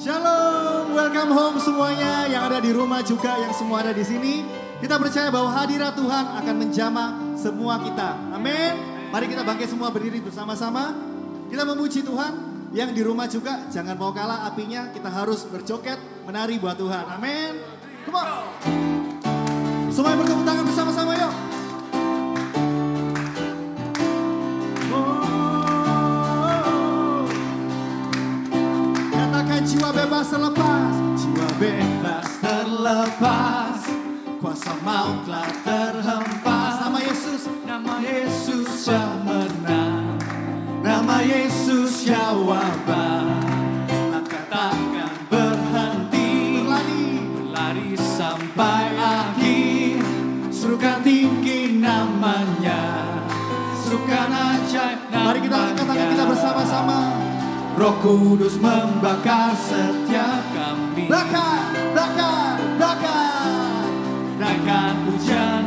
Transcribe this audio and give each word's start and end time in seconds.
Shalom, 0.00 0.96
welcome 0.96 1.28
home 1.28 1.60
semuanya 1.60 2.24
yang 2.24 2.48
ada 2.48 2.56
di 2.56 2.72
rumah 2.72 3.04
juga 3.04 3.36
yang 3.36 3.52
semua 3.52 3.84
ada 3.84 3.92
di 3.92 4.00
sini. 4.00 4.48
Kita 4.80 4.96
percaya 4.96 5.28
bahwa 5.28 5.52
hadirat 5.52 5.92
Tuhan 5.92 6.40
akan 6.40 6.54
menjamah 6.56 7.36
semua 7.36 7.76
kita. 7.84 8.16
Amin. 8.32 8.80
Mari 9.12 9.28
kita 9.28 9.44
bangkit 9.44 9.68
semua 9.68 9.92
berdiri 9.92 10.24
bersama-sama. 10.24 10.96
Kita 11.52 11.68
memuji 11.68 12.00
Tuhan. 12.00 12.32
Yang 12.72 12.90
di 12.96 13.02
rumah 13.04 13.28
juga 13.28 13.68
jangan 13.68 13.92
mau 14.00 14.08
kalah 14.16 14.48
apinya. 14.48 14.88
Kita 14.88 15.12
harus 15.12 15.44
berjoget 15.44 16.00
menari 16.24 16.56
buat 16.56 16.80
Tuhan. 16.80 17.04
Amin. 17.20 17.60
Come 18.08 18.16
on. 18.16 18.80
Tangan 20.40 20.64
bersama-sama 20.64 21.09
bebas 30.00 30.32
terlepas 30.32 30.92
Jiwa 31.20 31.48
bebas 31.60 32.28
terlepas. 32.40 33.78
Kuasa 34.40 34.72
maut 34.80 35.28
telah 35.28 35.52
terhempas. 35.60 36.72
Nama 36.80 36.98
Yesus 37.04 37.42
Nama 37.68 37.94
Yesus 38.00 38.88
yang 38.88 39.20
menang. 39.28 40.16
Nama 40.80 41.16
Yesus 41.20 42.08
jawaban 42.08 43.44
Langkah 44.08 44.44
takkan 44.48 45.12
berhenti. 45.28 46.64
Berlari. 46.64 47.08
Berlari 47.36 47.92
sampai 48.00 48.96
akhir. 48.96 50.00
Serukan 50.48 51.04
tinggi 51.04 51.76
namanya. 51.76 53.04
Serukan 53.84 54.32
ajaib 54.32 55.00
namanya 55.12 55.28
Mari 55.28 55.40
kita 55.44 55.56
angkat 55.60 55.84
tangan 55.84 56.08
kita 56.08 56.24
bersama-sama 56.24 56.98
Roh 57.80 57.96
Kudus 57.96 58.60
membakar 58.60 59.56
setiap 59.56 60.44
kami. 60.52 61.08
Bakar, 61.08 61.72
bakar, 61.96 62.60
bakar. 62.76 63.88
Naikkan 64.36 65.00
hujan 65.08 65.64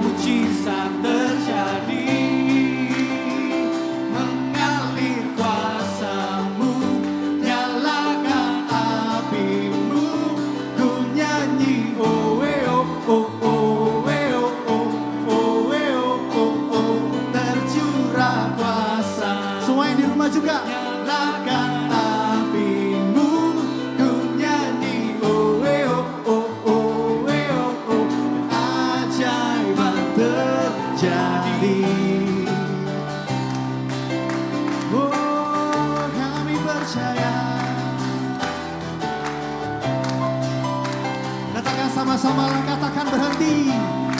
berhenti. 43.13 43.69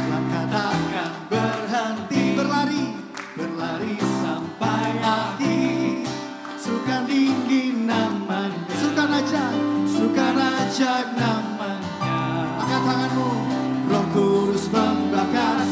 Langkah 0.05 0.45
takkan 0.53 1.11
berhenti. 1.25 2.23
Berlari, 2.37 2.85
berlari 3.33 3.93
sampai 4.21 4.89
akhir. 5.01 6.05
Sukan 6.61 7.01
tinggi 7.09 7.73
namanya. 7.73 8.69
Sukan 8.77 9.09
aja, 9.09 9.45
sukan 9.89 10.35
ajaib 10.37 11.09
namanya. 11.17 11.89
Angkat 12.61 12.81
tanganmu. 12.85 13.29
Roh 13.89 14.05
Kudus 14.13 14.69
membakar 14.69 15.62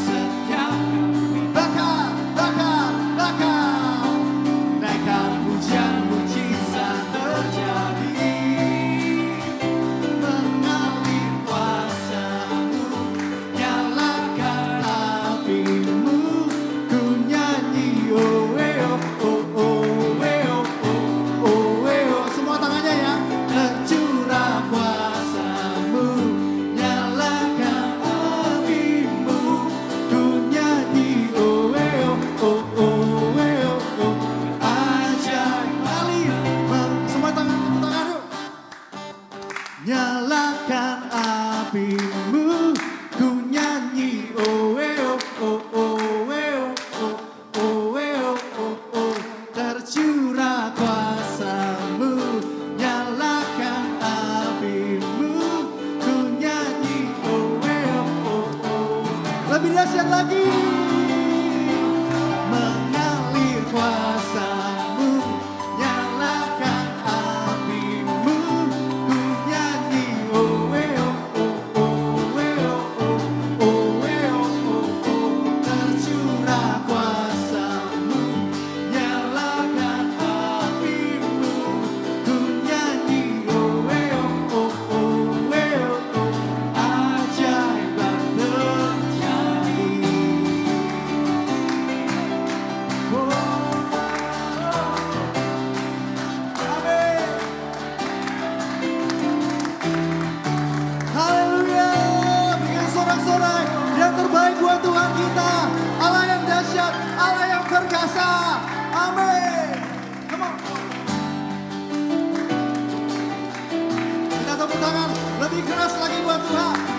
keras 115.72 115.94
lagi 115.96 116.18
buat 116.20 116.42
Tuhan. 116.44 116.91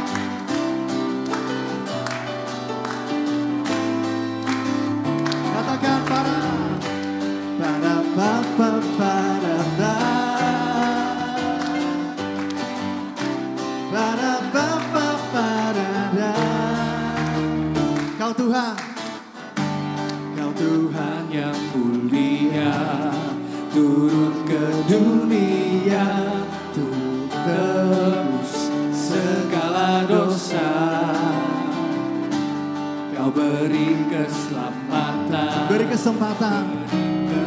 kesempatan. 36.04 36.68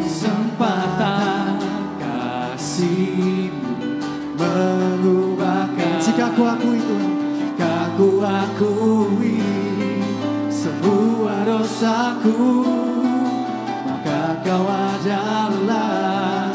Kesempatan 0.00 1.60
kasihmu 2.00 3.92
mengubahkan. 4.32 6.00
Jika 6.00 6.32
aku 6.32 6.42
akui 6.48 6.80
Tuhan. 6.80 7.12
Jika 7.36 7.92
ku 8.00 8.24
akui 8.24 9.44
semua 10.48 11.44
dosaku 11.44 12.64
maka 13.84 14.40
kau 14.40 14.64
adalah 14.64 16.48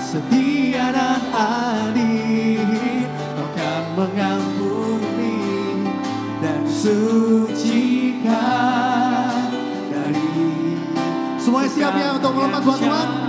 setia 0.00 0.88
dan 0.88 1.20
adil. 1.36 2.64
Kau 3.36 3.44
akan 3.44 3.84
mengampuni 4.00 5.36
dan 6.40 6.64
suci 6.64 7.31
siap 11.82 11.98
ya 11.98 12.14
untuk 12.14 12.30
melompat 12.30 12.62
buat 12.62 12.78
Tuhan? 12.78 13.21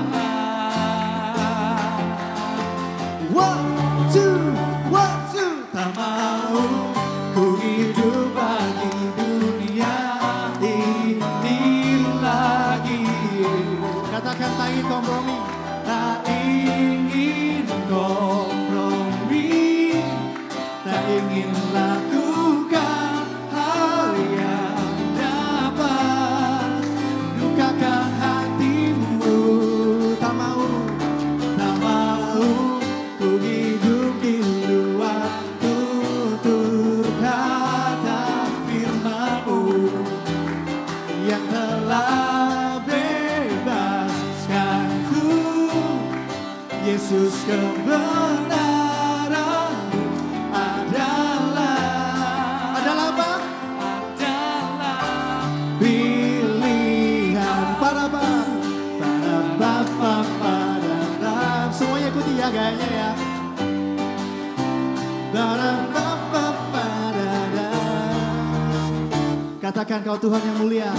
Kau 70.03 70.19
Tuhan 70.19 70.41
yang 70.43 70.57
mulia. 70.59 70.91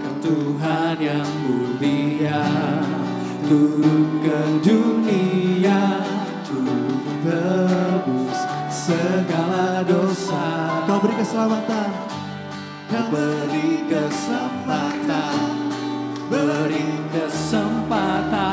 Kau 0.00 0.16
Tuhan 0.24 0.96
yang 0.96 1.28
mulia 1.44 2.42
turun 3.44 4.24
ke 4.24 4.38
dunia 4.64 6.00
turun 6.48 6.96
tebus 7.20 8.40
segala 8.72 9.84
dosa 9.84 10.44
Kau 10.88 10.98
beri 11.04 11.14
keselamatan. 11.20 11.90
Kau 12.88 13.04
beri 13.12 13.84
kesempatan 13.88 15.36
Beri 16.32 16.88
kesempatan 17.12 18.51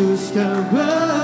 Yesus 0.00 0.32
kebenaranmu 0.32 1.19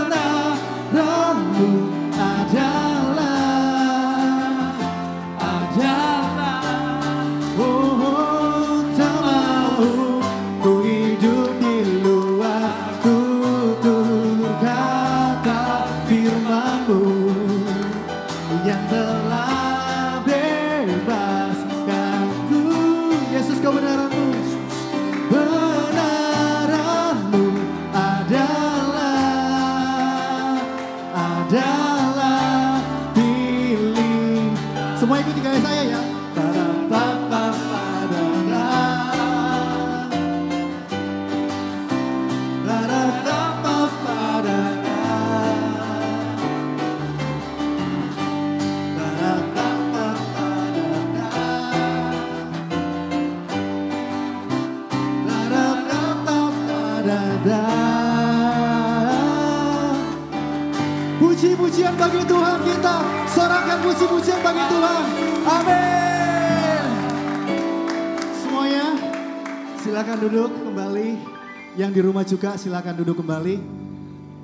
juga 72.27 72.59
silakan 72.59 72.95
duduk 72.99 73.23
kembali. 73.23 73.57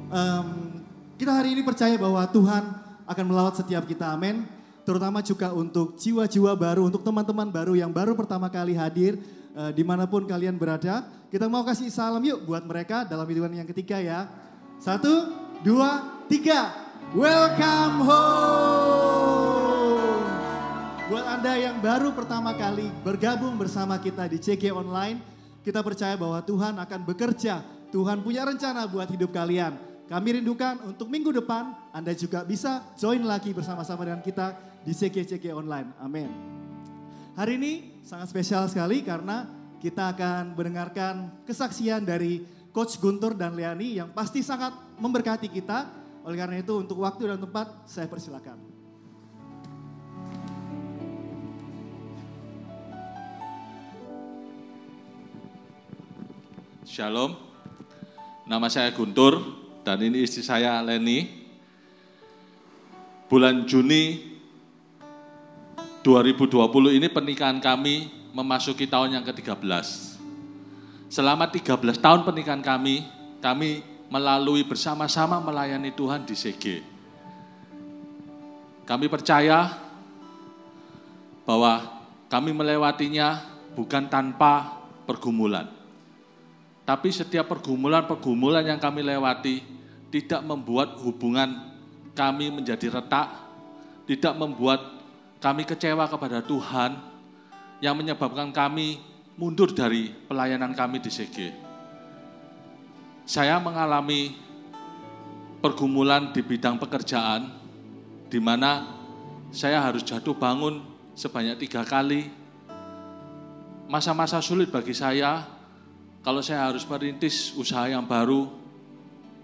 Em, 0.09 0.47
kita 1.19 1.35
hari 1.35 1.59
ini 1.59 1.67
percaya 1.67 1.99
bahwa 1.99 2.23
Tuhan 2.31 2.62
akan 3.11 3.25
melawat 3.27 3.59
setiap 3.59 3.83
kita. 3.85 4.15
Amin. 4.15 4.47
Terutama 4.83 5.23
juga 5.23 5.55
untuk 5.55 5.99
jiwa-jiwa 5.99 6.55
baru, 6.59 6.87
untuk 6.87 7.03
teman-teman 7.07 7.51
baru 7.51 7.75
yang 7.79 7.91
baru 7.91 8.15
pertama 8.19 8.51
kali 8.51 8.75
hadir 8.75 9.19
eh, 9.55 9.71
di 9.75 9.83
mana 9.87 10.07
pun 10.07 10.27
kalian 10.27 10.59
berada. 10.59 11.07
Kita 11.31 11.47
mau 11.51 11.62
kasih 11.67 11.91
salam 11.91 12.23
yuk 12.23 12.45
buat 12.47 12.62
mereka 12.67 13.07
dalam 13.07 13.27
hidupan 13.27 13.55
yang 13.55 13.67
ketiga 13.67 13.99
ya. 14.03 14.27
Satu, 14.83 15.31
dua, 15.62 16.23
tiga. 16.27 16.75
Welcome 17.15 18.09
home. 18.09 19.43
Buat 21.12 21.27
Anda 21.29 21.53
yang 21.61 21.77
baru 21.79 22.11
pertama 22.17 22.57
kali 22.57 22.89
bergabung 23.05 23.61
bersama 23.61 24.01
kita 24.01 24.27
di 24.27 24.41
CG 24.41 24.73
Online, 24.73 25.32
kita 25.62 25.81
percaya 25.81 26.19
bahwa 26.19 26.42
Tuhan 26.42 26.75
akan 26.78 27.00
bekerja. 27.07 27.62
Tuhan 27.95 28.21
punya 28.21 28.42
rencana 28.42 28.85
buat 28.90 29.07
hidup 29.07 29.31
kalian. 29.31 29.78
Kami 30.11 30.42
rindukan 30.42 30.83
untuk 30.85 31.09
minggu 31.09 31.31
depan 31.33 31.73
Anda 31.95 32.12
juga 32.12 32.45
bisa 32.45 32.85
join 32.99 33.23
lagi 33.25 33.54
bersama-sama 33.54 34.04
dengan 34.04 34.21
kita 34.21 34.52
di 34.83 34.92
CG-CG 34.92 35.54
Online. 35.54 35.95
Amin. 36.02 36.28
Hari 37.33 37.57
ini 37.57 38.02
sangat 38.04 38.28
spesial 38.28 38.69
sekali 38.69 39.00
karena 39.00 39.49
kita 39.81 40.12
akan 40.12 40.52
mendengarkan 40.52 41.42
kesaksian 41.49 42.04
dari 42.04 42.45
Coach 42.75 43.00
Guntur 43.00 43.33
dan 43.33 43.57
Leani 43.57 44.02
yang 44.02 44.12
pasti 44.12 44.45
sangat 44.45 44.75
memberkati 45.00 45.49
kita. 45.49 45.88
Oleh 46.23 46.38
karena 46.38 46.61
itu 46.61 46.76
untuk 46.78 47.02
waktu 47.02 47.33
dan 47.33 47.38
tempat 47.40 47.87
saya 47.88 48.07
persilakan. 48.07 48.72
Shalom, 56.92 57.32
nama 58.44 58.68
saya 58.68 58.92
Guntur 58.92 59.40
dan 59.80 59.96
ini 60.04 60.28
istri 60.28 60.44
saya 60.44 60.76
Leni. 60.84 61.25
Bulan 63.32 63.64
Juni 63.64 64.20
2020 66.04 66.52
ini 67.00 67.08
pernikahan 67.08 67.64
kami 67.64 68.12
memasuki 68.37 68.84
tahun 68.84 69.16
yang 69.16 69.25
ke-13. 69.25 69.64
Selama 71.08 71.49
13 71.49 71.80
tahun 71.80 72.28
pernikahan 72.28 72.61
kami, 72.61 73.08
kami 73.40 73.80
melalui 74.12 74.61
bersama-sama 74.61 75.40
melayani 75.40 75.96
Tuhan 75.96 76.28
di 76.28 76.37
CG. 76.37 76.84
Kami 78.84 79.08
percaya 79.08 79.80
bahwa 81.49 82.04
kami 82.28 82.52
melewatinya 82.52 83.40
bukan 83.72 84.12
tanpa 84.12 84.76
pergumulan 85.08 85.80
tapi 86.92 87.08
setiap 87.08 87.49
pergumulan-pergumulan 87.49 88.68
yang 88.68 88.76
kami 88.76 89.00
lewati 89.00 89.64
tidak 90.12 90.44
membuat 90.44 91.00
hubungan 91.00 91.72
kami 92.12 92.52
menjadi 92.52 92.92
retak, 92.92 93.32
tidak 94.04 94.37
membuat 94.37 95.00
kami 95.40 95.64
kecewa 95.64 96.04
kepada 96.04 96.44
Tuhan 96.44 97.00
yang 97.80 97.96
menyebabkan 97.96 98.52
kami 98.52 99.00
mundur 99.40 99.72
dari 99.72 100.12
pelayanan 100.28 100.76
kami 100.76 101.00
di 101.00 101.08
CG. 101.08 101.56
Saya 103.25 103.56
mengalami 103.56 104.37
pergumulan 105.64 106.28
di 106.37 106.44
bidang 106.44 106.76
pekerjaan, 106.76 107.56
di 108.28 108.37
mana 108.37 109.00
saya 109.49 109.80
harus 109.80 110.04
jatuh 110.04 110.37
bangun 110.37 110.84
sebanyak 111.16 111.56
tiga 111.56 111.88
kali. 111.88 112.28
Masa-masa 113.88 114.44
sulit 114.44 114.68
bagi 114.68 114.92
saya, 114.92 115.62
kalau 116.23 116.38
saya 116.38 116.71
harus 116.71 116.87
merintis 116.87 117.50
usaha 117.59 117.91
yang 117.91 118.07
baru, 118.07 118.47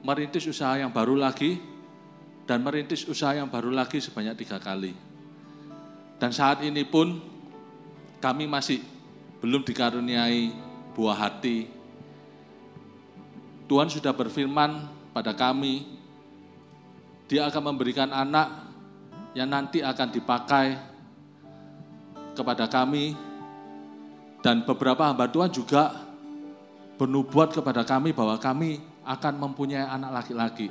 merintis 0.06 0.46
usaha 0.46 0.78
yang 0.78 0.94
baru 0.94 1.18
lagi, 1.18 1.58
dan 2.46 2.62
merintis 2.62 3.02
usaha 3.10 3.34
yang 3.34 3.50
baru 3.50 3.74
lagi 3.74 3.98
sebanyak 3.98 4.46
tiga 4.46 4.62
kali. 4.62 4.94
Dan 6.22 6.30
saat 6.30 6.62
ini 6.62 6.86
pun 6.86 7.18
kami 8.22 8.46
masih 8.46 8.78
belum 9.42 9.66
dikaruniai 9.66 10.54
buah 10.94 11.18
hati. 11.18 11.66
Tuhan 13.66 13.90
sudah 13.90 14.14
berfirman 14.14 14.86
pada 15.10 15.34
kami, 15.34 15.82
dia 17.26 17.50
akan 17.50 17.74
memberikan 17.74 18.08
anak 18.14 18.70
yang 19.34 19.50
nanti 19.50 19.82
akan 19.84 20.08
dipakai 20.08 20.66
kepada 22.32 22.70
kami 22.70 23.12
dan 24.40 24.62
beberapa 24.62 25.04
hamba 25.04 25.26
Tuhan 25.28 25.50
juga 25.50 26.07
bernubuat 26.98 27.54
kepada 27.54 27.86
kami 27.86 28.10
bahwa 28.10 28.34
kami 28.42 28.82
akan 29.06 29.34
mempunyai 29.38 29.86
anak 29.86 30.10
laki-laki. 30.20 30.68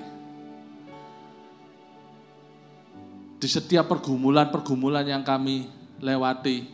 Di 3.37 3.47
setiap 3.47 3.87
pergumulan-pergumulan 3.87 5.07
yang 5.07 5.23
kami 5.23 5.71
lewati, 6.03 6.67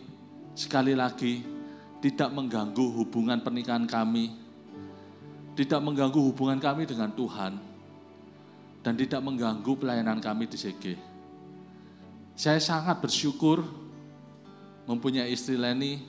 sekali 0.57 0.97
lagi 0.97 1.45
tidak 2.01 2.33
mengganggu 2.33 3.03
hubungan 3.03 3.39
pernikahan 3.39 3.85
kami, 3.85 4.33
tidak 5.53 5.79
mengganggu 5.79 6.19
hubungan 6.19 6.57
kami 6.57 6.83
dengan 6.89 7.13
Tuhan, 7.13 7.53
dan 8.83 8.93
tidak 8.97 9.21
mengganggu 9.21 9.71
pelayanan 9.79 10.19
kami 10.19 10.49
di 10.49 10.57
CG. 10.57 10.83
Saya 12.33 12.57
sangat 12.57 12.99
bersyukur 12.99 13.61
mempunyai 14.89 15.31
istri 15.31 15.55
Leni, 15.55 16.01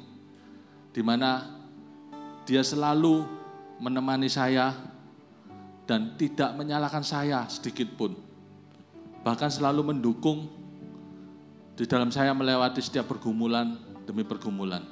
di 0.94 1.02
mana 1.02 1.62
dia 2.44 2.60
selalu 2.60 3.24
menemani 3.80 4.28
saya 4.28 4.76
dan 5.88 6.16
tidak 6.16 6.52
menyalahkan 6.56 7.04
saya 7.04 7.44
sedikit 7.48 7.88
pun. 7.96 8.16
Bahkan 9.24 9.48
selalu 9.48 9.92
mendukung 9.92 10.48
di 11.74 11.84
dalam 11.88 12.12
saya 12.12 12.36
melewati 12.36 12.80
setiap 12.84 13.08
pergumulan 13.08 13.76
demi 14.04 14.22
pergumulan. 14.22 14.84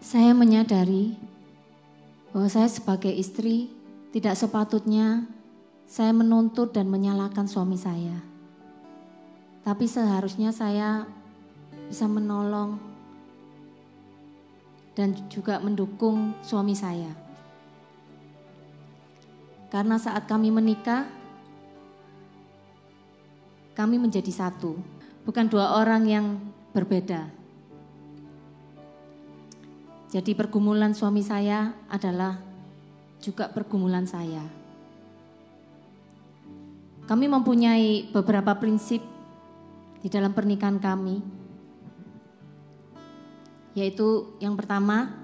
Saya 0.00 0.32
menyadari 0.32 1.14
bahwa 2.32 2.48
saya 2.48 2.66
sebagai 2.66 3.12
istri 3.12 3.68
tidak 4.10 4.34
sepatutnya 4.34 5.28
saya 5.84 6.10
menuntut 6.16 6.72
dan 6.72 6.88
menyalahkan 6.88 7.44
suami 7.46 7.76
saya. 7.76 8.18
Tapi 9.60 9.84
seharusnya 9.84 10.50
saya 10.50 11.04
bisa 11.86 12.08
menolong 12.08 12.89
dan 14.94 15.14
juga 15.30 15.62
mendukung 15.62 16.34
suami 16.42 16.74
saya. 16.74 17.10
Karena 19.70 19.96
saat 20.02 20.26
kami 20.26 20.50
menikah, 20.50 21.06
kami 23.78 24.02
menjadi 24.02 24.28
satu, 24.34 24.74
bukan 25.22 25.46
dua 25.46 25.78
orang 25.78 26.02
yang 26.10 26.26
berbeda. 26.74 27.30
Jadi 30.10 30.34
pergumulan 30.34 30.90
suami 30.90 31.22
saya 31.22 31.70
adalah 31.86 32.42
juga 33.22 33.46
pergumulan 33.46 34.10
saya. 34.10 34.42
Kami 37.06 37.30
mempunyai 37.30 38.10
beberapa 38.10 38.58
prinsip 38.58 39.02
di 40.02 40.08
dalam 40.10 40.34
pernikahan 40.34 40.82
kami 40.82 41.39
yaitu 43.74 44.34
yang 44.42 44.58
pertama, 44.58 45.14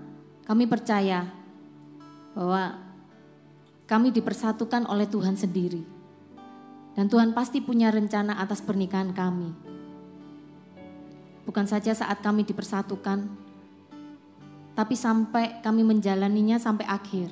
kami 0.47 0.71
percaya 0.71 1.27
bahwa 2.37 2.79
kami 3.91 4.15
dipersatukan 4.15 4.87
oleh 4.87 5.07
Tuhan 5.11 5.35
sendiri. 5.35 5.83
Dan 6.97 7.13
Tuhan 7.13 7.37
pasti 7.37 7.61
punya 7.61 7.93
rencana 7.93 8.41
atas 8.41 8.65
pernikahan 8.65 9.13
kami. 9.13 9.53
Bukan 11.45 11.67
saja 11.69 11.93
saat 11.93 12.25
kami 12.25 12.43
dipersatukan, 12.43 13.29
tapi 14.73 14.95
sampai 14.97 15.61
kami 15.61 15.85
menjalaninya 15.85 16.57
sampai 16.57 16.89
akhir. 16.89 17.29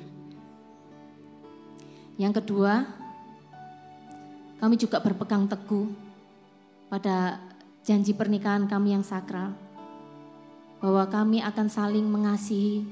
Yang 2.15 2.45
kedua, 2.45 2.87
kami 4.61 4.79
juga 4.79 5.03
berpegang 5.03 5.49
teguh 5.49 5.91
pada 6.87 7.41
janji 7.83 8.15
pernikahan 8.15 8.69
kami 8.69 8.95
yang 8.95 9.03
sakral 9.03 9.64
bahwa 10.79 11.03
kami 11.07 11.41
akan 11.41 11.67
saling 11.67 12.05
mengasihi 12.05 12.85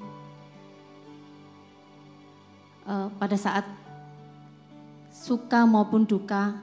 uh, 2.88 3.08
pada 3.20 3.38
saat 3.38 3.66
suka 5.14 5.64
maupun 5.64 6.04
duka, 6.04 6.58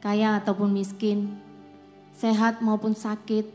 kaya 0.00 0.40
ataupun 0.40 0.72
miskin, 0.72 1.36
sehat 2.16 2.64
maupun 2.64 2.96
sakit, 2.96 3.46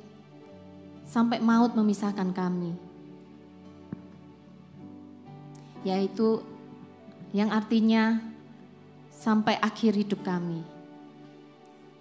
sampai 1.04 1.42
maut 1.42 1.74
memisahkan 1.74 2.32
kami. 2.32 2.74
Yaitu 5.86 6.42
yang 7.36 7.54
artinya 7.54 8.24
sampai 9.12 9.58
akhir 9.60 9.98
hidup 9.98 10.22
kami. 10.26 10.62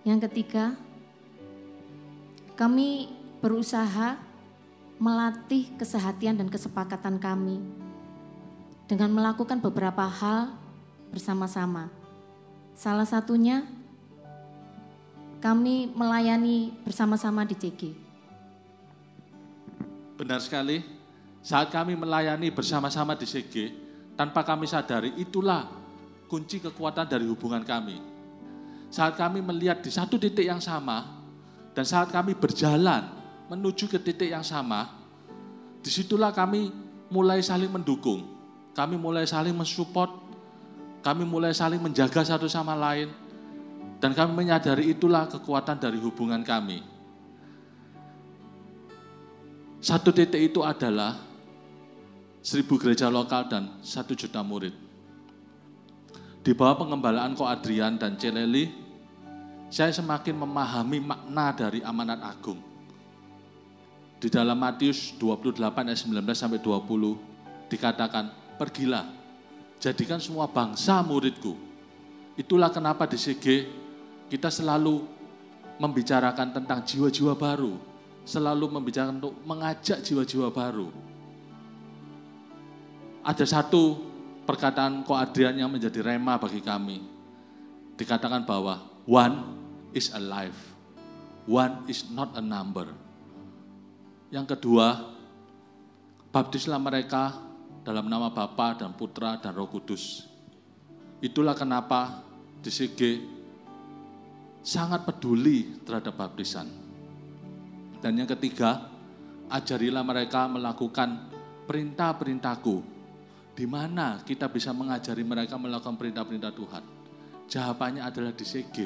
Yang 0.05 0.29
ketiga, 0.29 0.77
kami 2.55 3.09
berusaha 3.45 4.17
melatih 4.97 5.69
kesehatian 5.77 6.41
dan 6.41 6.49
kesepakatan 6.49 7.21
kami 7.21 7.61
dengan 8.89 9.13
melakukan 9.13 9.61
beberapa 9.61 10.01
hal 10.09 10.57
bersama-sama. 11.13 11.93
Salah 12.73 13.05
satunya 13.05 13.69
kami 15.45 15.93
melayani 15.93 16.73
bersama-sama 16.89 17.45
di 17.45 17.53
CG. 17.53 17.93
Benar 20.17 20.41
sekali, 20.41 20.81
saat 21.45 21.69
kami 21.69 22.01
melayani 22.01 22.49
bersama-sama 22.49 23.13
di 23.13 23.29
CG, 23.29 23.77
tanpa 24.17 24.41
kami 24.41 24.65
sadari 24.65 25.13
itulah 25.21 25.69
kunci 26.33 26.65
kekuatan 26.65 27.05
dari 27.05 27.29
hubungan 27.29 27.61
kami. 27.61 28.01
Saat 28.89 29.21
kami 29.21 29.45
melihat 29.45 29.85
di 29.85 29.93
satu 29.93 30.17
titik 30.17 30.49
yang 30.49 30.65
sama, 30.65 31.21
dan 31.77 31.85
saat 31.85 32.09
kami 32.09 32.33
berjalan 32.33 33.24
menuju 33.49 33.91
ke 33.91 34.01
titik 34.01 34.33
yang 34.33 34.45
sama, 34.45 34.89
di 35.85 35.93
situlah 35.93 36.33
kami 36.33 36.73
mulai 37.13 37.45
saling 37.45 37.69
mendukung, 37.69 38.25
kami 38.73 38.97
mulai 38.97 39.29
saling 39.29 39.53
mensupport, 39.53 40.09
kami 41.05 41.29
mulai 41.29 41.53
saling 41.53 41.81
menjaga 41.81 42.25
satu 42.25 42.49
sama 42.49 42.73
lain, 42.73 43.13
dan 44.01 44.17
kami 44.17 44.33
menyadari 44.33 44.97
itulah 44.97 45.29
kekuatan 45.29 45.77
dari 45.77 46.01
hubungan 46.01 46.41
kami. 46.41 46.81
Satu 49.85 50.17
titik 50.17 50.41
itu 50.41 50.65
adalah 50.65 51.21
seribu 52.41 52.81
gereja 52.81 53.13
lokal 53.13 53.45
dan 53.53 53.77
satu 53.85 54.17
juta 54.17 54.41
murid. 54.41 54.73
Di 56.41 56.57
bawah 56.57 56.81
pengembalaan 56.81 57.37
Ko 57.37 57.45
Adrian 57.45 58.01
dan 58.01 58.17
Celeli, 58.17 58.73
saya 59.69 59.93
semakin 59.93 60.41
memahami 60.41 61.05
makna 61.05 61.53
dari 61.53 61.85
amanat 61.85 62.21
agung 62.25 62.74
Di 64.19 64.29
dalam 64.33 64.57
Matius 64.57 65.13
28 65.21 65.91
ayat 65.91 66.01
19 66.01 66.39
sampai 66.39 66.61
20 66.63 67.19
dikatakan, 67.69 68.57
"Pergilah, 68.57 69.05
jadikan 69.79 70.23
semua 70.23 70.49
bangsa 70.49 71.05
muridku." 71.05 71.57
Itulah 72.35 72.73
kenapa 72.73 73.07
di 73.07 73.21
CG 73.21 73.69
kita 74.27 74.51
selalu 74.51 75.07
membicarakan 75.79 76.55
tentang 76.55 76.83
jiwa-jiwa 76.83 77.35
baru, 77.35 77.79
selalu 78.25 78.71
membicarakan 78.71 79.23
untuk 79.23 79.35
mengajak 79.45 80.03
jiwa-jiwa 80.03 80.49
baru. 80.51 80.89
Ada 83.25 83.45
satu 83.45 83.99
perkataan 84.45 85.03
Ko 85.03 85.17
Adrian 85.17 85.57
yang 85.57 85.73
menjadi 85.73 86.05
rema 86.05 86.37
bagi 86.37 86.61
kami. 86.61 87.01
Dikatakan 87.97 88.45
bahwa 88.45 88.83
one 89.07 89.37
is 89.95 90.11
alive, 90.13 90.57
one 91.47 91.87
is 91.87 92.05
not 92.11 92.35
a 92.35 92.43
number. 92.43 93.04
Yang 94.35 94.59
kedua, 94.59 95.15
baptislah 96.35 96.83
mereka 96.83 97.39
dalam 97.87 98.11
nama 98.11 98.35
Bapa 98.35 98.75
dan 98.75 98.91
Putra 98.99 99.39
dan 99.39 99.55
Roh 99.55 99.71
Kudus. 99.71 100.27
Itulah 101.23 101.55
kenapa 101.55 102.27
di 102.59 102.67
CG 102.67 103.23
sangat 104.59 105.07
peduli 105.07 105.79
terhadap 105.87 106.19
baptisan. 106.19 106.67
Dan 108.03 108.19
yang 108.19 108.27
ketiga, 108.27 108.91
ajarilah 109.55 110.03
mereka 110.03 110.51
melakukan 110.51 111.31
perintah-perintahku. 111.71 112.77
Di 113.55 113.71
mana 113.71 114.19
kita 114.27 114.51
bisa 114.51 114.75
mengajari 114.75 115.23
mereka 115.23 115.55
melakukan 115.55 115.95
perintah-perintah 115.95 116.51
Tuhan? 116.51 116.85
Jawabannya 117.47 118.03
adalah 118.03 118.35
di 118.35 118.43
CG. 118.43 118.77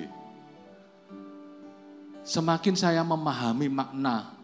Semakin 2.21 2.77
saya 2.77 3.01
memahami 3.01 3.73
makna 3.73 4.38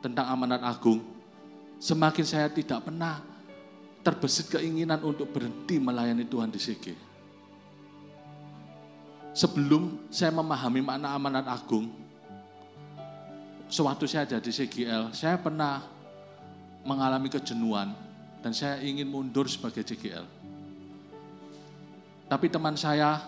tentang 0.00 0.26
amanat 0.28 0.64
agung, 0.64 1.04
semakin 1.80 2.24
saya 2.24 2.48
tidak 2.48 2.88
pernah 2.88 3.20
terbesit 4.00 4.48
keinginan 4.48 5.00
untuk 5.04 5.28
berhenti 5.28 5.76
melayani 5.76 6.24
Tuhan 6.24 6.48
di 6.48 6.60
CG. 6.60 6.96
Sebelum 9.30 10.10
saya 10.10 10.34
memahami 10.34 10.80
makna 10.82 11.14
amanat 11.14 11.46
agung, 11.46 11.86
sewaktu 13.70 14.04
saya 14.10 14.26
ada 14.26 14.42
di 14.42 14.50
CGL, 14.50 15.14
saya 15.14 15.38
pernah 15.38 15.86
mengalami 16.82 17.30
kejenuhan 17.30 17.94
dan 18.40 18.50
saya 18.56 18.80
ingin 18.82 19.06
mundur 19.06 19.46
sebagai 19.46 19.84
CGL. 19.84 20.26
Tapi 22.26 22.46
teman 22.48 22.74
saya 22.74 23.20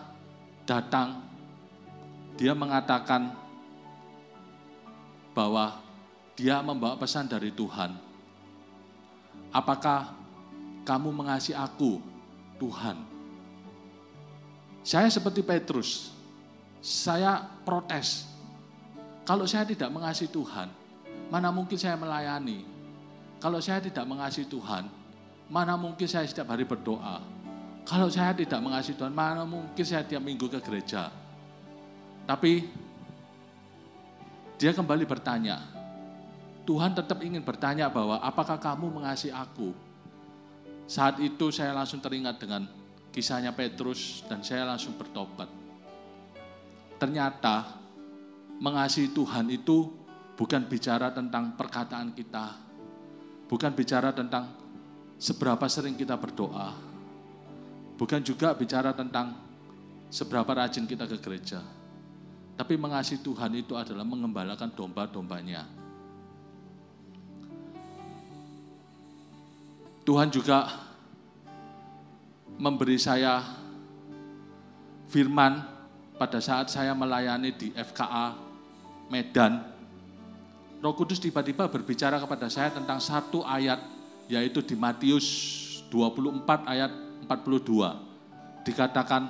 datang, 0.64 1.22
dia 2.38 2.56
mengatakan 2.56 3.34
bahwa 5.36 5.81
dia 6.36 6.60
membawa 6.64 6.96
pesan 6.96 7.28
dari 7.28 7.52
Tuhan. 7.52 7.92
Apakah 9.52 10.16
kamu 10.82 11.12
mengasihi 11.12 11.56
aku, 11.56 12.00
Tuhan? 12.56 12.96
Saya 14.82 15.06
seperti 15.12 15.44
Petrus, 15.44 16.10
saya 16.82 17.38
protes. 17.62 18.26
Kalau 19.22 19.46
saya 19.46 19.62
tidak 19.62 19.92
mengasihi 19.92 20.32
Tuhan, 20.32 20.66
mana 21.30 21.54
mungkin 21.54 21.78
saya 21.78 21.94
melayani? 21.94 22.66
Kalau 23.38 23.62
saya 23.62 23.78
tidak 23.78 24.02
mengasihi 24.02 24.50
Tuhan, 24.50 24.90
mana 25.46 25.78
mungkin 25.78 26.08
saya 26.10 26.26
setiap 26.26 26.50
hari 26.50 26.66
berdoa? 26.66 27.22
Kalau 27.86 28.10
saya 28.10 28.34
tidak 28.34 28.58
mengasihi 28.62 28.98
Tuhan, 28.98 29.14
mana 29.14 29.46
mungkin 29.46 29.84
saya 29.84 30.02
tiap 30.02 30.22
minggu 30.22 30.50
ke 30.50 30.58
gereja? 30.62 31.10
Tapi 32.26 32.66
dia 34.58 34.70
kembali 34.70 35.02
bertanya, 35.06 35.71
Tuhan 36.62 36.94
tetap 36.94 37.18
ingin 37.26 37.42
bertanya 37.42 37.90
bahwa 37.90 38.22
apakah 38.22 38.54
kamu 38.54 39.02
mengasihi 39.02 39.34
aku? 39.34 39.74
Saat 40.86 41.18
itu 41.18 41.50
saya 41.50 41.74
langsung 41.74 41.98
teringat 41.98 42.38
dengan 42.38 42.70
kisahnya 43.10 43.50
Petrus 43.50 44.22
dan 44.30 44.46
saya 44.46 44.62
langsung 44.62 44.94
bertobat. 44.94 45.50
Ternyata 47.02 47.82
mengasihi 48.62 49.10
Tuhan 49.10 49.50
itu 49.50 49.90
bukan 50.38 50.62
bicara 50.70 51.10
tentang 51.10 51.58
perkataan 51.58 52.14
kita, 52.14 52.54
bukan 53.50 53.74
bicara 53.74 54.14
tentang 54.14 54.54
seberapa 55.18 55.66
sering 55.66 55.98
kita 55.98 56.14
berdoa, 56.14 56.78
bukan 57.98 58.22
juga 58.22 58.54
bicara 58.54 58.94
tentang 58.94 59.34
seberapa 60.14 60.50
rajin 60.54 60.86
kita 60.86 61.10
ke 61.10 61.18
gereja. 61.18 61.58
Tapi 62.54 62.78
mengasihi 62.78 63.18
Tuhan 63.18 63.50
itu 63.58 63.74
adalah 63.74 64.06
mengembalakan 64.06 64.70
domba-dombanya. 64.70 65.81
Tuhan 70.02 70.34
juga 70.34 70.66
memberi 72.58 72.98
saya 72.98 73.38
firman 75.06 75.62
pada 76.18 76.42
saat 76.42 76.70
saya 76.74 76.90
melayani 76.90 77.54
di 77.54 77.70
FKA 77.70 78.34
Medan. 79.06 79.62
Roh 80.82 80.94
Kudus 80.98 81.22
tiba-tiba 81.22 81.70
berbicara 81.70 82.18
kepada 82.18 82.50
saya 82.50 82.74
tentang 82.74 82.98
satu 82.98 83.46
ayat 83.46 83.78
yaitu 84.26 84.58
di 84.66 84.74
Matius 84.74 85.26
24 85.86 86.66
ayat 86.66 86.90
42. 87.30 88.66
Dikatakan 88.66 89.22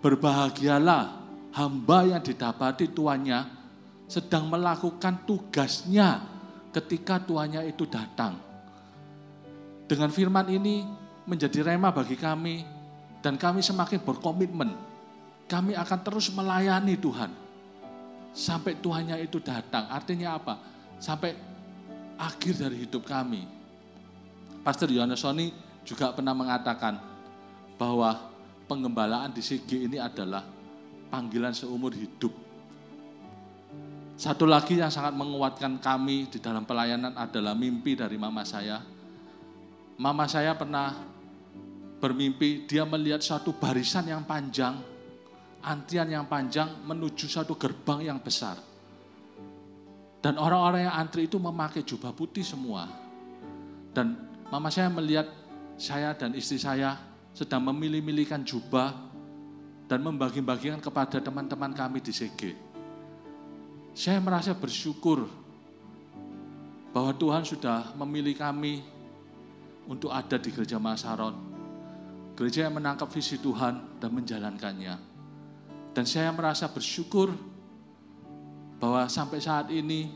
berbahagialah 0.00 1.20
hamba 1.52 1.98
yang 2.08 2.22
didapati 2.24 2.88
tuannya 2.88 3.44
sedang 4.08 4.48
melakukan 4.48 5.28
tugasnya 5.28 6.24
ketika 6.72 7.20
tuannya 7.20 7.68
itu 7.68 7.84
datang. 7.84 8.53
Dengan 9.84 10.08
firman 10.08 10.48
ini 10.48 10.84
menjadi 11.28 11.60
rema 11.64 11.92
bagi 11.92 12.16
kami 12.16 12.64
dan 13.20 13.36
kami 13.36 13.60
semakin 13.60 14.00
berkomitmen. 14.00 14.72
Kami 15.44 15.76
akan 15.76 15.98
terus 16.00 16.32
melayani 16.32 16.96
Tuhan 16.96 17.28
sampai 18.32 18.80
Tuhannya 18.80 19.20
itu 19.22 19.38
datang. 19.38 19.86
Artinya 19.92 20.40
apa? 20.40 20.56
Sampai 20.96 21.36
akhir 22.16 22.64
dari 22.64 22.88
hidup 22.88 23.06
kami. 23.06 23.46
Pastor 24.64 24.88
Yohanes 24.88 25.20
Sony 25.20 25.52
juga 25.84 26.10
pernah 26.16 26.32
mengatakan 26.32 26.96
bahwa 27.76 28.32
pengembalaan 28.64 29.30
di 29.30 29.44
Sigi 29.44 29.84
ini 29.84 30.00
adalah 30.00 30.42
panggilan 31.12 31.52
seumur 31.52 31.92
hidup. 31.92 32.32
Satu 34.14 34.46
lagi 34.46 34.78
yang 34.78 34.88
sangat 34.88 35.12
menguatkan 35.12 35.76
kami 35.82 36.30
di 36.30 36.38
dalam 36.38 36.64
pelayanan 36.64 37.12
adalah 37.18 37.52
mimpi 37.52 37.98
dari 37.98 38.14
mama 38.16 38.46
saya. 38.46 38.93
Mama 39.94 40.26
saya 40.26 40.58
pernah 40.58 40.90
bermimpi 42.02 42.66
dia 42.66 42.82
melihat 42.82 43.22
satu 43.22 43.54
barisan 43.54 44.10
yang 44.10 44.26
panjang, 44.26 44.74
antrian 45.62 46.10
yang 46.10 46.26
panjang 46.26 46.82
menuju 46.82 47.30
satu 47.30 47.54
gerbang 47.54 48.10
yang 48.10 48.18
besar. 48.18 48.58
Dan 50.18 50.40
orang-orang 50.40 50.88
yang 50.88 50.96
antri 50.96 51.28
itu 51.28 51.36
memakai 51.36 51.84
jubah 51.84 52.10
putih 52.16 52.42
semua. 52.42 52.88
Dan 53.92 54.18
mama 54.48 54.72
saya 54.72 54.90
melihat 54.90 55.28
saya 55.78 56.16
dan 56.16 56.34
istri 56.34 56.58
saya 56.58 56.96
sedang 57.36 57.62
memilih-milihkan 57.70 58.42
jubah 58.42 58.94
dan 59.84 60.00
membagi-bagikan 60.00 60.80
kepada 60.80 61.20
teman-teman 61.20 61.76
kami 61.76 62.00
di 62.00 62.10
CG. 62.10 62.56
Saya 63.94 64.18
merasa 64.18 64.56
bersyukur 64.56 65.28
bahwa 66.90 67.12
Tuhan 67.14 67.44
sudah 67.44 67.92
memilih 67.98 68.34
kami 68.38 68.80
untuk 69.88 70.10
ada 70.12 70.36
di 70.40 70.50
gereja 70.52 70.80
Masaron. 70.80 71.36
Gereja 72.34 72.66
yang 72.66 72.76
menangkap 72.76 73.06
visi 73.12 73.38
Tuhan 73.38 74.00
dan 74.02 74.10
menjalankannya. 74.10 74.96
Dan 75.94 76.04
saya 76.04 76.34
merasa 76.34 76.66
bersyukur 76.66 77.30
bahwa 78.82 79.06
sampai 79.06 79.38
saat 79.38 79.70
ini 79.70 80.10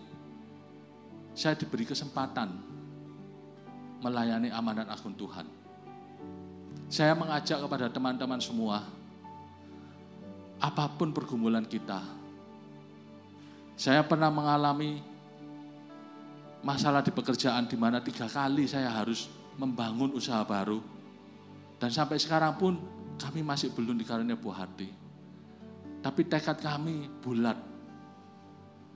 saya 1.38 1.54
diberi 1.54 1.86
kesempatan 1.86 2.50
melayani 4.02 4.50
amanat 4.50 4.90
agung 4.90 5.14
Tuhan. 5.14 5.46
Saya 6.90 7.14
mengajak 7.14 7.62
kepada 7.62 7.86
teman-teman 7.86 8.42
semua, 8.42 8.82
apa 10.58 10.84
pun 10.98 11.14
pergumulan 11.14 11.62
kita. 11.62 12.02
Saya 13.78 14.02
pernah 14.02 14.26
mengalami 14.26 14.98
masalah 16.66 17.06
di 17.06 17.14
pekerjaan 17.14 17.70
di 17.70 17.78
mana 17.78 18.02
tiga 18.02 18.26
kali 18.26 18.66
saya 18.66 18.90
harus 18.90 19.30
membangun 19.58 20.14
usaha 20.14 20.40
baru. 20.46 20.80
Dan 21.78 21.90
sampai 21.90 22.16
sekarang 22.16 22.54
pun 22.56 22.78
kami 23.18 23.42
masih 23.42 23.74
belum 23.74 23.98
dikarunia 23.98 24.38
buah 24.38 24.64
hati. 24.64 24.88
Tapi 25.98 26.22
tekad 26.30 26.62
kami 26.62 27.10
bulat. 27.18 27.58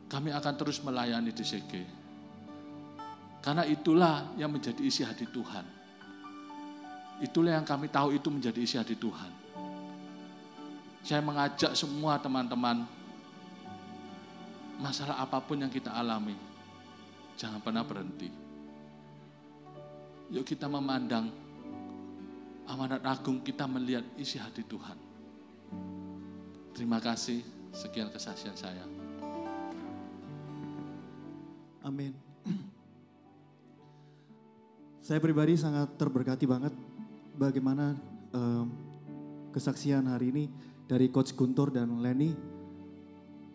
Kami 0.06 0.30
akan 0.30 0.54
terus 0.54 0.78
melayani 0.80 1.34
di 1.34 1.42
CG. 1.42 1.72
Karena 3.42 3.66
itulah 3.66 4.30
yang 4.38 4.54
menjadi 4.54 4.78
isi 4.78 5.02
hati 5.02 5.26
Tuhan. 5.26 5.66
Itulah 7.22 7.58
yang 7.58 7.66
kami 7.66 7.90
tahu 7.90 8.14
itu 8.14 8.30
menjadi 8.30 8.58
isi 8.62 8.78
hati 8.78 8.94
Tuhan. 8.94 9.30
Saya 11.02 11.18
mengajak 11.18 11.74
semua 11.74 12.14
teman-teman 12.22 12.86
masalah 14.78 15.18
apa 15.18 15.42
pun 15.42 15.58
yang 15.58 15.70
kita 15.70 15.90
alami. 15.90 16.38
Jangan 17.34 17.58
pernah 17.58 17.82
berhenti. 17.82 18.41
Yuk 20.32 20.48
kita 20.48 20.64
memandang 20.64 21.28
amanat 22.64 23.04
agung 23.04 23.44
kita 23.44 23.68
melihat 23.68 24.00
isi 24.16 24.40
hati 24.40 24.64
Tuhan. 24.64 24.96
Terima 26.72 26.96
kasih. 27.04 27.44
Sekian 27.72 28.08
kesaksian 28.08 28.56
saya. 28.56 28.84
Amin. 31.84 32.16
Saya 35.04 35.18
pribadi 35.20 35.58
sangat 35.60 35.98
terberkati 36.00 36.48
banget 36.48 36.72
bagaimana 37.36 37.92
um, 38.32 38.72
kesaksian 39.52 40.08
hari 40.08 40.32
ini 40.32 40.44
dari 40.88 41.12
Coach 41.12 41.36
Guntur 41.36 41.68
dan 41.68 42.00
Lenny 42.00 42.32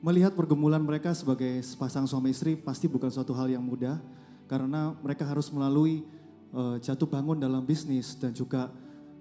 melihat 0.04 0.38
pergumulan 0.38 0.84
mereka 0.84 1.16
sebagai 1.18 1.58
sepasang 1.66 2.06
suami 2.06 2.30
istri 2.30 2.54
pasti 2.54 2.86
bukan 2.86 3.10
suatu 3.10 3.34
hal 3.34 3.50
yang 3.50 3.66
mudah 3.66 3.98
karena 4.46 4.94
mereka 5.02 5.26
harus 5.26 5.50
melalui 5.50 6.06
uh, 6.58 6.76
jatuh 6.82 7.06
bangun 7.06 7.38
dalam 7.38 7.62
bisnis 7.62 8.18
dan 8.18 8.34
juga 8.34 8.74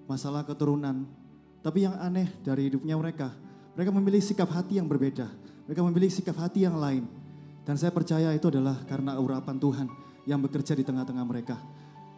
masalah 0.09 0.41
keturunan. 0.41 1.05
Tapi 1.61 1.85
yang 1.85 1.93
aneh 2.01 2.33
dari 2.41 2.73
hidupnya 2.73 2.97
mereka, 2.97 3.29
mereka 3.77 3.93
memilih 3.93 4.25
sikap 4.25 4.49
hati 4.49 4.81
yang 4.81 4.89
berbeda. 4.89 5.29
Mereka 5.69 5.81
memilih 5.85 6.09
sikap 6.09 6.41
hati 6.41 6.65
yang 6.65 6.81
lain. 6.81 7.05
Dan 7.61 7.77
saya 7.77 7.93
percaya 7.93 8.33
itu 8.33 8.49
adalah 8.49 8.81
karena 8.89 9.19
urapan 9.21 9.61
Tuhan 9.61 9.87
yang 10.25 10.41
bekerja 10.41 10.73
di 10.73 10.81
tengah-tengah 10.81 11.25
mereka 11.27 11.59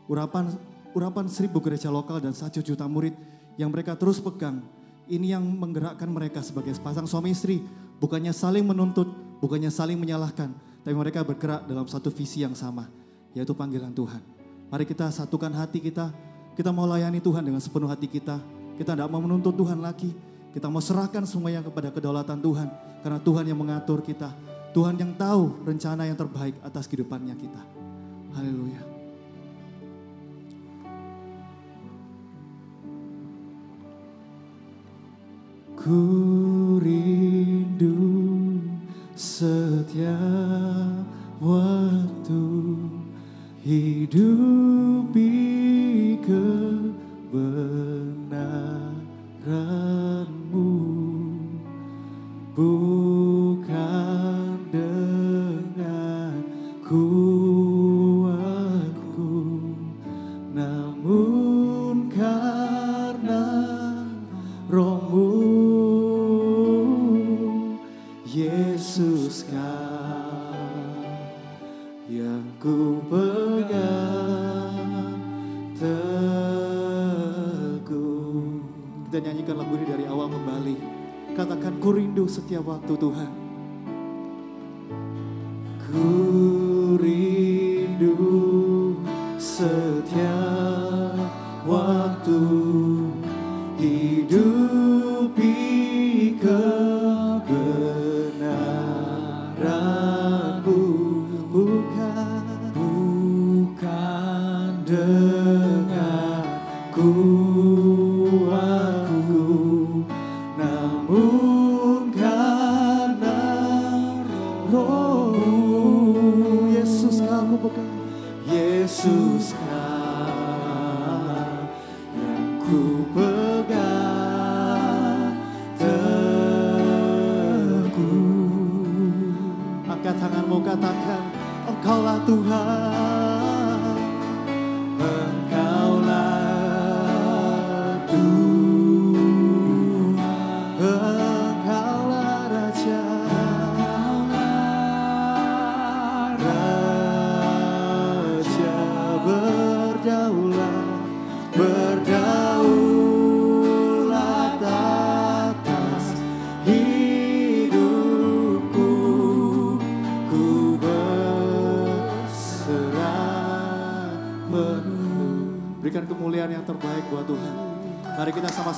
urapan 0.10 0.49
urapan 0.97 1.29
seribu 1.29 1.62
gereja 1.62 1.93
lokal 1.93 2.17
dan 2.17 2.34
satu 2.34 2.65
juta 2.65 2.89
murid 2.89 3.13
yang 3.55 3.69
mereka 3.69 3.93
terus 3.93 4.17
pegang. 4.17 4.65
Ini 5.10 5.38
yang 5.38 5.45
menggerakkan 5.45 6.10
mereka 6.10 6.41
sebagai 6.41 6.73
sepasang 6.73 7.05
suami 7.05 7.34
istri. 7.34 7.62
Bukannya 7.97 8.34
saling 8.34 8.65
menuntut, 8.65 9.10
bukannya 9.41 9.69
saling 9.69 9.97
menyalahkan. 9.97 10.53
Tapi 10.86 10.95
mereka 10.95 11.25
bergerak 11.25 11.65
dalam 11.65 11.86
satu 11.89 12.13
visi 12.13 12.45
yang 12.45 12.53
sama, 12.53 12.89
yaitu 13.34 13.53
panggilan 13.58 13.89
Tuhan. 13.93 14.38
Mari 14.69 14.86
kita 14.86 15.10
satukan 15.10 15.49
hati 15.58 15.82
kita, 15.82 16.13
kita 16.53 16.69
mau 16.69 16.86
layani 16.86 17.17
Tuhan 17.17 17.41
dengan 17.41 17.58
sepenuh 17.58 17.89
hati 17.89 18.05
kita. 18.05 18.38
Kita 18.77 18.93
tidak 18.93 19.10
mau 19.10 19.17
menuntut 19.17 19.58
Tuhan 19.58 19.82
lagi. 19.82 20.13
Kita 20.53 20.69
mau 20.69 20.79
serahkan 20.79 21.25
semuanya 21.25 21.65
kepada 21.65 21.89
kedaulatan 21.89 22.38
Tuhan. 22.38 22.69
Karena 23.01 23.17
Tuhan 23.17 23.49
yang 23.49 23.58
mengatur 23.58 24.05
kita. 24.05 24.29
Tuhan 24.69 24.95
yang 25.01 25.17
tahu 25.17 25.65
rencana 25.65 26.05
yang 26.05 26.13
terbaik 26.13 26.53
atas 26.62 26.86
kehidupannya 26.86 27.34
kita. 27.34 27.62
Haleluya. 28.38 28.82
Ku 35.79 36.77
rindu 36.84 37.95
setiap 39.17 41.08
waktu 41.39 42.43
hidup 43.63 45.12
di 45.12 46.15
kebenaranmu. 46.24 47.50
Bukan 52.56 53.09
Katakan 81.34 81.82
ku 81.82 81.94
rindu 81.94 82.26
setiap 82.30 82.65
waktu 82.70 82.94
Tuhan. 82.96 83.49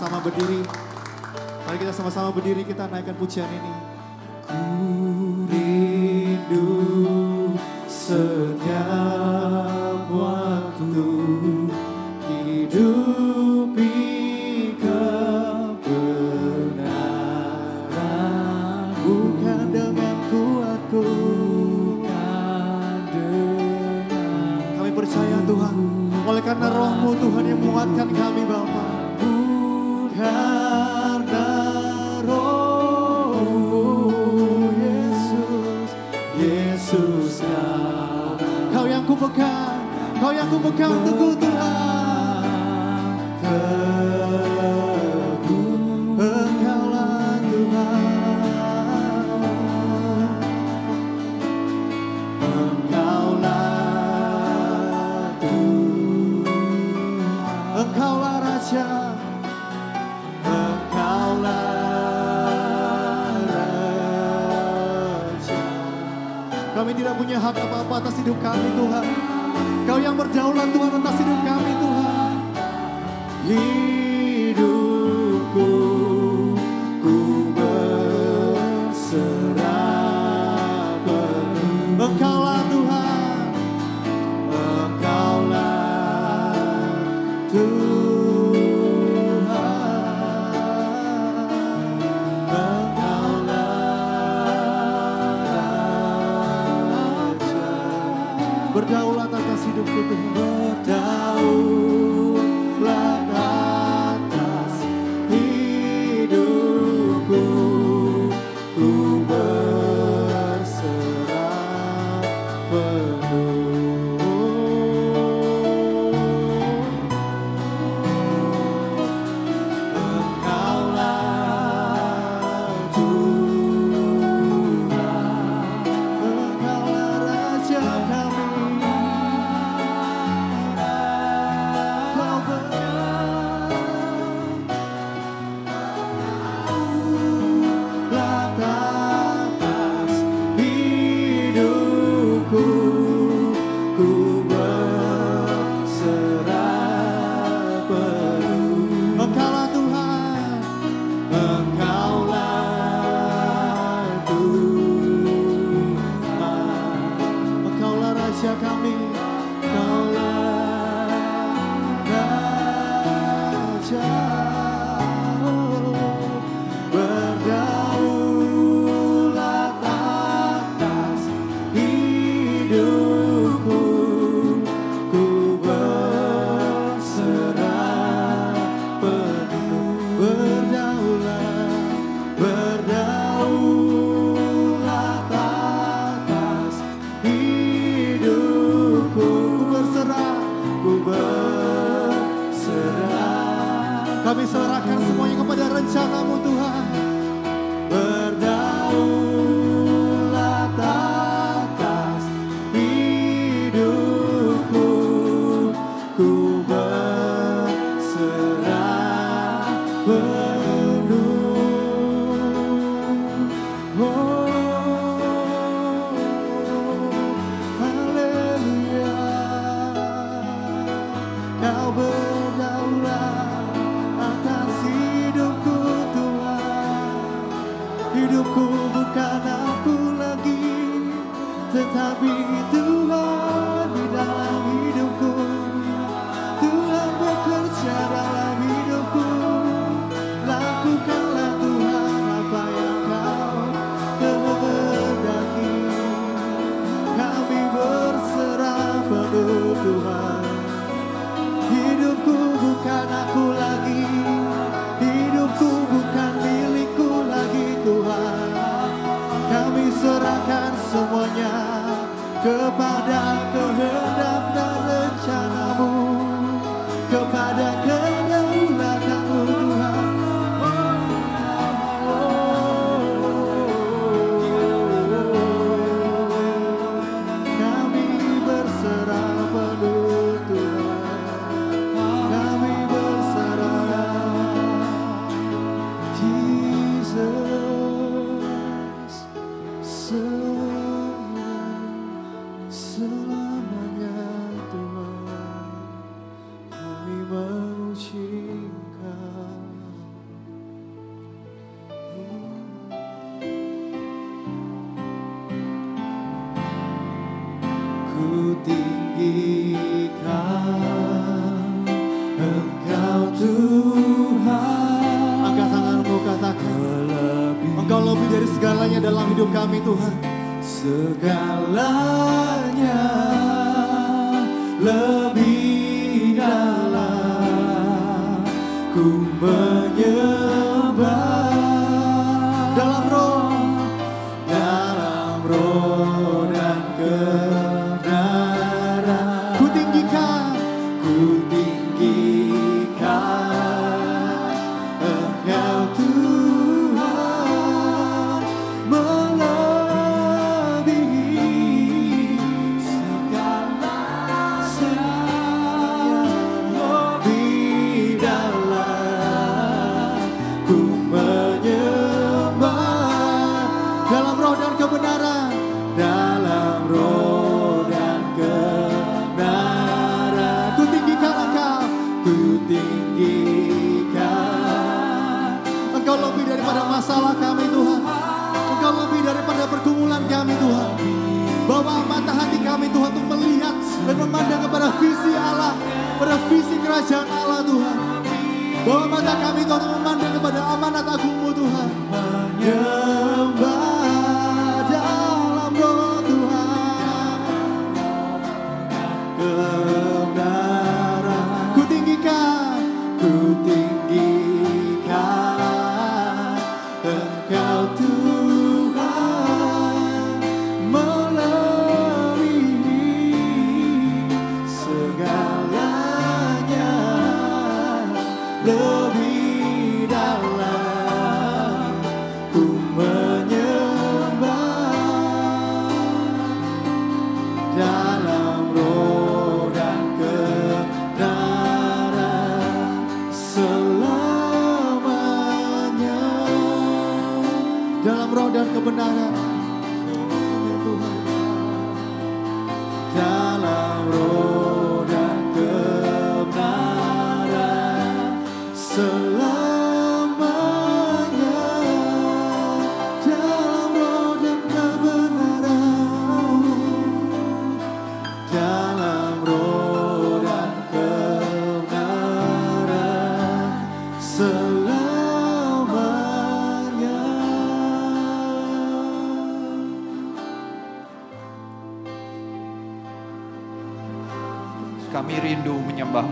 Sama-sama 0.02 0.34
berdiri. 0.34 0.66
Mari 1.62 1.78
kita 1.78 1.94
sama-sama 1.94 2.34
berdiri 2.34 2.66
kita 2.66 2.90
naikkan 2.90 3.14
pujian 3.14 3.46
ini 3.46 3.81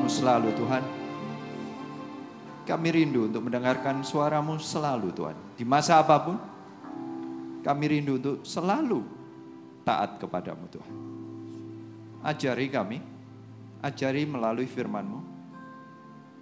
selalu 0.09 0.49
Tuhan. 0.57 0.83
Kami 2.65 2.87
rindu 2.89 3.29
untuk 3.29 3.45
mendengarkan 3.45 4.01
suaramu 4.01 4.57
selalu 4.57 5.13
Tuhan. 5.13 5.37
Di 5.53 5.65
masa 5.65 6.01
apa 6.01 6.17
pun, 6.21 6.37
kami 7.61 7.85
rindu 7.85 8.17
untuk 8.17 8.37
selalu 8.41 9.05
taat 9.85 10.17
kepadamu 10.17 10.65
Tuhan. 10.69 10.95
Ajari 12.25 12.67
kami, 12.67 12.97
ajari 13.85 14.25
melalui 14.25 14.65
firmanmu. 14.65 15.21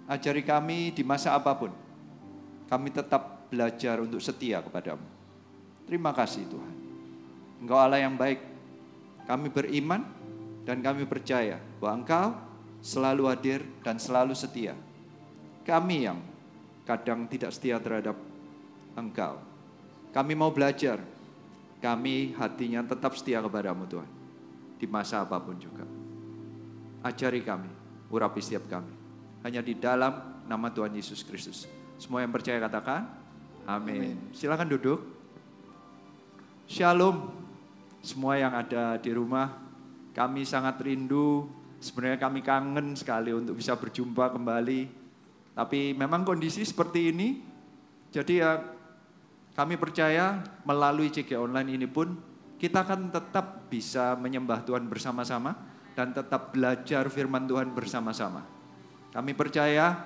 Ajari 0.08 0.40
kami 0.40 0.92
di 0.96 1.04
masa 1.04 1.36
apa 1.36 1.52
pun, 1.52 1.72
kami 2.68 2.88
tetap 2.88 3.48
belajar 3.52 4.00
untuk 4.00 4.20
setia 4.20 4.64
kepadamu. 4.64 5.04
Terima 5.84 6.12
kasih 6.12 6.44
Tuhan. 6.48 6.74
Engkau 7.64 7.76
Allah 7.80 8.00
yang 8.00 8.16
baik. 8.16 8.40
Kami 9.28 9.52
beriman 9.52 10.04
dan 10.64 10.80
kami 10.80 11.04
percaya 11.04 11.60
bahwa 11.80 12.04
Engkau 12.04 12.47
selalu 12.82 13.30
hadir 13.30 13.60
dan 13.82 13.98
selalu 13.98 14.34
setia. 14.34 14.74
Kami 15.66 16.08
yang 16.08 16.18
kadang 16.88 17.28
tidak 17.28 17.52
setia 17.52 17.76
terhadap 17.76 18.16
Engkau. 18.96 19.38
Kami 20.10 20.32
mau 20.32 20.48
belajar. 20.48 20.98
Kami 21.78 22.34
hatinya 22.34 22.82
tetap 22.82 23.14
setia 23.14 23.38
kepadamu 23.38 23.86
Tuhan. 23.86 24.10
Di 24.80 24.86
masa 24.90 25.22
apa 25.22 25.38
pun 25.38 25.54
juga. 25.60 25.86
Ajari 27.06 27.44
kami, 27.46 27.70
urapi 28.10 28.42
setiap 28.42 28.66
kami. 28.66 28.90
Hanya 29.46 29.62
di 29.62 29.78
dalam 29.78 30.42
nama 30.50 30.66
Tuhan 30.74 30.90
Yesus 30.90 31.22
Kristus. 31.22 31.70
Semua 32.02 32.26
yang 32.26 32.34
percaya 32.34 32.58
katakan, 32.58 33.06
amin. 33.62 34.34
Silakan 34.34 34.66
duduk. 34.66 34.98
Shalom. 36.66 37.30
Semua 38.02 38.38
yang 38.38 38.54
ada 38.54 38.94
di 38.98 39.10
rumah, 39.10 39.58
kami 40.14 40.46
sangat 40.46 40.78
rindu. 40.82 41.57
Sebenarnya 41.78 42.18
kami 42.18 42.42
kangen 42.42 42.98
sekali 42.98 43.30
untuk 43.30 43.54
bisa 43.54 43.78
berjumpa 43.78 44.34
kembali. 44.34 44.90
Tapi 45.54 45.94
memang 45.94 46.22
kondisi 46.22 46.62
seperti 46.62 47.10
ini, 47.10 47.42
jadi 48.14 48.34
ya 48.38 48.50
kami 49.58 49.74
percaya 49.74 50.38
melalui 50.62 51.10
CG 51.10 51.34
online 51.34 51.74
ini 51.74 51.86
pun 51.90 52.14
kita 52.62 52.86
akan 52.86 53.10
tetap 53.10 53.66
bisa 53.66 54.14
menyembah 54.14 54.62
Tuhan 54.62 54.86
bersama-sama 54.86 55.54
dan 55.98 56.14
tetap 56.14 56.54
belajar 56.54 57.10
firman 57.10 57.46
Tuhan 57.50 57.74
bersama-sama. 57.74 58.46
Kami 59.10 59.34
percaya 59.34 59.98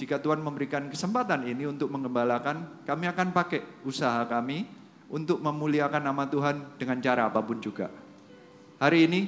jika 0.00 0.16
Tuhan 0.20 0.40
memberikan 0.40 0.88
kesempatan 0.88 1.44
ini 1.44 1.68
untuk 1.68 1.92
mengembalakan, 1.92 2.84
kami 2.84 3.08
akan 3.08 3.32
pakai 3.36 3.84
usaha 3.84 4.24
kami 4.28 4.64
untuk 5.12 5.40
memuliakan 5.40 6.04
nama 6.04 6.28
Tuhan 6.28 6.76
dengan 6.80 7.00
cara 7.00 7.28
apa 7.28 7.40
pun 7.40 7.60
juga. 7.60 7.88
Hari 8.76 8.98
ini 9.08 9.20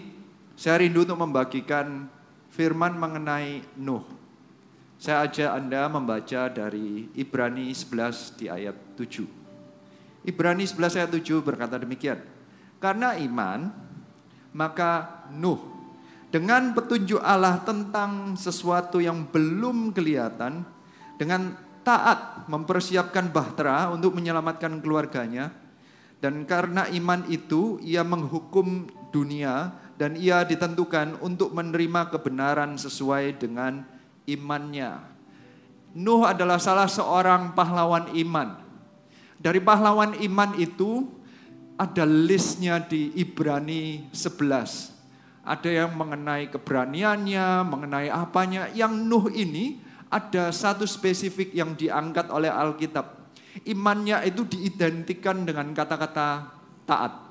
saya 0.59 0.83
rindu 0.83 1.07
untuk 1.07 1.23
membagikan 1.23 2.11
firman 2.51 2.99
mengenai 2.99 3.63
Nuh. 3.79 4.03
Saya 4.99 5.31
ajak 5.31 5.55
Anda 5.55 5.87
membaca 5.87 6.51
dari 6.51 7.07
Ibrani 7.15 7.71
11 7.71 8.35
di 8.35 8.51
ayat 8.51 8.75
7. 8.99 10.27
Ibrani 10.27 10.67
11 10.67 10.99
ayat 10.99 11.11
7 11.15 11.47
berkata 11.47 11.79
demikian. 11.79 12.19
Karena 12.83 13.15
iman, 13.15 13.71
maka 14.51 15.23
Nuh 15.31 15.79
dengan 16.29 16.75
petunjuk 16.77 17.23
Allah 17.23 17.63
tentang 17.65 18.37
sesuatu 18.37 19.01
yang 19.01 19.31
belum 19.31 19.97
kelihatan, 19.97 20.61
dengan 21.17 21.57
taat 21.87 22.51
mempersiapkan 22.51 23.33
bahtera 23.33 23.89
untuk 23.89 24.13
menyelamatkan 24.13 24.77
keluarganya, 24.85 25.55
dan 26.21 26.45
karena 26.45 26.85
iman 26.91 27.25
itu 27.33 27.81
ia 27.81 28.05
menghukum 28.05 28.91
dunia 29.09 29.73
dan 29.99 30.15
ia 30.15 30.47
ditentukan 30.47 31.19
untuk 31.19 31.51
menerima 31.51 32.15
kebenaran 32.15 32.79
sesuai 32.79 33.35
dengan 33.43 33.83
imannya. 34.31 35.03
Nuh 35.99 36.23
adalah 36.23 36.63
salah 36.63 36.87
seorang 36.87 37.59
pahlawan 37.59 38.15
iman. 38.15 38.63
Dari 39.43 39.59
pahlawan 39.59 40.15
iman 40.23 40.55
itu 40.55 41.11
ada 41.75 42.07
listnya 42.07 42.79
di 42.79 43.11
Ibrani 43.19 44.07
11. 44.15 44.95
Ada 45.43 45.87
yang 45.87 45.99
mengenai 45.99 46.47
keberaniannya, 46.55 47.67
mengenai 47.67 48.07
apanya. 48.07 48.71
Yang 48.71 48.93
Nuh 49.03 49.27
ini 49.35 49.83
ada 50.07 50.55
satu 50.55 50.87
spesifik 50.87 51.51
yang 51.51 51.75
diangkat 51.75 52.31
oleh 52.31 52.53
Alkitab. 52.53 53.35
Imannya 53.67 54.23
itu 54.31 54.47
diidentikan 54.47 55.43
dengan 55.43 55.75
kata-kata 55.75 56.55
taat. 56.87 57.28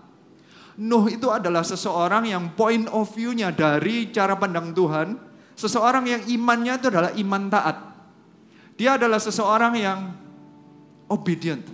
Nuh 0.78 1.10
itu 1.10 1.34
adalah 1.34 1.66
seseorang 1.66 2.30
yang 2.30 2.54
point 2.54 2.86
of 2.94 3.10
view-nya 3.10 3.50
dari 3.50 4.14
cara 4.14 4.38
pandang 4.38 4.78
Tuhan, 4.78 5.18
seseorang 5.58 6.06
yang 6.06 6.22
imannya 6.30 6.78
itu 6.78 6.88
adalah 6.94 7.12
iman 7.18 7.44
taat. 7.50 7.78
Dia 8.78 8.94
adalah 8.94 9.18
seseorang 9.18 9.74
yang 9.74 10.14
obedient. 11.10 11.66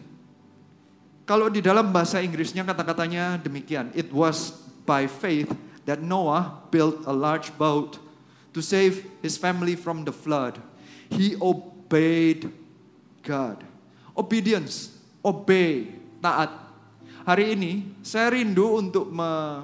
Kalau 1.28 1.52
di 1.52 1.60
dalam 1.60 1.92
bahasa 1.92 2.24
Inggrisnya 2.24 2.64
kata-katanya 2.64 3.44
demikian, 3.44 3.92
it 3.92 4.08
was 4.16 4.56
by 4.88 5.04
faith 5.04 5.52
that 5.84 6.00
Noah 6.00 6.64
built 6.72 7.04
a 7.04 7.12
large 7.12 7.52
boat 7.60 8.00
to 8.56 8.64
save 8.64 9.04
his 9.20 9.36
family 9.36 9.76
from 9.76 10.08
the 10.08 10.16
flood. 10.16 10.64
He 11.12 11.36
obeyed 11.44 12.48
God. 13.20 13.68
Obedience, 14.16 14.96
obey, 15.20 15.92
taat. 16.24 16.63
Hari 17.24 17.56
ini 17.56 18.04
saya 18.04 18.36
rindu 18.36 18.84
untuk 18.84 19.08
me, 19.08 19.64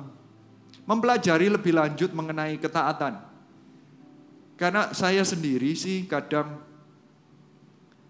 mempelajari 0.88 1.52
lebih 1.52 1.76
lanjut 1.76 2.16
mengenai 2.16 2.56
ketaatan. 2.56 3.20
Karena 4.56 4.96
saya 4.96 5.28
sendiri 5.28 5.76
sih 5.76 6.08
kadang 6.08 6.56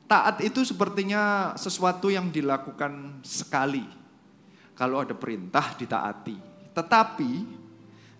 taat 0.05 0.45
itu 0.45 0.61
sepertinya 0.61 1.53
sesuatu 1.57 2.13
yang 2.13 2.29
dilakukan 2.29 3.25
sekali. 3.25 3.85
Kalau 4.77 5.01
ada 5.01 5.17
perintah 5.17 5.73
ditaati. 5.73 6.37
Tetapi 6.77 7.31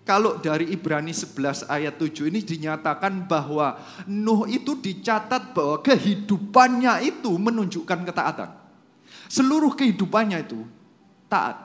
kalau 0.02 0.34
dari 0.42 0.74
Ibrani 0.74 1.14
11 1.14 1.70
ayat 1.70 1.94
7 1.94 2.26
ini 2.26 2.42
dinyatakan 2.42 3.30
bahwa 3.30 3.78
Nuh 4.10 4.50
itu 4.50 4.74
dicatat 4.74 5.54
bahwa 5.54 5.78
kehidupannya 5.78 7.06
itu 7.06 7.30
menunjukkan 7.38 8.02
ketaatan. 8.02 8.50
Seluruh 9.30 9.78
kehidupannya 9.78 10.42
itu 10.42 10.79
taat. 11.30 11.56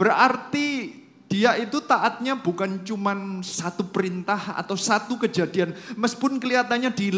Berarti 0.00 0.96
Dia 1.26 1.58
itu 1.58 1.82
taatnya 1.82 2.38
bukan 2.38 2.86
cuman 2.86 3.42
satu 3.42 3.90
perintah 3.90 4.54
atau 4.54 4.78
satu 4.78 5.18
kejadian. 5.18 5.74
Meskipun 5.98 6.38
kelihatannya 6.38 6.94
di, 6.94 7.10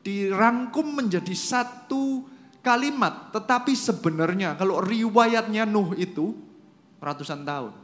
dirangkum 0.00 0.88
menjadi 0.88 1.36
satu 1.36 2.24
kalimat. 2.64 3.28
Tetapi 3.28 3.76
sebenarnya 3.76 4.56
kalau 4.56 4.80
riwayatnya 4.80 5.68
Nuh 5.68 5.92
itu 6.00 6.32
ratusan 6.96 7.44
tahun. 7.44 7.76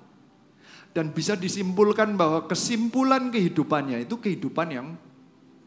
Dan 0.97 1.13
bisa 1.13 1.37
disimpulkan 1.37 2.17
bahwa 2.17 2.49
kesimpulan 2.49 3.29
kehidupannya 3.29 4.09
itu 4.09 4.17
kehidupan 4.17 4.73
yang 4.73 4.97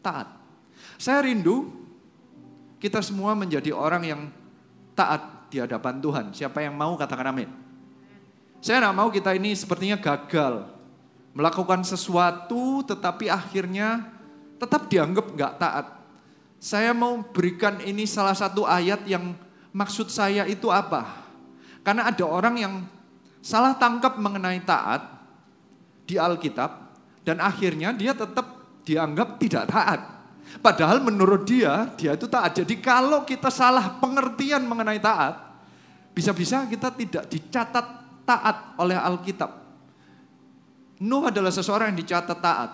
taat. 0.02 0.26
Saya 0.98 1.22
rindu 1.22 1.70
kita 2.82 2.98
semua 2.98 3.38
menjadi 3.38 3.70
orang 3.70 4.02
yang 4.02 4.20
taat 4.98 5.46
di 5.46 5.62
hadapan 5.62 6.02
Tuhan. 6.02 6.26
Siapa 6.34 6.58
yang 6.58 6.74
mau 6.74 6.98
katakan 6.98 7.30
amin. 7.30 7.61
Saya 8.62 8.78
tidak 8.78 8.94
mau 8.94 9.10
kita 9.10 9.34
ini 9.34 9.58
sepertinya 9.58 9.98
gagal. 9.98 10.70
Melakukan 11.34 11.82
sesuatu 11.82 12.86
tetapi 12.86 13.26
akhirnya 13.26 14.06
tetap 14.62 14.86
dianggap 14.86 15.26
nggak 15.34 15.54
taat. 15.58 15.86
Saya 16.62 16.94
mau 16.94 17.18
berikan 17.34 17.82
ini 17.82 18.06
salah 18.06 18.38
satu 18.38 18.62
ayat 18.62 19.02
yang 19.10 19.34
maksud 19.74 20.14
saya 20.14 20.46
itu 20.46 20.70
apa. 20.70 21.26
Karena 21.82 22.06
ada 22.06 22.22
orang 22.22 22.54
yang 22.54 22.74
salah 23.42 23.74
tangkap 23.74 24.14
mengenai 24.22 24.62
taat 24.62 25.10
di 26.06 26.14
Alkitab 26.14 26.94
dan 27.26 27.42
akhirnya 27.42 27.90
dia 27.90 28.14
tetap 28.14 28.78
dianggap 28.86 29.42
tidak 29.42 29.74
taat. 29.74 30.00
Padahal 30.62 31.02
menurut 31.02 31.42
dia, 31.42 31.90
dia 31.98 32.14
itu 32.14 32.30
taat. 32.30 32.62
Jadi 32.62 32.78
kalau 32.78 33.26
kita 33.26 33.50
salah 33.50 33.98
pengertian 33.98 34.62
mengenai 34.62 35.02
taat, 35.02 35.50
bisa-bisa 36.14 36.62
kita 36.70 36.94
tidak 36.94 37.26
dicatat 37.26 38.01
taat 38.22 38.78
oleh 38.78 38.96
Alkitab. 38.98 39.50
Nuh 41.02 41.26
adalah 41.26 41.50
seseorang 41.50 41.90
yang 41.94 41.98
dicatat 41.98 42.38
taat. 42.38 42.70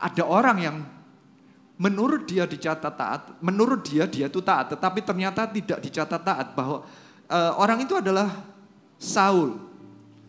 Ada 0.00 0.24
orang 0.26 0.58
yang 0.58 0.76
menurut 1.80 2.28
dia 2.28 2.44
dicatat 2.44 2.94
taat, 2.94 3.22
menurut 3.40 3.80
dia 3.86 4.04
dia 4.04 4.28
itu 4.28 4.44
taat, 4.44 4.76
tetapi 4.76 5.00
ternyata 5.00 5.48
tidak 5.48 5.80
dicatat 5.80 6.20
taat 6.20 6.52
bahwa 6.52 6.84
uh, 7.30 7.52
orang 7.56 7.84
itu 7.84 7.96
adalah 7.96 8.28
Saul. 9.00 9.56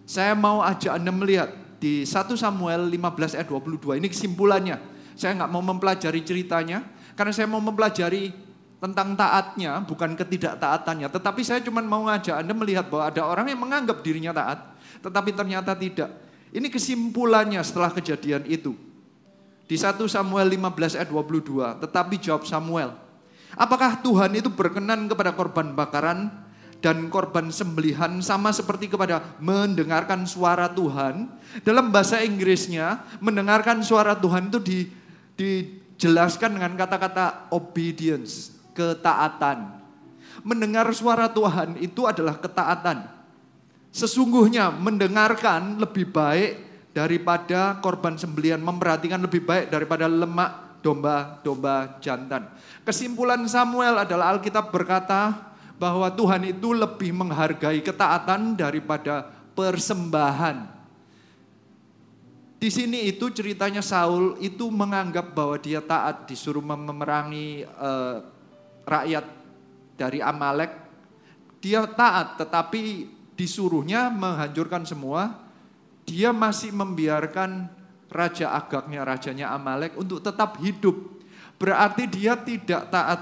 Saya 0.08 0.36
mau 0.36 0.64
ajak 0.64 0.96
Anda 0.96 1.12
melihat 1.12 1.50
di 1.82 2.06
1 2.06 2.30
Samuel 2.38 2.88
15 2.88 3.36
ayat 3.42 3.48
22. 3.50 4.00
Ini 4.00 4.08
kesimpulannya. 4.08 4.78
Saya 5.18 5.36
nggak 5.42 5.52
mau 5.52 5.64
mempelajari 5.66 6.22
ceritanya 6.24 6.86
karena 7.18 7.34
saya 7.36 7.48
mau 7.50 7.60
mempelajari 7.60 8.32
tentang 8.82 9.14
taatnya, 9.14 9.86
bukan 9.86 10.18
ketidaktaatannya. 10.18 11.06
Tetapi 11.14 11.42
saya 11.46 11.62
cuma 11.62 11.86
mau 11.86 12.10
ngajak 12.10 12.42
Anda 12.42 12.54
melihat 12.58 12.90
bahwa 12.90 13.14
ada 13.14 13.22
orang 13.30 13.46
yang 13.54 13.62
menganggap 13.62 14.02
dirinya 14.02 14.34
taat, 14.34 14.74
tetapi 15.06 15.38
ternyata 15.38 15.78
tidak. 15.78 16.10
Ini 16.50 16.66
kesimpulannya 16.68 17.62
setelah 17.62 17.94
kejadian 17.94 18.44
itu. 18.50 18.74
Di 19.70 19.78
1 19.80 20.02
Samuel 20.10 20.52
15 20.52 20.98
ayat 20.98 21.08
22, 21.14 21.80
tetapi 21.80 22.20
jawab 22.20 22.44
Samuel, 22.44 22.92
apakah 23.56 24.02
Tuhan 24.02 24.34
itu 24.36 24.50
berkenan 24.52 25.08
kepada 25.08 25.32
korban 25.32 25.72
bakaran 25.72 26.28
dan 26.82 27.08
korban 27.08 27.54
sembelihan 27.54 28.20
sama 28.20 28.50
seperti 28.50 28.90
kepada 28.90 29.22
mendengarkan 29.38 30.26
suara 30.26 30.68
Tuhan. 30.68 31.30
Dalam 31.62 31.94
bahasa 31.94 32.20
Inggrisnya, 32.26 33.06
mendengarkan 33.22 33.86
suara 33.86 34.18
Tuhan 34.18 34.50
itu 34.50 34.60
di, 34.60 34.80
dijelaskan 35.38 36.58
dengan 36.58 36.74
kata-kata 36.76 37.54
obedience 37.54 38.61
ketaatan. 38.74 39.82
Mendengar 40.42 40.88
suara 40.96 41.28
Tuhan 41.30 41.78
itu 41.78 42.08
adalah 42.08 42.40
ketaatan. 42.40 43.06
Sesungguhnya 43.92 44.72
mendengarkan 44.72 45.76
lebih 45.78 46.10
baik 46.10 46.52
daripada 46.96 47.80
korban 47.84 48.16
sembelian, 48.16 48.64
memperhatikan 48.64 49.20
lebih 49.20 49.44
baik 49.44 49.68
daripada 49.68 50.08
lemak 50.08 50.80
domba-domba 50.82 52.00
jantan. 52.02 52.50
Kesimpulan 52.82 53.44
Samuel 53.46 54.02
adalah 54.02 54.34
Alkitab 54.34 54.74
berkata 54.74 55.52
bahwa 55.78 56.10
Tuhan 56.14 56.46
itu 56.46 56.74
lebih 56.74 57.14
menghargai 57.14 57.84
ketaatan 57.84 58.58
daripada 58.58 59.30
persembahan. 59.54 60.82
Di 62.62 62.70
sini 62.70 63.10
itu 63.10 63.34
ceritanya 63.34 63.82
Saul 63.82 64.38
itu 64.38 64.70
menganggap 64.70 65.34
bahwa 65.34 65.58
dia 65.58 65.82
taat 65.82 66.30
disuruh 66.30 66.62
memerangi 66.62 67.66
uh, 67.66 68.22
rakyat 68.86 69.26
dari 69.96 70.20
Amalek, 70.24 70.72
dia 71.62 71.86
taat 71.86 72.42
tetapi 72.42 73.08
disuruhnya 73.38 74.10
menghancurkan 74.10 74.86
semua, 74.86 75.38
dia 76.06 76.34
masih 76.34 76.74
membiarkan 76.74 77.70
raja 78.12 78.52
agaknya, 78.54 79.08
rajanya 79.08 79.54
Amalek 79.56 79.96
untuk 79.96 80.20
tetap 80.20 80.60
hidup. 80.60 81.22
Berarti 81.62 82.10
dia 82.10 82.34
tidak 82.36 82.90
taat 82.90 83.22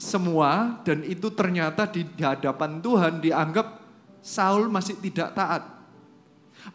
semua 0.00 0.80
dan 0.80 1.04
itu 1.04 1.28
ternyata 1.28 1.84
di 1.84 2.08
hadapan 2.16 2.80
Tuhan 2.80 3.20
dianggap 3.20 3.66
Saul 4.24 4.72
masih 4.72 4.96
tidak 5.00 5.36
taat. 5.36 5.62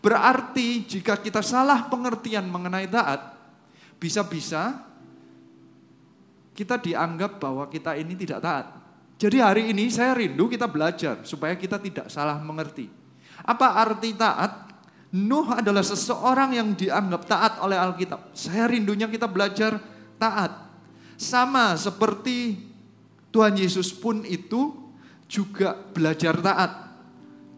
Berarti 0.01 0.85
jika 0.85 1.17
kita 1.17 1.41
salah 1.45 1.89
pengertian 1.89 2.45
mengenai 2.49 2.89
taat, 2.89 3.33
bisa-bisa 4.01 4.81
kita 6.55 6.79
dianggap 6.79 7.37
bahwa 7.37 7.67
kita 7.67 7.99
ini 7.99 8.15
tidak 8.15 8.39
taat. 8.39 8.65
Jadi 9.19 9.37
hari 9.43 9.63
ini 9.75 9.91
saya 9.91 10.15
rindu 10.15 10.47
kita 10.47 10.71
belajar 10.71 11.19
supaya 11.27 11.55
kita 11.59 11.75
tidak 11.79 12.07
salah 12.07 12.39
mengerti. 12.39 12.87
Apa 13.43 13.75
arti 13.83 14.15
taat? 14.15 14.63
Nuh 15.15 15.47
adalah 15.51 15.83
seseorang 15.83 16.55
yang 16.55 16.75
dianggap 16.75 17.23
taat 17.27 17.53
oleh 17.63 17.79
Alkitab. 17.79 18.35
Saya 18.35 18.67
rindunya 18.67 19.07
kita 19.07 19.27
belajar 19.27 19.79
taat. 20.19 20.51
Sama 21.15 21.79
seperti 21.79 22.59
Tuhan 23.31 23.55
Yesus 23.55 23.95
pun 23.95 24.23
itu 24.27 24.91
juga 25.27 25.75
belajar 25.75 26.39
taat. 26.39 26.71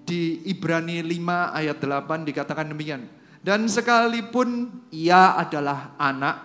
Di 0.08 0.46
Ibrani 0.46 1.02
5 1.02 1.58
ayat 1.58 1.78
8 1.82 2.30
dikatakan 2.30 2.70
demikian. 2.70 3.10
Dan 3.42 3.66
sekalipun 3.66 4.70
ia 4.94 5.38
adalah 5.38 5.98
anak 5.98 6.36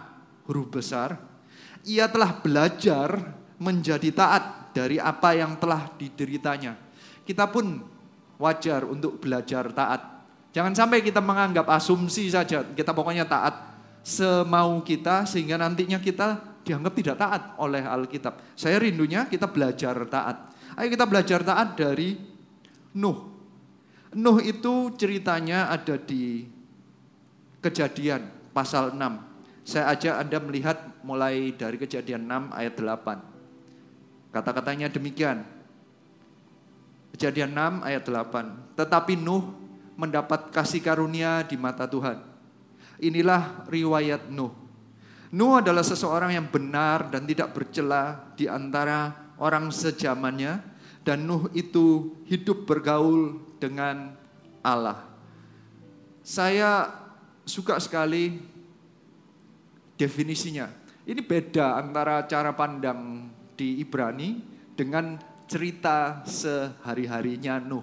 huruf 0.48 0.72
besar, 0.72 1.31
ia 1.86 2.06
telah 2.06 2.38
belajar 2.38 3.34
menjadi 3.58 4.10
taat 4.14 4.74
dari 4.74 4.98
apa 4.98 5.34
yang 5.34 5.58
telah 5.58 5.90
dideritanya. 5.98 6.78
Kita 7.22 7.46
pun 7.50 7.82
wajar 8.38 8.82
untuk 8.86 9.22
belajar 9.22 9.70
taat. 9.70 10.00
Jangan 10.52 10.74
sampai 10.74 11.00
kita 11.00 11.22
menganggap 11.22 11.64
asumsi 11.70 12.28
saja, 12.28 12.66
kita 12.66 12.92
pokoknya 12.92 13.24
taat 13.24 13.72
semau 14.02 14.82
kita 14.82 15.24
sehingga 15.24 15.56
nantinya 15.56 16.02
kita 16.02 16.58
dianggap 16.66 16.92
tidak 16.98 17.16
taat 17.18 17.42
oleh 17.58 17.82
Alkitab. 17.86 18.58
Saya 18.58 18.82
rindunya 18.82 19.26
kita 19.30 19.48
belajar 19.48 19.94
taat. 20.10 20.50
Ayo 20.76 20.88
kita 20.90 21.06
belajar 21.06 21.40
taat 21.46 21.78
dari 21.78 22.18
Nuh. 22.92 23.32
Nuh 24.12 24.38
itu 24.44 24.92
ceritanya 25.00 25.72
ada 25.72 25.96
di 25.96 26.44
kejadian 27.64 28.28
pasal 28.52 28.92
6. 28.92 29.64
Saya 29.64 29.96
ajak 29.96 30.14
Anda 30.20 30.38
melihat 30.42 30.91
mulai 31.02 31.54
dari 31.54 31.76
kejadian 31.78 32.26
6 32.26 32.50
ayat 32.54 32.74
8. 32.74 34.32
Kata-katanya 34.32 34.88
demikian. 34.88 35.44
Kejadian 37.12 37.52
6 37.52 37.86
ayat 37.86 38.04
8. 38.08 38.78
Tetapi 38.78 39.14
Nuh 39.20 39.44
mendapat 39.98 40.48
kasih 40.48 40.80
karunia 40.80 41.44
di 41.44 41.60
mata 41.60 41.84
Tuhan. 41.84 42.18
Inilah 43.02 43.68
riwayat 43.68 44.32
Nuh. 44.32 44.54
Nuh 45.32 45.60
adalah 45.60 45.84
seseorang 45.84 46.32
yang 46.32 46.48
benar 46.48 47.12
dan 47.12 47.28
tidak 47.28 47.52
bercela 47.52 48.32
di 48.38 48.48
antara 48.48 49.12
orang 49.36 49.68
sejamannya. 49.68 50.64
Dan 51.02 51.26
Nuh 51.26 51.50
itu 51.52 52.16
hidup 52.30 52.64
bergaul 52.64 53.42
dengan 53.58 54.14
Allah. 54.62 55.02
Saya 56.22 56.86
suka 57.42 57.76
sekali 57.82 58.38
definisinya. 59.98 60.81
Ini 61.02 61.18
beda 61.18 61.82
antara 61.82 62.22
cara 62.30 62.54
pandang 62.54 63.26
di 63.58 63.82
Ibrani 63.82 64.38
dengan 64.70 65.18
cerita 65.50 66.22
sehari-harinya 66.22 67.58
Nuh. 67.58 67.82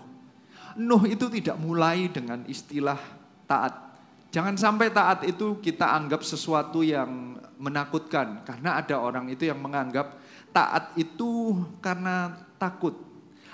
Nuh 0.80 1.04
itu 1.04 1.28
tidak 1.28 1.60
mulai 1.60 2.08
dengan 2.08 2.48
istilah 2.48 2.98
taat. 3.44 3.92
Jangan 4.30 4.56
sampai 4.56 4.94
taat 4.94 5.26
itu 5.28 5.60
kita 5.60 5.90
anggap 5.90 6.24
sesuatu 6.24 6.80
yang 6.80 7.36
menakutkan. 7.60 8.46
Karena 8.48 8.80
ada 8.80 8.96
orang 9.02 9.28
itu 9.28 9.50
yang 9.50 9.60
menganggap 9.60 10.16
taat 10.56 10.96
itu 10.96 11.60
karena 11.84 12.40
takut. 12.56 12.96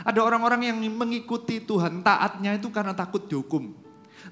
Ada 0.03 0.19
orang-orang 0.19 0.69
yang 0.69 0.77
mengikuti 0.93 1.63
Tuhan 1.63 2.03
taatnya 2.03 2.59
itu 2.59 2.67
karena 2.69 2.91
takut 2.91 3.25
dihukum. 3.25 3.71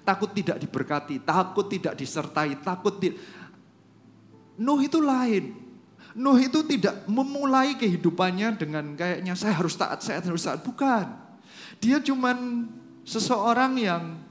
Takut 0.04 0.30
tidak 0.36 0.60
diberkati, 0.60 1.24
takut 1.24 1.70
tidak 1.70 1.94
disertai, 1.96 2.60
takut 2.60 2.98
di... 3.00 3.14
Nuh 4.60 4.80
itu 4.82 5.02
lain. 5.02 5.56
Nuh 6.14 6.38
itu 6.38 6.62
tidak 6.70 7.10
memulai 7.10 7.74
kehidupannya 7.74 8.58
dengan 8.58 8.94
kayaknya 8.94 9.34
saya 9.34 9.58
harus 9.58 9.74
taat, 9.74 10.06
saya 10.06 10.22
harus 10.22 10.46
taat. 10.46 10.62
Bukan. 10.62 11.10
Dia 11.82 12.00
cuman 12.00 12.70
seseorang 13.04 13.76
yang 13.82 14.24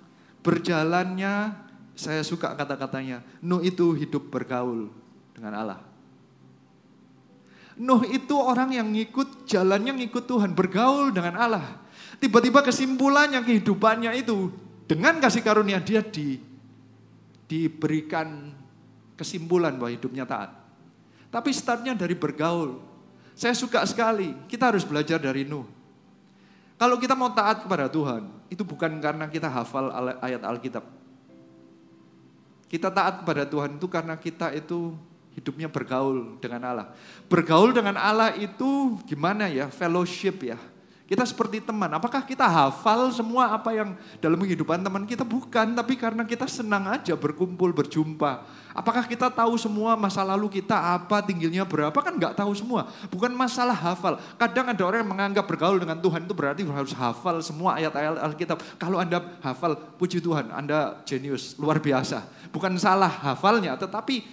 Berjalannya, 0.43 1.55
saya 1.95 2.27
suka 2.27 2.59
kata-katanya, 2.59 3.23
Nuh 3.47 3.63
itu 3.63 3.95
hidup 3.95 4.27
bergaul 4.27 4.91
dengan 5.31 5.55
Allah. 5.55 5.81
Nuh 7.79 8.03
itu 8.11 8.35
orang 8.35 8.75
yang 8.75 8.91
ngikut, 8.91 9.47
jalannya 9.47 9.95
ngikut 10.03 10.27
Tuhan, 10.27 10.51
bergaul 10.59 11.15
dengan 11.15 11.39
Allah. 11.39 11.79
Tiba-tiba 12.19 12.67
kesimpulannya 12.67 13.47
kehidupannya 13.47 14.19
itu, 14.19 14.51
dengan 14.91 15.23
kasih 15.23 15.47
karunia 15.47 15.79
dia 15.79 16.03
di, 16.03 16.43
diberikan 17.47 18.51
kesimpulan 19.23 19.79
bahwa 19.79 19.95
hidupnya 19.95 20.27
taat. 20.27 20.51
Tapi 21.31 21.55
startnya 21.55 21.95
dari 21.95 22.19
bergaul. 22.19 22.83
Saya 23.39 23.55
suka 23.55 23.87
sekali, 23.87 24.35
kita 24.51 24.75
harus 24.75 24.83
belajar 24.83 25.23
dari 25.23 25.47
Nuh. 25.47 25.65
Kalau 26.77 26.99
kita 26.99 27.15
mau 27.15 27.31
taat 27.31 27.63
kepada 27.63 27.87
Tuhan, 27.87 28.27
itu 28.51 28.67
bukan 28.67 28.91
karena 28.99 29.31
kita 29.31 29.47
hafal 29.47 29.89
ayat 30.19 30.43
Alkitab. 30.43 30.83
Kita 32.67 32.91
taat 32.91 33.23
kepada 33.23 33.47
Tuhan 33.47 33.79
itu 33.79 33.87
karena 33.87 34.19
kita 34.19 34.51
itu 34.53 34.93
hidupnya 35.39 35.71
bergaul 35.71 36.37
dengan 36.43 36.61
Allah. 36.75 36.87
Bergaul 37.31 37.71
dengan 37.71 37.97
Allah 37.97 38.35
itu 38.37 38.99
gimana 39.07 39.47
ya? 39.47 39.71
Fellowship 39.71 40.43
ya. 40.43 40.59
Kita 41.13 41.29
seperti 41.29 41.61
teman. 41.61 41.93
Apakah 41.93 42.25
kita 42.25 42.49
hafal 42.49 43.13
semua 43.13 43.53
apa 43.53 43.69
yang 43.77 43.93
dalam 44.17 44.41
kehidupan 44.41 44.81
teman 44.81 45.05
kita? 45.05 45.29
Bukan, 45.29 45.77
tapi 45.77 46.01
karena 46.01 46.25
kita 46.25 46.49
senang 46.49 46.89
aja 46.89 47.13
berkumpul, 47.13 47.69
berjumpa. 47.69 48.49
Apakah 48.73 49.05
kita 49.05 49.29
tahu 49.29 49.61
semua 49.61 49.93
masa 49.93 50.25
lalu 50.25 50.49
kita 50.49 50.73
apa, 50.73 51.21
tingginya 51.21 51.69
berapa? 51.69 51.93
Kan 51.93 52.17
nggak 52.17 52.33
tahu 52.33 52.57
semua. 52.57 52.89
Bukan 53.13 53.29
masalah 53.37 53.77
hafal. 53.77 54.17
Kadang 54.41 54.73
ada 54.73 54.81
orang 54.89 55.05
yang 55.05 55.13
menganggap 55.13 55.45
bergaul 55.45 55.77
dengan 55.77 56.01
Tuhan 56.01 56.25
itu 56.25 56.33
berarti 56.33 56.65
harus 56.65 56.97
hafal 56.97 57.45
semua 57.45 57.77
ayat-ayat 57.77 58.17
Alkitab. 58.33 58.65
Kalau 58.81 58.97
Anda 58.97 59.21
hafal, 59.45 59.77
puji 60.01 60.25
Tuhan, 60.25 60.49
Anda 60.49 61.05
jenius, 61.05 61.61
luar 61.61 61.77
biasa. 61.77 62.25
Bukan 62.49 62.73
salah 62.81 63.13
hafalnya, 63.13 63.77
tetapi 63.77 64.25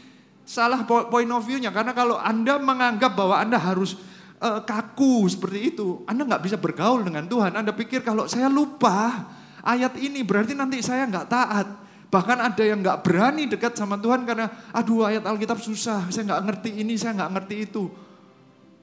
salah 0.47 0.87
point 0.87 1.27
of 1.27 1.43
view-nya. 1.43 1.75
Karena 1.75 1.91
kalau 1.91 2.15
Anda 2.15 2.55
menganggap 2.55 3.19
bahwa 3.19 3.35
Anda 3.35 3.59
harus 3.59 3.99
uh, 4.39 4.61
kaku 4.63 5.27
seperti 5.27 5.75
itu, 5.75 6.03
Anda 6.07 6.25
nggak 6.25 6.43
bisa 6.43 6.57
bergaul 6.57 7.03
dengan 7.03 7.27
Tuhan. 7.27 7.53
Anda 7.53 7.75
pikir 7.75 8.01
kalau 8.01 8.25
saya 8.25 8.47
lupa 8.47 9.27
ayat 9.63 9.99
ini 9.99 10.23
berarti 10.23 10.55
nanti 10.55 10.79
saya 10.79 11.05
nggak 11.05 11.27
taat. 11.29 11.67
Bahkan 12.09 12.37
ada 12.41 12.63
yang 12.65 12.81
nggak 12.81 13.05
berani 13.05 13.45
dekat 13.45 13.77
sama 13.77 13.93
Tuhan 14.01 14.25
karena 14.25 14.49
aduh 14.73 15.05
ayat 15.05 15.21
Alkitab 15.29 15.61
susah, 15.61 16.09
saya 16.09 16.25
nggak 16.25 16.43
ngerti 16.49 16.71
ini, 16.81 16.97
saya 16.97 17.13
nggak 17.13 17.31
ngerti 17.37 17.55
itu. 17.69 17.83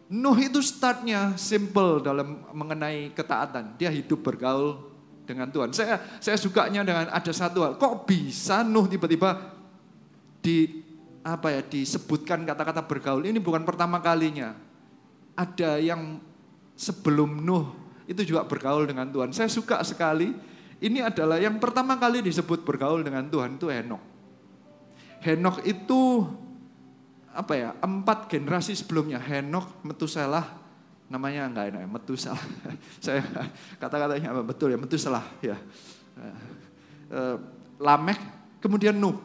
Nuh 0.07 0.39
itu 0.39 0.63
startnya 0.63 1.35
simple 1.35 1.99
dalam 1.99 2.47
mengenai 2.55 3.11
ketaatan. 3.11 3.75
Dia 3.75 3.91
hidup 3.91 4.23
bergaul 4.23 4.79
dengan 5.27 5.51
Tuhan. 5.51 5.75
Saya 5.75 5.99
saya 6.23 6.39
sukanya 6.39 6.87
dengan 6.87 7.11
ada 7.11 7.33
satu 7.35 7.67
hal. 7.67 7.73
Kok 7.75 8.07
bisa 8.07 8.63
Nuh 8.63 8.87
tiba-tiba 8.87 9.59
di 10.39 10.87
apa 11.27 11.51
ya 11.51 11.59
disebutkan 11.67 12.47
kata-kata 12.47 12.87
bergaul 12.87 13.27
ini 13.27 13.43
bukan 13.43 13.67
pertama 13.67 13.99
kalinya 13.99 14.55
ada 15.37 15.77
yang 15.77 16.19
sebelum 16.73 17.45
Nuh 17.45 17.77
itu 18.09 18.25
juga 18.25 18.49
bergaul 18.49 18.89
dengan 18.89 19.07
Tuhan. 19.13 19.31
Saya 19.37 19.53
suka 19.53 19.85
sekali, 19.85 20.33
ini 20.81 21.05
adalah 21.05 21.37
yang 21.37 21.61
pertama 21.61 22.01
kali 22.01 22.25
disebut 22.25 22.65
bergaul 22.65 23.05
dengan 23.05 23.29
Tuhan 23.29 23.61
itu 23.61 23.69
Henok. 23.69 24.03
Henok 25.21 25.57
itu 25.69 26.25
apa 27.37 27.53
ya 27.53 27.71
empat 27.77 28.33
generasi 28.33 28.73
sebelumnya 28.73 29.21
Henok, 29.21 29.85
Metuselah, 29.85 30.57
namanya 31.13 31.51
enggak 31.51 31.75
enak 31.75 31.81
ya, 31.85 31.89
Metuselah. 31.91 32.45
Saya 33.05 33.21
kata-katanya 33.77 34.33
apa 34.33 34.43
betul 34.47 34.73
ya 34.73 34.79
Metuselah 34.81 35.25
ya. 35.45 35.57
Eh, 37.13 37.37
Lamek, 37.77 38.19
kemudian 38.63 38.97
Nuh. 38.97 39.19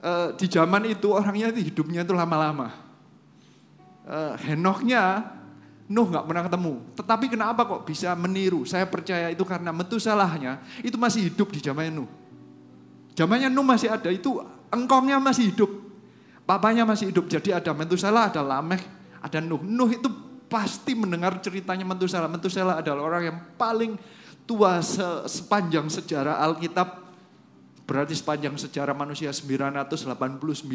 Eh, 0.00 0.28
di 0.40 0.46
zaman 0.48 0.88
itu 0.88 1.12
orangnya 1.12 1.52
itu 1.52 1.68
hidupnya 1.68 2.02
itu 2.02 2.14
lama-lama 2.16 2.87
uh, 4.08 4.34
Henoknya 4.40 5.36
Nuh 5.88 6.04
nggak 6.04 6.28
pernah 6.28 6.44
ketemu. 6.44 6.84
Tetapi 7.00 7.26
kenapa 7.32 7.64
kok 7.64 7.88
bisa 7.88 8.12
meniru? 8.12 8.68
Saya 8.68 8.84
percaya 8.84 9.32
itu 9.32 9.40
karena 9.48 9.72
metusalahnya 9.72 10.60
itu 10.84 11.00
masih 11.00 11.32
hidup 11.32 11.48
di 11.48 11.64
zamannya 11.64 12.04
Nuh. 12.04 12.10
Zamannya 13.16 13.48
Nuh 13.48 13.64
masih 13.64 13.88
ada, 13.88 14.12
itu 14.12 14.36
engkongnya 14.68 15.16
masih 15.16 15.48
hidup. 15.48 15.72
Papanya 16.44 16.84
masih 16.84 17.08
hidup. 17.08 17.24
Jadi 17.24 17.56
ada 17.56 17.72
Metusalah, 17.72 18.28
ada 18.28 18.44
Lameh, 18.44 18.84
ada 19.24 19.40
Nuh. 19.40 19.64
Nuh 19.64 19.88
itu 19.88 20.12
pasti 20.52 20.92
mendengar 20.92 21.40
ceritanya 21.40 21.88
Metusalah. 21.88 22.28
Metusalah 22.28 22.84
adalah 22.84 23.02
orang 23.08 23.22
yang 23.24 23.38
paling 23.56 23.96
tua 24.44 24.84
sepanjang 25.24 25.88
sejarah 25.88 26.36
Alkitab. 26.52 27.08
Berarti 27.88 28.12
sepanjang 28.12 28.60
sejarah 28.60 28.92
manusia 28.92 29.32
989. 29.32 30.68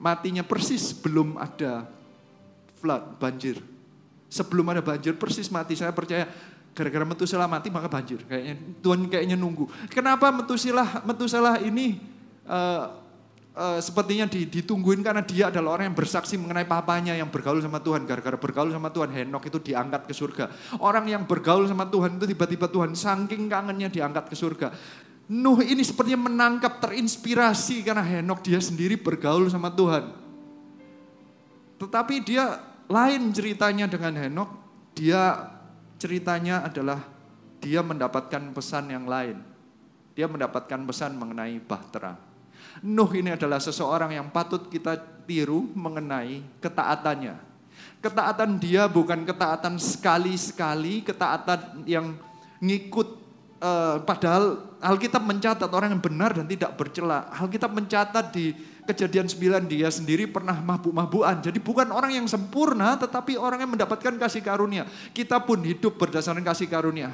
Matinya 0.00 0.40
persis 0.40 0.96
belum 0.96 1.36
ada 1.36 1.97
flood, 2.78 3.18
banjir. 3.18 3.58
Sebelum 4.30 4.70
ada 4.70 4.80
banjir 4.80 5.18
persis 5.18 5.50
mati. 5.50 5.74
Saya 5.74 5.90
percaya 5.90 6.30
gara-gara 6.78 7.02
Metuselah 7.02 7.50
mati 7.50 7.74
maka 7.74 7.90
banjir. 7.90 8.22
Kayaknya 8.30 8.54
Tuhan 8.78 9.00
kayaknya 9.10 9.36
nunggu. 9.36 9.66
Kenapa 9.90 10.30
Metuselah 10.30 11.02
Metuselah 11.02 11.58
ini 11.58 11.98
uh, 12.46 13.08
uh, 13.58 13.78
sepertinya 13.82 14.30
ditungguin 14.30 15.02
karena 15.02 15.26
dia 15.26 15.50
adalah 15.50 15.74
orang 15.74 15.90
yang 15.90 15.98
bersaksi 15.98 16.38
mengenai 16.38 16.64
papanya 16.64 17.18
yang 17.18 17.26
bergaul 17.26 17.58
sama 17.58 17.82
Tuhan. 17.82 18.06
Gara-gara 18.06 18.38
bergaul 18.38 18.70
sama 18.70 18.94
Tuhan, 18.94 19.10
Henok 19.10 19.50
itu 19.50 19.58
diangkat 19.58 20.06
ke 20.06 20.14
surga. 20.14 20.44
Orang 20.78 21.10
yang 21.10 21.26
bergaul 21.26 21.66
sama 21.66 21.90
Tuhan 21.90 22.22
itu 22.22 22.30
tiba-tiba 22.30 22.70
Tuhan 22.70 22.94
saking 22.94 23.50
kangennya 23.50 23.90
diangkat 23.90 24.30
ke 24.30 24.36
surga. 24.38 24.70
Nuh 25.28 25.60
ini 25.60 25.84
sepertinya 25.84 26.30
menangkap 26.30 26.80
terinspirasi 26.80 27.84
karena 27.84 28.00
Henok 28.00 28.40
dia 28.40 28.62
sendiri 28.62 28.96
bergaul 28.96 29.50
sama 29.50 29.68
Tuhan. 29.74 30.08
Tetapi 31.78 32.14
dia 32.24 32.58
lain 32.88 33.22
ceritanya 33.36 33.84
dengan 33.84 34.16
Henok, 34.16 34.50
dia 34.96 35.52
ceritanya 36.00 36.64
adalah 36.64 37.04
dia 37.60 37.84
mendapatkan 37.84 38.50
pesan 38.56 38.88
yang 38.88 39.04
lain. 39.04 39.38
Dia 40.16 40.26
mendapatkan 40.26 40.82
pesan 40.82 41.14
mengenai 41.14 41.62
bahtera. 41.62 42.18
Nuh 42.82 43.10
ini 43.14 43.34
adalah 43.34 43.62
seseorang 43.62 44.14
yang 44.14 44.32
patut 44.34 44.66
kita 44.66 44.98
tiru 45.28 45.70
mengenai 45.76 46.42
ketaatannya. 46.58 47.38
Ketaatan 48.02 48.58
dia 48.58 48.90
bukan 48.90 49.22
ketaatan 49.22 49.78
sekali-sekali, 49.78 51.06
ketaatan 51.06 51.86
yang 51.86 52.18
ngikut 52.58 53.08
uh, 53.62 54.02
padahal 54.02 54.74
Alkitab 54.78 55.22
mencatat 55.26 55.70
orang 55.70 55.94
yang 55.94 56.02
benar 56.02 56.34
dan 56.34 56.46
tidak 56.46 56.78
bercela. 56.78 57.26
Alkitab 57.34 57.74
mencatat 57.74 58.30
di 58.30 58.54
kejadian 58.88 59.28
9 59.28 59.68
dia 59.68 59.92
sendiri 59.92 60.24
pernah 60.24 60.56
mabuk-mabukan. 60.56 61.44
Jadi 61.44 61.60
bukan 61.60 61.92
orang 61.92 62.16
yang 62.16 62.24
sempurna 62.24 62.96
tetapi 62.96 63.36
orang 63.36 63.60
yang 63.68 63.72
mendapatkan 63.76 64.16
kasih 64.16 64.40
karunia. 64.40 64.88
Kita 65.12 65.44
pun 65.44 65.60
hidup 65.60 66.00
berdasarkan 66.00 66.40
kasih 66.40 66.72
karunia. 66.72 67.12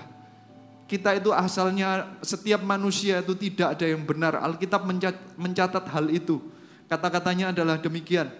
Kita 0.87 1.18
itu 1.18 1.35
asalnya 1.35 2.14
setiap 2.22 2.62
manusia 2.62 3.18
itu 3.18 3.35
tidak 3.35 3.75
ada 3.75 3.87
yang 3.91 4.07
benar. 4.07 4.39
Alkitab 4.39 4.87
mencatat 5.35 5.91
hal 5.91 6.07
itu. 6.14 6.39
Kata-katanya 6.87 7.51
adalah 7.51 7.83
demikian. 7.83 8.31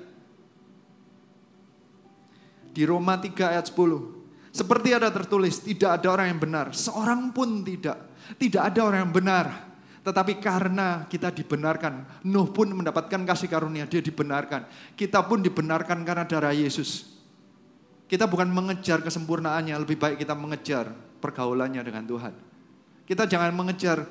Di 2.70 2.87
Roma 2.87 3.18
3 3.18 3.59
ayat 3.59 3.66
10. 3.66 4.55
Seperti 4.55 4.95
ada 4.95 5.11
tertulis, 5.11 5.59
tidak 5.59 5.99
ada 5.99 6.14
orang 6.14 6.30
yang 6.30 6.39
benar. 6.39 6.66
Seorang 6.70 7.35
pun 7.35 7.66
tidak. 7.66 7.99
Tidak 8.39 8.62
ada 8.62 8.80
orang 8.87 9.11
yang 9.11 9.14
benar 9.14 9.74
tetapi 10.05 10.36
karena 10.36 11.09
kita 11.09 11.32
dibenarkan, 11.32 12.20
Nuh 12.28 12.52
pun 12.52 12.68
mendapatkan 12.68 13.24
kasih 13.24 13.48
karunia, 13.48 13.88
dia 13.88 14.05
dibenarkan. 14.05 14.68
Kita 14.92 15.24
pun 15.24 15.40
dibenarkan 15.40 16.05
karena 16.05 16.28
darah 16.28 16.52
Yesus. 16.52 17.16
Kita 18.05 18.28
bukan 18.28 18.52
mengejar 18.52 19.00
kesempurnaannya, 19.00 19.72
lebih 19.80 19.96
baik 19.96 20.20
kita 20.20 20.36
mengejar 20.36 20.92
pergaulannya 21.24 21.80
dengan 21.80 22.05
Tuhan. 22.05 22.36
Kita 23.09 23.24
jangan 23.24 23.48
mengejar 23.57 24.05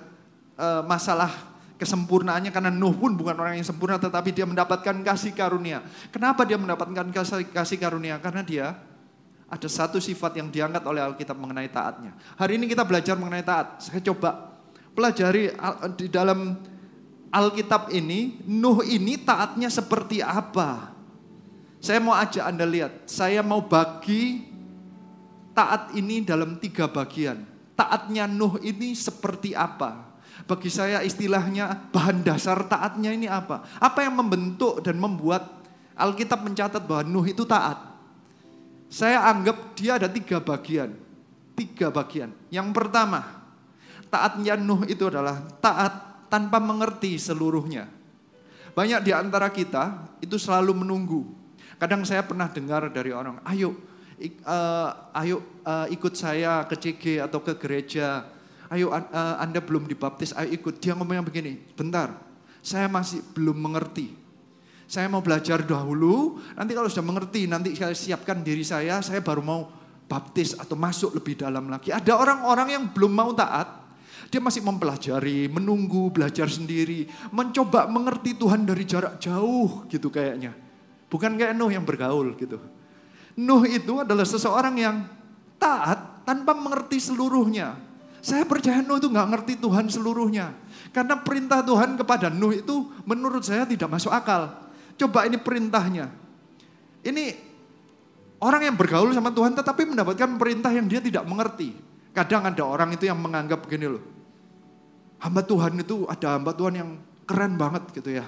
uh, 0.57 0.81
masalah 0.81 1.29
kesempurnaannya 1.77 2.49
karena 2.49 2.73
Nuh 2.73 2.97
pun 2.97 3.13
bukan 3.13 3.37
orang 3.37 3.61
yang 3.61 3.67
sempurna 3.69 4.01
tetapi 4.01 4.33
dia 4.33 4.49
mendapatkan 4.49 4.97
kasih 5.05 5.37
karunia. 5.37 5.85
Kenapa 6.09 6.41
dia 6.41 6.57
mendapatkan 6.57 7.05
kasih, 7.13 7.45
kasih 7.53 7.77
karunia? 7.77 8.17
Karena 8.17 8.41
dia 8.41 8.73
ada 9.45 9.69
satu 9.69 10.01
sifat 10.01 10.41
yang 10.41 10.49
diangkat 10.49 10.81
oleh 10.89 11.05
Alkitab 11.05 11.37
mengenai 11.37 11.69
taatnya. 11.69 12.17
Hari 12.41 12.57
ini 12.57 12.65
kita 12.65 12.81
belajar 12.81 13.13
mengenai 13.13 13.45
taat. 13.45 13.77
Saya 13.85 14.01
coba 14.01 14.53
pelajari 14.93 15.51
di 15.97 16.07
dalam 16.07 16.57
Alkitab 17.33 17.89
ini, 17.89 18.45
Nuh 18.45 18.85
ini 18.85 19.17
taatnya 19.17 19.67
seperti 19.67 20.21
apa? 20.21 20.93
Saya 21.83 21.99
mau 21.99 22.15
ajak 22.15 22.45
Anda 22.45 22.63
lihat, 22.63 23.09
saya 23.09 23.41
mau 23.41 23.59
bagi 23.65 24.45
taat 25.51 25.91
ini 25.97 26.21
dalam 26.21 26.61
tiga 26.61 26.85
bagian. 26.87 27.41
Taatnya 27.73 28.29
Nuh 28.29 28.61
ini 28.61 28.93
seperti 28.93 29.57
apa? 29.57 30.13
Bagi 30.45 30.69
saya 30.69 31.01
istilahnya 31.01 31.89
bahan 31.89 32.21
dasar 32.21 32.63
taatnya 32.69 33.09
ini 33.11 33.25
apa? 33.25 33.65
Apa 33.81 34.05
yang 34.05 34.15
membentuk 34.15 34.85
dan 34.85 35.01
membuat 35.01 35.65
Alkitab 35.97 36.45
mencatat 36.45 36.85
bahwa 36.85 37.03
Nuh 37.09 37.25
itu 37.25 37.43
taat? 37.49 37.81
Saya 38.93 39.25
anggap 39.25 39.73
dia 39.73 39.97
ada 39.97 40.05
tiga 40.05 40.37
bagian. 40.37 40.93
Tiga 41.57 41.89
bagian. 41.89 42.29
Yang 42.53 42.69
pertama, 42.77 43.42
taatnya 44.14 44.53
Nuh 44.53 44.86
itu 44.86 45.09
adalah 45.09 45.41
taat 45.57 46.30
tanpa 46.30 46.61
mengerti 46.61 47.18
seluruhnya. 47.18 47.89
Banyak 48.78 49.01
di 49.01 49.11
antara 49.14 49.49
kita 49.49 50.14
itu 50.22 50.38
selalu 50.38 50.86
menunggu. 50.86 51.26
Kadang 51.82 52.05
saya 52.05 52.22
pernah 52.22 52.49
dengar 52.49 52.89
dari 52.93 53.09
orang, 53.09 53.41
ayo, 53.49 53.74
ik, 54.18 54.41
uh, 54.45 55.14
ayo 55.18 55.41
uh, 55.66 55.89
ikut 55.89 56.14
saya 56.14 56.66
ke 56.70 56.78
CG 56.78 57.03
atau 57.22 57.41
ke 57.41 57.57
gereja. 57.57 58.30
Ayo 58.70 58.89
uh, 58.89 59.01
Anda 59.38 59.61
belum 59.61 59.86
dibaptis, 59.86 60.34
ayo 60.34 60.49
ikut. 60.53 60.82
Dia 60.82 60.97
ngomongnya 60.97 61.26
begini, 61.26 61.57
bentar, 61.78 62.14
saya 62.61 62.89
masih 62.89 63.22
belum 63.34 63.57
mengerti. 63.57 64.14
Saya 64.89 65.09
mau 65.09 65.26
belajar 65.26 65.61
dahulu, 65.66 66.41
nanti 66.53 66.72
kalau 66.78 66.89
sudah 66.89 67.05
mengerti, 67.05 67.49
nanti 67.49 67.74
saya 67.74 67.97
siapkan 67.97 68.45
diri 68.45 68.61
saya, 68.61 69.01
saya 69.01 69.22
baru 69.26 69.41
mau 69.41 69.61
baptis 70.05 70.53
atau 70.53 70.78
masuk 70.78 71.18
lebih 71.18 71.39
dalam 71.39 71.66
lagi. 71.70 71.89
Ada 71.89 72.14
orang-orang 72.14 72.68
yang 72.74 72.84
belum 72.93 73.11
mau 73.11 73.32
taat, 73.34 73.82
dia 74.34 74.41
masih 74.41 74.65
mempelajari, 74.65 75.45
menunggu, 75.45 76.09
belajar 76.09 76.49
sendiri, 76.49 77.05
mencoba 77.29 77.86
mengerti 77.86 78.34
Tuhan 78.34 78.65
dari 78.65 78.81
jarak 78.81 79.21
jauh 79.21 79.86
gitu 79.93 80.09
kayaknya. 80.09 80.57
Bukan 81.05 81.38
kayak 81.38 81.53
Nuh 81.53 81.69
yang 81.69 81.86
bergaul 81.86 82.34
gitu. 82.34 82.57
Nuh 83.38 83.61
itu 83.69 84.01
adalah 84.01 84.25
seseorang 84.25 84.73
yang 84.81 85.05
taat 85.61 86.25
tanpa 86.25 86.57
mengerti 86.57 86.97
seluruhnya. 86.97 87.77
Saya 88.25 88.41
percaya 88.49 88.81
Nuh 88.81 88.97
itu 88.97 89.05
nggak 89.13 89.29
ngerti 89.38 89.53
Tuhan 89.61 89.86
seluruhnya. 89.93 90.57
Karena 90.89 91.13
perintah 91.21 91.61
Tuhan 91.61 91.93
kepada 91.93 92.34
Nuh 92.34 92.57
itu 92.57 92.89
menurut 93.05 93.45
saya 93.45 93.69
tidak 93.69 93.86
masuk 93.86 94.09
akal. 94.09 94.49
Coba 94.97 95.29
ini 95.29 95.38
perintahnya. 95.38 96.09
Ini 97.05 97.53
Orang 98.43 98.59
yang 98.59 98.75
bergaul 98.75 99.15
sama 99.15 99.31
Tuhan 99.31 99.55
tetapi 99.55 99.88
mendapatkan 99.88 100.36
perintah 100.36 100.67
yang 100.75 100.84
dia 100.91 100.99
tidak 100.99 101.23
mengerti. 101.23 101.71
Kadang 102.11 102.43
ada 102.43 102.67
orang 102.67 102.91
itu 102.91 103.07
yang 103.07 103.15
menganggap 103.15 103.63
begini 103.63 103.88
loh. 103.88 104.12
Hamba 105.24 105.39
Tuhan 105.39 105.80
itu 105.80 106.03
ada 106.11 106.36
hamba 106.36 106.51
Tuhan 106.51 106.74
yang 106.76 106.89
keren 107.24 107.55
banget 107.55 107.88
gitu 107.95 108.11
ya. 108.11 108.28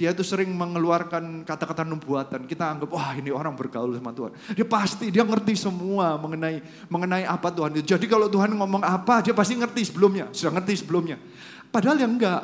Dia 0.00 0.16
itu 0.16 0.24
sering 0.24 0.48
mengeluarkan 0.56 1.44
kata-kata 1.44 1.84
nubuatan. 1.84 2.48
Kita 2.48 2.72
anggap 2.72 2.88
wah 2.88 3.12
ini 3.12 3.28
orang 3.28 3.52
bergaul 3.52 3.92
sama 3.92 4.16
Tuhan. 4.16 4.32
Dia 4.56 4.64
pasti 4.64 5.12
dia 5.12 5.20
ngerti 5.20 5.52
semua 5.52 6.16
mengenai 6.16 6.64
mengenai 6.88 7.28
apa 7.28 7.52
Tuhan 7.52 7.76
itu. 7.76 7.92
Jadi 7.92 8.08
kalau 8.08 8.32
Tuhan 8.32 8.56
ngomong 8.56 8.80
apa 8.80 9.20
dia 9.20 9.36
pasti 9.36 9.60
ngerti 9.60 9.92
sebelumnya, 9.92 10.32
sudah 10.32 10.56
ngerti 10.56 10.80
sebelumnya. 10.80 11.20
Padahal 11.68 12.00
yang 12.00 12.16
enggak. 12.16 12.42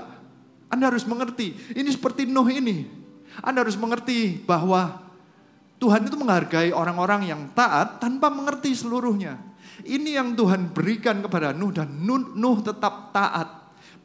Anda 0.69 0.93
harus 0.93 1.09
mengerti. 1.09 1.57
Ini 1.73 1.89
seperti 1.89 2.29
Nuh 2.29 2.45
ini. 2.53 2.85
Anda 3.41 3.65
harus 3.65 3.81
mengerti 3.81 4.45
bahwa 4.45 5.07
Tuhan 5.81 6.05
itu 6.05 6.17
menghargai 6.21 6.77
orang-orang 6.77 7.33
yang 7.33 7.41
taat 7.57 8.05
tanpa 8.05 8.29
mengerti 8.29 8.77
seluruhnya. 8.77 9.41
Ini 9.81 10.21
yang 10.21 10.37
Tuhan 10.37 10.77
berikan 10.77 11.25
kepada 11.25 11.57
Nuh 11.57 11.73
dan 11.73 11.89
Nuh, 12.05 12.37
Nuh 12.37 12.61
tetap 12.61 13.17
taat. 13.17 13.56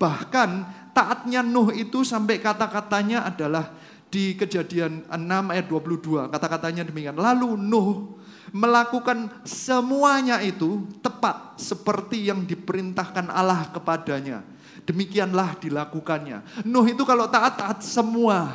Bahkan 0.02 0.49
taatnya 0.97 1.45
Nuh 1.45 1.70
itu 1.70 2.02
sampai 2.02 2.41
kata-katanya 2.41 3.30
adalah 3.30 3.70
di 4.10 4.34
kejadian 4.34 5.06
6 5.06 5.54
ayat 5.54 5.66
22. 5.70 6.34
Kata-katanya 6.34 6.82
demikian. 6.89 7.14
Lalu 7.14 7.54
Nuh 7.54 8.18
melakukan 8.49 9.30
semuanya 9.45 10.41
itu 10.41 10.89
tepat 11.06 11.62
seperti 11.62 12.34
yang 12.34 12.49
diperintahkan 12.49 13.30
Allah 13.30 13.70
kepadanya. 13.70 14.41
Demikianlah 14.89 15.62
dilakukannya. 15.62 16.66
Nuh 16.66 16.89
itu 16.89 17.06
kalau 17.06 17.30
taat-taat 17.30 17.86
semua. 17.86 18.49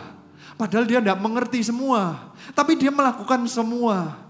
Padahal 0.58 0.82
dia 0.82 0.98
tidak 0.98 1.22
mengerti 1.22 1.62
semua. 1.62 2.34
Tapi 2.58 2.74
dia 2.74 2.90
melakukan 2.90 3.46
semua. 3.46 4.25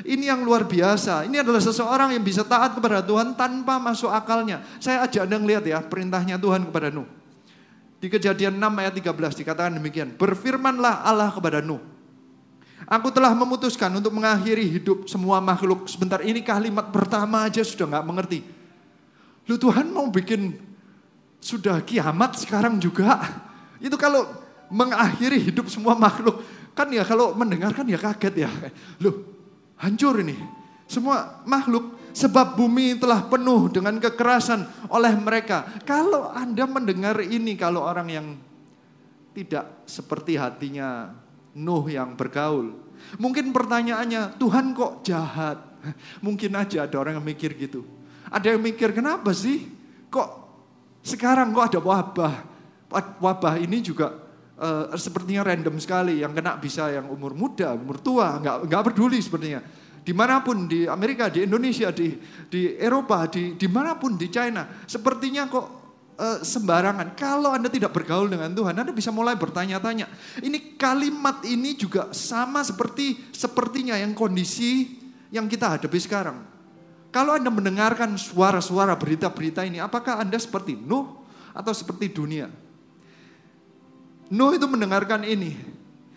Ini 0.00 0.32
yang 0.32 0.40
luar 0.40 0.64
biasa. 0.64 1.28
Ini 1.28 1.44
adalah 1.44 1.60
seseorang 1.60 2.16
yang 2.16 2.24
bisa 2.24 2.40
taat 2.40 2.72
kepada 2.72 3.04
Tuhan 3.04 3.36
tanpa 3.36 3.76
masuk 3.76 4.08
akalnya. 4.08 4.64
Saya 4.80 5.04
ajak 5.04 5.28
Anda 5.28 5.36
lihat 5.36 5.64
ya 5.68 5.84
perintahnya 5.84 6.40
Tuhan 6.40 6.64
kepada 6.64 6.88
Nuh. 6.88 7.04
Di 8.00 8.08
kejadian 8.08 8.56
6 8.56 8.82
ayat 8.82 8.94
13 8.96 9.40
dikatakan 9.44 9.72
demikian. 9.76 10.16
Berfirmanlah 10.16 11.04
Allah 11.04 11.28
kepada 11.28 11.60
Nuh. 11.60 11.78
Aku 12.88 13.14
telah 13.14 13.30
memutuskan 13.36 13.92
untuk 13.94 14.10
mengakhiri 14.10 14.66
hidup 14.66 15.06
semua 15.06 15.38
makhluk. 15.38 15.86
Sebentar 15.86 16.18
ini 16.24 16.42
kalimat 16.42 16.90
pertama 16.90 17.46
aja 17.46 17.62
sudah 17.62 17.86
nggak 17.86 18.06
mengerti. 18.08 18.40
Lu 19.46 19.54
Tuhan 19.60 19.92
mau 19.92 20.08
bikin 20.10 20.56
sudah 21.38 21.78
kiamat 21.84 22.38
sekarang 22.42 22.80
juga. 22.82 23.22
Itu 23.78 23.94
kalau 24.00 24.26
mengakhiri 24.72 25.38
hidup 25.52 25.68
semua 25.68 25.94
makhluk. 25.94 26.42
Kan 26.72 26.88
ya 26.88 27.04
kalau 27.04 27.36
mendengar 27.36 27.76
kan 27.76 27.84
ya 27.84 28.00
kaget 28.00 28.48
ya. 28.48 28.50
Loh, 29.02 29.31
hancur 29.82 30.22
ini. 30.22 30.38
Semua 30.86 31.42
makhluk 31.44 31.98
sebab 32.12 32.54
bumi 32.54 33.00
telah 33.00 33.26
penuh 33.26 33.72
dengan 33.72 33.98
kekerasan 33.98 34.88
oleh 34.92 35.12
mereka. 35.18 35.66
Kalau 35.82 36.30
Anda 36.30 36.68
mendengar 36.68 37.18
ini 37.20 37.58
kalau 37.58 37.82
orang 37.82 38.08
yang 38.08 38.26
tidak 39.32 39.84
seperti 39.88 40.36
hatinya 40.36 41.12
Nuh 41.52 41.84
yang 41.88 42.16
bergaul. 42.16 42.72
Mungkin 43.20 43.52
pertanyaannya, 43.52 44.40
Tuhan 44.40 44.72
kok 44.72 45.04
jahat? 45.04 45.58
Mungkin 46.24 46.54
aja 46.56 46.88
ada 46.88 46.96
orang 46.96 47.20
yang 47.20 47.26
mikir 47.26 47.52
gitu. 47.58 47.84
Ada 48.32 48.56
yang 48.56 48.62
mikir, 48.64 48.96
kenapa 48.96 49.36
sih? 49.36 49.68
Kok 50.08 50.28
sekarang 51.04 51.52
kok 51.52 51.76
ada 51.76 51.80
wabah? 51.82 52.34
Wabah 53.20 53.54
ini 53.60 53.84
juga 53.84 54.21
uh, 54.62 54.94
sepertinya 54.94 55.42
random 55.42 55.76
sekali. 55.82 56.22
Yang 56.22 56.38
kena 56.38 56.52
bisa 56.56 56.88
yang 56.94 57.10
umur 57.10 57.34
muda, 57.34 57.74
umur 57.74 57.98
tua, 57.98 58.38
nggak 58.38 58.70
nggak 58.70 58.82
peduli 58.92 59.18
sepertinya. 59.18 59.60
Di 60.02 60.10
mana 60.14 60.42
pun 60.42 60.66
di 60.66 60.86
Amerika, 60.86 61.26
di 61.30 61.46
Indonesia, 61.46 61.90
di 61.90 62.14
di 62.46 62.78
Eropa, 62.78 63.26
di 63.26 63.58
di 63.58 63.66
mana 63.66 63.98
pun 63.98 64.14
di 64.14 64.30
China, 64.30 64.66
sepertinya 64.86 65.46
kok 65.50 65.66
uh, 66.18 66.38
sembarangan. 66.42 67.14
Kalau 67.18 67.50
anda 67.50 67.66
tidak 67.66 67.90
bergaul 67.90 68.30
dengan 68.30 68.50
Tuhan, 68.54 68.74
anda 68.74 68.94
bisa 68.94 69.10
mulai 69.10 69.34
bertanya-tanya. 69.34 70.06
Ini 70.42 70.78
kalimat 70.78 71.42
ini 71.46 71.74
juga 71.74 72.10
sama 72.14 72.62
seperti 72.62 73.34
sepertinya 73.34 73.98
yang 73.98 74.14
kondisi 74.14 75.02
yang 75.34 75.46
kita 75.50 75.78
hadapi 75.78 75.98
sekarang. 75.98 76.38
Kalau 77.12 77.36
anda 77.36 77.52
mendengarkan 77.52 78.16
suara-suara 78.16 78.96
berita-berita 78.96 79.68
ini, 79.68 79.76
apakah 79.76 80.24
anda 80.24 80.40
seperti 80.40 80.80
Nuh 80.80 81.20
atau 81.52 81.72
seperti 81.76 82.08
dunia? 82.08 82.48
Nuh 84.32 84.56
itu 84.56 84.64
mendengarkan 84.64 85.28
ini. 85.28 85.52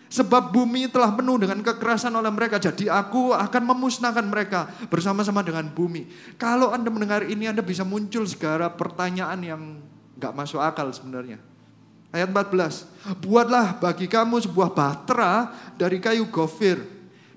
Sebab 0.06 0.54
bumi 0.54 0.88
telah 0.88 1.12
penuh 1.12 1.36
dengan 1.36 1.60
kekerasan 1.60 2.14
oleh 2.14 2.32
mereka. 2.32 2.56
Jadi 2.56 2.88
aku 2.88 3.36
akan 3.36 3.62
memusnahkan 3.74 4.24
mereka 4.24 4.70
bersama-sama 4.88 5.44
dengan 5.44 5.68
bumi. 5.68 6.08
Kalau 6.40 6.72
Anda 6.72 6.88
mendengar 6.88 7.26
ini 7.28 7.50
Anda 7.50 7.60
bisa 7.60 7.84
muncul 7.84 8.24
segala 8.24 8.72
pertanyaan 8.72 9.40
yang 9.44 9.62
gak 10.16 10.32
masuk 10.32 10.62
akal 10.62 10.88
sebenarnya. 10.94 11.36
Ayat 12.14 12.32
14. 12.32 13.20
Buatlah 13.20 13.76
bagi 13.76 14.08
kamu 14.08 14.40
sebuah 14.48 14.72
bahtera 14.72 15.52
dari 15.76 16.00
kayu 16.00 16.32
gofir. 16.32 16.80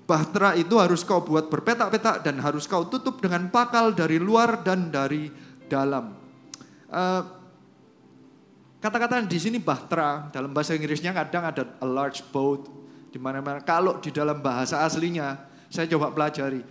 Bahtera 0.08 0.56
itu 0.56 0.80
harus 0.80 1.04
kau 1.04 1.20
buat 1.20 1.52
berpetak-petak 1.52 2.24
dan 2.24 2.40
harus 2.40 2.64
kau 2.64 2.88
tutup 2.88 3.20
dengan 3.20 3.52
pakal 3.52 3.92
dari 3.92 4.16
luar 4.16 4.64
dan 4.64 4.88
dari 4.88 5.28
dalam. 5.68 6.16
Uh, 6.90 7.39
Kata-kata 8.80 9.20
di 9.28 9.36
sini 9.36 9.60
bahtera, 9.60 10.32
dalam 10.32 10.56
bahasa 10.56 10.72
Inggrisnya 10.72 11.12
kadang 11.12 11.44
ada 11.44 11.68
a 11.80 11.86
large 11.86 12.24
boat, 12.32 12.64
di 13.12 13.20
mana-mana. 13.20 13.60
Kalau 13.60 14.00
di 14.00 14.08
dalam 14.08 14.40
bahasa 14.40 14.80
aslinya, 14.80 15.36
saya 15.68 15.84
coba 15.84 16.08
pelajari. 16.08 16.64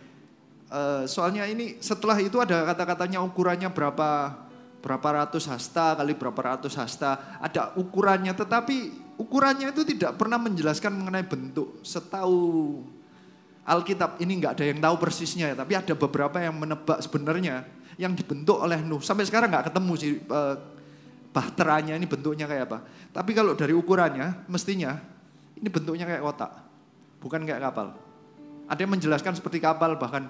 Uh, 0.69 1.05
soalnya 1.05 1.45
ini 1.45 1.77
setelah 1.81 2.17
itu 2.17 2.41
ada 2.41 2.65
kata-katanya 2.65 3.21
ukurannya 3.25 3.69
berapa 3.73 4.37
berapa 4.79 5.09
ratus 5.25 5.49
hasta 5.49 5.97
kali 5.97 6.13
berapa 6.17 6.41
ratus 6.55 6.73
hasta, 6.73 7.37
ada 7.37 7.77
ukurannya. 7.77 8.33
Tetapi 8.33 8.77
ukurannya 9.21 9.69
itu 9.69 9.85
tidak 9.85 10.17
pernah 10.17 10.41
menjelaskan 10.41 10.89
mengenai 10.89 11.29
bentuk. 11.29 11.77
Setahu 11.85 12.81
Alkitab 13.69 14.17
ini 14.17 14.41
nggak 14.41 14.57
ada 14.57 14.65
yang 14.65 14.81
tahu 14.81 14.95
persisnya, 14.97 15.53
tapi 15.53 15.77
ada 15.77 15.93
beberapa 15.93 16.41
yang 16.41 16.57
menebak 16.57 17.05
sebenarnya 17.05 17.69
yang 18.01 18.17
dibentuk 18.17 18.57
oleh 18.57 18.81
Nuh. 18.81 19.03
Sampai 19.03 19.29
sekarang 19.29 19.53
nggak 19.53 19.69
ketemu 19.69 19.93
sih 19.93 20.11
uh, 20.25 20.57
bahteranya 21.29 21.93
ini 21.93 22.09
bentuknya 22.09 22.49
kayak 22.49 22.69
apa. 22.69 22.77
Tapi 23.13 23.31
kalau 23.37 23.53
dari 23.53 23.73
ukurannya, 23.73 24.49
mestinya 24.49 24.97
ini 25.57 25.69
bentuknya 25.69 26.05
kayak 26.07 26.21
kotak, 26.23 26.51
bukan 27.21 27.45
kayak 27.45 27.61
kapal. 27.69 27.93
Ada 28.69 28.79
yang 28.85 28.91
menjelaskan 28.93 29.33
seperti 29.37 29.57
kapal, 29.61 29.97
bahkan 29.97 30.29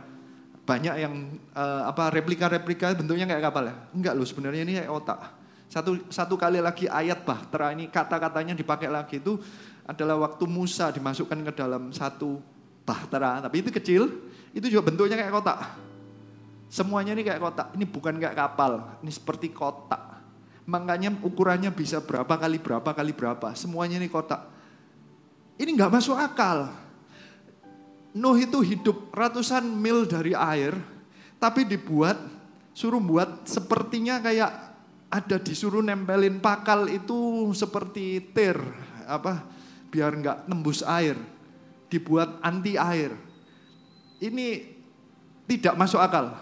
banyak 0.63 0.95
yang 1.01 1.13
uh, 1.57 1.89
apa 1.89 2.13
replika-replika 2.13 2.93
bentuknya 2.95 3.25
kayak 3.25 3.43
kapal 3.51 3.63
ya. 3.67 3.75
Enggak 3.91 4.13
loh, 4.15 4.27
sebenarnya 4.27 4.63
ini 4.63 4.73
kayak 4.79 4.91
otak. 4.91 5.19
Satu 5.69 6.01
satu 6.09 6.33
kali 6.33 6.57
lagi 6.57 6.89
ayat 6.89 7.21
bahtera 7.21 7.69
ini 7.77 7.93
kata-katanya 7.93 8.57
dipakai 8.57 8.89
lagi 8.89 9.21
itu 9.21 9.37
adalah 9.85 10.17
waktu 10.17 10.45
Musa 10.49 10.89
dimasukkan 10.89 11.45
ke 11.49 11.51
dalam 11.53 11.93
satu 11.93 12.41
bahtera, 12.85 13.37
tapi 13.37 13.61
itu 13.61 13.69
kecil, 13.69 14.09
itu 14.49 14.65
juga 14.65 14.89
bentuknya 14.89 15.13
kayak 15.17 15.29
kotak. 15.29 15.77
Semuanya 16.69 17.13
ini 17.13 17.21
kayak 17.21 17.41
kotak, 17.41 17.67
ini 17.77 17.85
bukan 17.85 18.17
kayak 18.17 18.33
kapal, 18.37 18.97
ini 19.05 19.09
seperti 19.13 19.53
kotak. 19.53 20.08
Makanya 20.69 21.09
ukurannya 21.25 21.73
bisa 21.73 21.97
berapa 22.05 22.29
kali 22.29 22.61
berapa 22.61 22.93
kali 22.93 23.09
berapa. 23.17 23.57
Semuanya 23.57 23.97
ini 23.97 24.05
kotak. 24.05 24.45
Ini 25.57 25.73
nggak 25.73 25.91
masuk 25.97 26.13
akal. 26.13 26.69
Nuh 28.13 28.37
itu 28.37 28.61
hidup 28.61 29.09
ratusan 29.09 29.65
mil 29.65 30.05
dari 30.05 30.37
air, 30.37 30.77
tapi 31.41 31.65
dibuat, 31.65 32.17
suruh 32.73 33.01
buat 33.01 33.49
sepertinya 33.49 34.21
kayak 34.21 34.69
ada 35.09 35.41
disuruh 35.41 35.81
nempelin 35.81 36.37
pakal 36.37 36.85
itu 36.85 37.49
seperti 37.57 38.29
tir 38.29 38.61
apa 39.09 39.41
biar 39.89 40.13
nggak 40.21 40.37
tembus 40.45 40.85
air 40.85 41.17
dibuat 41.89 42.37
anti 42.45 42.77
air 42.77 43.17
ini 44.21 44.77
tidak 45.49 45.73
masuk 45.73 45.97
akal 45.97 46.37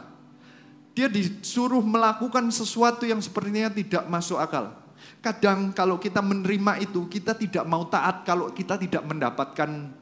dia 0.97 1.05
disuruh 1.05 1.85
melakukan 1.85 2.49
sesuatu 2.49 3.05
yang 3.05 3.21
sepertinya 3.21 3.69
tidak 3.69 4.09
masuk 4.09 4.41
akal. 4.41 4.73
Kadang 5.21 5.69
kalau 5.69 6.01
kita 6.01 6.25
menerima 6.25 6.81
itu 6.81 7.05
kita 7.05 7.37
tidak 7.37 7.69
mau 7.69 7.85
taat 7.85 8.25
kalau 8.25 8.49
kita 8.49 8.81
tidak 8.81 9.05
mendapatkan 9.05 9.93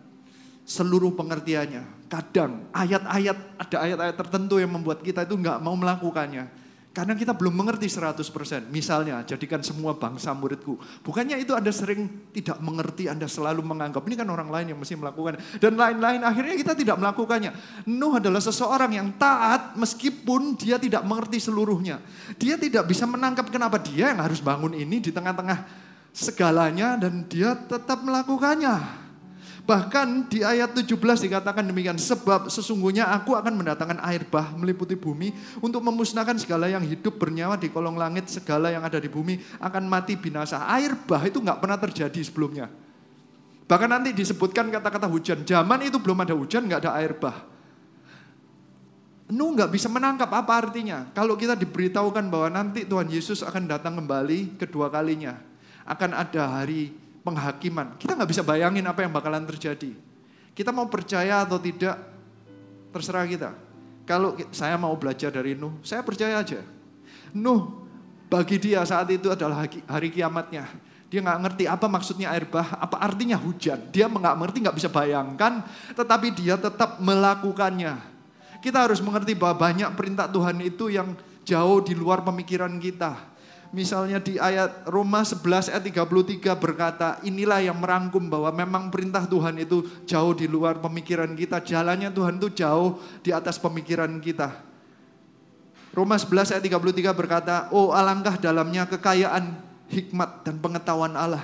seluruh 0.64 1.12
pengertiannya. 1.12 2.08
Kadang 2.08 2.72
ayat-ayat 2.72 3.60
ada 3.60 3.78
ayat-ayat 3.84 4.16
tertentu 4.16 4.56
yang 4.56 4.72
membuat 4.72 5.04
kita 5.04 5.28
itu 5.28 5.36
nggak 5.36 5.60
mau 5.60 5.76
melakukannya 5.76 6.48
karena 6.96 7.12
kita 7.12 7.36
belum 7.36 7.52
mengerti 7.52 7.92
100%. 7.92 8.72
Misalnya, 8.72 9.20
jadikan 9.28 9.60
semua 9.60 10.00
bangsa 10.00 10.32
muridku. 10.32 10.80
Bukannya 11.04 11.36
itu 11.44 11.52
Anda 11.52 11.76
sering 11.76 12.32
tidak 12.32 12.64
mengerti, 12.64 13.12
Anda 13.12 13.28
selalu 13.28 13.60
menganggap, 13.68 14.00
ini 14.08 14.16
kan 14.16 14.32
orang 14.32 14.48
lain 14.48 14.72
yang 14.72 14.80
mesti 14.80 14.96
melakukan. 14.96 15.36
Dan 15.60 15.76
lain-lain, 15.76 16.24
akhirnya 16.24 16.56
kita 16.56 16.72
tidak 16.72 16.96
melakukannya. 16.96 17.52
Nuh 17.92 18.16
adalah 18.16 18.40
seseorang 18.40 18.96
yang 18.96 19.12
taat 19.20 19.76
meskipun 19.76 20.56
dia 20.56 20.80
tidak 20.80 21.04
mengerti 21.04 21.44
seluruhnya. 21.44 22.00
Dia 22.40 22.56
tidak 22.56 22.88
bisa 22.88 23.04
menangkap 23.04 23.52
kenapa 23.52 23.76
dia 23.76 24.16
yang 24.16 24.24
harus 24.24 24.40
bangun 24.40 24.72
ini 24.72 25.04
di 25.04 25.12
tengah-tengah 25.12 25.68
segalanya 26.16 26.96
dan 26.96 27.28
dia 27.28 27.60
tetap 27.60 28.08
melakukannya. 28.08 29.05
Bahkan 29.66 30.30
di 30.30 30.46
ayat 30.46 30.78
17 30.78 30.94
dikatakan 31.26 31.66
demikian, 31.66 31.98
sebab 31.98 32.54
sesungguhnya 32.54 33.10
aku 33.10 33.34
akan 33.34 33.66
mendatangkan 33.66 33.98
air 34.06 34.22
bah 34.30 34.54
meliputi 34.54 34.94
bumi 34.94 35.34
untuk 35.58 35.82
memusnahkan 35.82 36.38
segala 36.38 36.70
yang 36.70 36.86
hidup 36.86 37.18
bernyawa 37.18 37.58
di 37.58 37.74
kolong 37.74 37.98
langit, 37.98 38.30
segala 38.30 38.70
yang 38.70 38.86
ada 38.86 39.02
di 39.02 39.10
bumi 39.10 39.42
akan 39.58 39.90
mati 39.90 40.22
binasa. 40.22 40.70
Air 40.70 40.94
bah 41.10 41.26
itu 41.26 41.42
nggak 41.42 41.58
pernah 41.58 41.82
terjadi 41.82 42.22
sebelumnya. 42.22 42.70
Bahkan 43.66 43.90
nanti 43.90 44.14
disebutkan 44.14 44.70
kata-kata 44.70 45.10
hujan. 45.10 45.42
Zaman 45.42 45.82
itu 45.82 45.98
belum 45.98 46.22
ada 46.22 46.38
hujan, 46.38 46.70
nggak 46.70 46.86
ada 46.86 46.92
air 47.02 47.18
bah. 47.18 47.50
Nuh 49.34 49.50
nggak 49.58 49.74
bisa 49.74 49.90
menangkap 49.90 50.30
apa 50.30 50.62
artinya. 50.62 51.10
Kalau 51.18 51.34
kita 51.34 51.58
diberitahukan 51.58 52.30
bahwa 52.30 52.54
nanti 52.54 52.86
Tuhan 52.86 53.10
Yesus 53.10 53.42
akan 53.42 53.66
datang 53.66 53.98
kembali 53.98 54.62
kedua 54.62 54.94
kalinya. 54.94 55.42
Akan 55.90 56.14
ada 56.14 56.62
hari 56.62 56.94
penghakiman. 57.26 57.98
Kita 57.98 58.14
nggak 58.14 58.30
bisa 58.30 58.46
bayangin 58.46 58.86
apa 58.86 59.02
yang 59.02 59.10
bakalan 59.10 59.42
terjadi. 59.50 59.98
Kita 60.54 60.70
mau 60.70 60.86
percaya 60.86 61.42
atau 61.42 61.58
tidak, 61.58 61.98
terserah 62.94 63.26
kita. 63.26 63.52
Kalau 64.06 64.38
saya 64.54 64.78
mau 64.78 64.94
belajar 64.94 65.34
dari 65.34 65.58
Nuh, 65.58 65.82
saya 65.82 66.06
percaya 66.06 66.38
aja. 66.38 66.62
Nuh, 67.34 67.90
bagi 68.30 68.62
dia 68.62 68.86
saat 68.86 69.10
itu 69.10 69.34
adalah 69.34 69.66
hari 69.66 70.14
kiamatnya. 70.14 70.70
Dia 71.10 71.26
nggak 71.26 71.40
ngerti 71.42 71.64
apa 71.66 71.90
maksudnya 71.90 72.30
air 72.30 72.46
bah, 72.46 72.78
apa 72.78 73.02
artinya 73.02 73.36
hujan. 73.42 73.90
Dia 73.90 74.06
nggak 74.06 74.36
ngerti, 74.38 74.58
nggak 74.62 74.78
bisa 74.78 74.90
bayangkan, 74.94 75.66
tetapi 75.98 76.32
dia 76.38 76.56
tetap 76.56 77.02
melakukannya. 77.02 77.98
Kita 78.62 78.86
harus 78.86 79.02
mengerti 79.02 79.34
bahwa 79.34 79.70
banyak 79.70 79.90
perintah 79.98 80.30
Tuhan 80.30 80.62
itu 80.62 80.94
yang 80.94 81.18
jauh 81.46 81.82
di 81.82 81.94
luar 81.94 82.26
pemikiran 82.26 82.74
kita 82.82 83.35
Misalnya 83.76 84.24
di 84.24 84.40
ayat 84.40 84.88
Roma 84.88 85.20
11 85.20 85.68
ayat 85.68 85.84
33 85.84 86.56
berkata, 86.56 87.20
inilah 87.28 87.60
yang 87.60 87.76
merangkum 87.76 88.24
bahwa 88.32 88.48
memang 88.56 88.88
perintah 88.88 89.28
Tuhan 89.28 89.60
itu 89.60 89.84
jauh 90.08 90.32
di 90.32 90.48
luar 90.48 90.80
pemikiran 90.80 91.36
kita. 91.36 91.60
Jalannya 91.60 92.08
Tuhan 92.08 92.40
itu 92.40 92.56
jauh 92.56 93.04
di 93.20 93.36
atas 93.36 93.60
pemikiran 93.60 94.16
kita. 94.24 94.64
Roma 95.92 96.16
11 96.16 96.56
ayat 96.56 96.64
33 96.64 97.20
berkata, 97.20 97.68
oh 97.76 97.92
alangkah 97.92 98.40
dalamnya 98.40 98.88
kekayaan 98.88 99.60
hikmat 99.92 100.48
dan 100.48 100.56
pengetahuan 100.64 101.12
Allah. 101.12 101.44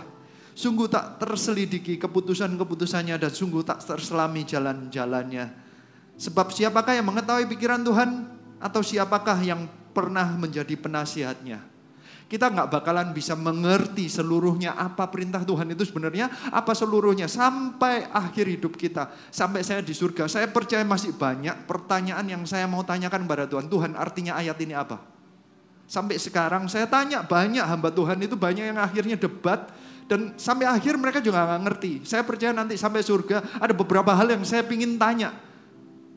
Sungguh 0.56 0.88
tak 0.88 1.20
terselidiki 1.20 2.00
keputusan-keputusannya 2.00 3.20
dan 3.20 3.32
sungguh 3.36 3.60
tak 3.60 3.84
terselami 3.84 4.48
jalan-jalannya. 4.48 5.52
Sebab 6.16 6.48
siapakah 6.56 6.96
yang 6.96 7.12
mengetahui 7.12 7.44
pikiran 7.52 7.84
Tuhan 7.84 8.24
atau 8.64 8.80
siapakah 8.80 9.36
yang 9.44 9.68
pernah 9.92 10.32
menjadi 10.40 10.80
penasihatnya? 10.80 11.71
Kita 12.32 12.48
nggak 12.48 12.72
bakalan 12.72 13.12
bisa 13.12 13.36
mengerti 13.36 14.08
seluruhnya 14.08 14.72
apa 14.80 15.12
perintah 15.12 15.44
Tuhan 15.44 15.68
itu 15.76 15.84
sebenarnya, 15.84 16.32
apa 16.48 16.72
seluruhnya 16.72 17.28
sampai 17.28 18.08
akhir 18.08 18.48
hidup 18.48 18.80
kita. 18.80 19.12
Sampai 19.28 19.68
saya 19.68 19.84
di 19.84 19.92
surga, 19.92 20.32
saya 20.32 20.48
percaya 20.48 20.80
masih 20.88 21.12
banyak 21.12 21.68
pertanyaan 21.68 22.24
yang 22.24 22.48
saya 22.48 22.72
mau 22.72 22.88
tanyakan 22.88 23.28
kepada 23.28 23.52
Tuhan. 23.52 23.68
Tuhan 23.68 23.92
artinya 24.00 24.40
ayat 24.40 24.56
ini 24.64 24.72
apa? 24.72 25.04
Sampai 25.92 26.16
sekarang 26.24 26.72
saya 26.72 26.88
tanya 26.88 27.20
banyak 27.20 27.68
hamba 27.68 27.92
Tuhan 27.92 28.16
itu 28.24 28.40
banyak 28.40 28.64
yang 28.64 28.80
akhirnya 28.80 29.20
debat 29.20 29.68
dan 30.08 30.32
sampai 30.40 30.72
akhir 30.72 30.96
mereka 30.96 31.20
juga 31.20 31.44
nggak 31.44 31.62
ngerti. 31.68 32.08
Saya 32.08 32.24
percaya 32.24 32.56
nanti 32.56 32.80
sampai 32.80 33.04
surga 33.04 33.60
ada 33.60 33.76
beberapa 33.76 34.16
hal 34.16 34.32
yang 34.32 34.48
saya 34.48 34.64
ingin 34.72 34.96
tanya 34.96 35.36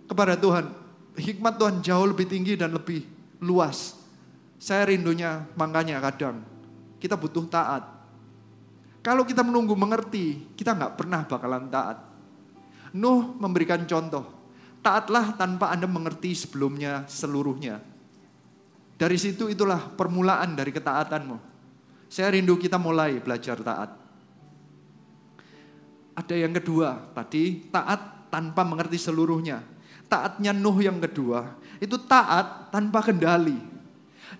kepada 0.07 0.39
Tuhan. 0.39 0.71
Hikmat 1.19 1.59
Tuhan 1.59 1.83
jauh 1.83 2.07
lebih 2.07 2.31
tinggi 2.31 2.55
dan 2.55 2.71
lebih 2.71 3.03
luas 3.43 4.04
saya 4.65 4.89
rindunya 4.89 5.45
makanya 5.61 6.01
kadang 6.01 6.41
kita 6.97 7.21
butuh 7.21 7.45
taat. 7.53 7.85
Kalau 9.05 9.29
kita 9.29 9.45
menunggu 9.45 9.77
mengerti, 9.77 10.57
kita 10.57 10.73
nggak 10.73 10.97
pernah 10.97 11.21
bakalan 11.29 11.69
taat. 11.69 12.01
Nuh 12.97 13.37
memberikan 13.37 13.85
contoh, 13.85 14.25
taatlah 14.81 15.37
tanpa 15.37 15.69
Anda 15.69 15.85
mengerti 15.85 16.33
sebelumnya 16.33 17.05
seluruhnya. 17.05 17.85
Dari 18.97 19.21
situ 19.21 19.53
itulah 19.53 19.93
permulaan 19.93 20.57
dari 20.57 20.73
ketaatanmu. 20.73 21.37
Saya 22.09 22.33
rindu 22.33 22.57
kita 22.57 22.81
mulai 22.81 23.21
belajar 23.21 23.61
taat. 23.61 23.91
Ada 26.17 26.41
yang 26.41 26.57
kedua, 26.57 27.13
tadi 27.13 27.69
taat 27.69 28.33
tanpa 28.33 28.65
mengerti 28.65 28.97
seluruhnya. 28.97 29.61
Taatnya 30.09 30.57
Nuh 30.57 30.81
yang 30.81 30.97
kedua, 31.05 31.53
itu 31.85 32.01
taat 32.09 32.73
tanpa 32.73 33.05
kendali. 33.05 33.74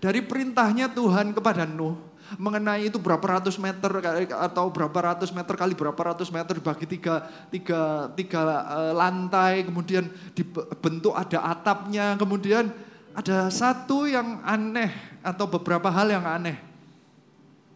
Dari 0.05 0.21
perintahnya 0.21 0.93
Tuhan 0.93 1.33
kepada 1.33 1.65
Nuh 1.65 1.97
mengenai 2.37 2.93
itu 2.93 3.01
berapa 3.01 3.25
ratus 3.25 3.57
meter 3.57 3.89
atau 4.37 4.69
berapa 4.69 4.93
ratus 4.93 5.33
meter 5.33 5.57
kali 5.57 5.73
berapa 5.73 5.97
ratus 5.97 6.29
meter 6.29 6.61
bagi 6.61 6.85
tiga, 6.85 7.25
tiga, 7.49 8.13
tiga 8.13 8.41
eh, 8.69 8.93
lantai, 8.93 9.65
kemudian 9.65 10.05
dibentuk 10.37 11.17
ada 11.17 11.57
atapnya, 11.57 12.21
kemudian 12.21 12.69
ada 13.17 13.49
satu 13.49 14.05
yang 14.05 14.45
aneh 14.45 14.93
atau 15.25 15.49
beberapa 15.49 15.89
hal 15.89 16.13
yang 16.13 16.29
aneh. 16.29 16.74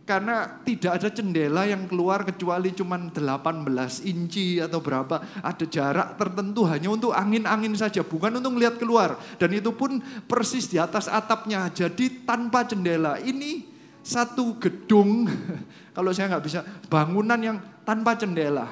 Karena 0.09 0.49
tidak 0.65 0.97
ada 0.97 1.13
jendela 1.13 1.69
yang 1.69 1.85
keluar 1.85 2.25
kecuali 2.25 2.73
cuma 2.73 2.97
18 2.97 4.09
inci 4.09 4.57
atau 4.57 4.81
berapa. 4.81 5.21
Ada 5.45 5.69
jarak 5.69 6.09
tertentu 6.17 6.65
hanya 6.65 6.89
untuk 6.89 7.13
angin-angin 7.13 7.77
saja, 7.77 8.01
bukan 8.01 8.41
untuk 8.41 8.57
melihat 8.57 8.81
keluar. 8.81 9.21
Dan 9.37 9.53
itu 9.53 9.69
pun 9.77 10.01
persis 10.25 10.65
di 10.65 10.81
atas 10.81 11.13
atapnya, 11.13 11.69
jadi 11.69 12.25
tanpa 12.25 12.65
jendela. 12.65 13.21
Ini 13.21 13.69
satu 14.01 14.57
gedung, 14.57 15.29
kalau 15.97 16.09
saya 16.17 16.33
nggak 16.33 16.45
bisa, 16.49 16.65
bangunan 16.89 17.37
yang 17.37 17.61
tanpa 17.85 18.17
jendela. 18.17 18.65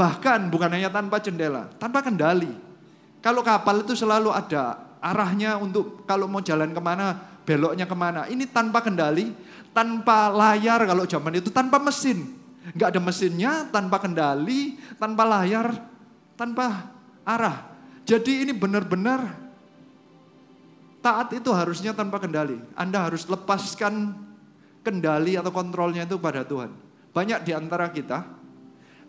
Bahkan 0.00 0.48
bukan 0.48 0.72
hanya 0.80 0.88
tanpa 0.88 1.20
jendela, 1.20 1.68
tanpa 1.76 2.00
kendali. 2.00 2.56
Kalau 3.20 3.44
kapal 3.44 3.84
itu 3.84 3.92
selalu 3.92 4.32
ada 4.32 4.80
arahnya 5.04 5.60
untuk 5.60 6.08
kalau 6.08 6.24
mau 6.24 6.40
jalan 6.40 6.72
ke 6.72 6.80
mana, 6.80 7.36
beloknya 7.44 7.86
ke 7.86 7.96
mana. 7.96 8.24
Ini 8.26 8.48
tanpa 8.50 8.82
kendali, 8.82 9.30
tanpa 9.76 10.32
layar 10.32 10.88
kalau 10.88 11.04
zaman 11.04 11.36
itu, 11.36 11.52
tanpa 11.52 11.76
mesin. 11.76 12.32
Nggak 12.72 12.96
ada 12.96 13.00
mesinnya, 13.04 13.52
tanpa 13.68 14.00
kendali, 14.00 14.80
tanpa 14.96 15.28
layar, 15.28 15.76
tanpa 16.32 16.88
arah. 17.28 17.76
Jadi 18.08 18.48
ini 18.48 18.56
benar-benar 18.56 19.36
taat 21.04 21.36
itu 21.36 21.52
harusnya 21.52 21.92
tanpa 21.92 22.16
kendali. 22.16 22.56
Anda 22.72 23.04
harus 23.04 23.28
lepaskan 23.28 24.16
kendali 24.80 25.36
atau 25.36 25.52
kontrolnya 25.52 26.08
itu 26.08 26.16
pada 26.16 26.40
Tuhan. 26.40 26.72
Banyak 27.12 27.44
di 27.44 27.52
antara 27.52 27.92
kita, 27.92 28.24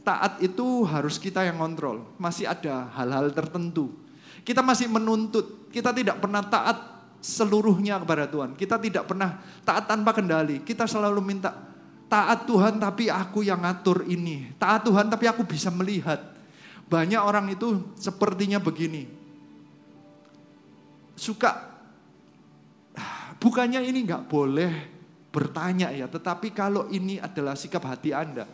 taat 0.03 0.43
itu 0.43 0.83
harus 0.83 1.15
kita 1.15 1.47
yang 1.47 1.63
kontrol. 1.63 2.11
Masih 2.19 2.43
ada 2.43 2.91
hal-hal 2.91 3.31
tertentu. 3.31 3.95
Kita 4.43 4.59
masih 4.59 4.91
menuntut, 4.91 5.71
kita 5.71 5.95
tidak 5.95 6.19
pernah 6.19 6.43
taat 6.43 6.96
seluruhnya 7.21 7.99
kepada 8.01 8.29
Tuhan. 8.29 8.53
Kita 8.53 8.77
tidak 8.77 9.09
pernah 9.09 9.41
taat 9.65 9.89
tanpa 9.89 10.13
kendali. 10.13 10.61
Kita 10.61 10.85
selalu 10.85 11.19
minta 11.21 11.53
taat 12.07 12.47
Tuhan 12.47 12.79
tapi 12.79 13.11
aku 13.11 13.43
yang 13.43 13.63
ngatur 13.63 14.07
ini. 14.07 14.55
Taat 14.55 14.87
Tuhan 14.87 15.11
tapi 15.11 15.25
aku 15.27 15.43
bisa 15.43 15.67
melihat. 15.73 16.35
Banyak 16.87 17.19
orang 17.19 17.51
itu 17.51 17.83
sepertinya 17.99 18.63
begini. 18.63 19.11
Suka 21.17 21.67
bukannya 23.43 23.83
ini 23.83 24.07
nggak 24.07 24.23
boleh 24.29 24.71
bertanya 25.33 25.91
ya, 25.91 26.07
tetapi 26.07 26.55
kalau 26.55 26.87
ini 26.87 27.19
adalah 27.19 27.59
sikap 27.59 27.83
hati 27.83 28.15
Anda. 28.15 28.47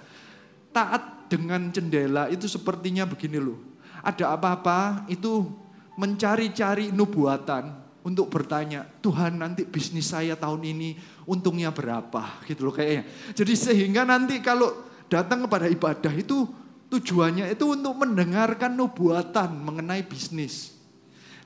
Taat 0.73 1.29
dengan 1.29 1.69
jendela 1.69 2.25
itu 2.33 2.49
sepertinya 2.49 3.05
begini 3.05 3.37
loh. 3.37 3.61
Ada 4.01 4.33
apa-apa 4.33 5.05
itu 5.05 5.45
mencari-cari 5.93 6.89
nubuatan 6.89 7.82
untuk 8.03 8.27
bertanya, 8.27 8.83
Tuhan 8.99 9.39
nanti 9.39 9.63
bisnis 9.63 10.11
saya 10.11 10.35
tahun 10.35 10.59
ini 10.75 10.99
untungnya 11.23 11.71
berapa 11.71 12.43
gitu 12.43 12.67
loh 12.67 12.75
kayaknya. 12.75 13.07
Jadi 13.31 13.53
sehingga 13.55 14.03
nanti 14.03 14.43
kalau 14.43 14.75
datang 15.07 15.47
kepada 15.47 15.71
ibadah 15.71 16.11
itu 16.11 16.43
tujuannya 16.91 17.47
itu 17.55 17.63
untuk 17.63 17.95
mendengarkan 17.95 18.75
nubuatan 18.75 19.55
mengenai 19.55 20.03
bisnis. 20.03 20.75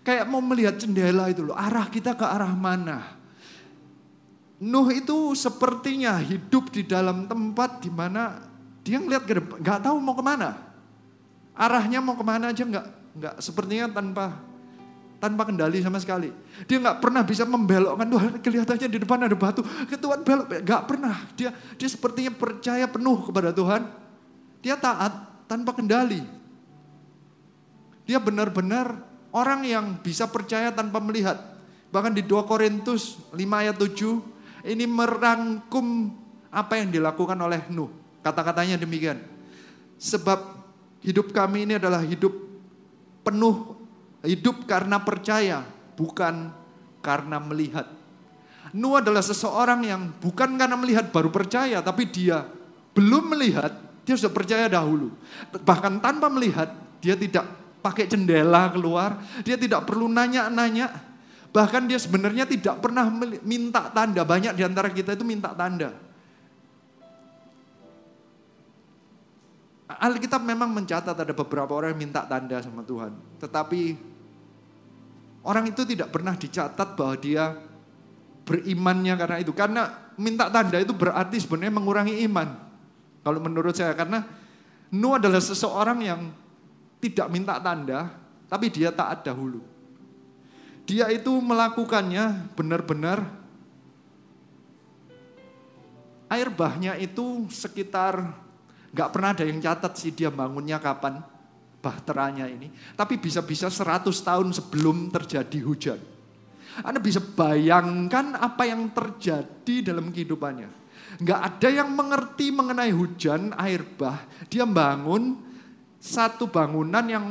Kayak 0.01 0.25
mau 0.25 0.41
melihat 0.41 0.81
jendela 0.81 1.29
itu 1.29 1.45
loh, 1.45 1.53
arah 1.53 1.85
kita 1.93 2.17
ke 2.17 2.25
arah 2.25 2.51
mana. 2.57 3.15
Nuh 4.57 4.89
itu 4.89 5.37
sepertinya 5.37 6.17
hidup 6.17 6.73
di 6.73 6.81
dalam 6.81 7.29
tempat 7.29 7.85
di 7.85 7.93
mana 7.93 8.41
dia 8.81 8.97
ngeliat 8.97 9.23
ke 9.29 9.37
depan, 9.37 9.61
nggak 9.61 9.79
tahu 9.85 9.97
mau 10.01 10.17
ke 10.17 10.25
mana. 10.25 10.57
Arahnya 11.53 12.01
mau 12.01 12.17
ke 12.17 12.25
mana 12.25 12.49
aja 12.49 12.65
nggak, 12.65 12.85
nggak 13.13 13.35
sepertinya 13.45 13.93
tanpa 13.93 14.46
tanpa 15.17 15.49
kendali 15.49 15.81
sama 15.81 15.97
sekali. 15.97 16.29
Dia 16.69 16.77
nggak 16.77 17.01
pernah 17.01 17.21
bisa 17.25 17.43
membelokkan 17.43 18.07
Tuhan 18.07 18.31
kelihatannya 18.41 18.87
di 18.89 18.99
depan 19.01 19.25
ada 19.25 19.37
batu, 19.37 19.65
ke 19.89 19.97
Tuhan 19.97 20.21
belok, 20.21 20.45
nggak 20.61 20.83
pernah. 20.85 21.15
Dia 21.33 21.49
dia 21.75 21.89
sepertinya 21.89 22.31
percaya 22.33 22.85
penuh 22.85 23.25
kepada 23.25 23.49
Tuhan. 23.53 23.81
Dia 24.61 24.77
taat 24.77 25.13
tanpa 25.49 25.73
kendali. 25.73 26.21
Dia 28.07 28.21
benar-benar 28.23 29.03
orang 29.35 29.67
yang 29.67 29.85
bisa 29.99 30.29
percaya 30.29 30.71
tanpa 30.71 31.03
melihat. 31.03 31.37
Bahkan 31.91 32.15
di 32.15 32.23
2 32.23 32.47
Korintus 32.47 33.19
5 33.31 33.37
ayat 33.37 33.75
7 33.75 34.67
ini 34.67 34.85
merangkum 34.85 36.11
apa 36.51 36.79
yang 36.79 36.91
dilakukan 36.91 37.37
oleh 37.37 37.63
Nuh. 37.71 37.91
Kata-katanya 38.23 38.75
demikian. 38.75 39.23
Sebab 39.97 40.39
hidup 41.01 41.31
kami 41.31 41.63
ini 41.63 41.79
adalah 41.79 42.03
hidup 42.03 42.33
penuh 43.23 43.76
Hidup 44.25 44.65
karena 44.65 44.97
percaya, 45.01 45.61
bukan 45.93 46.49
karena 47.05 47.37
melihat. 47.37 47.85
Nuh 48.73 48.99
adalah 48.99 49.23
seseorang 49.23 49.85
yang 49.85 50.11
bukan 50.19 50.57
karena 50.57 50.75
melihat 50.75 51.09
baru 51.13 51.31
percaya, 51.31 51.79
tapi 51.79 52.09
dia 52.09 52.43
belum 52.97 53.37
melihat, 53.37 53.71
dia 54.03 54.17
sudah 54.17 54.33
percaya 54.33 54.65
dahulu. 54.67 55.13
Bahkan 55.53 56.01
tanpa 56.01 56.27
melihat, 56.27 56.73
dia 56.99 57.13
tidak 57.13 57.45
pakai 57.79 58.09
jendela 58.09 58.73
keluar, 58.73 59.21
dia 59.45 59.55
tidak 59.55 59.85
perlu 59.85 60.09
nanya-nanya. 60.09 60.91
Bahkan 61.53 61.87
dia 61.87 61.97
sebenarnya 62.01 62.43
tidak 62.43 62.83
pernah 62.83 63.07
minta 63.41 63.87
tanda. 63.93 64.21
Banyak 64.27 64.53
di 64.57 64.63
antara 64.65 64.91
kita 64.91 65.15
itu 65.15 65.23
minta 65.23 65.55
tanda. 65.55 66.06
Alkitab 69.87 70.43
memang 70.43 70.67
mencatat 70.75 71.15
ada 71.15 71.31
beberapa 71.31 71.71
orang 71.71 71.95
yang 71.95 72.11
minta 72.11 72.27
tanda 72.27 72.59
sama 72.59 72.83
Tuhan. 72.83 73.15
Tetapi 73.39 73.81
orang 75.47 75.71
itu 75.71 75.87
tidak 75.87 76.11
pernah 76.11 76.35
dicatat 76.35 76.99
bahwa 76.99 77.15
dia 77.15 77.55
berimannya 78.43 79.13
karena 79.15 79.37
itu. 79.39 79.55
Karena 79.55 80.11
minta 80.19 80.51
tanda 80.51 80.75
itu 80.75 80.91
berarti 80.91 81.39
sebenarnya 81.39 81.71
mengurangi 81.71 82.19
iman. 82.27 82.67
Kalau 83.23 83.39
menurut 83.39 83.75
saya 83.75 83.95
karena 83.95 84.27
Nuh 84.87 85.19
adalah 85.19 85.43
seseorang 85.43 85.99
yang 85.99 86.31
tidak 87.03 87.27
minta 87.27 87.59
tanda, 87.59 88.07
tapi 88.47 88.71
dia 88.71 88.87
taat 88.91 89.27
dahulu. 89.27 89.59
Dia 90.87 91.11
itu 91.11 91.31
melakukannya 91.43 92.55
benar-benar 92.55 93.27
air 96.31 96.47
bahnya 96.47 96.95
itu 96.95 97.47
sekitar 97.51 98.31
Gak 98.95 99.09
pernah 99.11 99.35
ada 99.35 99.43
yang 99.43 99.59
catat 99.59 99.93
sih 99.99 100.15
dia 100.15 100.31
bangunnya 100.31 100.79
kapan 100.79 101.19
bahteranya 101.83 102.47
ini. 102.47 102.71
Tapi 102.95 103.19
bisa-bisa 103.19 103.71
100 103.71 104.09
tahun 104.11 104.47
sebelum 104.51 105.11
terjadi 105.11 105.59
hujan. 105.63 105.99
Anda 106.83 107.01
bisa 107.01 107.17
bayangkan 107.23 108.37
apa 108.37 108.69
yang 108.69 108.91
terjadi 108.93 109.93
dalam 109.93 110.13
kehidupannya. 110.13 110.69
Gak 111.23 111.39
ada 111.41 111.69
yang 111.71 111.89
mengerti 111.95 112.53
mengenai 112.53 112.93
hujan, 112.93 113.55
air 113.57 113.81
bah. 113.97 114.21
Dia 114.51 114.67
bangun 114.67 115.39
satu 115.97 116.45
bangunan 116.45 117.01
yang 117.07 117.25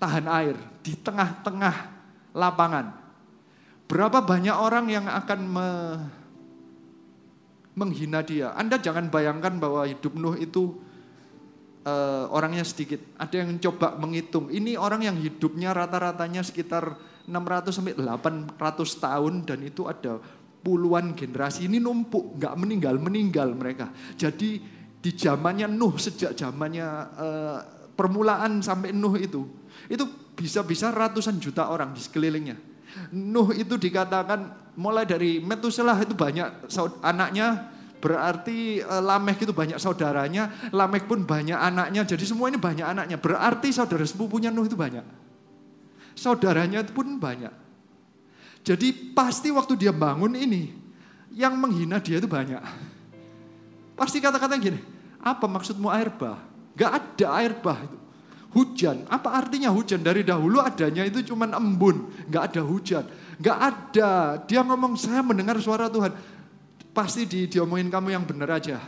tahan 0.00 0.26
air 0.26 0.56
di 0.82 0.98
tengah-tengah 0.98 1.76
lapangan. 2.34 2.86
Berapa 3.88 4.20
banyak 4.20 4.56
orang 4.56 4.86
yang 4.90 5.06
akan 5.06 5.40
me, 5.48 5.68
menghina 7.78 8.20
dia. 8.26 8.52
Anda 8.58 8.76
jangan 8.82 9.08
bayangkan 9.08 9.56
bahwa 9.62 9.86
hidup 9.86 10.18
Nuh 10.18 10.34
itu 10.34 10.76
uh, 11.88 12.24
orangnya 12.28 12.64
sedikit. 12.64 13.00
Ada 13.16 13.44
yang 13.44 13.56
coba 13.56 13.96
menghitung. 13.96 14.52
Ini 14.52 14.76
orang 14.76 15.08
yang 15.08 15.16
hidupnya 15.16 15.72
rata-ratanya 15.72 16.44
sekitar 16.44 16.94
600 17.24 17.72
sampai 17.72 17.94
800 17.96 19.04
tahun 19.04 19.34
dan 19.44 19.58
itu 19.64 19.84
ada 19.88 20.20
puluhan 20.64 21.16
generasi 21.16 21.64
ini 21.68 21.80
numpuk, 21.80 22.36
nggak 22.36 22.54
meninggal 22.56 22.96
meninggal 23.00 23.48
mereka. 23.56 23.92
Jadi 24.16 24.60
di 24.98 25.10
zamannya 25.14 25.70
Nuh 25.70 25.96
sejak 25.96 26.34
zamannya 26.34 26.88
uh, 27.16 27.58
permulaan 27.94 28.60
sampai 28.60 28.92
Nuh 28.92 29.16
itu, 29.16 29.46
itu 29.88 30.04
bisa-bisa 30.34 30.90
ratusan 30.90 31.38
juta 31.38 31.70
orang 31.70 31.94
di 31.94 32.00
sekelilingnya. 32.02 32.56
Nuh 33.14 33.52
itu 33.54 33.76
dikatakan 33.76 34.72
mulai 34.80 35.04
dari 35.04 35.38
Metuselah 35.42 35.98
itu 36.02 36.14
banyak 36.16 36.70
anaknya 37.04 37.77
Berarti 37.98 38.78
e, 38.78 38.94
Lameh 39.02 39.34
itu 39.34 39.50
banyak 39.50 39.78
saudaranya, 39.82 40.70
Lameh 40.70 41.02
pun 41.02 41.26
banyak 41.26 41.58
anaknya. 41.58 42.06
Jadi 42.06 42.24
semua 42.24 42.46
ini 42.46 42.58
banyak 42.58 42.86
anaknya. 42.86 43.18
Berarti 43.18 43.74
saudara 43.74 44.06
sepupunya 44.06 44.54
Nuh 44.54 44.70
itu 44.70 44.78
banyak. 44.78 45.02
Saudaranya 46.14 46.82
itu 46.86 46.94
pun 46.94 47.18
banyak. 47.18 47.50
Jadi 48.62 49.14
pasti 49.14 49.50
waktu 49.50 49.74
dia 49.78 49.94
bangun 49.94 50.34
ini, 50.34 50.70
yang 51.34 51.54
menghina 51.58 52.02
dia 52.02 52.18
itu 52.18 52.26
banyak. 52.26 52.62
Pasti 53.98 54.22
kata-kata 54.22 54.54
gini, 54.58 54.78
apa 55.18 55.46
maksudmu 55.46 55.90
air 55.90 56.10
bah? 56.14 56.38
Gak 56.78 56.90
ada 56.94 57.26
air 57.42 57.54
bah 57.58 57.78
itu. 57.82 57.98
Hujan, 58.48 59.04
apa 59.12 59.36
artinya 59.36 59.68
hujan? 59.68 60.00
Dari 60.00 60.24
dahulu 60.24 60.62
adanya 60.62 61.04
itu 61.04 61.20
cuma 61.20 61.44
embun, 61.50 62.08
gak 62.32 62.54
ada 62.54 62.62
hujan. 62.64 63.04
Gak 63.38 63.58
ada, 63.58 64.40
dia 64.48 64.64
ngomong 64.64 64.98
saya 64.98 65.22
mendengar 65.22 65.58
suara 65.62 65.86
Tuhan 65.86 66.37
Pasti 66.98 67.30
di, 67.30 67.46
diomongin 67.46 67.94
kamu 67.94 68.10
yang 68.10 68.26
benar 68.26 68.58
aja. 68.58 68.82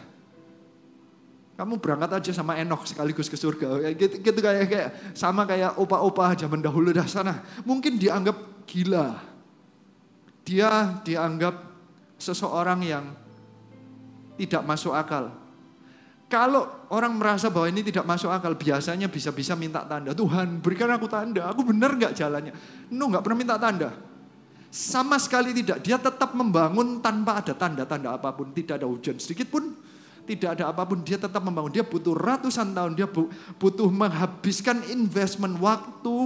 Kamu 1.55 1.79
berangkat 1.79 2.11
aja 2.19 2.43
sama 2.43 2.59
Enok 2.59 2.83
sekaligus 2.83 3.31
ke 3.31 3.39
surga. 3.39 3.95
Gitu, 3.95 4.19
gitu 4.19 4.39
kayak, 4.43 4.67
kayak 4.67 4.91
sama 5.15 5.47
kayak 5.47 5.79
opa-opa 5.79 6.35
zaman 6.35 6.59
dahulu 6.59 6.91
dah 6.91 7.07
sana. 7.07 7.39
Mungkin 7.63 8.03
dianggap 8.03 8.67
gila. 8.67 9.15
Dia 10.43 10.99
dianggap 11.07 11.55
seseorang 12.19 12.83
yang 12.83 13.15
tidak 14.43 14.67
masuk 14.67 14.91
akal. 14.91 15.31
Kalau 16.27 16.91
orang 16.91 17.15
merasa 17.15 17.47
bahwa 17.47 17.71
ini 17.71 17.87
tidak 17.87 18.11
masuk 18.11 18.35
akal, 18.35 18.59
biasanya 18.59 19.07
bisa-bisa 19.07 19.55
minta 19.55 19.87
tanda. 19.87 20.11
Tuhan 20.11 20.59
berikan 20.59 20.91
aku 20.91 21.07
tanda, 21.07 21.47
aku 21.47 21.63
benar 21.63 21.95
nggak 21.95 22.19
jalannya? 22.19 22.55
No, 22.91 23.07
nggak 23.07 23.23
pernah 23.23 23.39
minta 23.39 23.55
tanda. 23.55 24.10
Sama 24.71 25.19
sekali 25.19 25.51
tidak. 25.51 25.83
Dia 25.83 25.99
tetap 25.99 26.31
membangun 26.31 27.03
tanpa 27.03 27.43
ada 27.43 27.51
tanda-tanda 27.59 28.15
apa 28.15 28.31
pun. 28.31 28.55
Tidak 28.55 28.79
ada 28.79 28.87
hujan 28.87 29.19
sedikit 29.19 29.51
pun. 29.51 29.75
Tidak 30.23 30.47
ada 30.47 30.71
apa 30.71 30.87
pun. 30.87 31.03
Dia 31.03 31.19
tetap 31.19 31.43
membangun. 31.43 31.75
Dia 31.75 31.83
butuh 31.83 32.15
ratusan 32.15 32.71
tahun. 32.71 32.95
Dia 32.95 33.11
butuh 33.59 33.91
menghabiskan 33.91 34.87
investment 34.95 35.59
waktu 35.59 36.17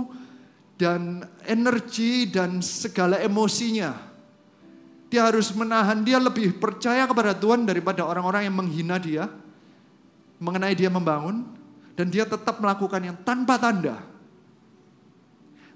dan 0.77 1.25
energi 1.49 2.29
dan 2.29 2.61
segala 2.61 3.17
emosinya. 3.25 3.97
Dia 5.09 5.25
harus 5.33 5.49
menahan. 5.57 6.05
Dia 6.05 6.21
lebih 6.21 6.61
percaya 6.61 7.09
kepada 7.09 7.33
Tuhan 7.33 7.65
daripada 7.65 8.05
orang-orang 8.05 8.45
yang 8.45 8.61
menghina 8.61 9.01
dia. 9.01 9.25
Mengenai 10.37 10.77
dia 10.77 10.93
membangun. 10.93 11.49
Dan 11.97 12.13
dia 12.13 12.29
tetap 12.29 12.61
melakukan 12.61 13.01
yang 13.01 13.17
tanpa 13.25 13.57
tanda. 13.57 14.05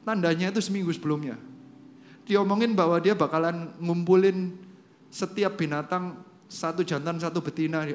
Tandanya 0.05 0.53
itu 0.53 0.61
seminggu 0.61 0.93
sebelumnya 0.93 1.48
diomongin 2.29 2.77
bahwa 2.77 3.01
dia 3.01 3.17
bakalan 3.17 3.73
ngumpulin 3.81 4.53
setiap 5.09 5.57
binatang 5.57 6.21
satu 6.45 6.85
jantan 6.85 7.17
satu 7.17 7.41
betina. 7.41 7.89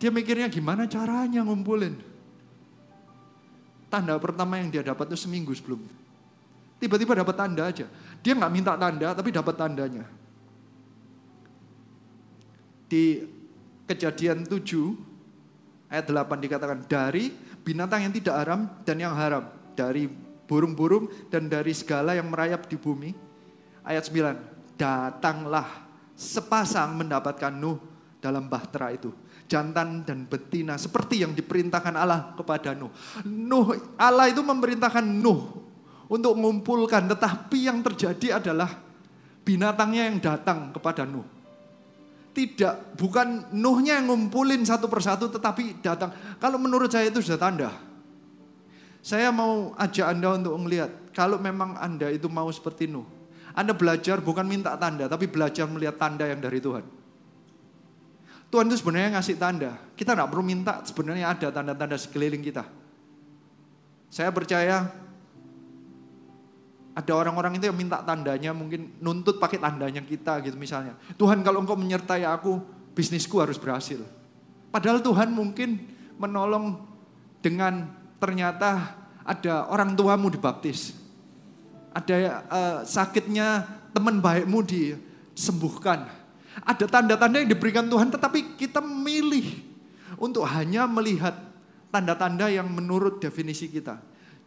Dia 0.00 0.08
mikirnya 0.08 0.48
gimana 0.48 0.88
caranya 0.88 1.44
ngumpulin. 1.44 1.92
Tanda 3.92 4.16
pertama 4.16 4.56
yang 4.56 4.72
dia 4.72 4.80
dapat 4.80 5.12
itu 5.12 5.28
seminggu 5.28 5.52
sebelum. 5.52 5.84
Tiba-tiba 6.80 7.20
dapat 7.20 7.36
tanda 7.36 7.68
aja. 7.68 7.86
Dia 8.24 8.32
nggak 8.32 8.52
minta 8.52 8.72
tanda 8.80 9.12
tapi 9.12 9.28
dapat 9.28 9.54
tandanya. 9.56 10.04
Di 12.88 13.28
kejadian 13.84 14.48
7 14.48 15.92
ayat 15.92 16.04
8 16.08 16.44
dikatakan 16.44 16.80
dari 16.88 17.32
binatang 17.60 18.08
yang 18.08 18.12
tidak 18.16 18.34
haram 18.40 18.60
dan 18.88 18.96
yang 18.96 19.12
haram. 19.12 19.44
Dari 19.76 20.08
burung-burung 20.48 21.12
dan 21.28 21.52
dari 21.52 21.76
segala 21.76 22.16
yang 22.16 22.32
merayap 22.32 22.64
di 22.68 22.76
bumi 22.80 23.25
ayat 23.86 24.04
9. 24.10 24.76
Datanglah 24.76 25.86
sepasang 26.12 26.98
mendapatkan 26.98 27.54
Nuh 27.54 27.78
dalam 28.18 28.50
bahtera 28.50 28.90
itu. 28.92 29.14
Jantan 29.46 30.02
dan 30.02 30.26
betina 30.26 30.74
seperti 30.74 31.22
yang 31.22 31.30
diperintahkan 31.30 31.94
Allah 31.94 32.34
kepada 32.34 32.74
Nuh. 32.74 32.90
Nuh 33.22 33.78
Allah 33.94 34.26
itu 34.26 34.42
memerintahkan 34.42 35.06
Nuh 35.06 35.62
untuk 36.10 36.34
mengumpulkan 36.34 37.06
tetapi 37.06 37.70
yang 37.70 37.78
terjadi 37.80 38.42
adalah 38.42 38.74
binatangnya 39.46 40.10
yang 40.10 40.18
datang 40.18 40.74
kepada 40.74 41.06
Nuh. 41.06 41.24
Tidak, 42.34 43.00
bukan 43.00 43.54
Nuhnya 43.56 43.96
yang 44.02 44.12
ngumpulin 44.12 44.60
satu 44.66 44.90
persatu 44.90 45.30
tetapi 45.30 45.80
datang. 45.80 46.12
Kalau 46.36 46.58
menurut 46.60 46.90
saya 46.90 47.08
itu 47.08 47.22
sudah 47.24 47.40
tanda. 47.40 47.70
Saya 49.00 49.30
mau 49.30 49.70
ajak 49.78 50.18
Anda 50.18 50.34
untuk 50.34 50.58
melihat, 50.66 50.90
kalau 51.14 51.38
memang 51.38 51.78
Anda 51.78 52.10
itu 52.10 52.26
mau 52.26 52.50
seperti 52.50 52.90
Nuh. 52.90 53.15
Anda 53.56 53.72
belajar 53.72 54.20
bukan 54.20 54.44
minta 54.44 54.76
tanda, 54.76 55.08
tapi 55.08 55.32
belajar 55.32 55.64
melihat 55.64 55.96
tanda 55.96 56.28
yang 56.28 56.44
dari 56.44 56.60
Tuhan. 56.60 56.84
Tuhan 58.52 58.68
itu 58.68 58.76
sebenarnya 58.84 59.16
ngasih 59.16 59.36
tanda. 59.40 59.72
Kita 59.96 60.12
nggak 60.12 60.28
perlu 60.28 60.44
minta, 60.44 60.84
sebenarnya 60.84 61.32
ada 61.32 61.48
tanda-tanda 61.48 61.96
sekeliling 61.96 62.44
kita. 62.44 62.68
Saya 64.12 64.28
percaya 64.30 64.92
ada 66.96 67.12
orang-orang 67.12 67.60
itu 67.60 67.68
yang 67.68 67.76
minta 67.76 68.00
tandanya, 68.00 68.52
mungkin 68.56 68.96
nuntut 69.00 69.36
pakai 69.36 69.60
tandanya 69.60 70.00
kita 70.04 70.40
gitu 70.44 70.56
misalnya. 70.56 70.96
Tuhan 71.16 71.40
kalau 71.40 71.64
engkau 71.64 71.76
menyertai 71.76 72.28
aku, 72.28 72.60
bisnisku 72.96 73.40
harus 73.40 73.56
berhasil. 73.56 74.00
Padahal 74.72 75.00
Tuhan 75.00 75.32
mungkin 75.32 75.80
menolong 76.16 76.80
dengan 77.40 77.88
ternyata 78.16 78.96
ada 79.24 79.68
orang 79.68 79.92
tuamu 79.92 80.32
dibaptis. 80.32 80.96
Ada 81.96 82.44
uh, 82.52 82.78
sakitnya 82.84 83.64
teman 83.96 84.20
baikmu 84.20 84.60
disembuhkan. 84.68 86.04
Ada 86.60 86.84
tanda-tanda 86.84 87.40
yang 87.40 87.48
diberikan 87.48 87.88
Tuhan 87.88 88.12
tetapi 88.12 88.60
kita 88.60 88.84
memilih 88.84 89.64
untuk 90.20 90.44
hanya 90.44 90.84
melihat 90.84 91.32
tanda-tanda 91.88 92.52
yang 92.52 92.68
menurut 92.68 93.16
definisi 93.16 93.72
kita. 93.72 93.96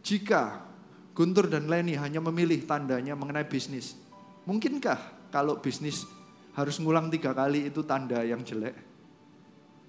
Jika 0.06 0.70
Guntur 1.10 1.50
dan 1.50 1.66
Leni 1.66 1.98
hanya 1.98 2.22
memilih 2.22 2.64
tandanya 2.64 3.18
mengenai 3.18 3.44
bisnis. 3.44 3.98
Mungkinkah 4.46 5.28
kalau 5.34 5.58
bisnis 5.58 6.06
harus 6.54 6.80
ngulang 6.80 7.10
tiga 7.10 7.34
kali 7.36 7.68
itu 7.68 7.82
tanda 7.84 8.22
yang 8.22 8.40
jelek? 8.46 8.72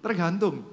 Tergantung. 0.01 0.65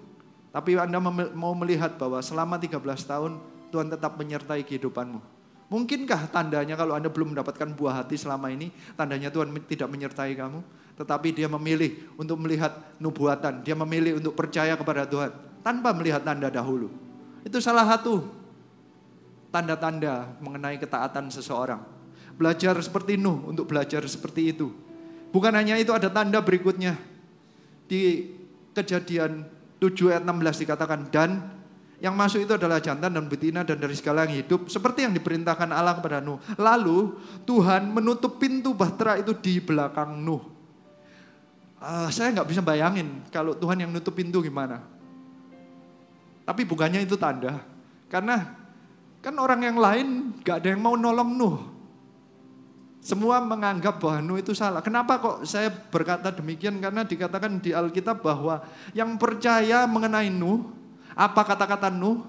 Tapi 0.49 0.81
Anda 0.81 0.99
mau 1.37 1.53
melihat 1.53 2.01
bahwa 2.01 2.19
selama 2.25 2.57
13 2.57 2.81
tahun 3.05 3.39
Tuhan 3.69 3.93
tetap 3.93 4.17
menyertai 4.17 4.65
kehidupanmu. 4.65 5.38
Mungkinkah 5.69 6.33
tandanya 6.33 6.75
kalau 6.81 6.97
Anda 6.97 7.13
belum 7.13 7.37
mendapatkan 7.37 7.77
buah 7.77 8.01
hati 8.01 8.17
selama 8.17 8.49
ini, 8.49 8.73
tandanya 8.97 9.29
Tuhan 9.29 9.53
tidak 9.69 9.89
menyertai 9.93 10.33
kamu? 10.33 10.65
Tetapi 10.97 11.29
dia 11.37 11.47
memilih 11.47 12.09
untuk 12.17 12.41
melihat 12.41 12.97
nubuatan, 12.97 13.61
dia 13.61 13.77
memilih 13.77 14.17
untuk 14.17 14.33
percaya 14.33 14.75
kepada 14.75 15.05
Tuhan 15.05 15.31
tanpa 15.61 15.93
melihat 15.93 16.25
tanda 16.25 16.49
dahulu. 16.49 16.89
Itu 17.45 17.61
salah 17.61 17.85
satu 17.85 18.25
tanda-tanda 19.53 20.41
mengenai 20.41 20.81
ketaatan 20.81 21.29
seseorang. 21.29 21.85
Belajar 22.41 22.73
seperti 22.81 23.21
Nuh 23.21 23.45
untuk 23.45 23.69
belajar 23.69 24.01
seperti 24.09 24.57
itu. 24.57 24.73
Bukan 25.29 25.53
hanya 25.53 25.77
itu 25.77 25.93
ada 25.93 26.09
tanda 26.09 26.41
berikutnya. 26.41 26.97
Di 27.85 28.33
kejadian 28.73 29.45
7 29.81 30.13
ayat 30.13 30.23
16 30.25 30.63
dikatakan 30.65 31.01
dan 31.13 31.58
yang 31.99 32.15
masuk 32.15 32.47
itu 32.47 32.55
adalah 32.55 32.79
jantan 32.79 33.11
dan 33.11 33.27
betina 33.27 33.67
dan 33.67 33.79
dari 33.79 33.95
segala 33.99 34.23
yang 34.27 34.39
hidup 34.39 34.71
seperti 34.71 35.03
yang 35.07 35.15
diperintahkan 35.15 35.69
Allah 35.75 35.99
kepada 35.99 36.23
Nuh. 36.23 36.39
Lalu 36.55 37.19
Tuhan 37.43 37.91
menutup 37.91 38.39
pintu 38.39 38.75
bahtera 38.75 39.19
itu 39.19 39.35
di 39.35 39.59
belakang 39.59 40.15
Nuh. 40.23 40.43
Uh, 41.79 42.11
saya 42.11 42.35
nggak 42.35 42.49
bisa 42.51 42.63
bayangin 42.63 43.23
kalau 43.31 43.55
Tuhan 43.55 43.83
yang 43.83 43.91
nutup 43.91 44.15
pintu 44.15 44.43
gimana. 44.43 44.83
Tapi 46.47 46.63
bukannya 46.67 47.03
itu 47.03 47.15
tanda. 47.15 47.63
Karena 48.09 48.59
Kan 49.19 49.35
orang 49.35 49.61
yang 49.67 49.79
lain 49.79 50.39
gak 50.47 50.63
ada 50.63 50.69
yang 50.71 50.83
mau 50.83 50.95
nolong 50.95 51.31
Nuh. 51.35 51.59
Semua 53.03 53.43
menganggap 53.43 53.99
bahwa 53.99 54.19
Nuh 54.23 54.39
itu 54.39 54.55
salah. 54.55 54.79
Kenapa 54.83 55.19
kok 55.19 55.37
saya 55.43 55.71
berkata 55.71 56.31
demikian? 56.31 56.79
Karena 56.79 57.03
dikatakan 57.03 57.59
di 57.59 57.75
Alkitab 57.75 58.23
bahwa 58.23 58.63
yang 58.95 59.19
percaya 59.19 59.87
mengenai 59.91 60.31
Nuh, 60.31 60.71
apa 61.19 61.43
kata-kata 61.43 61.91
Nuh? 61.91 62.23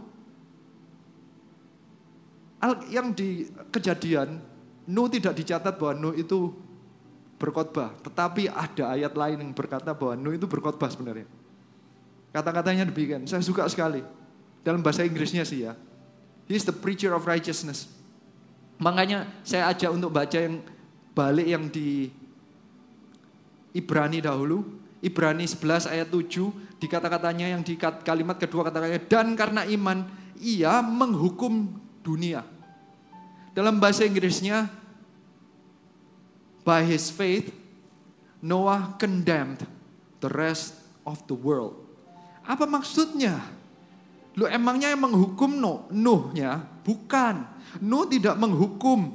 Yang 2.90 3.08
di 3.14 3.30
kejadian, 3.70 4.42
Nuh 4.90 5.08
tidak 5.14 5.38
dicatat 5.38 5.78
bahwa 5.78 5.94
Nuh 5.94 6.18
itu 6.18 6.50
berkhotbah. 7.38 7.94
Tetapi 8.02 8.50
ada 8.50 8.98
ayat 8.98 9.14
lain 9.14 9.38
yang 9.46 9.52
berkata 9.54 9.94
bahwa 9.94 10.18
Nuh 10.18 10.34
itu 10.34 10.50
berkhotbah 10.50 10.90
sebenarnya. 10.90 11.30
Kata-katanya 12.34 12.90
demikian. 12.90 13.30
Saya 13.30 13.46
suka 13.46 13.70
sekali. 13.70 14.02
Dalam 14.66 14.82
bahasa 14.82 15.06
Inggrisnya 15.06 15.46
sih 15.46 15.70
ya. 15.70 15.78
He 16.50 16.58
is 16.58 16.66
the 16.66 16.74
preacher 16.74 17.14
of 17.14 17.30
righteousness. 17.30 17.94
Makanya 18.82 19.30
saya 19.46 19.70
ajak 19.70 19.94
untuk 19.94 20.10
baca 20.10 20.34
yang 20.34 20.66
balik 21.14 21.46
yang 21.46 21.70
di 21.70 22.10
Ibrani 23.72 24.18
dahulu. 24.20 24.66
Ibrani 25.00 25.46
11 25.48 25.88
ayat 25.88 26.10
7 26.12 26.69
dikata-katanya 26.80 27.52
yang 27.54 27.62
di 27.62 27.76
kalimat 27.80 28.40
kedua 28.40 28.72
kata-katanya 28.72 29.04
dan 29.06 29.36
karena 29.36 29.68
iman 29.68 30.08
ia 30.40 30.80
menghukum 30.80 31.76
dunia. 32.00 32.48
Dalam 33.52 33.78
bahasa 33.78 34.08
Inggrisnya 34.08 34.72
by 36.64 36.88
his 36.88 37.12
faith 37.12 37.52
Noah 38.40 38.96
condemned 38.96 39.68
the 40.24 40.32
rest 40.32 40.80
of 41.04 41.20
the 41.28 41.36
world. 41.36 41.76
Apa 42.48 42.64
maksudnya? 42.64 43.36
Lu 44.40 44.48
emangnya 44.48 44.96
yang 44.96 45.04
menghukum 45.04 45.52
Nuh? 45.60 45.92
Nuhnya? 45.92 46.64
Bukan. 46.88 47.44
Nuh 47.84 48.08
tidak 48.08 48.40
menghukum. 48.40 49.12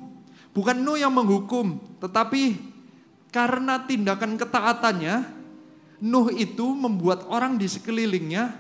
Bukan 0.53 0.77
Nuh 0.77 1.01
yang 1.01 1.17
menghukum. 1.17 1.81
Tetapi 2.05 2.61
karena 3.33 3.81
tindakan 3.81 4.37
ketaatannya, 4.37 5.25
Nuh 6.05 6.29
itu 6.37 6.77
membuat 6.77 7.25
orang 7.33 7.57
di 7.57 7.65
sekelilingnya 7.65 8.53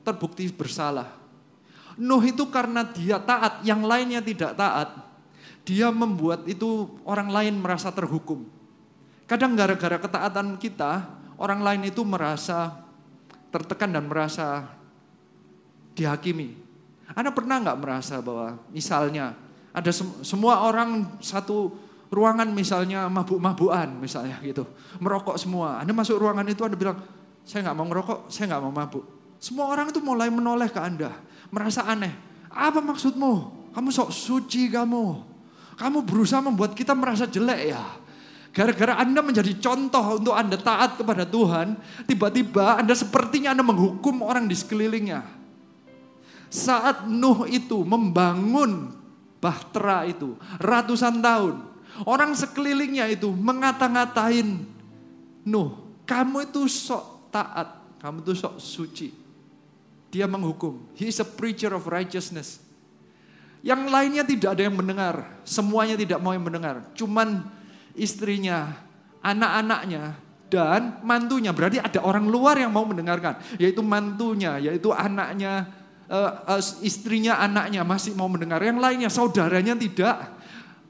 terbukti 0.00 0.48
bersalah. 0.48 1.12
Nuh 2.00 2.24
itu 2.24 2.48
karena 2.48 2.80
dia 2.88 3.20
taat, 3.20 3.60
yang 3.60 3.84
lainnya 3.84 4.24
tidak 4.24 4.56
taat. 4.56 4.88
Dia 5.68 5.92
membuat 5.92 6.48
itu 6.48 6.96
orang 7.04 7.28
lain 7.28 7.60
merasa 7.60 7.92
terhukum. 7.92 8.48
Kadang 9.28 9.52
gara-gara 9.52 10.00
ketaatan 10.00 10.56
kita, 10.56 11.04
orang 11.36 11.60
lain 11.60 11.92
itu 11.92 12.00
merasa 12.08 12.80
tertekan 13.52 13.92
dan 13.92 14.08
merasa 14.08 14.64
dihakimi. 15.92 16.56
Anda 17.12 17.28
pernah 17.36 17.60
nggak 17.60 17.80
merasa 17.84 18.24
bahwa 18.24 18.56
misalnya 18.72 19.36
ada 19.76 19.92
sem 19.92 20.08
semua 20.24 20.64
orang 20.64 21.20
satu 21.20 21.76
ruangan 22.08 22.48
misalnya 22.52 23.06
mabuk-mabukan 23.12 23.88
misalnya 24.00 24.40
gitu, 24.40 24.64
merokok 25.00 25.36
semua. 25.36 25.80
Anda 25.80 25.92
masuk 25.92 26.20
ruangan 26.20 26.44
itu 26.48 26.64
Anda 26.64 26.76
bilang, 26.76 26.98
saya 27.44 27.68
nggak 27.68 27.76
mau 27.76 27.86
ngerokok, 27.88 28.18
saya 28.32 28.44
nggak 28.52 28.62
mau 28.64 28.72
mabuk. 28.72 29.04
Semua 29.38 29.70
orang 29.70 29.92
itu 29.92 30.00
mulai 30.02 30.28
menoleh 30.32 30.68
ke 30.72 30.80
Anda, 30.80 31.14
merasa 31.52 31.86
aneh. 31.86 32.12
Apa 32.48 32.80
maksudmu? 32.82 33.32
Kamu 33.76 33.88
sok 33.92 34.10
suci 34.10 34.72
kamu. 34.72 35.04
Kamu 35.78 36.02
berusaha 36.02 36.42
membuat 36.42 36.74
kita 36.74 36.90
merasa 36.96 37.28
jelek 37.28 37.70
ya. 37.70 37.84
Gara-gara 38.50 38.98
Anda 38.98 39.22
menjadi 39.22 39.54
contoh 39.62 40.18
untuk 40.18 40.34
Anda 40.34 40.58
taat 40.58 40.98
kepada 40.98 41.22
Tuhan, 41.22 41.78
tiba-tiba 42.08 42.82
Anda 42.82 42.96
sepertinya 42.96 43.54
Anda 43.54 43.62
menghukum 43.62 44.24
orang 44.24 44.50
di 44.50 44.56
sekelilingnya. 44.58 45.22
Saat 46.48 47.06
Nuh 47.06 47.46
itu 47.46 47.84
membangun 47.84 48.90
bahtera 49.38 50.08
itu 50.08 50.34
ratusan 50.58 51.22
tahun, 51.22 51.54
orang 52.06 52.36
sekelilingnya 52.36 53.08
itu 53.10 53.32
mengata-ngatain 53.32 54.78
Nuh, 55.48 55.80
kamu 56.04 56.52
itu 56.52 56.68
sok 56.68 57.32
taat, 57.32 57.96
kamu 58.04 58.20
itu 58.20 58.32
sok 58.36 58.54
suci. 58.60 59.08
Dia 60.12 60.28
menghukum. 60.28 60.92
He 60.92 61.08
is 61.08 61.20
a 61.20 61.28
preacher 61.28 61.72
of 61.72 61.88
righteousness. 61.88 62.60
Yang 63.64 63.88
lainnya 63.88 64.24
tidak 64.28 64.56
ada 64.56 64.62
yang 64.68 64.76
mendengar, 64.76 65.40
semuanya 65.48 65.96
tidak 65.96 66.20
mau 66.20 66.36
yang 66.36 66.44
mendengar. 66.44 66.84
Cuman 66.92 67.48
istrinya, 67.96 68.76
anak-anaknya, 69.24 70.16
dan 70.48 71.00
mantunya. 71.04 71.52
Berarti 71.52 71.80
ada 71.80 72.00
orang 72.04 72.28
luar 72.28 72.60
yang 72.60 72.72
mau 72.72 72.84
mendengarkan, 72.84 73.40
yaitu 73.56 73.80
mantunya, 73.80 74.56
yaitu 74.60 74.92
anaknya, 74.92 75.68
uh, 76.08 76.56
uh, 76.56 76.62
istrinya, 76.84 77.40
anaknya 77.40 77.84
masih 77.84 78.16
mau 78.16 78.28
mendengar. 78.28 78.60
Yang 78.60 78.80
lainnya, 78.80 79.10
saudaranya 79.12 79.74
tidak, 79.76 80.37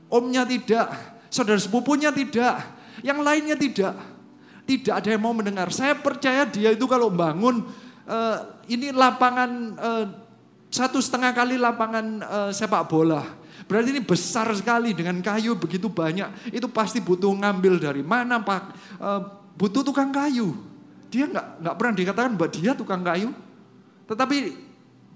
omnya 0.09 0.45
tidak, 0.45 0.93
saudara 1.29 1.61
sepupunya 1.61 2.13
tidak, 2.13 2.65
yang 3.05 3.21
lainnya 3.21 3.55
tidak. 3.55 3.97
Tidak 4.69 4.93
ada 4.93 5.09
yang 5.09 5.25
mau 5.25 5.33
mendengar. 5.33 5.73
Saya 5.73 5.97
percaya 5.97 6.45
dia 6.45 6.77
itu 6.77 6.85
kalau 6.85 7.09
bangun, 7.09 7.65
uh, 8.05 8.37
ini 8.69 8.93
lapangan 8.93 9.51
uh, 9.81 10.05
satu 10.69 11.01
setengah 11.01 11.33
kali 11.33 11.57
lapangan 11.57 12.07
uh, 12.21 12.51
sepak 12.53 12.85
bola 12.85 13.25
Berarti 13.69 13.93
ini 13.93 14.01
besar 14.01 14.49
sekali 14.57 14.97
dengan 14.97 15.21
kayu 15.21 15.53
begitu 15.53 15.93
banyak. 15.93 16.55
Itu 16.57 16.73
pasti 16.73 17.05
butuh 17.05 17.29
ngambil 17.37 17.77
dari 17.77 18.01
mana 18.01 18.41
Pak? 18.41 18.63
E, 18.97 19.11
butuh 19.61 19.85
tukang 19.85 20.09
kayu. 20.09 20.57
Dia 21.13 21.29
nggak 21.29 21.61
nggak 21.61 21.75
pernah 21.77 21.95
dikatakan 22.01 22.33
bahwa 22.33 22.49
dia 22.49 22.73
tukang 22.73 23.05
kayu. 23.05 23.29
Tetapi 24.09 24.37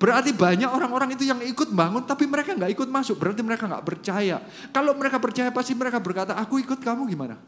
Berarti 0.02 0.34
banyak 0.34 0.66
orang-orang 0.66 1.14
itu 1.14 1.22
yang 1.30 1.38
ikut 1.38 1.70
bangun 1.70 2.02
tapi 2.02 2.26
mereka 2.26 2.58
nggak 2.58 2.74
ikut 2.74 2.90
masuk. 2.90 3.22
Berarti 3.22 3.46
mereka 3.46 3.70
nggak 3.70 3.86
percaya. 3.86 4.42
Kalau 4.74 4.98
mereka 4.98 5.22
percaya 5.22 5.54
pasti 5.54 5.78
mereka 5.78 6.02
berkata, 6.02 6.34
aku 6.34 6.58
ikut 6.58 6.82
kamu 6.82 7.06
gimana? 7.06 7.38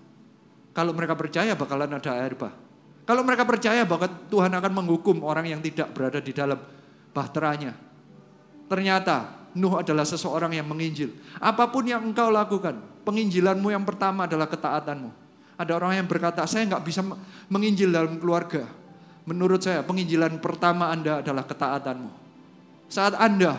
Kalau 0.70 0.94
mereka 0.94 1.18
percaya 1.18 1.58
bakalan 1.58 1.90
ada 1.98 2.14
air 2.14 2.38
bah. 2.38 2.54
Kalau 3.02 3.26
mereka 3.26 3.42
percaya 3.42 3.82
bahwa 3.82 4.06
Tuhan 4.06 4.54
akan 4.54 4.70
menghukum 4.70 5.26
orang 5.26 5.50
yang 5.50 5.58
tidak 5.58 5.90
berada 5.98 6.22
di 6.22 6.30
dalam 6.30 6.62
bahteranya. 7.10 7.74
Ternyata 8.70 9.44
Nuh 9.54 9.82
adalah 9.82 10.06
seseorang 10.06 10.54
yang 10.54 10.66
menginjil. 10.66 11.14
Apa 11.38 11.70
pun 11.70 11.86
yang 11.86 12.02
engkau 12.02 12.30
lakukan, 12.30 12.74
penginjilanmu 13.06 13.70
yang 13.70 13.82
pertama 13.86 14.30
adalah 14.30 14.50
ketaatanmu. 14.50 15.10
Ada 15.54 15.78
orang 15.78 16.02
yang 16.02 16.06
berkata, 16.10 16.42
saya 16.46 16.66
nggak 16.66 16.82
bisa 16.82 17.02
menginjil 17.46 17.90
dalam 17.90 18.18
keluarga. 18.18 18.66
Menurut 19.26 19.62
saya, 19.62 19.86
penginjilan 19.86 20.42
pertama 20.42 20.90
Anda 20.90 21.22
adalah 21.22 21.46
ketaatanmu. 21.46 22.23
Saat 22.94 23.18
Anda 23.18 23.58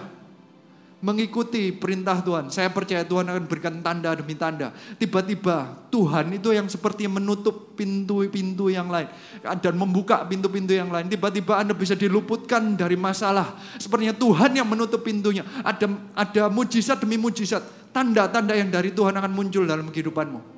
mengikuti 1.04 1.76
perintah 1.76 2.24
Tuhan, 2.24 2.48
saya 2.48 2.72
percaya 2.72 3.04
Tuhan 3.04 3.28
akan 3.28 3.44
berikan 3.52 3.84
tanda 3.84 4.16
demi 4.16 4.32
tanda. 4.40 4.72
Tiba-tiba 4.96 5.76
Tuhan 5.92 6.32
itu 6.40 6.56
yang 6.56 6.72
seperti 6.72 7.12
menutup 7.12 7.76
pintu-pintu 7.76 8.72
yang 8.72 8.88
lain 8.88 9.12
dan 9.60 9.76
membuka 9.76 10.24
pintu-pintu 10.24 10.72
yang 10.72 10.88
lain. 10.88 11.12
Tiba-tiba 11.12 11.60
Anda 11.60 11.76
bisa 11.76 12.00
diluputkan 12.00 12.80
dari 12.80 12.96
masalah. 12.96 13.60
Sepertinya 13.76 14.16
Tuhan 14.16 14.56
yang 14.56 14.72
menutup 14.72 15.04
pintunya. 15.04 15.44
Ada 15.68 15.92
ada 16.16 16.44
mujizat 16.48 17.04
demi 17.04 17.20
mujizat, 17.20 17.92
tanda-tanda 17.92 18.56
yang 18.56 18.72
dari 18.72 18.96
Tuhan 18.96 19.20
akan 19.20 19.32
muncul 19.36 19.68
dalam 19.68 19.92
kehidupanmu 19.92 20.56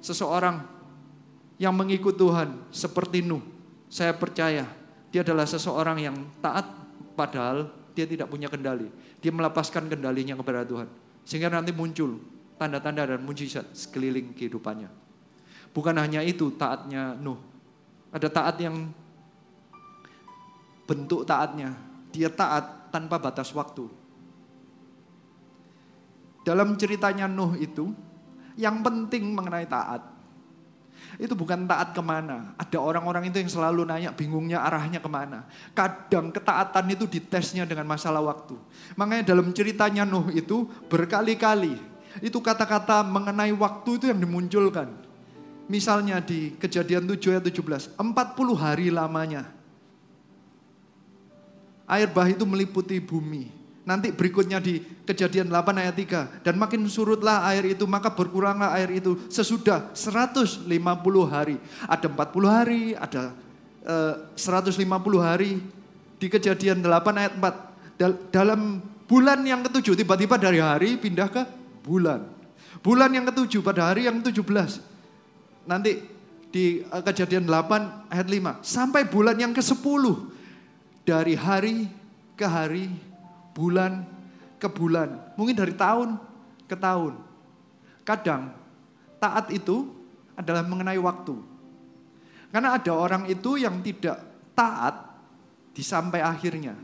seseorang 0.00 0.64
yang 1.60 1.76
mengikut 1.76 2.16
Tuhan 2.16 2.56
seperti 2.72 3.20
Nuh. 3.20 3.44
Saya 3.92 4.16
percaya 4.16 4.64
dia 5.12 5.20
adalah 5.20 5.44
seseorang 5.44 6.00
yang 6.00 6.16
taat 6.40 6.79
padahal 7.14 7.70
dia 7.94 8.06
tidak 8.06 8.30
punya 8.30 8.46
kendali. 8.46 8.88
Dia 9.20 9.32
melepaskan 9.34 9.90
kendalinya 9.90 10.38
kepada 10.38 10.64
Tuhan. 10.64 10.88
Sehingga 11.26 11.52
nanti 11.52 11.74
muncul 11.74 12.16
tanda-tanda 12.56 13.16
dan 13.16 13.20
mujizat 13.24 13.66
sekeliling 13.72 14.36
kehidupannya. 14.36 14.88
Bukan 15.70 15.94
hanya 15.96 16.20
itu 16.20 16.52
taatnya 16.54 17.14
Nuh. 17.16 17.38
Ada 18.10 18.26
taat 18.26 18.56
yang 18.58 18.90
bentuk 20.84 21.22
taatnya. 21.22 21.78
Dia 22.10 22.26
taat 22.26 22.90
tanpa 22.90 23.22
batas 23.22 23.54
waktu. 23.54 23.86
Dalam 26.42 26.74
ceritanya 26.74 27.30
Nuh 27.30 27.54
itu, 27.60 27.94
yang 28.58 28.82
penting 28.82 29.30
mengenai 29.30 29.68
taat, 29.70 30.02
itu 31.16 31.34
bukan 31.34 31.66
taat 31.66 31.96
ke 31.96 32.02
mana. 32.04 32.54
Ada 32.60 32.78
orang-orang 32.78 33.32
itu 33.32 33.42
yang 33.42 33.50
selalu 33.50 33.88
nanya 33.88 34.14
bingungnya 34.14 34.62
arahnya 34.62 35.02
ke 35.02 35.10
mana. 35.10 35.48
Kadang 35.74 36.30
ketaatan 36.30 36.86
itu 36.92 37.08
ditesnya 37.10 37.66
dengan 37.66 37.88
masalah 37.88 38.22
waktu. 38.22 38.54
Makanya 38.94 39.34
dalam 39.34 39.50
ceritanya 39.50 40.06
Nuh 40.06 40.30
itu 40.30 40.70
berkali-kali 40.86 41.90
itu 42.18 42.42
kata-kata 42.42 43.06
mengenai 43.06 43.54
waktu 43.54 44.02
itu 44.02 44.04
yang 44.10 44.18
dimunculkan. 44.18 44.90
Misalnya 45.70 46.18
di 46.18 46.58
kejadian 46.58 47.06
7 47.06 47.38
ayat 47.38 47.46
17, 47.46 47.94
40 47.94 48.02
hari 48.58 48.90
lamanya. 48.90 49.46
Air 51.86 52.10
bah 52.10 52.26
itu 52.26 52.42
meliputi 52.42 52.98
bumi. 52.98 53.59
Nanti 53.80 54.12
berikutnya 54.12 54.60
di 54.60 54.76
kejadian 55.08 55.48
8 55.48 55.80
ayat 55.80 55.96
3. 55.96 56.44
Dan 56.44 56.60
makin 56.60 56.84
surutlah 56.84 57.48
air 57.48 57.64
itu, 57.72 57.88
maka 57.88 58.12
berkuranglah 58.12 58.76
air 58.76 58.92
itu 58.92 59.16
sesudah 59.32 59.88
150 59.96 60.68
hari. 61.24 61.56
Ada 61.88 62.12
40 62.12 62.44
hari, 62.48 62.82
ada 62.92 63.32
eh, 63.80 64.14
150 64.36 64.84
hari. 65.24 65.64
Di 66.20 66.28
kejadian 66.28 66.84
8 66.84 67.16
ayat 67.16 67.32
4. 67.40 67.96
Dal 67.96 68.12
dalam 68.28 68.84
bulan 69.08 69.40
yang 69.44 69.64
ketujuh, 69.64 69.96
tiba-tiba 69.96 70.36
dari 70.36 70.60
hari 70.60 71.00
pindah 71.00 71.28
ke 71.32 71.42
bulan. 71.80 72.20
Bulan 72.84 73.12
yang 73.12 73.24
ketujuh 73.32 73.64
pada 73.64 73.92
hari 73.92 74.04
yang 74.04 74.20
17. 74.20 74.44
Nanti 75.64 76.04
di 76.52 76.84
eh, 76.84 77.02
kejadian 77.02 77.48
8 77.48 78.12
ayat 78.12 78.28
5. 78.28 78.60
Sampai 78.60 79.08
bulan 79.08 79.40
yang 79.40 79.56
ke-10. 79.56 80.04
Dari 81.00 81.32
hari 81.32 81.88
ke 82.36 82.44
hari 82.44 83.09
bulan 83.60 84.08
ke 84.56 84.68
bulan, 84.72 85.36
mungkin 85.36 85.52
dari 85.52 85.76
tahun 85.76 86.16
ke 86.64 86.76
tahun. 86.80 87.20
Kadang 88.08 88.56
taat 89.20 89.52
itu 89.52 89.92
adalah 90.32 90.64
mengenai 90.64 90.96
waktu. 90.96 91.36
Karena 92.48 92.80
ada 92.80 92.92
orang 92.96 93.28
itu 93.28 93.60
yang 93.60 93.84
tidak 93.84 94.16
taat 94.56 94.96
di 95.76 95.84
sampai 95.84 96.24
akhirnya. 96.24 96.74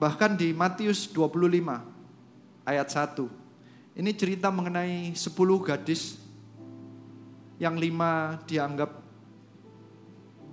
Bahkan 0.00 0.34
di 0.34 0.50
Matius 0.50 1.06
25 1.12 2.66
ayat 2.66 2.88
1. 2.90 4.00
Ini 4.02 4.10
cerita 4.16 4.48
mengenai 4.50 5.14
10 5.14 5.28
gadis 5.62 6.18
yang 7.62 7.78
lima 7.78 8.40
dianggap 8.48 8.90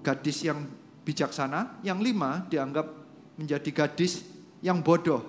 gadis 0.06 0.46
yang 0.46 0.70
bijaksana, 1.04 1.82
yang 1.84 2.00
lima 2.04 2.46
dianggap 2.48 2.88
menjadi 3.40 3.70
gadis 3.72 4.26
yang 4.60 4.84
bodoh. 4.84 5.24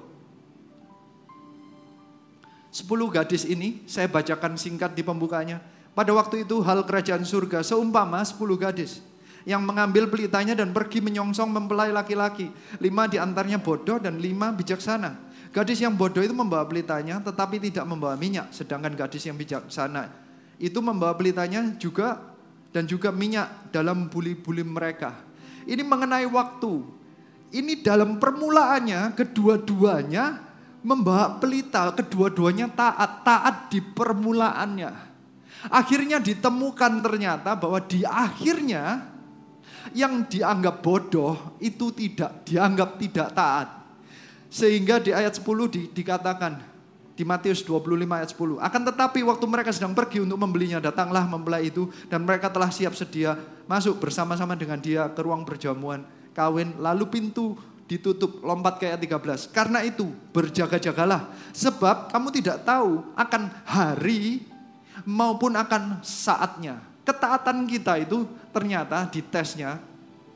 Sepuluh 2.70 3.10
gadis 3.10 3.42
ini 3.46 3.82
saya 3.90 4.06
bacakan 4.06 4.54
singkat 4.54 4.94
di 4.94 5.02
pembukanya. 5.02 5.58
Pada 5.90 6.14
waktu 6.14 6.46
itu 6.46 6.62
hal 6.62 6.86
kerajaan 6.86 7.26
surga 7.26 7.66
seumpama 7.66 8.22
sepuluh 8.22 8.54
gadis 8.54 9.02
yang 9.42 9.58
mengambil 9.66 10.06
pelitanya 10.06 10.54
dan 10.54 10.70
pergi 10.70 11.02
menyongsong 11.02 11.50
mempelai 11.50 11.90
laki-laki. 11.90 12.46
Lima 12.78 13.10
di 13.10 13.18
antaranya 13.18 13.58
bodoh 13.58 13.98
dan 13.98 14.22
lima 14.22 14.54
bijaksana. 14.54 15.30
Gadis 15.50 15.82
yang 15.82 15.98
bodoh 15.98 16.22
itu 16.22 16.30
membawa 16.30 16.62
pelitanya 16.62 17.18
tetapi 17.18 17.58
tidak 17.58 17.82
membawa 17.90 18.14
minyak. 18.14 18.54
Sedangkan 18.54 18.94
gadis 18.94 19.26
yang 19.26 19.34
bijaksana 19.34 20.06
itu 20.62 20.78
membawa 20.78 21.16
pelitanya 21.18 21.74
juga 21.74 22.22
dan 22.70 22.86
juga 22.86 23.10
minyak 23.10 23.74
dalam 23.74 24.06
buli-buli 24.06 24.62
mereka. 24.62 25.18
Ini 25.70 25.82
mengenai 25.86 26.26
waktu. 26.26 26.82
Ini 27.54 27.82
dalam 27.82 28.18
permulaannya 28.18 29.14
kedua-duanya 29.14 30.50
membawa 30.82 31.38
pelita, 31.38 31.94
kedua-duanya 31.94 32.66
taat, 32.74 33.22
taat 33.22 33.56
di 33.70 33.78
permulaannya. 33.78 34.90
Akhirnya 35.70 36.18
ditemukan 36.18 37.04
ternyata 37.04 37.54
bahwa 37.54 37.78
di 37.84 38.02
akhirnya 38.02 39.06
yang 39.92 40.24
dianggap 40.26 40.80
bodoh 40.80 41.58
itu 41.62 41.92
tidak 41.94 42.46
dianggap 42.46 42.96
tidak 42.98 43.28
taat. 43.34 43.68
Sehingga 44.50 44.98
di 44.98 45.14
ayat 45.14 45.38
10 45.38 45.46
di, 45.70 45.82
dikatakan 45.94 46.58
di 47.20 47.28
Matius 47.28 47.60
25 47.60 47.84
ayat 48.08 48.32
10. 48.32 48.56
Akan 48.64 48.80
tetapi 48.80 49.20
waktu 49.28 49.44
mereka 49.44 49.76
sedang 49.76 49.92
pergi 49.92 50.24
untuk 50.24 50.40
membelinya, 50.40 50.80
datanglah 50.80 51.28
mempelai 51.28 51.68
itu 51.68 51.92
dan 52.08 52.24
mereka 52.24 52.48
telah 52.48 52.72
siap 52.72 52.96
sedia 52.96 53.36
masuk 53.68 54.00
bersama-sama 54.00 54.56
dengan 54.56 54.80
dia 54.80 55.04
ke 55.12 55.20
ruang 55.20 55.44
perjamuan 55.44 56.00
kawin, 56.32 56.72
lalu 56.80 57.04
pintu 57.12 57.60
ditutup, 57.84 58.40
lompat 58.40 58.80
ke 58.80 58.88
ayat 58.88 59.04
13. 59.04 59.52
Karena 59.52 59.84
itu 59.84 60.08
berjaga-jagalah, 60.32 61.28
sebab 61.52 62.08
kamu 62.08 62.28
tidak 62.40 62.64
tahu 62.64 63.04
akan 63.12 63.42
hari 63.68 64.40
maupun 65.04 65.60
akan 65.60 66.00
saatnya. 66.00 66.80
Ketaatan 67.04 67.68
kita 67.68 68.00
itu 68.00 68.24
ternyata 68.54 69.04
ditesnya 69.12 69.76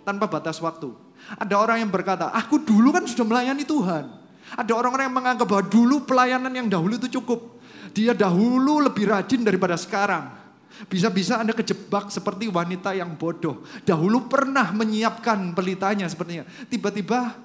tanpa 0.04 0.28
batas 0.28 0.60
waktu. 0.60 0.92
Ada 1.40 1.56
orang 1.56 1.80
yang 1.80 1.88
berkata, 1.88 2.28
aku 2.28 2.60
dulu 2.60 2.92
kan 2.92 3.08
sudah 3.08 3.24
melayani 3.24 3.64
Tuhan. 3.64 4.23
Ada 4.52 4.76
orang-orang 4.76 5.08
yang 5.08 5.16
menganggap 5.16 5.46
bahwa 5.48 5.64
dulu 5.64 6.04
pelayanan 6.04 6.52
yang 6.52 6.68
dahulu 6.68 7.00
itu 7.00 7.08
cukup. 7.20 7.56
Dia 7.96 8.12
dahulu 8.12 8.84
lebih 8.84 9.08
rajin 9.08 9.40
daripada 9.40 9.78
sekarang. 9.80 10.44
Bisa-bisa 10.90 11.38
Anda 11.38 11.54
kejebak 11.54 12.10
seperti 12.10 12.50
wanita 12.50 12.92
yang 12.92 13.14
bodoh. 13.14 13.62
Dahulu 13.86 14.26
pernah 14.26 14.74
menyiapkan 14.74 15.54
pelitanya 15.54 16.10
sepertinya. 16.10 16.44
Tiba-tiba 16.66 17.38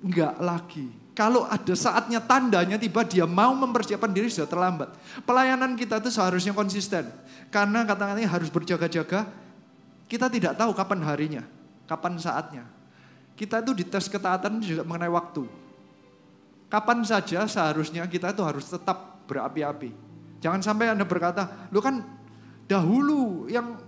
enggak 0.00 0.34
lagi. 0.40 0.88
Kalau 1.12 1.44
ada 1.50 1.74
saatnya 1.74 2.22
tandanya 2.22 2.78
tiba 2.78 3.02
dia 3.02 3.26
mau 3.26 3.50
mempersiapkan 3.52 4.08
diri 4.08 4.30
sudah 4.30 4.46
terlambat. 4.46 4.94
Pelayanan 5.26 5.74
kita 5.74 5.98
itu 5.98 6.14
seharusnya 6.14 6.54
konsisten. 6.54 7.10
Karena 7.50 7.82
kata-katanya 7.84 8.30
harus 8.30 8.48
berjaga-jaga. 8.48 9.26
Kita 10.08 10.32
tidak 10.32 10.56
tahu 10.56 10.72
kapan 10.72 11.04
harinya, 11.04 11.42
kapan 11.84 12.16
saatnya. 12.16 12.64
Kita 13.36 13.60
itu 13.60 13.76
dites 13.76 14.08
ketaatan 14.08 14.62
juga 14.64 14.86
mengenai 14.88 15.12
waktu. 15.12 15.67
Kapan 16.68 17.00
saja 17.00 17.48
seharusnya 17.48 18.04
kita 18.04 18.36
itu 18.36 18.44
harus 18.44 18.68
tetap 18.68 19.24
berapi-api. 19.24 19.90
Jangan 20.38 20.60
sampai 20.60 20.92
Anda 20.92 21.08
berkata, 21.08 21.68
lu 21.72 21.80
kan 21.80 22.04
dahulu 22.68 23.48
yang 23.48 23.80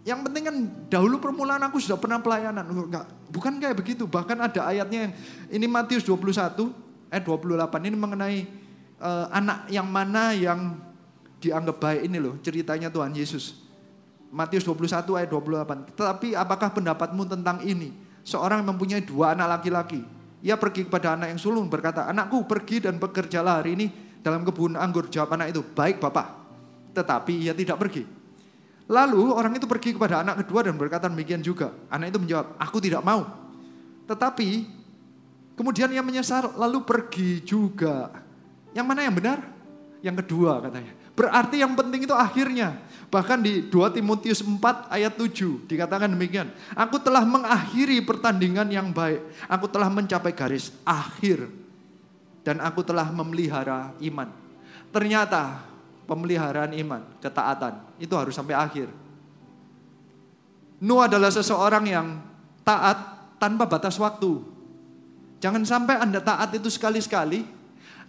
yang 0.00 0.24
penting 0.24 0.42
kan 0.48 0.56
dahulu 0.88 1.20
permulaan 1.20 1.60
aku 1.60 1.76
sudah 1.76 2.00
pernah 2.00 2.16
pelayanan. 2.18 2.64
Enggak, 2.64 3.04
bukan 3.28 3.60
kayak 3.60 3.76
begitu. 3.76 4.08
Bahkan 4.08 4.38
ada 4.40 4.64
ayatnya 4.64 5.08
yang 5.08 5.12
ini 5.52 5.66
Matius 5.68 6.02
21 6.08 6.72
ayat 7.12 7.24
28 7.26 7.88
ini 7.88 7.96
mengenai 8.00 8.38
uh, 8.96 9.28
anak 9.28 9.68
yang 9.68 9.84
mana 9.84 10.32
yang 10.32 10.80
dianggap 11.40 11.76
baik 11.80 12.08
ini 12.08 12.16
loh 12.16 12.40
ceritanya 12.40 12.88
Tuhan 12.88 13.12
Yesus. 13.12 13.60
Matius 14.30 14.62
21 14.64 15.04
ayat 15.20 15.28
28. 15.28 15.98
Tetapi 15.98 16.28
apakah 16.38 16.70
pendapatmu 16.70 17.26
tentang 17.26 17.60
ini? 17.66 17.92
Seorang 18.22 18.62
yang 18.62 18.72
mempunyai 18.72 19.02
dua 19.02 19.34
anak 19.34 19.58
laki-laki. 19.58 20.00
Ia 20.40 20.56
pergi 20.56 20.88
kepada 20.88 21.16
anak 21.16 21.36
yang 21.36 21.40
sulung 21.40 21.68
berkata, 21.68 22.08
anakku 22.08 22.48
pergi 22.48 22.80
dan 22.80 22.96
bekerjalah 22.96 23.60
hari 23.60 23.76
ini 23.76 23.86
dalam 24.24 24.40
kebun 24.44 24.72
anggur. 24.76 25.12
Jawab 25.12 25.36
anak 25.36 25.52
itu, 25.52 25.60
baik 25.60 26.00
bapak. 26.00 26.26
Tetapi 26.96 27.48
ia 27.48 27.52
tidak 27.52 27.76
pergi. 27.76 28.02
Lalu 28.90 29.22
orang 29.30 29.54
itu 29.54 29.70
pergi 29.70 29.94
kepada 29.94 30.24
anak 30.26 30.42
kedua 30.42 30.66
dan 30.66 30.74
berkata 30.74 31.06
demikian 31.06 31.38
juga. 31.44 31.70
Anak 31.92 32.10
itu 32.10 32.18
menjawab, 32.18 32.58
aku 32.58 32.82
tidak 32.82 33.06
mau. 33.06 33.22
Tetapi 34.10 34.48
kemudian 35.54 35.92
ia 35.94 36.02
menyesal 36.02 36.56
lalu 36.58 36.82
pergi 36.82 37.38
juga. 37.46 38.10
Yang 38.74 38.86
mana 38.90 39.06
yang 39.06 39.14
benar? 39.14 39.38
Yang 40.02 40.26
kedua 40.26 40.58
katanya. 40.58 40.92
Berarti 41.14 41.62
yang 41.62 41.78
penting 41.78 42.02
itu 42.02 42.16
akhirnya. 42.16 42.82
Bahkan 43.10 43.42
di 43.42 43.66
2 43.66 43.96
Timotius 43.98 44.38
4 44.38 44.86
ayat 44.86 45.18
7 45.18 45.66
dikatakan 45.66 46.14
demikian. 46.14 46.46
Aku 46.78 47.02
telah 47.02 47.26
mengakhiri 47.26 47.98
pertandingan 48.06 48.70
yang 48.70 48.94
baik. 48.94 49.18
Aku 49.50 49.66
telah 49.66 49.90
mencapai 49.90 50.30
garis 50.30 50.70
akhir. 50.86 51.50
Dan 52.46 52.62
aku 52.62 52.86
telah 52.86 53.10
memelihara 53.10 53.90
iman. 53.98 54.30
Ternyata 54.94 55.70
pemeliharaan 56.06 56.74
iman, 56.74 57.02
ketaatan, 57.22 57.78
itu 58.02 58.10
harus 58.18 58.34
sampai 58.34 58.58
akhir. 58.58 58.90
Nuh 60.82 61.04
adalah 61.04 61.30
seseorang 61.30 61.84
yang 61.86 62.06
taat 62.66 62.98
tanpa 63.38 63.70
batas 63.70 63.94
waktu. 64.02 64.42
Jangan 65.38 65.62
sampai 65.62 66.02
Anda 66.02 66.18
taat 66.18 66.50
itu 66.58 66.66
sekali-sekali, 66.66 67.46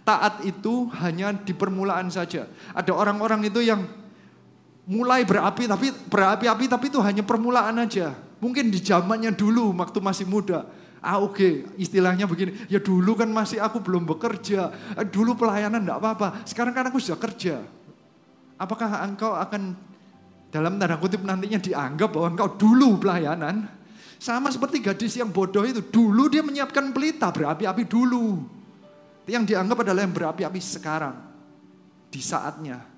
taat 0.02 0.42
itu 0.42 0.90
hanya 0.98 1.30
di 1.30 1.54
permulaan 1.54 2.10
saja. 2.10 2.50
Ada 2.74 2.90
orang-orang 2.90 3.46
itu 3.46 3.62
yang 3.62 3.86
mulai 4.86 5.22
berapi 5.22 5.70
tapi 5.70 5.94
berapi-api 6.10 6.64
tapi 6.66 6.90
itu 6.90 6.98
hanya 6.98 7.22
permulaan 7.22 7.78
aja. 7.78 8.14
Mungkin 8.42 8.74
di 8.74 8.82
zamannya 8.82 9.30
dulu 9.30 9.70
waktu 9.78 9.98
masih 10.02 10.26
muda. 10.26 10.66
Ah 11.02 11.18
oke, 11.18 11.34
okay. 11.34 11.52
istilahnya 11.78 12.30
begini. 12.30 12.54
Ya 12.70 12.78
dulu 12.78 13.18
kan 13.18 13.26
masih 13.30 13.58
aku 13.58 13.82
belum 13.82 14.06
bekerja. 14.06 14.70
Eh, 14.94 15.06
dulu 15.06 15.34
pelayanan 15.34 15.82
enggak 15.82 15.98
apa-apa. 15.98 16.46
Sekarang 16.46 16.74
kan 16.74 16.86
aku 16.90 17.02
sudah 17.02 17.18
kerja. 17.18 17.58
Apakah 18.58 19.02
engkau 19.02 19.34
akan 19.34 19.74
dalam 20.54 20.78
tanda 20.78 20.94
kutip 20.98 21.26
nantinya 21.26 21.58
dianggap 21.58 22.14
bahwa 22.14 22.28
engkau 22.34 22.54
dulu 22.54 23.02
pelayanan? 23.02 23.66
Sama 24.22 24.54
seperti 24.54 24.78
gadis 24.78 25.18
yang 25.18 25.34
bodoh 25.34 25.66
itu. 25.66 25.82
Dulu 25.82 26.30
dia 26.30 26.46
menyiapkan 26.46 26.94
pelita 26.94 27.34
berapi-api 27.34 27.82
dulu. 27.82 28.46
Yang 29.26 29.54
dianggap 29.54 29.82
adalah 29.82 30.06
yang 30.06 30.14
berapi-api 30.14 30.60
sekarang. 30.62 31.18
Di 32.06 32.22
saatnya. 32.22 32.91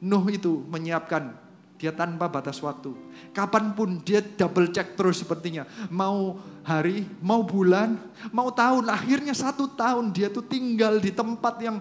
Nuh 0.00 0.24
itu 0.32 0.64
menyiapkan 0.68 1.36
dia 1.80 1.96
tanpa 1.96 2.28
batas 2.28 2.60
waktu. 2.60 2.92
Kapan 3.32 3.72
pun 3.72 4.04
dia 4.04 4.20
double 4.20 4.68
check 4.68 5.00
terus 5.00 5.24
sepertinya. 5.24 5.64
Mau 5.88 6.36
hari, 6.60 7.08
mau 7.24 7.40
bulan, 7.40 7.96
mau 8.36 8.52
tahun. 8.52 8.92
Akhirnya 8.92 9.32
satu 9.32 9.64
tahun 9.72 10.12
dia 10.12 10.28
tuh 10.28 10.44
tinggal 10.44 11.00
di 11.00 11.08
tempat 11.08 11.56
yang 11.64 11.80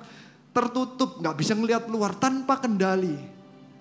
tertutup. 0.55 1.19
Gak 1.19 1.35
bisa 1.35 1.51
ngelihat 1.51 1.91
luar 1.91 2.15
tanpa 2.15 2.55
kendali. 2.63 3.19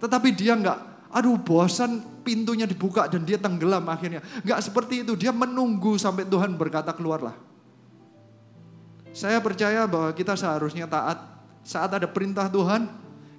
Tetapi 0.02 0.35
dia 0.35 0.59
nggak, 0.59 1.10
aduh 1.15 1.39
bosan 1.39 2.02
pintunya 2.27 2.66
dibuka 2.66 3.06
dan 3.06 3.23
dia 3.23 3.39
tenggelam 3.39 3.86
akhirnya. 3.86 4.19
Gak 4.43 4.59
seperti 4.59 5.06
itu, 5.06 5.15
dia 5.15 5.31
menunggu 5.31 5.94
sampai 6.02 6.27
Tuhan 6.27 6.59
berkata 6.59 6.90
keluarlah. 6.90 7.39
Saya 9.15 9.39
percaya 9.39 9.86
bahwa 9.86 10.10
kita 10.15 10.35
seharusnya 10.35 10.90
taat. 10.90 11.19
Saat 11.62 11.94
ada 11.94 12.06
perintah 12.10 12.51
Tuhan, 12.51 12.90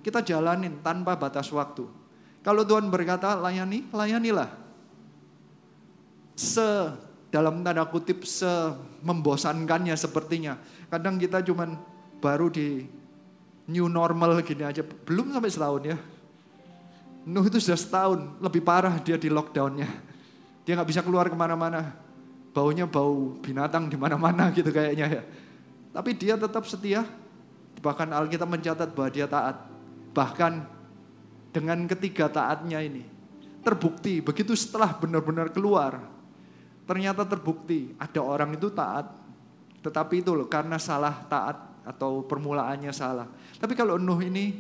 kita 0.10 0.26
jalanin 0.26 0.82
tanpa 0.82 1.14
batas 1.14 1.48
waktu. 1.54 1.86
Kalau 2.42 2.66
Tuhan 2.66 2.90
berkata 2.90 3.38
layani, 3.38 3.86
layanilah. 3.94 4.50
Se 6.34 6.90
dalam 7.30 7.62
tanda 7.62 7.86
kutip 7.86 8.26
se 8.26 8.50
membosankannya 9.06 9.94
sepertinya. 9.94 10.58
Kadang 10.90 11.22
kita 11.22 11.46
cuman 11.46 11.78
baru 12.18 12.50
di 12.50 12.90
new 13.70 13.86
normal 13.86 14.42
gini 14.42 14.66
aja. 14.66 14.82
Belum 14.82 15.30
sampai 15.30 15.54
setahun 15.54 15.84
ya. 15.86 15.98
Nuh 17.30 17.46
itu 17.46 17.62
sudah 17.62 17.78
setahun, 17.78 18.20
lebih 18.42 18.66
parah 18.66 18.98
dia 18.98 19.14
di 19.14 19.30
lockdownnya. 19.30 19.86
Dia 20.66 20.74
nggak 20.74 20.90
bisa 20.90 21.06
keluar 21.06 21.30
ke 21.30 21.38
mana-mana. 21.38 21.94
Baunya 22.50 22.90
bau 22.90 23.38
binatang 23.46 23.86
di 23.94 23.98
mana-mana 24.00 24.50
gitu 24.58 24.74
kayaknya 24.74 25.22
ya. 25.22 25.24
Tapi 25.94 26.18
dia 26.18 26.34
tetap 26.34 26.66
setia. 26.66 27.06
Bahkan 27.80 28.10
Alkitab 28.10 28.50
mencatat 28.50 28.90
bahwa 28.90 29.10
dia 29.14 29.30
taat. 29.30 29.69
Bahkan 30.14 30.54
dengan 31.54 31.86
ketiga 31.90 32.30
taatnya 32.30 32.82
ini. 32.82 33.06
Terbukti 33.60 34.24
begitu 34.24 34.56
setelah 34.56 34.96
benar-benar 34.96 35.52
keluar. 35.52 36.00
Ternyata 36.88 37.28
terbukti 37.28 37.94
ada 38.00 38.22
orang 38.24 38.56
itu 38.58 38.72
taat. 38.74 39.14
Tetapi 39.80 40.26
itu 40.26 40.36
loh 40.36 40.50
karena 40.50 40.82
salah 40.82 41.24
taat 41.28 41.58
atau 41.86 42.26
permulaannya 42.26 42.92
salah. 42.92 43.28
Tapi 43.58 43.74
kalau 43.74 43.98
Nuh 43.98 44.20
ini 44.22 44.58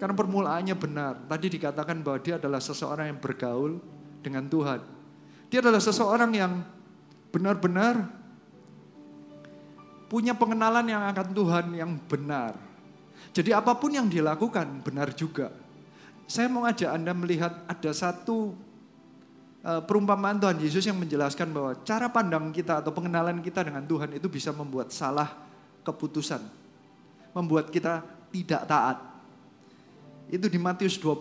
karena 0.00 0.16
permulaannya 0.16 0.74
benar. 0.76 1.12
Tadi 1.28 1.46
dikatakan 1.60 2.00
bahwa 2.00 2.18
dia 2.24 2.40
adalah 2.40 2.60
seseorang 2.60 3.12
yang 3.12 3.20
bergaul 3.20 3.76
dengan 4.24 4.48
Tuhan. 4.48 4.80
Dia 5.52 5.60
adalah 5.60 5.82
seseorang 5.82 6.30
yang 6.32 6.52
benar-benar 7.28 8.08
punya 10.10 10.34
pengenalan 10.34 10.86
yang 10.88 11.04
akan 11.06 11.28
Tuhan 11.30 11.66
yang 11.76 11.92
benar. 12.08 12.69
Jadi 13.30 13.54
apa 13.54 13.78
pun 13.78 13.94
yang 13.94 14.10
dilakukan 14.10 14.82
benar 14.82 15.14
juga. 15.14 15.54
Saya 16.26 16.50
mau 16.50 16.66
ajak 16.66 16.90
Anda 16.90 17.14
melihat 17.14 17.62
ada 17.66 17.90
satu 17.94 18.54
uh, 19.62 19.82
perumpamaan 19.82 20.38
Tuhan 20.38 20.58
Yesus 20.58 20.86
yang 20.86 20.98
menjelaskan 20.98 21.50
bahwa 21.50 21.74
cara 21.86 22.10
pandang 22.10 22.50
kita 22.50 22.82
atau 22.82 22.90
pengenalan 22.94 23.38
kita 23.42 23.66
dengan 23.66 23.86
Tuhan 23.86 24.14
itu 24.14 24.26
bisa 24.26 24.50
membuat 24.50 24.90
salah 24.90 25.30
keputusan. 25.86 26.42
Membuat 27.34 27.70
kita 27.70 28.02
tidak 28.34 28.62
taat. 28.66 28.98
Itu 30.30 30.46
di 30.46 30.58
Matius 30.58 30.98
25 30.98 31.18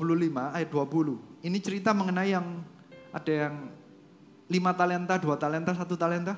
ayat 0.53 0.69
20. 0.69 1.45
Ini 1.45 1.57
cerita 1.61 1.94
mengenai 1.94 2.30
yang 2.34 2.61
ada 3.10 3.34
yang 3.34 3.56
lima 4.49 4.73
talenta, 4.73 5.18
dua 5.18 5.38
talenta, 5.38 5.73
satu 5.73 5.98
talenta. 5.98 6.38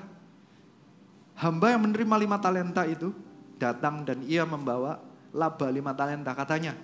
Hamba 1.36 1.72
yang 1.72 1.84
menerima 1.88 2.16
lima 2.20 2.36
talenta 2.40 2.84
itu 2.84 3.12
datang 3.56 4.04
dan 4.04 4.20
ia 4.24 4.44
membawa 4.44 5.00
laba 5.32 5.66
lima 5.72 5.96
talenta. 5.96 6.32
Katanya, 6.36 6.76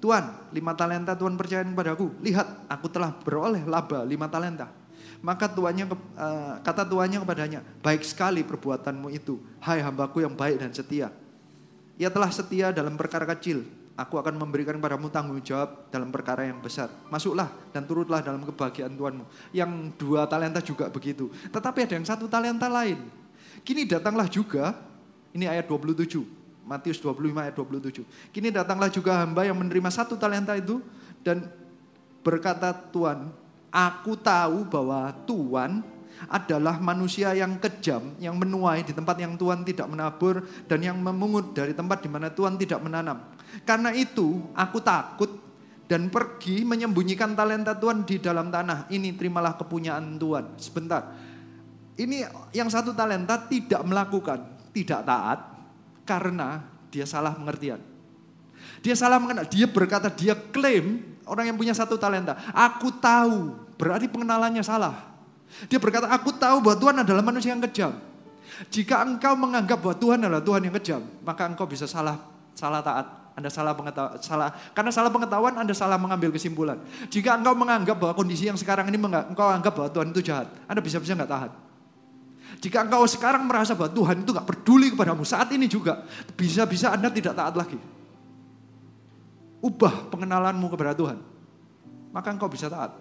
Tuhan, 0.00 0.52
lima 0.52 0.72
talenta 0.76 1.12
Tuhan 1.16 1.36
percayakan 1.36 1.72
padaku. 1.72 2.12
Lihat, 2.20 2.68
aku 2.68 2.86
telah 2.92 3.12
beroleh 3.24 3.64
laba 3.64 4.04
lima 4.04 4.28
talenta. 4.28 4.68
Maka 5.24 5.48
tuannya 5.48 5.88
eh, 5.92 6.54
kata 6.60 6.84
tuannya 6.84 7.18
kepadanya, 7.24 7.60
baik 7.80 8.04
sekali 8.04 8.44
perbuatanmu 8.44 9.08
itu, 9.08 9.40
hai 9.64 9.80
hambaku 9.80 10.20
yang 10.20 10.36
baik 10.36 10.60
dan 10.60 10.70
setia. 10.76 11.08
Ia 11.96 12.12
telah 12.12 12.28
setia 12.28 12.68
dalam 12.76 13.00
perkara 13.00 13.24
kecil, 13.24 13.64
aku 13.96 14.20
akan 14.20 14.36
memberikan 14.36 14.76
padamu 14.76 15.08
tanggung 15.08 15.40
jawab 15.40 15.88
dalam 15.88 16.12
perkara 16.12 16.44
yang 16.44 16.60
besar. 16.60 16.92
Masuklah 17.08 17.48
dan 17.72 17.88
turutlah 17.88 18.20
dalam 18.20 18.44
kebahagiaan 18.44 18.92
Tuhanmu. 18.92 19.24
Yang 19.56 19.70
dua 19.96 20.28
talenta 20.28 20.60
juga 20.60 20.92
begitu. 20.92 21.32
Tetapi 21.48 21.88
ada 21.88 21.94
yang 21.96 22.04
satu 22.06 22.28
talenta 22.28 22.68
lain. 22.68 23.00
Kini 23.64 23.88
datanglah 23.88 24.28
juga, 24.28 24.76
ini 25.32 25.48
ayat 25.48 25.64
27, 25.64 26.35
Matius 26.66 26.98
25 26.98 27.30
ayat 27.38 27.54
27. 27.54 28.02
Kini 28.34 28.50
datanglah 28.50 28.90
juga 28.90 29.22
hamba 29.22 29.46
yang 29.46 29.54
menerima 29.54 29.86
satu 29.86 30.18
talenta 30.18 30.58
itu 30.58 30.82
dan 31.22 31.46
berkata 32.26 32.74
Tuhan, 32.74 33.30
aku 33.70 34.18
tahu 34.18 34.66
bahwa 34.66 35.14
Tuhan 35.24 35.86
adalah 36.26 36.82
manusia 36.82 37.30
yang 37.38 37.54
kejam, 37.62 38.18
yang 38.18 38.34
menuai 38.34 38.82
di 38.82 38.90
tempat 38.90 39.14
yang 39.20 39.38
Tuhan 39.38 39.62
tidak 39.62 39.86
menabur 39.86 40.42
dan 40.66 40.82
yang 40.82 40.98
memungut 40.98 41.54
dari 41.54 41.70
tempat 41.70 42.02
di 42.02 42.10
mana 42.10 42.34
Tuhan 42.34 42.58
tidak 42.58 42.82
menanam. 42.82 43.30
Karena 43.62 43.94
itu 43.94 44.42
aku 44.56 44.82
takut 44.82 45.30
dan 45.86 46.10
pergi 46.10 46.66
menyembunyikan 46.66 47.38
talenta 47.38 47.78
Tuhan 47.78 48.02
di 48.02 48.18
dalam 48.18 48.50
tanah. 48.50 48.90
Ini 48.90 49.14
terimalah 49.14 49.54
kepunyaan 49.54 50.18
Tuhan. 50.18 50.58
Sebentar. 50.58 51.14
Ini 51.96 52.28
yang 52.52 52.68
satu 52.68 52.90
talenta 52.92 53.38
tidak 53.46 53.80
melakukan, 53.86 54.44
tidak 54.74 55.00
taat 55.06 55.55
karena 56.06 56.64
dia 56.88 57.04
salah 57.04 57.34
pengertian. 57.34 57.82
Dia 58.80 58.94
salah 58.94 59.18
mengenal, 59.18 59.44
dia 59.50 59.66
berkata, 59.66 60.06
dia 60.08 60.32
klaim 60.32 61.02
orang 61.26 61.50
yang 61.50 61.58
punya 61.58 61.74
satu 61.74 61.98
talenta. 61.98 62.38
Aku 62.54 62.94
tahu, 62.94 63.52
berarti 63.74 64.06
pengenalannya 64.06 64.62
salah. 64.62 65.16
Dia 65.66 65.82
berkata, 65.82 66.06
aku 66.06 66.30
tahu 66.32 66.62
bahwa 66.62 66.76
Tuhan 66.78 66.96
adalah 67.02 67.22
manusia 67.26 67.50
yang 67.50 67.62
kejam. 67.66 67.98
Jika 68.70 69.02
engkau 69.02 69.34
menganggap 69.34 69.82
bahwa 69.82 69.96
Tuhan 69.98 70.18
adalah 70.22 70.40
Tuhan 70.40 70.62
yang 70.64 70.74
kejam, 70.80 71.02
maka 71.26 71.50
engkau 71.50 71.66
bisa 71.66 71.84
salah 71.84 72.16
salah 72.56 72.80
taat. 72.80 73.06
Anda 73.36 73.52
salah 73.52 73.76
pengetahuan, 73.76 74.16
salah 74.24 74.48
karena 74.72 74.88
salah 74.88 75.12
pengetahuan 75.12 75.52
Anda 75.60 75.76
salah 75.76 76.00
mengambil 76.00 76.32
kesimpulan. 76.32 76.80
Jika 77.12 77.36
engkau 77.36 77.52
menganggap 77.52 78.00
bahwa 78.00 78.16
kondisi 78.16 78.48
yang 78.48 78.56
sekarang 78.56 78.88
ini 78.88 78.96
engkau 78.96 79.44
anggap 79.44 79.76
bahwa 79.76 79.92
Tuhan 79.92 80.08
itu 80.08 80.24
jahat, 80.24 80.48
Anda 80.64 80.80
bisa-bisa 80.80 81.12
nggak 81.12 81.28
tahan. 81.28 81.50
Jika 82.60 82.88
engkau 82.88 83.04
sekarang 83.04 83.44
merasa 83.44 83.76
bahwa 83.76 83.92
Tuhan 83.92 84.24
itu 84.24 84.30
gak 84.32 84.48
peduli 84.48 84.92
kepadamu, 84.92 85.22
saat 85.22 85.52
ini 85.52 85.68
juga 85.68 86.04
bisa-bisa 86.34 86.92
Anda 86.92 87.12
tidak 87.12 87.36
taat 87.36 87.54
lagi. 87.54 87.78
Ubah 89.60 90.08
pengenalanmu 90.12 90.66
kepada 90.72 90.92
Tuhan. 90.96 91.18
maka 92.16 92.32
engkau 92.32 92.48
bisa 92.48 92.72
taat. 92.72 92.96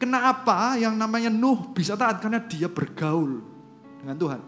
Kenapa 0.00 0.72
yang 0.80 0.96
namanya 0.96 1.28
Nuh 1.28 1.76
bisa 1.76 1.92
taat? 1.92 2.24
Karena 2.24 2.40
dia 2.40 2.72
bergaul 2.72 3.44
dengan 4.00 4.16
Tuhan. 4.16 4.40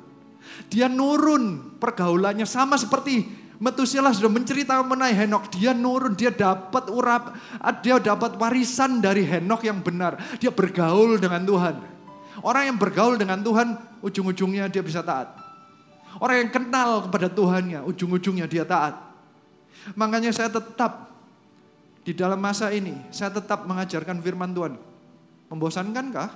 Dia 0.73 0.89
nurun 0.89 1.77
pergaulannya 1.77 2.49
sama 2.49 2.81
seperti 2.81 3.43
Metusela 3.63 4.11
sudah 4.11 4.27
menceritakan 4.27 4.91
mengenai 4.91 5.15
Henok. 5.15 5.47
Dia 5.55 5.71
nurun, 5.71 6.19
dia 6.19 6.35
dapat 6.35 6.91
urap, 6.91 7.39
dia 7.79 7.95
dapat 8.03 8.35
warisan 8.35 8.99
dari 8.99 9.23
Henok 9.23 9.63
yang 9.63 9.79
benar. 9.79 10.19
Dia 10.43 10.51
bergaul 10.51 11.23
dengan 11.23 11.47
Tuhan. 11.47 11.75
Orang 12.43 12.75
yang 12.75 12.79
bergaul 12.79 13.15
dengan 13.15 13.39
Tuhan, 13.39 13.79
ujung-ujungnya 14.03 14.67
dia 14.67 14.83
bisa 14.83 14.99
taat. 15.01 15.31
Orang 16.19 16.43
yang 16.45 16.51
kenal 16.51 17.07
kepada 17.07 17.31
Tuhannya, 17.31 17.87
ujung-ujungnya 17.87 18.51
dia 18.51 18.67
taat. 18.67 18.99
Makanya 19.95 20.35
saya 20.35 20.51
tetap 20.51 21.11
di 22.03 22.13
dalam 22.13 22.43
masa 22.43 22.75
ini, 22.75 22.99
saya 23.15 23.31
tetap 23.31 23.63
mengajarkan 23.65 24.19
firman 24.19 24.51
Tuhan. 24.51 24.75
Membosankankah? 25.49 26.31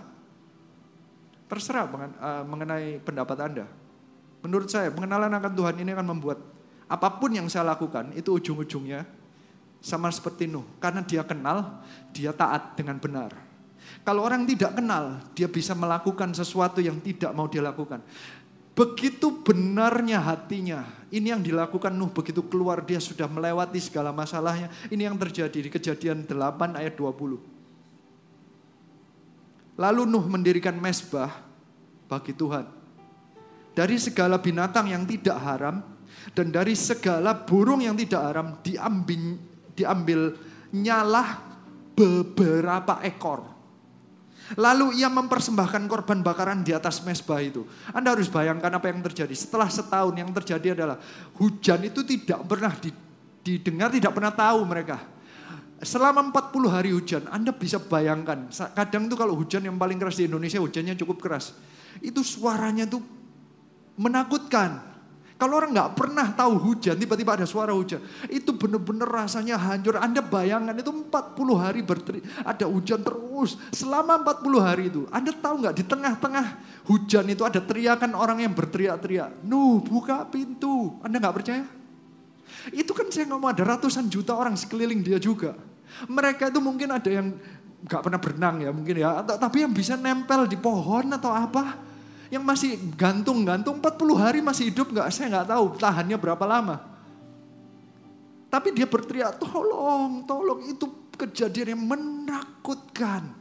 Terserah 1.46 1.86
eh, 1.90 2.42
mengenai 2.46 3.02
pendapat 3.02 3.38
Anda. 3.42 3.66
Menurut 4.46 4.70
saya, 4.70 4.94
pengenalan 4.94 5.30
akan 5.30 5.52
Tuhan 5.58 5.74
ini 5.82 5.90
akan 5.90 6.06
membuat 6.06 6.38
apa 6.86 7.18
pun 7.18 7.34
yang 7.34 7.50
saya 7.50 7.66
lakukan 7.66 8.14
itu 8.14 8.30
ujung-ujungnya 8.38 9.02
sama 9.82 10.10
seperti 10.10 10.46
Nuh. 10.46 10.66
Karena 10.78 11.02
dia 11.02 11.26
kenal, 11.26 11.82
dia 12.14 12.30
taat 12.30 12.78
dengan 12.78 12.98
benar. 12.98 13.45
Kalau 14.06 14.22
orang 14.22 14.46
tidak 14.46 14.78
kenal, 14.78 15.18
dia 15.34 15.50
bisa 15.50 15.74
melakukan 15.74 16.30
sesuatu 16.30 16.78
yang 16.78 17.02
tidak 17.02 17.34
mau 17.34 17.50
dia 17.50 17.58
lakukan. 17.58 17.98
Begitu 18.76 19.42
benarnya 19.42 20.22
hatinya, 20.22 20.86
ini 21.10 21.34
yang 21.34 21.42
dilakukan 21.42 21.90
Nuh 21.90 22.14
begitu 22.14 22.46
keluar 22.46 22.86
dia 22.86 23.02
sudah 23.02 23.26
melewati 23.26 23.82
segala 23.82 24.14
masalahnya. 24.14 24.70
Ini 24.94 25.10
yang 25.10 25.18
terjadi 25.18 25.58
di 25.58 25.66
kejadian 25.66 26.22
8 26.22 26.78
ayat 26.78 26.94
20. 26.94 29.74
Lalu 29.74 30.02
Nuh 30.06 30.26
mendirikan 30.30 30.78
mesbah 30.78 31.42
bagi 32.06 32.30
Tuhan 32.30 32.62
dari 33.74 33.98
segala 33.98 34.38
binatang 34.38 34.86
yang 34.86 35.02
tidak 35.02 35.34
haram 35.42 35.82
dan 36.30 36.54
dari 36.54 36.78
segala 36.78 37.34
burung 37.34 37.82
yang 37.82 37.98
tidak 37.98 38.22
haram 38.22 38.62
diambil 38.62 39.34
diambil 39.74 40.30
nyalah 40.70 41.42
beberapa 41.98 43.02
ekor. 43.02 43.55
Lalu 44.54 45.02
ia 45.02 45.10
mempersembahkan 45.10 45.90
korban 45.90 46.22
bakaran 46.22 46.62
di 46.62 46.70
atas 46.70 47.02
mesbah 47.02 47.42
itu. 47.42 47.66
Anda 47.90 48.14
harus 48.14 48.30
bayangkan 48.30 48.70
apa 48.70 48.86
yang 48.86 49.02
terjadi. 49.02 49.34
Setelah 49.34 49.66
setahun 49.66 50.14
yang 50.14 50.30
terjadi 50.30 50.78
adalah 50.78 51.02
hujan 51.34 51.82
itu 51.82 52.06
tidak 52.06 52.46
pernah 52.46 52.70
didengar, 53.42 53.90
tidak 53.90 54.14
pernah 54.14 54.30
tahu 54.30 54.62
mereka. 54.62 55.02
Selama 55.82 56.30
40 56.32 56.72
hari 56.72 56.94
hujan, 56.94 57.28
Anda 57.28 57.52
bisa 57.52 57.76
bayangkan. 57.76 58.48
Kadang 58.72 59.12
tuh 59.12 59.18
kalau 59.18 59.34
hujan 59.36 59.66
yang 59.66 59.76
paling 59.76 59.98
keras 60.00 60.16
di 60.16 60.30
Indonesia, 60.30 60.62
hujannya 60.62 60.94
cukup 60.94 61.20
keras. 61.20 61.52
Itu 61.98 62.24
suaranya 62.24 62.88
tuh 62.88 63.04
menakutkan. 64.00 64.95
Kalau 65.36 65.60
orang 65.60 65.76
nggak 65.76 65.92
pernah 66.00 66.32
tahu 66.32 66.56
hujan, 66.56 66.96
tiba-tiba 66.96 67.36
ada 67.36 67.44
suara 67.44 67.76
hujan. 67.76 68.00
Itu 68.32 68.56
benar-benar 68.56 69.04
rasanya 69.04 69.60
hancur. 69.60 70.00
Anda 70.00 70.24
bayangkan 70.24 70.72
itu 70.72 70.88
40 70.88 71.12
hari 71.60 71.84
berteri, 71.84 72.24
ada 72.40 72.64
hujan 72.64 73.04
terus. 73.04 73.60
Selama 73.68 74.16
40 74.24 74.64
hari 74.64 74.88
itu, 74.88 75.04
Anda 75.12 75.36
tahu 75.36 75.60
nggak 75.60 75.76
di 75.76 75.84
tengah-tengah 75.84 76.46
hujan 76.88 77.28
itu 77.28 77.44
ada 77.44 77.60
teriakan 77.60 78.16
orang 78.16 78.48
yang 78.48 78.56
berteriak-teriak. 78.56 79.44
Nuh 79.44 79.84
buka 79.84 80.24
pintu. 80.24 80.96
Anda 81.04 81.20
nggak 81.20 81.36
percaya? 81.36 81.68
Itu 82.72 82.96
kan 82.96 83.12
saya 83.12 83.28
ngomong 83.28 83.52
ada 83.52 83.76
ratusan 83.76 84.08
juta 84.08 84.32
orang 84.32 84.56
sekeliling 84.56 85.04
dia 85.04 85.20
juga. 85.20 85.52
Mereka 86.08 86.48
itu 86.48 86.64
mungkin 86.64 86.96
ada 86.96 87.12
yang 87.12 87.36
nggak 87.84 88.00
pernah 88.00 88.16
berenang 88.16 88.56
ya 88.64 88.70
mungkin 88.72 88.96
ya. 89.04 89.20
Tapi 89.20 89.68
yang 89.68 89.76
bisa 89.76 90.00
nempel 90.00 90.48
di 90.48 90.56
pohon 90.56 91.12
atau 91.12 91.28
apa 91.28 91.76
yang 92.32 92.42
masih 92.42 92.78
gantung-gantung 92.98 93.78
40 93.78 94.18
hari 94.18 94.38
masih 94.42 94.70
hidup 94.70 94.90
nggak? 94.90 95.08
Saya 95.14 95.30
nggak 95.30 95.48
tahu 95.50 95.64
tahannya 95.78 96.16
berapa 96.18 96.44
lama. 96.46 96.76
Tapi 98.50 98.72
dia 98.72 98.86
berteriak, 98.86 99.36
tolong, 99.42 100.24
tolong 100.24 100.64
itu 100.66 100.86
kejadian 101.18 101.76
yang 101.76 101.82
menakutkan. 101.82 103.34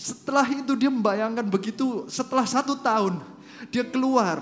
Setelah 0.00 0.48
itu 0.48 0.72
dia 0.76 0.88
membayangkan 0.88 1.44
begitu, 1.44 2.08
setelah 2.08 2.48
satu 2.48 2.76
tahun 2.80 3.20
dia 3.68 3.84
keluar, 3.84 4.40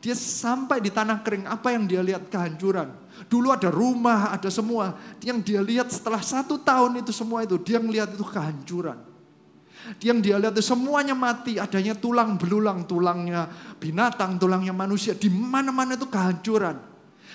dia 0.00 0.16
sampai 0.16 0.80
di 0.80 0.88
tanah 0.88 1.20
kering, 1.20 1.44
apa 1.48 1.72
yang 1.72 1.84
dia 1.84 2.00
lihat 2.00 2.28
kehancuran. 2.28 2.92
Dulu 3.28 3.52
ada 3.52 3.68
rumah, 3.72 4.32
ada 4.32 4.48
semua. 4.48 4.96
Yang 5.20 5.38
dia 5.48 5.60
lihat 5.60 5.88
setelah 5.92 6.20
satu 6.20 6.60
tahun 6.60 7.04
itu 7.04 7.12
semua 7.12 7.44
itu, 7.44 7.56
dia 7.60 7.80
melihat 7.80 8.12
itu 8.12 8.24
kehancuran. 8.24 9.13
Yang 10.00 10.18
dia 10.24 10.36
lihat 10.40 10.56
itu 10.56 10.64
semuanya 10.64 11.12
mati, 11.12 11.60
adanya 11.60 11.92
tulang 11.92 12.40
belulang, 12.40 12.88
tulangnya 12.88 13.48
binatang, 13.76 14.40
tulangnya 14.40 14.72
manusia, 14.72 15.12
di 15.12 15.28
mana-mana 15.28 15.96
itu 15.96 16.08
kehancuran. 16.08 16.80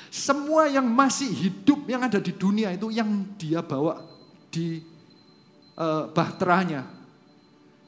Semua 0.09 0.65
yang 0.65 0.89
masih 0.89 1.29
hidup 1.29 1.85
yang 1.85 2.01
ada 2.01 2.17
di 2.17 2.33
dunia 2.33 2.73
itu 2.73 2.89
yang 2.89 3.37
dia 3.37 3.61
bawa 3.61 4.01
di 4.49 4.81
uh, 5.77 6.09
bahteranya. 6.09 6.89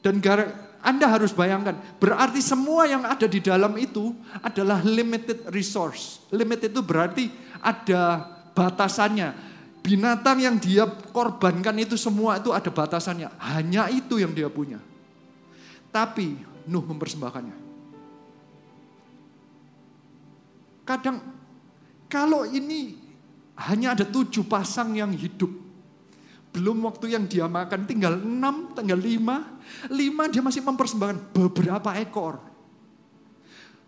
Dan 0.02 0.22
gara, 0.22 0.78
Anda 0.82 1.10
harus 1.10 1.34
bayangkan, 1.34 1.78
berarti 1.98 2.38
semua 2.38 2.86
yang 2.86 3.02
ada 3.02 3.26
di 3.26 3.42
dalam 3.42 3.74
itu 3.78 4.14
adalah 4.42 4.82
limited 4.82 5.46
resource. 5.50 6.22
Limited 6.30 6.74
itu 6.74 6.82
berarti 6.82 7.30
ada 7.58 8.26
batasannya 8.54 9.51
binatang 9.82 10.38
yang 10.38 10.56
dia 10.56 10.86
korbankan 10.86 11.74
itu 11.82 11.98
semua 11.98 12.38
itu 12.38 12.54
ada 12.54 12.70
batasannya. 12.70 13.28
Hanya 13.36 13.90
itu 13.90 14.16
yang 14.22 14.30
dia 14.32 14.46
punya. 14.48 14.78
Tapi 15.92 16.54
Nuh 16.62 16.86
mempersembahkannya. 16.86 17.56
Kadang 20.86 21.18
kalau 22.06 22.46
ini 22.46 22.98
hanya 23.58 23.98
ada 23.98 24.06
tujuh 24.06 24.46
pasang 24.46 24.94
yang 24.94 25.10
hidup. 25.10 25.50
Belum 26.52 26.84
waktu 26.84 27.16
yang 27.16 27.24
dia 27.24 27.48
makan 27.48 27.88
tinggal 27.88 28.14
enam, 28.20 28.76
tinggal 28.76 29.00
lima. 29.00 29.58
Lima 29.88 30.28
dia 30.28 30.44
masih 30.44 30.62
mempersembahkan 30.62 31.32
beberapa 31.32 31.96
ekor. 31.96 32.38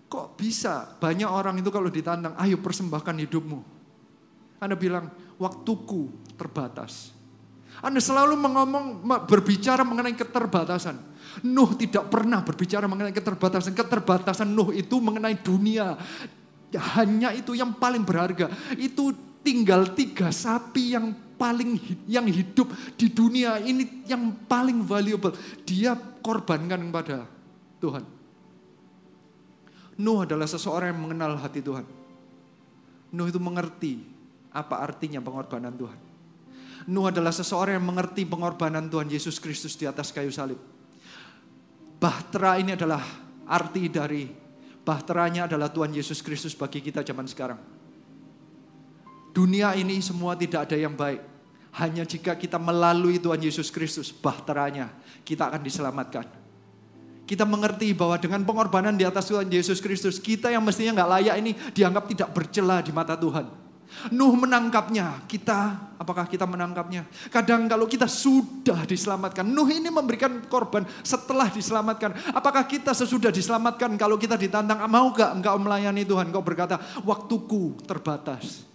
Kok 0.08 0.38
bisa 0.38 0.96
banyak 0.96 1.28
orang 1.28 1.60
itu 1.60 1.68
kalau 1.68 1.90
ditantang, 1.92 2.32
ayo 2.40 2.56
persembahkan 2.62 3.18
hidupmu. 3.26 3.60
Anda 4.62 4.78
bilang, 4.78 5.10
waktuku 5.38 6.10
terbatas. 6.38 7.14
Anda 7.82 8.00
selalu 8.00 8.38
mengomong, 8.38 9.02
berbicara 9.26 9.82
mengenai 9.82 10.14
keterbatasan. 10.14 10.96
Nuh 11.42 11.74
tidak 11.74 12.06
pernah 12.08 12.40
berbicara 12.40 12.86
mengenai 12.86 13.10
keterbatasan. 13.10 13.74
Keterbatasan 13.74 14.46
Nuh 14.46 14.70
itu 14.70 15.02
mengenai 15.02 15.34
dunia. 15.42 15.98
Hanya 16.96 17.34
itu 17.34 17.58
yang 17.58 17.74
paling 17.74 18.06
berharga. 18.06 18.48
Itu 18.78 19.12
tinggal 19.42 19.92
tiga 19.92 20.30
sapi 20.30 20.94
yang 20.94 21.12
paling 21.34 21.76
yang 22.06 22.24
hidup 22.30 22.70
di 22.94 23.10
dunia 23.10 23.58
ini 23.58 24.06
yang 24.06 24.46
paling 24.46 24.80
valuable. 24.86 25.34
Dia 25.66 25.98
korbankan 25.98 26.78
kepada 26.88 27.26
Tuhan. 27.82 28.04
Nuh 29.98 30.22
adalah 30.22 30.46
seseorang 30.46 30.94
yang 30.94 31.00
mengenal 31.10 31.38
hati 31.38 31.60
Tuhan. 31.62 31.86
Nuh 33.14 33.26
itu 33.30 33.38
mengerti 33.38 34.13
apa 34.54 34.78
artinya 34.78 35.18
pengorbanan 35.18 35.74
Tuhan. 35.74 35.98
Nuh 36.88 37.10
adalah 37.10 37.34
seseorang 37.34 37.80
yang 37.80 37.86
mengerti 37.90 38.22
pengorbanan 38.22 38.86
Tuhan 38.86 39.10
Yesus 39.10 39.42
Kristus 39.42 39.74
di 39.74 39.88
atas 39.88 40.14
kayu 40.14 40.30
salib. 40.30 40.60
Bahtera 41.98 42.60
ini 42.60 42.76
adalah 42.76 43.02
arti 43.48 43.88
dari 43.90 44.28
bahteranya 44.84 45.48
adalah 45.48 45.72
Tuhan 45.72 45.90
Yesus 45.90 46.20
Kristus 46.20 46.52
bagi 46.52 46.84
kita 46.84 47.00
zaman 47.00 47.24
sekarang. 47.24 47.58
Dunia 49.34 49.74
ini 49.74 49.98
semua 49.98 50.38
tidak 50.38 50.70
ada 50.70 50.76
yang 50.78 50.94
baik. 50.94 51.18
Hanya 51.74 52.06
jika 52.06 52.38
kita 52.38 52.54
melalui 52.54 53.18
Tuhan 53.18 53.42
Yesus 53.42 53.66
Kristus, 53.74 54.14
bahteranya, 54.14 54.94
kita 55.26 55.50
akan 55.50 55.58
diselamatkan. 55.58 56.22
Kita 57.26 57.42
mengerti 57.42 57.90
bahwa 57.96 58.14
dengan 58.20 58.46
pengorbanan 58.46 58.94
di 58.94 59.02
atas 59.02 59.26
Tuhan 59.26 59.50
Yesus 59.50 59.82
Kristus, 59.82 60.22
kita 60.22 60.54
yang 60.54 60.62
mestinya 60.62 61.02
nggak 61.02 61.10
layak 61.18 61.36
ini 61.42 61.52
dianggap 61.74 62.04
tidak 62.06 62.28
bercela 62.30 62.78
di 62.78 62.94
mata 62.94 63.18
Tuhan. 63.18 63.63
Nuh 64.12 64.34
menangkapnya. 64.36 65.24
Kita, 65.24 65.92
apakah 65.96 66.28
kita 66.28 66.44
menangkapnya? 66.44 67.06
Kadang 67.32 67.70
kalau 67.70 67.88
kita 67.88 68.10
sudah 68.10 68.84
diselamatkan. 68.84 69.46
Nuh 69.46 69.70
ini 69.70 69.88
memberikan 69.88 70.44
korban 70.50 70.84
setelah 71.06 71.48
diselamatkan. 71.48 72.34
Apakah 72.34 72.66
kita 72.66 72.92
sesudah 72.92 73.32
diselamatkan 73.32 73.94
kalau 73.96 74.18
kita 74.20 74.34
ditantang, 74.34 74.82
mau 74.90 75.14
gak 75.14 75.38
engkau 75.38 75.56
melayani 75.56 76.02
Tuhan? 76.02 76.28
Kau 76.34 76.42
berkata, 76.42 76.76
waktuku 77.06 77.78
terbatas. 77.86 78.73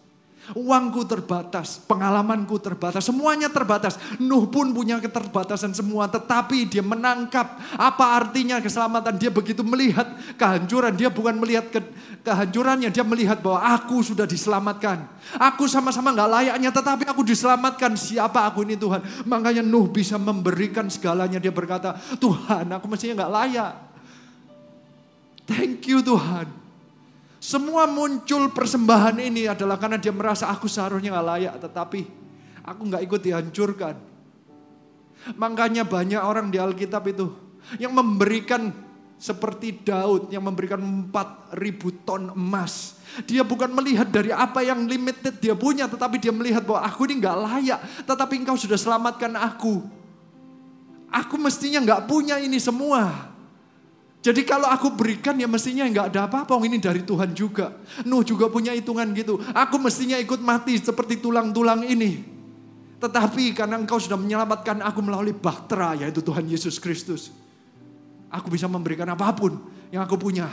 Uangku 0.57 1.05
terbatas, 1.05 1.77
pengalamanku 1.85 2.57
terbatas, 2.57 3.05
semuanya 3.05 3.53
terbatas. 3.53 4.01
Nuh 4.17 4.49
pun 4.49 4.73
punya 4.73 4.97
keterbatasan 4.97 5.77
semua, 5.77 6.09
tetapi 6.09 6.65
dia 6.65 6.81
menangkap 6.81 7.61
apa 7.77 8.05
artinya 8.17 8.57
keselamatan. 8.57 9.21
Dia 9.21 9.29
begitu 9.29 9.61
melihat 9.61 10.09
kehancuran, 10.35 10.97
dia 10.97 11.13
bukan 11.13 11.37
melihat 11.37 11.69
ke, 11.69 11.79
kehancurannya, 12.25 12.89
dia 12.89 13.05
melihat 13.05 13.37
bahwa 13.45 13.61
aku 13.61 14.01
sudah 14.01 14.25
diselamatkan. 14.25 15.05
Aku 15.37 15.69
sama-sama 15.69 16.09
nggak 16.13 16.29
layaknya, 16.29 16.69
tetapi 16.73 17.05
aku 17.05 17.21
diselamatkan. 17.21 17.93
Siapa 17.93 18.49
aku 18.49 18.65
ini 18.65 18.73
Tuhan? 18.73 19.29
Makanya 19.29 19.61
Nuh 19.61 19.85
bisa 19.89 20.17
memberikan 20.17 20.89
segalanya. 20.89 21.37
Dia 21.37 21.53
berkata, 21.53 21.95
Tuhan 22.17 22.65
aku 22.73 22.85
mestinya 22.89 23.23
nggak 23.23 23.33
layak. 23.33 23.73
Thank 25.49 25.89
you 25.89 26.05
Tuhan. 26.05 26.58
Semua 27.39 27.87
muncul 27.87 28.51
persembahan 28.51 29.15
ini 29.23 29.47
adalah 29.47 29.79
karena 29.79 29.95
dia 29.95 30.11
merasa 30.11 30.51
aku 30.51 30.67
seharusnya 30.67 31.15
gak 31.15 31.27
layak, 31.27 31.55
tetapi 31.63 32.01
aku 32.67 32.81
gak 32.91 33.03
ikut 33.07 33.21
dihancurkan. 33.23 33.95
Makanya 35.39 35.87
banyak 35.87 36.19
orang 36.19 36.51
di 36.51 36.59
Alkitab 36.59 37.03
itu 37.11 37.31
yang 37.79 37.95
memberikan 37.95 38.71
seperti 39.19 39.83
Daud 39.83 40.31
yang 40.31 40.47
memberikan 40.47 40.79
4000 40.79 42.07
ton 42.07 42.31
emas. 42.31 42.95
Dia 43.27 43.43
bukan 43.43 43.67
melihat 43.75 44.07
dari 44.07 44.31
apa 44.31 44.63
yang 44.63 44.87
limited 44.87 45.43
dia 45.43 45.55
punya, 45.59 45.91
tetapi 45.91 46.19
dia 46.23 46.31
melihat 46.31 46.63
bahwa 46.63 46.87
aku 46.87 47.03
ini 47.07 47.19
gak 47.19 47.37
layak, 47.39 47.79
tetapi 48.07 48.33
engkau 48.39 48.55
sudah 48.55 48.79
selamatkan 48.79 49.35
aku. 49.35 49.83
Aku 51.11 51.35
mestinya 51.35 51.83
gak 51.83 52.07
punya 52.07 52.39
ini 52.39 52.59
semua. 52.63 53.28
Jadi 54.19 54.43
kalau 54.43 54.67
aku 54.67 54.91
berikan 54.91 55.39
ya 55.39 55.47
mestinya 55.47 55.87
nggak 55.87 56.11
ada 56.11 56.27
apa-apa, 56.27 56.59
ini 56.67 56.75
dari 56.75 57.07
Tuhan 57.07 57.31
juga. 57.31 57.79
Nuh 58.03 58.19
juga 58.27 58.51
punya 58.51 58.75
hitungan 58.75 59.07
gitu. 59.15 59.39
Aku 59.55 59.79
mestinya 59.79 60.19
ikut 60.19 60.43
mati 60.43 60.75
seperti 60.75 61.23
tulang-tulang 61.23 61.87
ini. 61.87 62.19
Tetapi 62.99 63.55
karena 63.55 63.79
engkau 63.79 63.95
sudah 63.95 64.19
menyelamatkan 64.19 64.83
aku 64.83 64.99
melalui 64.99 65.31
bahtera 65.31 65.95
yaitu 65.95 66.19
Tuhan 66.19 66.43
Yesus 66.51 66.83
Kristus. 66.83 67.31
Aku 68.27 68.51
bisa 68.51 68.67
memberikan 68.67 69.07
apa 69.07 69.31
pun 69.31 69.55
yang 69.87 70.03
aku 70.03 70.19
punya. 70.19 70.51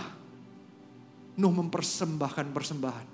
Nuh 1.35 1.51
mempersembahkan 1.51 2.55
persembahan. 2.55 3.07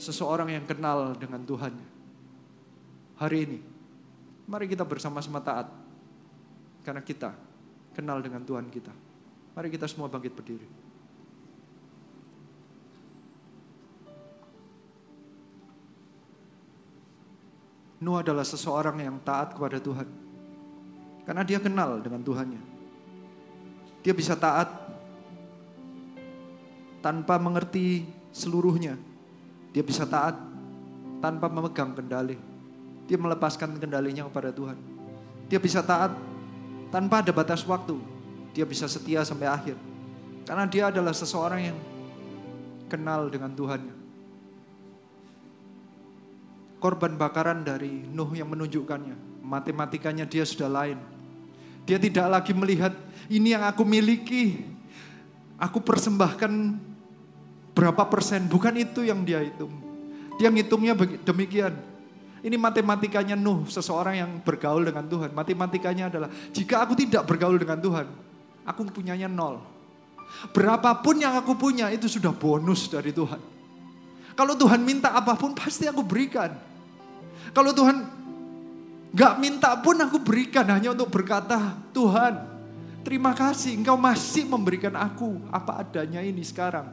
Seseorang 0.00 0.56
yang 0.56 0.64
kenal 0.64 1.12
dengan 1.20 1.44
Tuhan. 1.44 1.76
Hari 3.20 3.38
ini, 3.44 3.60
mari 4.48 4.64
kita 4.64 4.88
bersama-sama 4.88 5.44
taat. 5.44 5.68
Karena 6.80 7.04
kita 7.04 7.49
kenal 7.94 8.22
dengan 8.22 8.42
Tuhan 8.46 8.70
kita. 8.70 8.92
Mari 9.54 9.68
kita 9.68 9.86
semua 9.90 10.06
bangkit 10.06 10.32
berdiri. 10.32 10.68
Nuh 18.00 18.16
adalah 18.16 18.46
seseorang 18.48 18.96
yang 19.04 19.20
taat 19.20 19.52
kepada 19.52 19.76
Tuhan. 19.76 20.08
Karena 21.28 21.44
dia 21.44 21.60
kenal 21.60 22.00
dengan 22.00 22.24
Tuhannya. 22.24 22.62
Dia 24.00 24.16
bisa 24.16 24.32
taat 24.32 24.72
tanpa 27.04 27.36
mengerti 27.36 28.08
seluruhnya. 28.32 28.96
Dia 29.76 29.84
bisa 29.84 30.08
taat 30.08 30.32
tanpa 31.20 31.52
memegang 31.52 31.92
kendali. 31.92 32.40
Dia 33.04 33.20
melepaskan 33.20 33.76
kendalinya 33.76 34.24
kepada 34.32 34.48
Tuhan. 34.48 34.80
Dia 35.52 35.60
bisa 35.60 35.84
taat 35.84 36.29
tanpa 36.90 37.22
ada 37.24 37.32
batas 37.32 37.62
waktu. 37.64 37.96
Dia 38.50 38.66
bisa 38.66 38.90
setia 38.90 39.22
sampai 39.22 39.46
akhir. 39.46 39.78
Karena 40.44 40.66
dia 40.66 40.90
adalah 40.90 41.14
seseorang 41.14 41.60
yang 41.72 41.78
kenal 42.90 43.30
dengan 43.30 43.54
Tuhannya. 43.54 43.94
Korban 46.82 47.14
bakaran 47.14 47.62
dari 47.62 48.02
Nuh 48.10 48.34
yang 48.34 48.50
menunjukkannya. 48.50 49.46
Matematikanya 49.46 50.26
dia 50.26 50.42
sudah 50.42 50.66
lain. 50.66 50.98
Dia 51.86 52.02
tidak 52.02 52.26
lagi 52.26 52.52
melihat 52.52 52.92
ini 53.30 53.54
yang 53.54 53.62
aku 53.62 53.86
miliki. 53.86 54.66
Aku 55.60 55.78
persembahkan 55.78 56.50
berapa 57.76 58.02
persen. 58.10 58.48
Bukan 58.50 58.74
itu 58.80 59.06
yang 59.06 59.22
dia 59.22 59.44
hitung. 59.44 59.70
Dia 60.40 60.48
ngitungnya 60.48 60.96
demikian. 61.22 61.76
Ini 62.40 62.56
matematikanya 62.56 63.36
Nuh, 63.36 63.68
seseorang 63.68 64.16
yang 64.16 64.30
bergaul 64.40 64.80
dengan 64.80 65.04
Tuhan. 65.04 65.36
Matematikanya 65.36 66.08
adalah, 66.08 66.28
jika 66.56 66.88
aku 66.88 66.96
tidak 66.96 67.28
bergaul 67.28 67.60
dengan 67.60 67.76
Tuhan, 67.76 68.08
aku 68.64 68.80
punyanya 68.88 69.28
nol. 69.28 69.60
Berapapun 70.56 71.20
yang 71.20 71.36
aku 71.36 71.52
punya, 71.58 71.92
itu 71.92 72.08
sudah 72.08 72.32
bonus 72.32 72.88
dari 72.88 73.12
Tuhan. 73.12 73.40
Kalau 74.32 74.56
Tuhan 74.56 74.80
minta 74.80 75.12
apa 75.12 75.36
pun, 75.36 75.52
pasti 75.52 75.84
aku 75.84 76.00
berikan. 76.00 76.54
Kalau 77.52 77.76
Tuhan 77.76 78.08
gak 79.12 79.34
minta 79.36 79.76
pun 79.76 80.00
aku 80.00 80.22
berikan 80.22 80.64
hanya 80.72 80.96
untuk 80.96 81.12
berkata, 81.12 81.76
Tuhan, 81.92 82.40
terima 83.04 83.36
kasih 83.36 83.76
engkau 83.76 84.00
masih 84.00 84.48
memberikan 84.48 84.96
aku 84.96 85.44
apa 85.52 85.84
adanya 85.84 86.24
ini 86.24 86.40
sekarang. 86.40 86.88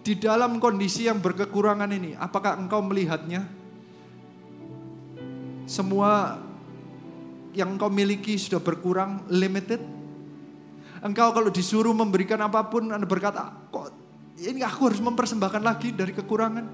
Di 0.00 0.14
dalam 0.14 0.62
kondisi 0.62 1.10
yang 1.10 1.18
berkekurangan 1.18 1.90
ini, 1.90 2.14
apakah 2.14 2.54
engkau 2.54 2.80
melihatnya? 2.86 3.59
Semua 5.70 6.42
yang 7.54 7.78
engkau 7.78 7.86
miliki 7.86 8.34
sudah 8.34 8.58
berkurang, 8.58 9.22
limited. 9.30 9.78
Engkau 10.98 11.30
kalau 11.30 11.46
disuruh 11.46 11.94
memberikan 11.94 12.42
apa 12.42 12.66
pun, 12.66 12.90
Anda 12.90 13.06
berkata, 13.06 13.70
kok 13.70 13.94
ini 14.42 14.66
aku 14.66 14.90
harus 14.90 14.98
mempersembahkan 14.98 15.62
lagi 15.62 15.94
dari 15.94 16.10
kekurangan. 16.10 16.66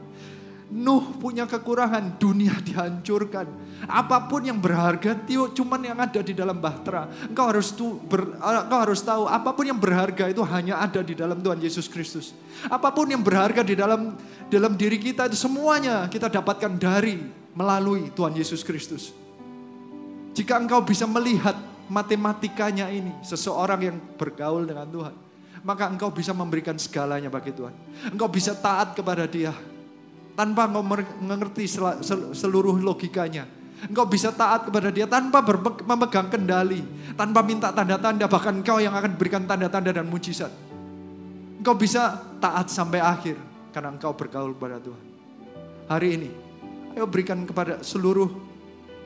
Nuh 0.66 1.14
punya 1.20 1.44
kekurangan, 1.46 2.16
dunia 2.16 2.56
dihancurkan. 2.66 3.68
Apa 3.84 4.26
pun 4.32 4.48
yang 4.48 4.58
berharga, 4.58 5.12
cuman 5.28 5.80
yang 5.84 6.00
ada 6.00 6.24
di 6.24 6.32
dalam 6.32 6.56
bahtera. 6.56 7.06
Engkau 7.28 7.52
harus 7.52 7.76
tu, 7.76 8.00
ber, 8.00 8.34
engkau 8.40 8.80
harus 8.80 9.04
tahu, 9.04 9.28
apa 9.28 9.52
pun 9.52 9.68
yang 9.68 9.78
berharga 9.78 10.32
itu 10.32 10.40
hanya 10.42 10.80
ada 10.80 11.04
di 11.04 11.12
dalam 11.12 11.38
Tuhan 11.38 11.60
Yesus 11.60 11.86
Kristus. 11.86 12.32
Apa 12.66 12.90
pun 12.90 13.06
yang 13.12 13.20
berharga 13.20 13.60
di 13.60 13.76
dalam 13.76 14.16
dalam 14.48 14.72
diri 14.74 14.96
kita 14.96 15.28
itu 15.28 15.36
semuanya 15.38 16.08
kita 16.08 16.32
dapatkan 16.32 16.72
dari 16.80 17.45
melalui 17.56 18.12
Tuhan 18.12 18.36
Yesus 18.36 18.60
Kristus. 18.60 19.16
Jika 20.36 20.60
engkau 20.60 20.84
bisa 20.84 21.08
melihat 21.08 21.56
matematikanya 21.88 22.92
ini, 22.92 23.16
seseorang 23.24 23.80
yang 23.80 23.96
bergaul 24.20 24.68
dengan 24.68 24.84
Tuhan, 24.84 25.14
maka 25.64 25.88
engkau 25.88 26.12
bisa 26.12 26.36
memberikan 26.36 26.76
segalanya 26.76 27.32
bagi 27.32 27.56
Tuhan. 27.56 27.72
Engkau 28.12 28.28
bisa 28.28 28.52
taat 28.52 28.92
kepada 28.92 29.24
Dia 29.24 29.56
tanpa 30.36 30.68
mengerti 30.68 31.64
seluruh 32.36 32.76
logikanya. 32.76 33.48
Engkau 33.88 34.04
bisa 34.04 34.28
taat 34.28 34.68
kepada 34.68 34.92
Dia 34.92 35.08
tanpa 35.08 35.40
memegang 35.80 36.28
kendali, 36.28 36.84
tanpa 37.16 37.40
minta 37.40 37.72
tanda-tanda, 37.72 38.28
bahkan 38.28 38.60
engkau 38.60 38.76
yang 38.76 38.92
akan 38.92 39.16
berikan 39.16 39.48
tanda-tanda 39.48 39.96
dan 39.96 40.04
mujizat. 40.04 40.52
Engkau 41.56 41.72
bisa 41.72 42.20
taat 42.36 42.68
sampai 42.68 43.00
akhir 43.00 43.40
karena 43.72 43.96
engkau 43.96 44.12
bergaul 44.12 44.52
kepada 44.52 44.76
Tuhan. 44.80 45.04
Hari 45.88 46.08
ini, 46.20 46.30
Ayo 46.96 47.04
berikan 47.04 47.44
kepada 47.44 47.84
seluruh 47.84 48.32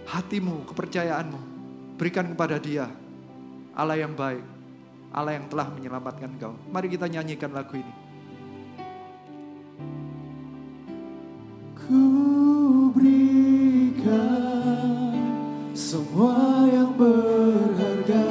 hatimu, 0.07 0.63
kepercayaanmu. 0.71 1.41
Berikan 1.99 2.23
kepada 2.31 2.55
dia. 2.63 2.87
Allah 3.75 3.99
yang 3.99 4.15
baik. 4.15 4.47
Allah 5.11 5.35
yang 5.35 5.51
telah 5.51 5.67
menyelamatkan 5.75 6.31
kau. 6.39 6.55
Mari 6.71 6.87
kita 6.87 7.11
nyanyikan 7.11 7.51
lagu 7.51 7.75
ini. 7.83 7.95
Ku 11.83 12.95
berikan 12.95 14.31
semua 15.75 16.71
yang 16.71 16.95
berharga, 16.95 18.27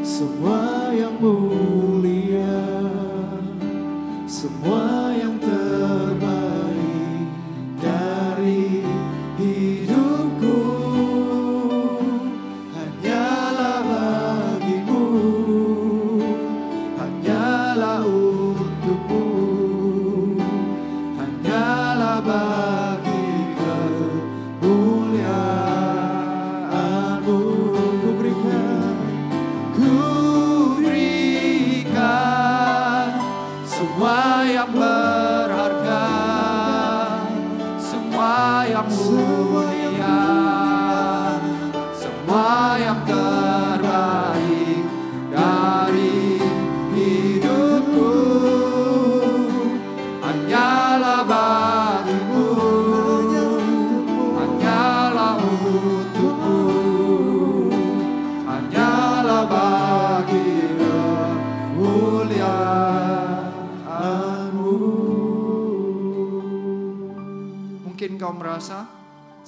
semua 0.00 0.88
yang 0.96 1.20
mulia, 1.20 2.64
semua 4.24 5.03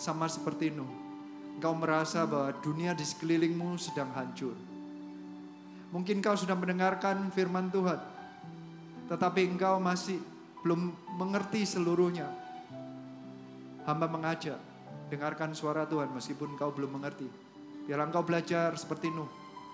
sama 0.07 0.31
seperti 0.31 0.71
Nuh. 0.71 0.87
Kau 1.59 1.75
merasa 1.75 2.23
bahwa 2.23 2.55
dunia 2.63 2.95
di 2.95 3.03
sekelilingmu 3.03 3.75
sedang 3.75 4.15
hancur. 4.15 4.55
Mungkin 5.91 6.23
kau 6.23 6.39
sudah 6.39 6.55
mendengarkan 6.55 7.35
firman 7.35 7.75
Tuhan, 7.75 7.99
tetapi 9.11 9.51
engkau 9.51 9.83
masih 9.83 10.23
belum 10.63 10.95
mengerti 11.19 11.67
seluruhnya. 11.67 12.31
Hamba 13.83 14.07
mengajak, 14.07 14.61
dengarkan 15.11 15.59
suara 15.59 15.83
Tuhan 15.91 16.15
meskipun 16.15 16.55
kau 16.55 16.71
belum 16.71 17.03
mengerti. 17.03 17.27
Biar 17.91 18.07
engkau 18.07 18.23
belajar 18.23 18.79
seperti 18.79 19.11
Nuh. 19.11 19.31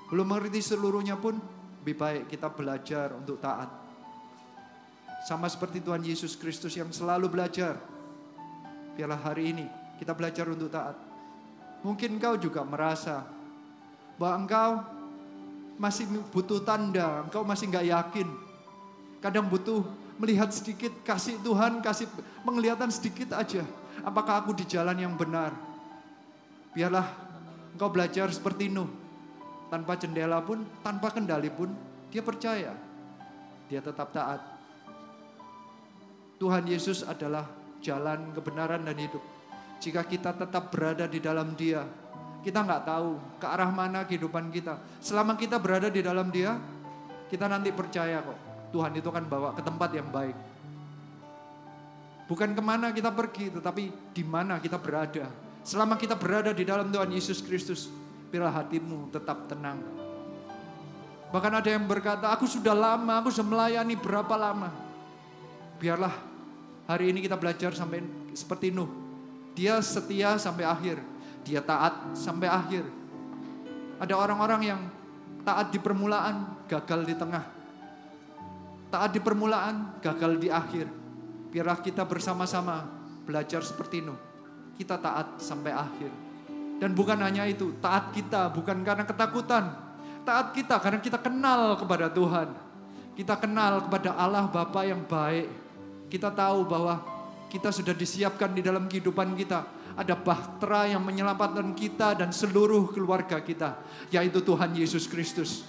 Belum 0.09 0.25
mengerti 0.25 0.65
seluruhnya 0.65 1.21
pun, 1.21 1.37
lebih 1.85 1.97
baik 1.99 2.25
kita 2.33 2.49
belajar 2.49 3.13
untuk 3.17 3.37
taat. 3.43 3.69
Sama 5.29 5.51
seperti 5.51 5.83
Tuhan 5.83 6.01
Yesus 6.05 6.39
Kristus 6.41 6.77
yang 6.79 6.89
selalu 6.89 7.29
belajar. 7.29 7.77
Biarlah 8.93 9.19
hari 9.25 9.57
ini 9.57 9.82
kita 10.03 10.19
belajar 10.19 10.51
untuk 10.51 10.67
taat. 10.67 10.99
Mungkin 11.87 12.19
engkau 12.19 12.35
juga 12.35 12.67
merasa 12.67 13.23
bahwa 14.19 14.35
engkau 14.43 14.71
masih 15.79 16.11
butuh 16.35 16.59
tanda, 16.67 17.23
engkau 17.23 17.47
masih 17.47 17.71
nggak 17.71 17.87
yakin. 17.87 18.27
Kadang 19.23 19.47
butuh 19.47 19.87
melihat 20.19 20.51
sedikit 20.51 20.91
kasih 21.07 21.39
Tuhan, 21.47 21.79
kasih 21.79 22.11
penglihatan 22.43 22.91
sedikit 22.91 23.31
aja. 23.39 23.63
Apakah 24.03 24.43
aku 24.43 24.59
di 24.59 24.67
jalan 24.67 24.99
yang 24.99 25.15
benar? 25.15 25.55
Biarlah 26.75 27.07
engkau 27.79 27.87
belajar 27.95 28.27
seperti 28.35 28.67
Nuh. 28.75 28.91
Tanpa 29.71 29.95
jendela 29.95 30.43
pun, 30.43 30.67
tanpa 30.83 31.15
kendali 31.15 31.49
pun, 31.49 31.71
dia 32.11 32.21
percaya. 32.27 32.75
Dia 33.71 33.81
tetap 33.81 34.11
taat. 34.11 34.43
Tuhan 36.43 36.67
Yesus 36.67 37.07
adalah 37.07 37.47
jalan 37.81 38.35
kebenaran 38.37 38.85
dan 38.85 38.99
hidup. 38.99 39.32
Jika 39.83 40.07
kita 40.07 40.31
tetap 40.31 40.71
berada 40.71 41.11
di 41.11 41.19
dalam 41.19 41.59
dia, 41.59 41.83
kita 42.47 42.63
nggak 42.63 42.87
tahu 42.87 43.19
ke 43.43 43.47
arah 43.51 43.67
mana 43.67 44.07
kehidupan 44.07 44.55
kita. 44.55 44.79
Selama 45.03 45.35
kita 45.35 45.59
berada 45.59 45.91
di 45.91 45.99
dalam 45.99 46.31
dia, 46.31 46.55
kita 47.27 47.51
nanti 47.51 47.75
percaya 47.75 48.23
kok. 48.23 48.39
Tuhan 48.71 48.95
itu 48.95 49.11
akan 49.11 49.27
bawa 49.27 49.51
ke 49.59 49.63
tempat 49.67 49.91
yang 49.91 50.07
baik. 50.07 50.39
Bukan 52.31 52.55
ke 52.55 52.63
mana 52.63 52.95
kita 52.95 53.11
pergi, 53.11 53.51
tetapi 53.51 54.15
di 54.15 54.23
mana 54.23 54.63
kita 54.63 54.79
berada. 54.79 55.27
Selama 55.67 55.99
kita 55.99 56.15
berada 56.15 56.55
di 56.55 56.63
dalam 56.63 56.87
Tuhan 56.87 57.11
Yesus 57.11 57.43
Kristus, 57.43 57.91
bila 58.31 58.55
hatimu 58.55 59.11
tetap 59.11 59.51
tenang. 59.51 59.83
Bahkan 61.35 61.53
ada 61.59 61.69
yang 61.75 61.91
berkata, 61.91 62.31
aku 62.31 62.47
sudah 62.47 62.73
lama, 62.73 63.19
aku 63.19 63.35
sudah 63.35 63.51
melayani 63.51 63.99
berapa 63.99 64.35
lama. 64.39 64.71
Biarlah 65.83 66.15
hari 66.87 67.11
ini 67.11 67.19
kita 67.19 67.35
belajar 67.35 67.75
sampai 67.75 68.07
seperti 68.31 68.71
Nuh. 68.71 69.02
Dia 69.53 69.81
setia 69.85 70.41
sampai 70.41 70.65
akhir. 70.65 70.97
Dia 71.45 71.61
taat 71.61 72.17
sampai 72.17 72.49
akhir. 72.49 72.85
Ada 74.01 74.15
orang-orang 74.17 74.63
yang 74.65 74.81
taat 75.43 75.71
di 75.71 75.79
permulaan, 75.79 76.67
gagal 76.71 77.05
di 77.05 77.15
tengah. 77.15 77.45
Taat 78.89 79.11
di 79.13 79.21
permulaan, 79.21 79.99
gagal 80.01 80.39
di 80.41 80.49
akhir. 80.49 80.87
Biarlah 81.53 81.79
kita 81.85 82.07
bersama-sama 82.09 82.89
belajar 83.29 83.61
seperti 83.61 84.01
Nuh. 84.01 84.17
Kita 84.77 84.97
taat 84.97 85.39
sampai 85.39 85.73
akhir. 85.73 86.11
Dan 86.81 86.97
bukan 86.97 87.21
hanya 87.23 87.47
itu, 87.47 87.77
taat 87.79 88.11
kita 88.11 88.51
bukan 88.51 88.83
karena 88.83 89.05
ketakutan. 89.07 89.71
Taat 90.27 90.57
kita 90.57 90.81
karena 90.81 90.99
kita 90.99 91.19
kenal 91.21 91.77
kepada 91.79 92.11
Tuhan. 92.11 92.49
Kita 93.13 93.37
kenal 93.37 93.85
kepada 93.85 94.17
Allah 94.17 94.49
Bapa 94.49 94.83
yang 94.83 95.05
baik. 95.05 95.47
Kita 96.09 96.33
tahu 96.33 96.65
bahwa 96.65 97.12
kita 97.53 97.69
sudah 97.69 97.93
disiapkan 97.93 98.57
di 98.57 98.65
dalam 98.65 98.89
kehidupan 98.89 99.37
kita. 99.37 99.85
Ada 99.93 100.17
bahtera 100.17 100.89
yang 100.89 101.05
menyelamatkan 101.05 101.77
kita 101.77 102.17
dan 102.17 102.33
seluruh 102.33 102.89
keluarga 102.97 103.45
kita. 103.45 103.77
Yaitu 104.09 104.41
Tuhan 104.41 104.73
Yesus 104.73 105.05
Kristus. 105.05 105.61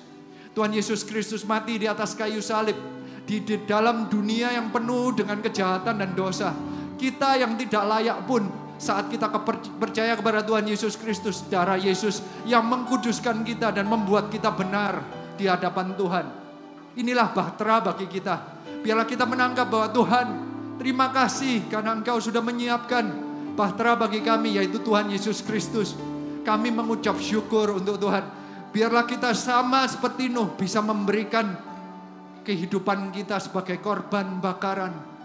Tuhan 0.55 0.71
Yesus 0.71 1.03
Kristus 1.03 1.43
mati 1.43 1.75
di 1.75 1.91
atas 1.91 2.15
kayu 2.15 2.39
salib. 2.39 2.79
Di, 3.27 3.43
di 3.43 3.67
dalam 3.67 4.07
dunia 4.07 4.55
yang 4.55 4.71
penuh 4.71 5.11
dengan 5.11 5.43
kejahatan 5.43 5.99
dan 5.99 6.15
dosa. 6.15 6.55
Kita 6.95 7.35
yang 7.35 7.59
tidak 7.59 7.83
layak 7.83 8.23
pun 8.23 8.47
saat 8.79 9.11
kita 9.11 9.27
percaya 9.75 10.15
kepada 10.15 10.39
Tuhan 10.39 10.63
Yesus 10.63 10.95
Kristus, 10.95 11.43
darah 11.51 11.75
Yesus 11.75 12.23
yang 12.47 12.63
mengkuduskan 12.63 13.43
kita 13.43 13.75
dan 13.75 13.91
membuat 13.91 14.31
kita 14.31 14.55
benar 14.55 15.03
di 15.35 15.51
hadapan 15.51 15.91
Tuhan. 15.99 16.25
Inilah 16.95 17.35
bahtera 17.35 17.83
bagi 17.83 18.07
kita. 18.07 18.39
Biarlah 18.79 19.07
kita 19.07 19.27
menangkap 19.27 19.67
bahwa 19.67 19.87
Tuhan 19.91 20.52
Terima 20.83 21.07
kasih 21.15 21.63
karena 21.71 21.95
Engkau 21.95 22.19
sudah 22.19 22.43
menyiapkan 22.43 23.07
bahtera 23.55 23.95
bagi 23.95 24.19
kami 24.19 24.59
yaitu 24.59 24.83
Tuhan 24.83 25.07
Yesus 25.07 25.39
Kristus. 25.39 25.95
Kami 26.43 26.75
mengucap 26.75 27.15
syukur 27.23 27.71
untuk 27.79 27.95
Tuhan. 28.03 28.27
Biarlah 28.75 29.07
kita 29.07 29.31
sama 29.31 29.87
seperti 29.87 30.27
Nuh 30.27 30.51
bisa 30.59 30.83
memberikan 30.83 31.55
kehidupan 32.43 33.15
kita 33.15 33.39
sebagai 33.39 33.79
korban 33.79 34.43
bakaran. 34.43 35.15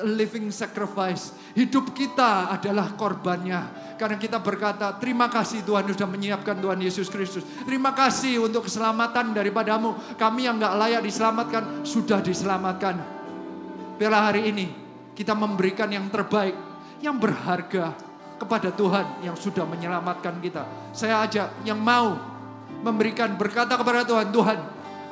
living 0.00 0.48
sacrifice. 0.48 1.34
Hidup 1.52 1.92
kita 1.92 2.48
adalah 2.56 2.94
korbannya. 2.96 3.92
Karena 4.00 4.16
kita 4.16 4.40
berkata, 4.40 4.96
terima 4.96 5.28
kasih 5.28 5.60
Tuhan 5.60 5.92
sudah 5.92 6.08
menyiapkan 6.08 6.56
Tuhan 6.56 6.80
Yesus 6.80 7.12
Kristus. 7.12 7.44
Terima 7.68 7.92
kasih 7.92 8.40
untuk 8.40 8.64
keselamatan 8.64 9.36
daripadamu. 9.36 10.16
Kami 10.16 10.48
yang 10.48 10.56
gak 10.56 10.72
layak 10.72 11.02
diselamatkan, 11.04 11.84
sudah 11.84 12.24
diselamatkan. 12.24 12.96
Biarlah 14.00 14.32
hari 14.32 14.48
ini 14.48 14.79
kita 15.20 15.36
memberikan 15.36 15.92
yang 15.92 16.08
terbaik, 16.08 16.56
yang 17.04 17.20
berharga 17.20 17.92
kepada 18.40 18.72
Tuhan 18.72 19.20
yang 19.20 19.36
sudah 19.36 19.68
menyelamatkan 19.68 20.40
kita. 20.40 20.64
Saya 20.96 21.20
ajak 21.28 21.60
yang 21.68 21.76
mau 21.76 22.16
memberikan 22.80 23.36
berkata 23.36 23.76
kepada 23.76 24.00
Tuhan, 24.08 24.32
Tuhan, 24.32 24.56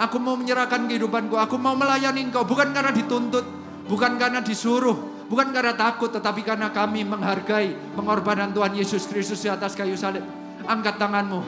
aku 0.00 0.16
mau 0.16 0.32
menyerahkan 0.32 0.88
kehidupanku, 0.88 1.36
aku 1.36 1.60
mau 1.60 1.76
melayani 1.76 2.24
Engkau 2.24 2.48
bukan 2.48 2.72
karena 2.72 2.88
dituntut, 2.88 3.44
bukan 3.84 4.16
karena 4.16 4.40
disuruh, 4.40 4.96
bukan 5.28 5.52
karena 5.52 5.76
takut, 5.76 6.08
tetapi 6.08 6.40
karena 6.40 6.72
kami 6.72 7.04
menghargai 7.04 7.76
pengorbanan 7.92 8.56
Tuhan 8.56 8.72
Yesus 8.80 9.04
Kristus 9.04 9.44
di 9.44 9.52
atas 9.52 9.76
kayu 9.76 9.92
salib. 9.92 10.24
Angkat 10.64 10.96
tanganmu, 10.96 11.40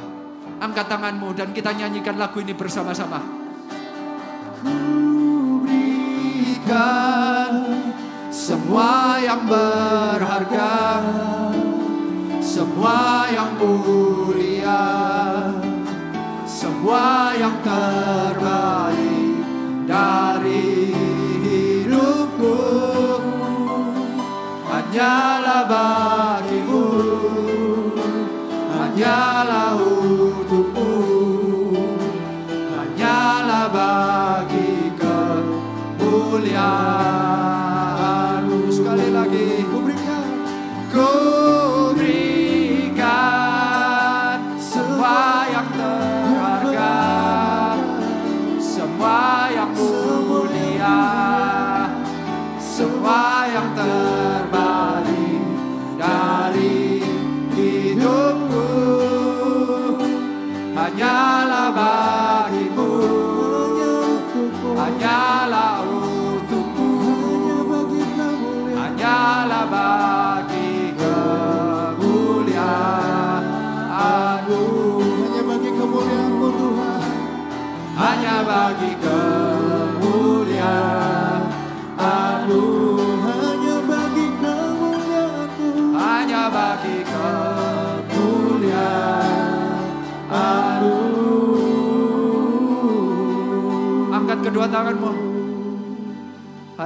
angkat 0.60 0.84
tanganmu 0.84 1.32
dan 1.32 1.56
kita 1.56 1.72
nyanyikan 1.72 2.20
lagu 2.20 2.44
ini 2.44 2.52
bersama-sama. 2.52 3.24
Ku 6.70 7.79
semua 8.40 9.20
yang 9.20 9.44
berharga, 9.44 10.80
semua 12.40 13.28
yang 13.28 13.52
mulia, 13.60 14.88
semua 16.48 17.36
yang 17.36 17.60
terbaik 17.60 19.44
dari 19.84 20.88
hidupku. 21.44 22.56
Hanyalah 24.72 25.68
bagimu, 25.68 26.88
hanyalah 28.72 29.99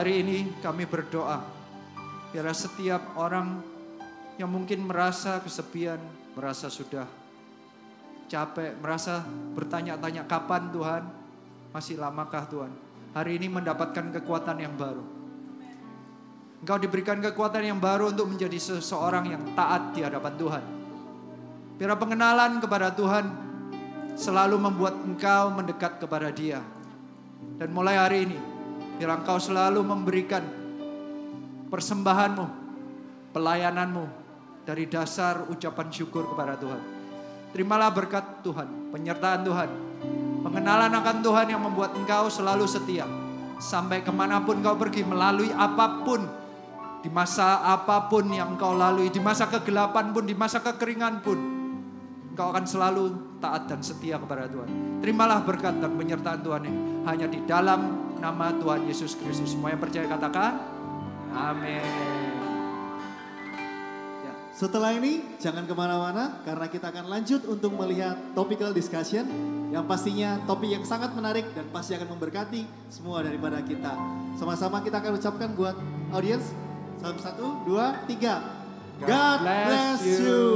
Hari 0.05 0.21
ini 0.21 0.53
kami 0.61 0.85
berdoa. 0.85 1.41
Biar 2.29 2.45
setiap 2.53 3.17
orang 3.17 3.65
yang 4.37 4.53
mungkin 4.53 4.85
merasa 4.85 5.41
kesepian, 5.41 5.97
merasa 6.37 6.69
sudah 6.69 7.09
capek, 8.29 8.77
merasa 8.85 9.25
bertanya-tanya 9.57 10.29
kapan 10.29 10.69
Tuhan, 10.77 11.09
masih 11.73 11.97
lamakah 11.97 12.45
Tuhan. 12.53 12.69
Hari 13.17 13.41
ini 13.41 13.49
mendapatkan 13.49 14.13
kekuatan 14.21 14.61
yang 14.61 14.77
baru. 14.77 15.01
Engkau 16.61 16.77
diberikan 16.77 17.25
kekuatan 17.25 17.65
yang 17.65 17.81
baru 17.81 18.13
untuk 18.13 18.29
menjadi 18.29 18.61
seseorang 18.61 19.25
yang 19.33 19.57
taat 19.57 19.97
di 19.97 20.05
hadapan 20.05 20.37
Tuhan. 20.37 20.65
Biar 21.81 21.97
pengenalan 21.97 22.61
kepada 22.61 22.93
Tuhan 22.93 23.25
selalu 24.21 24.69
membuat 24.69 25.01
engkau 25.01 25.49
mendekat 25.49 25.97
kepada 25.97 26.29
Dia. 26.29 26.61
Dan 27.57 27.73
mulai 27.73 27.97
hari 27.97 28.29
ini, 28.29 28.53
biar 28.99 29.11
engkau 29.21 29.39
selalu 29.43 29.83
memberikan 29.83 30.43
persembahanmu, 31.69 32.47
pelayananmu 33.35 34.05
dari 34.63 34.87
dasar 34.87 35.51
ucapan 35.51 35.89
syukur 35.91 36.31
kepada 36.31 36.55
Tuhan. 36.55 36.83
Terimalah 37.55 37.91
berkat 37.95 38.43
Tuhan, 38.43 38.91
penyertaan 38.91 39.47
Tuhan, 39.47 39.71
pengenalan 40.43 40.91
akan 40.91 41.17
Tuhan 41.23 41.47
yang 41.51 41.63
membuat 41.63 41.95
engkau 41.95 42.27
selalu 42.27 42.67
setia. 42.67 43.07
Sampai 43.63 44.03
ke 44.03 44.11
mana 44.11 44.43
pun 44.43 44.59
kau 44.59 44.75
pergi, 44.75 45.07
melalui 45.07 45.55
apa 45.55 46.03
pun, 46.03 46.27
di 46.99 47.07
masa 47.07 47.63
apa 47.63 48.11
pun 48.11 48.27
yang 48.27 48.59
engkau 48.59 48.75
lalui, 48.75 49.11
di 49.11 49.23
masa 49.23 49.47
kegelapan 49.47 50.11
pun, 50.11 50.27
di 50.27 50.35
masa 50.35 50.59
kekeringan 50.59 51.23
pun, 51.23 51.39
engkau 52.35 52.51
akan 52.51 52.67
selalu 52.67 53.15
taat 53.39 53.71
dan 53.71 53.79
setia 53.79 54.19
kepada 54.19 54.51
Tuhan. 54.51 54.99
Terimalah 54.99 55.47
berkat 55.47 55.79
dan 55.79 55.95
penyertaan 55.95 56.43
Tuhan 56.43 56.63
ini 56.67 56.79
hanya 57.07 57.27
di 57.31 57.39
dalam 57.47 58.04
nama 58.19 58.55
Tuhan 58.55 58.87
Yesus 58.87 59.19
Kristus. 59.19 59.55
Semua 59.55 59.73
yang 59.75 59.83
percaya 59.83 60.07
katakan, 60.07 60.61
Amin. 61.35 61.83
Ya, 64.23 64.33
setelah 64.55 64.95
ini 64.95 65.37
jangan 65.43 65.67
ke 65.67 65.75
mana-mana 65.75 66.39
karena 66.47 66.67
kita 66.71 66.95
akan 66.95 67.11
lanjut 67.11 67.43
untuk 67.51 67.75
melihat 67.75 68.15
topical 68.39 68.71
discussion 68.71 69.27
yang 69.75 69.83
pastinya 69.91 70.39
topik 70.47 70.71
yang 70.71 70.87
sangat 70.87 71.11
menarik 71.19 71.51
dan 71.59 71.67
pasti 71.75 71.99
akan 71.99 72.15
memberkati 72.15 72.63
semua 72.87 73.27
daripada 73.27 73.59
kita. 73.67 73.99
Sama-sama 74.39 74.79
kita 74.87 75.03
akan 75.03 75.19
ucapkan 75.19 75.51
buat 75.59 75.75
audiens. 76.15 76.55
Salam 77.03 77.19
satu, 77.19 77.67
dua, 77.67 77.99
tiga. 78.07 78.63
God, 79.03 79.39
bless 79.43 80.07
you. 80.07 80.47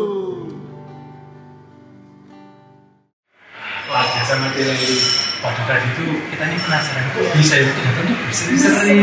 Wah, 3.90 4.06
sama 4.22 4.52
Tilly 4.54 5.27
waktu 5.38 5.62
tadi 5.70 5.86
itu 5.94 6.06
kita 6.34 6.42
ini 6.50 6.58
penasaran 6.58 7.04
kok 7.14 7.22
bisa 7.38 7.54
itu 7.62 7.70
ternyata 7.70 8.00
tuh 8.02 8.16
berseri-seri 8.26 8.98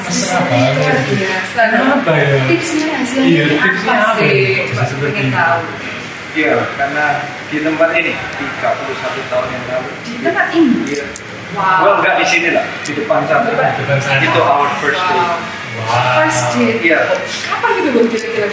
mesra 0.00 0.38
banget 0.48 0.96
gitu. 1.12 1.24
Kenapa 1.52 2.12
ya? 2.16 2.40
Tipsnya 2.48 2.86
hasilnya 2.96 3.28
Iya, 3.28 3.44
tipsnya 3.52 3.92
apa 3.92 4.12
sih? 4.16 4.40
Kok 4.56 4.66
bisa 4.72 4.84
seperti 4.88 5.22
tahu. 5.28 5.60
Iya, 6.34 6.54
karena 6.74 7.04
di 7.46 7.58
tempat 7.62 7.88
ini 7.94 8.12
31 8.16 9.30
tahun 9.30 9.48
yang 9.52 9.64
lalu. 9.70 9.90
Di 10.02 10.12
tempat 10.24 10.46
ini? 10.56 10.74
Iya. 10.88 11.06
Wow. 11.54 11.86
Well, 11.86 11.94
enggak 12.02 12.18
di 12.18 12.26
sini 12.26 12.48
lah, 12.50 12.66
di 12.82 12.92
depan 12.98 13.22
sana. 13.30 13.46
Depan 13.46 13.98
sana. 14.02 14.18
Itu 14.18 14.40
our 14.42 14.66
first 14.82 14.98
day. 14.98 15.22
Wow. 15.78 16.18
First 16.18 16.42
date. 16.58 16.78
Iya. 16.82 16.98
Kapan 17.46 17.70
gitu 17.78 17.88
dong 17.94 18.08
kira-kira 18.10 18.46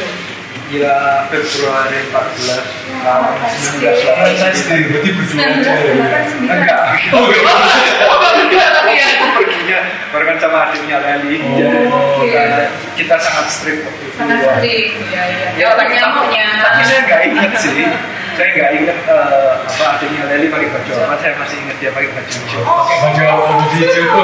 Ya 0.72 1.28
Februari 1.28 2.00
14 2.16 3.04
tahun 3.04 3.36
19 3.84 4.08
Fantastis, 4.08 4.64
berarti 4.88 5.10
berdua 5.20 5.44
aja 5.52 5.72
ya. 5.76 5.84
1989. 6.48 6.48
Enggak. 6.48 6.82
Oh, 7.12 7.28
enggak. 7.28 8.72
Aku 9.20 9.28
perginya 9.36 9.80
barengan 10.16 10.38
sama 10.40 10.72
adiknya 10.72 10.98
Leli. 11.04 11.44
Oh, 11.92 12.24
kita 12.96 13.16
sangat 13.20 13.52
strict 13.52 13.84
waktu 13.84 14.00
itu. 14.00 14.16
Sangat 14.16 14.40
sering, 14.48 14.92
ya 15.12 15.24
ya. 15.28 15.48
Ya, 15.60 15.68
tapi, 15.76 16.00
tapi 16.00 16.82
saya 16.88 17.00
nggak 17.04 17.22
ingat 17.36 17.52
sih. 17.60 17.92
Saya 18.40 18.50
nggak 18.56 18.72
ingat 18.80 18.98
eh, 19.12 19.52
apa 19.68 19.86
adiknya 20.00 20.24
Leli 20.32 20.48
pakai 20.48 20.72
baju 20.72 20.92
apa. 21.04 21.16
Saya 21.20 21.36
masih 21.36 21.58
ingat 21.68 21.78
dia 21.84 21.92
pakai 21.92 22.16
baju 22.16 22.32
hijau. 22.32 22.64
Pakai 22.64 22.98
baju 23.04 23.22
apa 23.28 23.44
baju 23.44 23.66
hijau. 23.76 24.24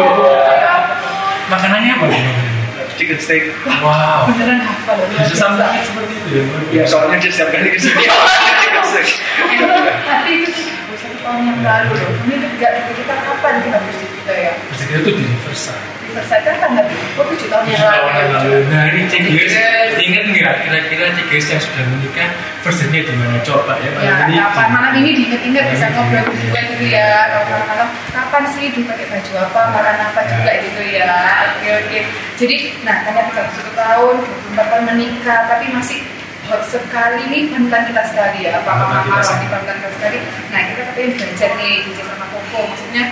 Makanannya 1.52 1.92
apa 1.92 2.06
sih? 2.08 2.56
Chicken 2.98 3.20
steak. 3.22 3.44
Wow. 3.86 4.26
Beneran 4.34 4.60
hafal. 4.66 4.98
Bisa 5.06 5.36
sampai 5.38 5.86
seperti 5.86 6.14
itu 6.18 6.30
ya? 6.34 6.44
Ya 6.74 6.84
soalnya 6.90 7.18
dia 7.22 7.30
setiap 7.30 7.50
kali 7.54 7.70
ke 7.70 7.80
sini 7.80 8.04
chicken 8.66 8.84
steak. 8.90 9.08
Eh, 9.08 9.94
Tapi 10.02 10.32
itu 10.42 10.62
oh, 10.66 10.98
satu 10.98 11.18
tahun 11.22 11.42
yang 11.46 11.60
lalu 11.62 11.94
loh. 11.94 12.12
Ini 12.26 12.36
juga 12.42 12.70
kita 12.90 13.16
kapan 13.22 13.54
kita 13.62 13.78
bersih 13.86 14.10
kita 14.18 14.34
ya? 14.34 14.54
Itu 14.74 15.10
di 15.14 15.22
Universal. 15.22 15.78
Di 15.78 15.86
Versailles 15.86 15.97
kan 16.24 16.56
tanggal 16.58 16.86
oh 17.16 17.26
tujuh 17.28 17.48
tahun 17.48 17.66
yang 17.68 17.82
lalu. 17.84 18.08
ya. 18.08 18.58
Nah 18.68 18.84
ini 18.90 19.02
Yes. 19.28 19.54
ingat 19.98 20.24
nggak 20.28 20.56
kira-kira 20.64 21.06
Cigis 21.14 21.46
yang 21.48 21.62
sudah 21.62 21.84
menikah 21.86 22.30
versionnya 22.62 23.02
di 23.02 23.14
mana? 23.14 23.38
Coba 23.42 23.74
ya 23.78 23.90
Ya, 23.90 23.92
malam 23.94 24.28
ini. 24.28 24.38
kapan 24.38 24.68
malam 24.72 24.94
ini 24.96 25.10
diinget-inget 25.14 25.66
bisa 25.68 25.86
Malam 25.88 25.96
ngobrol 26.00 26.24
berdua 26.28 26.62
gitu 26.68 26.86
ya. 26.88 27.08
Kalau 27.28 27.46
malam-malam 27.48 27.90
kapan 28.10 28.44
sih 28.50 28.66
dipakai 28.70 29.06
baju 29.08 29.32
apa, 29.40 29.62
makan 29.72 29.98
apa 30.06 30.22
juga 30.26 30.52
gitu 30.60 30.82
ya. 30.88 31.14
Oke 31.54 31.70
oke. 31.78 32.00
Jadi, 32.38 32.56
nah 32.82 33.02
karena 33.02 33.22
31 33.28 33.74
tahun, 33.74 34.16
24 34.54 34.70
tahun 34.70 34.84
menikah, 34.88 35.40
tapi 35.50 35.66
masih 35.72 36.00
hot 36.46 36.64
sekali 36.64 37.24
nih 37.28 37.42
panutan 37.50 37.84
kita 37.84 38.04
sekali 38.08 38.38
ya. 38.46 38.56
Apa 38.56 38.68
Panutan 38.68 38.88
mama 39.04 39.04
kita 39.04 39.22
Roni 39.28 39.48
panutan 39.50 39.76
kita 39.78 39.92
sekali. 39.98 40.18
Nah 40.48 40.62
kita 40.64 40.82
pengen 40.94 41.12
belajar 41.14 41.52
nih 41.58 41.74
di 41.84 41.92
sama 41.98 42.26
Koko. 42.30 42.60
Maksudnya 42.68 43.04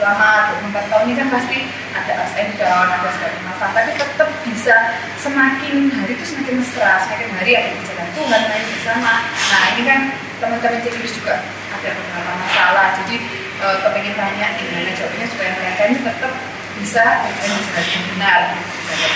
selama 0.00 0.56
24 0.72 0.88
tahun 0.88 1.04
ini 1.12 1.14
kan 1.20 1.28
pasti 1.28 1.58
ada 1.92 2.12
ups 2.24 2.34
and 2.40 2.52
down, 2.56 2.88
ada 2.88 3.08
segala 3.12 3.36
masalah, 3.44 3.72
tapi 3.76 3.90
tetap 4.00 4.30
bisa 4.48 4.76
semakin 5.20 5.92
hari 5.92 6.16
itu 6.16 6.24
semakin 6.24 6.54
mesra, 6.56 7.04
semakin 7.04 7.28
hari 7.36 7.52
ada 7.52 7.68
di 7.76 7.82
jalan 7.84 8.08
Tuhan, 8.16 8.40
main 8.48 8.64
bersama. 8.64 9.12
Nah 9.28 9.62
ini 9.76 9.82
kan 9.84 10.00
teman-teman 10.40 10.80
Cekris 10.80 11.12
juga 11.20 11.44
ada 11.68 11.88
beberapa 11.92 12.32
masalah, 12.32 12.96
jadi 13.04 13.16
e, 13.60 13.66
kepengen 13.84 14.14
tanya 14.16 14.46
gimana 14.56 14.90
jawabnya 14.96 15.26
supaya 15.28 15.50
mereka 15.60 15.82
ini 15.92 15.98
tetap 16.00 16.32
bisa 16.80 17.04
berjalan 17.20 17.60
di 17.60 17.64
jalan 17.68 17.84
yang 17.92 18.04
benar. 18.16 18.40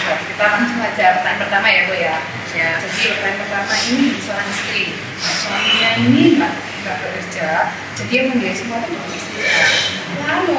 Kita 0.04 0.44
langsung 0.52 0.80
aja 0.84 1.06
pertanyaan 1.16 1.40
pertama 1.40 1.66
ya 1.72 1.80
Bu 1.88 1.94
ya. 1.96 2.16
Ya, 2.54 2.68
jadi 2.76 3.02
pertanyaan 3.16 3.40
pertama 3.40 3.72
ini 3.88 4.06
seorang 4.20 4.48
istri. 4.52 4.84
Nah, 4.94 5.34
suaminya 5.40 5.90
ini 5.96 6.22
nggak 6.36 6.54
nggak 6.84 6.96
bekerja, 7.00 7.72
jadi 7.96 8.12
yang 8.12 8.26
membiayai 8.36 8.56
semua 8.60 8.76
itu 8.84 8.92
bukan 8.92 9.10
istri. 9.16 9.40
Lalu 10.20 10.56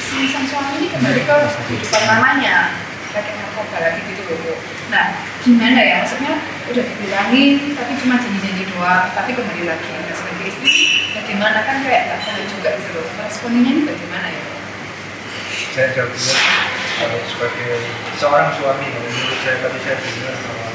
si 0.00 0.18
sang 0.32 0.48
suami 0.48 0.72
ini 0.80 0.86
kembali 0.88 1.20
ke 1.28 1.36
kehidupan 1.68 2.02
mamanya, 2.08 2.72
pakai 3.12 3.32
narkoba 3.36 3.76
lagi 3.84 4.00
gitu 4.08 4.22
loh 4.24 4.36
Bu. 4.40 4.52
Nah, 4.88 5.12
gimana 5.44 5.80
ya? 5.82 5.94
Maksudnya 6.00 6.32
udah 6.72 6.84
dibilangin, 6.84 7.76
tapi 7.76 7.92
cuma 8.00 8.16
janji-janji 8.22 8.64
doang, 8.72 9.12
tapi 9.12 9.30
kembali 9.36 9.62
lagi. 9.68 9.88
Nah, 9.92 10.14
sebagai 10.16 10.46
istri, 10.48 10.74
bagaimana 11.12 11.58
kan 11.66 11.76
kayak 11.84 12.00
nggak 12.08 12.20
tahu 12.24 12.42
juga 12.48 12.68
gitu 12.80 12.90
loh. 12.96 13.06
Responnya 13.20 13.60
ini 13.68 13.82
bagaimana 13.84 14.26
ya? 14.32 14.42
Saya 15.76 15.88
jawab 15.92 16.08
dulu 16.16 16.32
kalau 16.96 17.20
sebagai 17.28 17.72
seorang 18.16 18.48
suami, 18.56 18.86
menurut 18.88 19.38
saya 19.44 19.56
tadi 19.60 19.78
saya 19.84 19.96
dengar 20.00 20.34
bahwa 20.40 20.68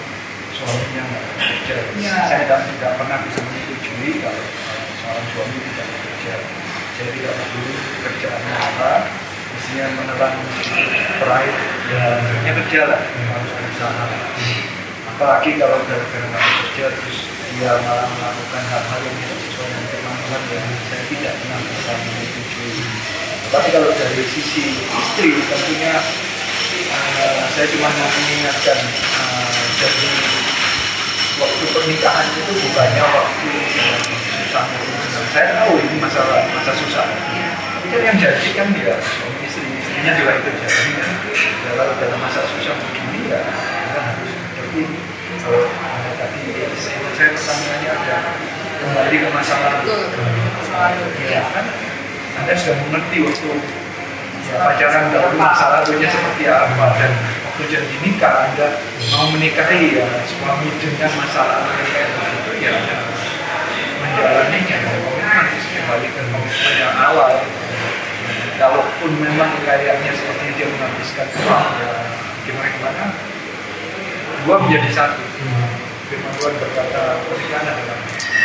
suaminya 0.53 1.01
nggak 1.09 1.23
bekerja. 1.25 1.75
Ya. 1.97 2.17
Saya 2.29 2.39
tidak, 2.45 2.59
tidak 2.69 2.91
pernah 3.01 3.17
bisa 3.25 3.39
menyetujui 3.41 4.11
kalau 4.21 4.43
seorang 5.11 5.27
suami 5.35 5.59
tidak 5.59 5.87
bekerja. 5.91 6.35
Saya 6.95 7.09
tidak 7.11 7.33
peduli 7.35 7.73
pekerjaannya 7.99 8.55
apa, 8.55 8.91
mestinya 9.51 9.85
menelan 9.99 10.35
peraih 11.19 11.55
ya 11.91 12.03
hanya 12.15 12.51
kerja 12.63 12.81
lah, 12.87 13.01
harus 13.03 13.51
berusaha. 13.51 14.05
Apalagi 15.11 15.51
kalau 15.59 15.83
gara-gara 15.83 16.25
nggak 16.31 16.43
bekerja 16.47 16.85
terus 16.95 17.19
dia 17.51 17.71
malah 17.83 18.07
melakukan 18.07 18.63
hal-hal 18.71 18.99
yang 19.03 19.15
tidak 19.19 19.39
sesuai 19.43 19.67
dengan 19.67 19.83
firman 19.91 20.15
Tuhan 20.15 20.41
ya 20.47 20.61
saya 20.87 21.03
tidak 21.11 21.33
pernah 21.43 21.59
bisa 21.59 21.91
menyetujui. 21.91 22.83
Tapi 23.51 23.67
kalau 23.75 23.89
dari 23.91 24.25
sisi 24.31 24.63
istri 24.79 25.29
tentunya 25.43 25.93
eh, 26.87 27.43
saya 27.51 27.67
cuma 27.67 27.91
mau 27.91 28.07
mengingatkan 28.15 28.79
eh, 28.79 29.63
jadi 29.75 30.09
waktu 31.35 31.65
pernikahan 31.75 32.27
itu 32.31 32.53
bukannya 32.63 33.03
waktu 33.03 33.49
yang 33.75 34.30
susah. 34.51 34.67
Saya 35.31 35.47
tahu 35.63 35.79
ini 35.79 35.95
masalah 36.03 36.43
masa 36.51 36.75
susah. 36.75 37.07
Tapi 37.07 37.87
kan 37.87 38.01
yang 38.03 38.17
jadi 38.19 38.49
kan 38.51 38.67
ya 38.75 38.99
suami 38.99 39.47
istri, 39.47 39.63
istrinya 39.79 40.11
juga 40.19 40.31
itu 40.43 40.51
jadi. 40.59 40.91
Ya, 40.91 41.71
kalau 41.71 41.95
dalam 41.95 42.19
masa 42.19 42.43
susah 42.51 42.75
begini 42.75 43.31
ya 43.31 43.39
kita 43.47 43.99
harus 44.03 44.31
seperti. 44.35 44.81
Kalau 45.39 45.63
eh, 45.71 46.13
tadi 46.19 46.41
saya 46.75 46.99
saya 47.15 47.29
pertanyaannya 47.31 47.89
ada 47.95 48.15
kembali 48.83 49.15
ke 49.23 49.27
masa 49.31 49.55
lalu. 49.55 49.95
Ya 51.31 51.43
kan 51.55 51.65
Anda 52.43 52.53
sudah 52.59 52.75
mengerti 52.83 53.17
waktu 53.23 53.49
ya, 54.51 54.55
pacaran 54.59 55.15
dahulu 55.15 55.39
masa 55.39 55.79
lalunya 55.79 56.11
seperti 56.11 56.43
apa 56.51 56.85
dan 56.99 57.11
waktu 57.47 57.63
jadi 57.71 57.95
nikah 58.03 58.51
Anda 58.51 58.67
mau 59.15 59.31
menikahi 59.31 59.95
ya 59.95 60.07
suami 60.27 60.75
dengan 60.75 61.11
masa 61.15 61.39
lalu 61.39 61.71
yang 61.71 61.87
kayak 61.95 62.09
begitu 62.19 62.51
ya 62.67 62.71
menjalaninya 64.11 64.75
ya 64.75 64.91
komitmen 64.99 65.47
kembali 65.71 66.07
ke 66.11 66.21
komitmen 66.27 66.73
yang 66.75 66.95
awal 66.99 67.31
kalaupun 68.59 69.11
memang 69.17 69.51
kayaknya 69.63 70.11
seperti 70.13 70.45
dia 70.59 70.67
menghabiskan 70.67 71.27
uang 71.39 71.67
ya 71.79 71.91
gimana 72.43 72.67
gimana 72.75 73.05
dua 74.43 74.55
menjadi 74.67 74.89
satu 74.91 75.21
firman 76.11 76.31
Tuhan 76.35 76.53
berkata 76.59 77.01
pernikahan 77.23 77.65
adalah 77.71 77.97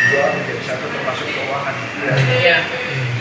dua 0.07 0.25
menjadi 0.39 0.63
satu 0.63 0.85
termasuk 0.87 1.27
keuangan 1.27 1.75
Iya. 1.97 2.15
Iya. 2.15 2.57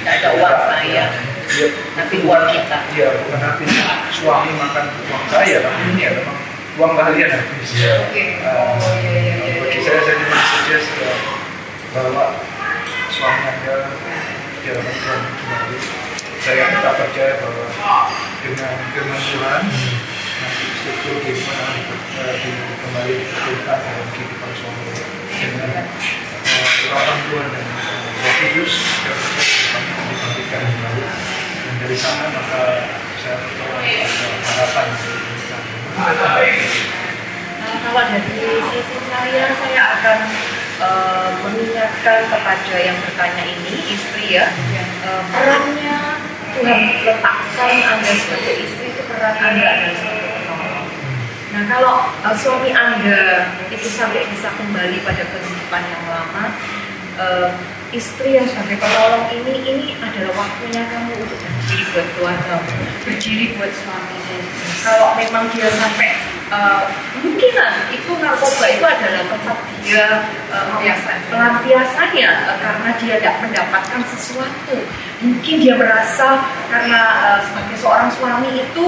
Tidak 0.06 0.14
ada 0.22 0.30
uang 0.38 0.60
saya, 0.70 1.04
Iya. 1.50 1.68
tapi 1.98 2.16
uang 2.22 2.44
kita. 2.46 2.78
Iya, 2.94 3.08
bukan 3.26 3.40
artinya 3.42 3.84
suami 4.14 4.52
makan 4.54 4.86
uang 5.10 5.26
saya, 5.34 5.58
tapi 5.66 5.82
ini 5.90 6.02
ya 6.06 6.12
memang 6.14 6.38
uang 6.78 6.94
kalian 6.94 7.30
habis. 7.34 7.70
Oke. 7.74 8.22
Eh, 8.38 8.46
Oh 8.46 8.78
iya 9.02 9.14
iya 9.18 9.34
iya. 9.34 9.54
bagi 9.66 9.78
iya. 9.82 9.82
saya 9.82 10.00
saya 10.06 10.16
cuma 10.22 10.38
suggest 10.38 10.88
ya, 11.02 11.10
bahwa 11.96 12.36
suami 13.08 13.44
anda 13.48 13.88
di 14.60 14.68
dalam 14.68 14.84
Tuhan 14.84 15.22
kembali. 15.32 15.80
Saya 16.44 16.68
tetap 16.76 16.94
percaya 17.00 17.40
bahwa 17.40 17.66
dengan 18.44 18.76
firman 18.92 19.22
Tuhan 19.32 19.64
nanti 20.36 20.66
struktur 20.76 21.16
kehidupan 21.24 21.56
akan 21.56 22.00
eh, 22.20 22.36
kembali 22.84 23.14
dibetulkan 23.16 23.80
dalam 23.80 24.08
kehidupan 24.12 24.52
suami 24.60 24.92
dengan 25.40 25.70
eh, 25.72 26.86
urapan 26.92 27.18
Tuhan 27.32 27.48
dan 27.56 27.64
eh, 27.64 27.96
Roh 28.20 28.36
Kudus 28.44 28.74
akan 29.72 30.04
dibangkitkan 30.12 30.62
kembali 30.68 31.04
dan 31.64 31.74
dari 31.80 31.96
sana 31.96 32.28
maka 32.28 32.62
saya 33.24 33.36
percaya 33.40 33.72
ada 33.72 34.08
harapan. 34.44 34.88
Nah, 37.56 37.76
kalau 37.88 38.04
dari 38.04 38.52
sisi 38.68 38.98
saya, 39.08 39.48
saya 39.56 39.82
akan 39.96 40.20
eh, 40.82 41.30
mengingatkan 41.44 42.20
kepada 42.28 42.76
yang 42.80 42.98
bertanya 43.00 43.44
ini, 43.48 43.76
istri 43.92 44.40
ya, 44.40 44.48
eh, 45.06 45.22
perannya 45.32 45.98
Tuhan 46.56 46.82
letakkan 47.04 47.74
Anda 47.84 48.12
sebagai 48.16 48.56
istri 48.64 48.96
itu 48.96 49.02
peran 49.12 49.36
Anda 49.36 49.66
adalah 49.68 49.96
sebagai 50.00 50.30
penolong. 50.40 50.88
Nah 51.52 51.64
kalau 51.68 51.96
eh, 52.24 52.36
suami 52.40 52.72
Anda 52.72 53.52
itu 53.68 53.88
sampai 53.92 54.24
bisa 54.32 54.48
kembali 54.56 54.98
pada 55.04 55.24
kehidupan 55.28 55.84
yang 55.84 56.04
lama, 56.08 56.44
eh, 57.20 57.50
istri 57.96 58.36
yang 58.36 58.48
sebagai 58.50 58.76
penolong 58.82 59.26
ini, 59.32 59.54
ini 59.64 59.88
adalah 60.04 60.36
waktunya 60.36 60.84
kamu 60.92 61.16
untuk 61.16 61.40
berdiri 61.40 61.84
buat 61.96 62.08
keluarga, 62.18 62.56
berdiri 63.08 63.46
buat 63.56 63.72
suamimu. 63.72 64.38
Kalau 64.84 65.08
memang 65.16 65.44
dia 65.56 65.68
sampai 65.72 66.20
eh, 66.52 66.84
mungkinan 67.24 67.74
itu 67.96 68.12
narkoba 68.20 68.66
itu 68.68 68.86
adalah 68.86 69.24
tempat 69.32 69.58
dia 69.86 70.06
Pelampiasan. 70.50 71.18
pelampiasannya 71.32 72.30
eh, 72.30 72.58
karena 72.60 72.90
dia 73.00 73.16
tidak 73.22 73.36
mendapatkan 73.42 74.02
sesuatu. 74.12 74.78
Mungkin 75.24 75.56
dia 75.64 75.74
merasa 75.80 76.44
karena 76.68 77.02
eh, 77.32 77.40
sebagai 77.48 77.78
seorang 77.80 78.10
suami 78.12 78.50
itu 78.60 78.86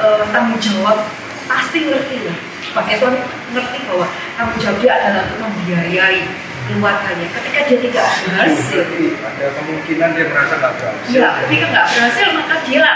eh, 0.00 0.22
tanggung 0.32 0.58
jawab 0.62 1.04
pasti 1.46 1.86
ngerti 1.86 2.24
lah. 2.26 2.38
Sebagai 2.66 2.94
suami 2.98 3.18
ngerti 3.54 3.78
bahwa 3.86 4.06
tanggung 4.34 4.58
jawab 4.64 4.78
dia 4.82 4.92
adalah 4.98 5.22
untuk 5.28 5.40
membiayai 5.44 6.20
keluarganya. 6.66 7.26
Ketika 7.30 7.60
dia 7.70 7.78
tidak 7.78 8.06
berhasil, 8.26 8.84
ada 9.22 9.46
kemungkinan 9.54 10.08
dia 10.14 10.26
merasa 10.30 10.52
nggak 10.58 10.72
berhasil. 10.78 11.14
ya 11.14 11.28
ketika 11.46 11.64
nggak 11.70 11.86
berhasil 11.94 12.26
maka 12.34 12.54
dia 12.66 12.78
lah 12.82 12.94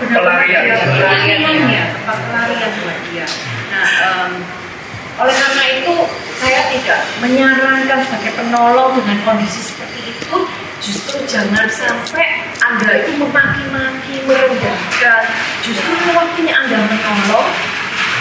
pelarian. 0.00 0.62
pelariannya, 0.78 1.82
tempat 1.98 2.18
pelarian 2.24 2.70
buat 2.80 2.98
dia. 3.10 3.26
Nah, 3.70 3.86
em, 3.86 4.30
oleh 5.20 5.36
karena 5.36 5.64
itu 5.76 5.94
saya 6.40 6.60
tidak 6.72 7.00
menyarankan 7.20 8.00
sebagai 8.08 8.32
penolong 8.40 8.96
dengan 9.02 9.18
kondisi 9.26 9.60
seperti 9.60 10.16
itu. 10.16 10.36
Justru 10.80 11.20
jangan 11.28 11.68
sampai 11.68 12.40
Anda 12.64 13.04
itu 13.04 13.20
memaki-maki, 13.20 14.24
merendahkan. 14.24 15.28
Justru 15.60 15.92
waktunya 16.16 16.56
Anda 16.56 16.80
menolong, 16.88 17.52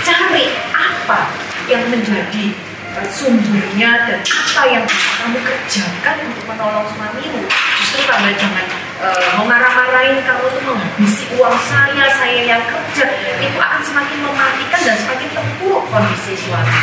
cari 0.04 0.60
apa 0.76 1.32
yang 1.72 1.88
menjadi 1.88 2.52
sumbernya 3.10 3.92
dan 4.06 4.20
apa 4.22 4.62
yang 4.68 4.84
bisa 4.84 5.10
kamu 5.22 5.38
kerjakan 5.42 6.16
untuk 6.28 6.44
menolong 6.46 6.88
suamimu. 6.90 7.42
Justru 7.80 8.02
kamu 8.06 8.30
jangan 8.36 8.66
eh, 9.00 9.30
memarah-marahin 9.38 10.18
kamu 10.22 10.46
tuh 10.52 10.62
menghabisi 10.66 11.26
uang 11.38 11.58
saya, 11.66 12.06
saya 12.18 12.42
yang 12.46 12.64
kerja. 12.66 13.06
Itu 13.40 13.58
akan 13.58 13.82
semakin 13.82 14.18
mematikan 14.26 14.80
dan 14.84 14.98
semakin 15.00 15.30
terpuruk 15.32 15.84
kondisi 15.88 16.34
suami. 16.36 16.74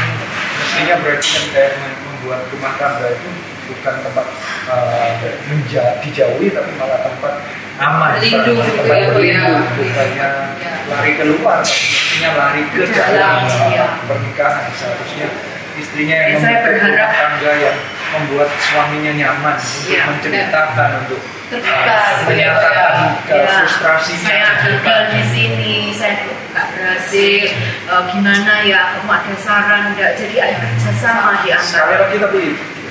Mestinya 0.56 0.96
berarti 1.04 1.28
kan 1.28 1.44
kayak 1.52 1.70
mem- 1.78 2.00
membuat 2.06 2.40
rumah 2.48 2.72
tangga 2.80 3.06
itu 3.12 3.28
bukan 3.66 3.94
tempat 4.00 4.26
uh, 4.70 5.10
menja- 5.50 5.98
dijauhi 6.00 6.48
tapi 6.48 6.70
malah 6.78 7.02
tempat 7.02 7.34
aman. 7.76 8.16
Tempat 8.16 8.24
gitu 8.24 8.50
ya, 8.56 8.62
Bu, 8.80 8.82
ya. 8.88 9.10
berlindung, 9.12 9.62
Bukannya 9.76 10.28
Ya. 10.56 10.72
lari 10.88 11.12
keluar, 11.18 11.60
mestinya 11.60 12.30
lari 12.40 12.62
ke 12.72 12.88
dalam, 12.88 13.44
uh, 13.44 13.68
ya. 13.68 13.86
pernikahan. 14.08 14.70
Seharusnya 14.72 15.28
istrinya 15.76 16.16
yang 16.16 16.30
Ya, 16.32 16.38
saya 16.40 16.58
berharap- 16.64 17.12
tangga 17.12 17.52
yang 17.56 17.76
membuat 18.12 18.48
suaminya 18.60 19.12
nyaman 19.14 19.56
untuk 19.56 19.92
Ya, 19.92 20.02
menceritakan, 20.08 20.90
untuk 21.04 21.20
Terbuka 21.46 21.78
uh, 21.78 22.26
gitu 22.26 22.32
ya, 22.34 22.50
menyatakan 22.50 22.94
ke 23.22 23.34
Ya, 23.38 23.46
frustrasinya. 23.62 24.26
saya 24.26 24.46
gagal 24.58 25.00
di 25.14 25.22
sini, 25.30 25.74
saya 25.94 26.26
nggak 26.26 26.66
berhasil. 26.74 27.42
Eh, 27.86 28.02
gimana 28.10 28.52
ya? 28.66 28.98
Kamu 28.98 29.12
ada 29.12 29.34
saran 29.38 29.94
nggak? 29.94 30.18
Jadi 30.18 30.36
ada 30.36 30.56
kerjasama 30.58 31.46
di 31.46 31.54
Sekali 31.54 31.86
antara 31.86 31.94
lagi 32.02 32.16
tapi 32.18 32.42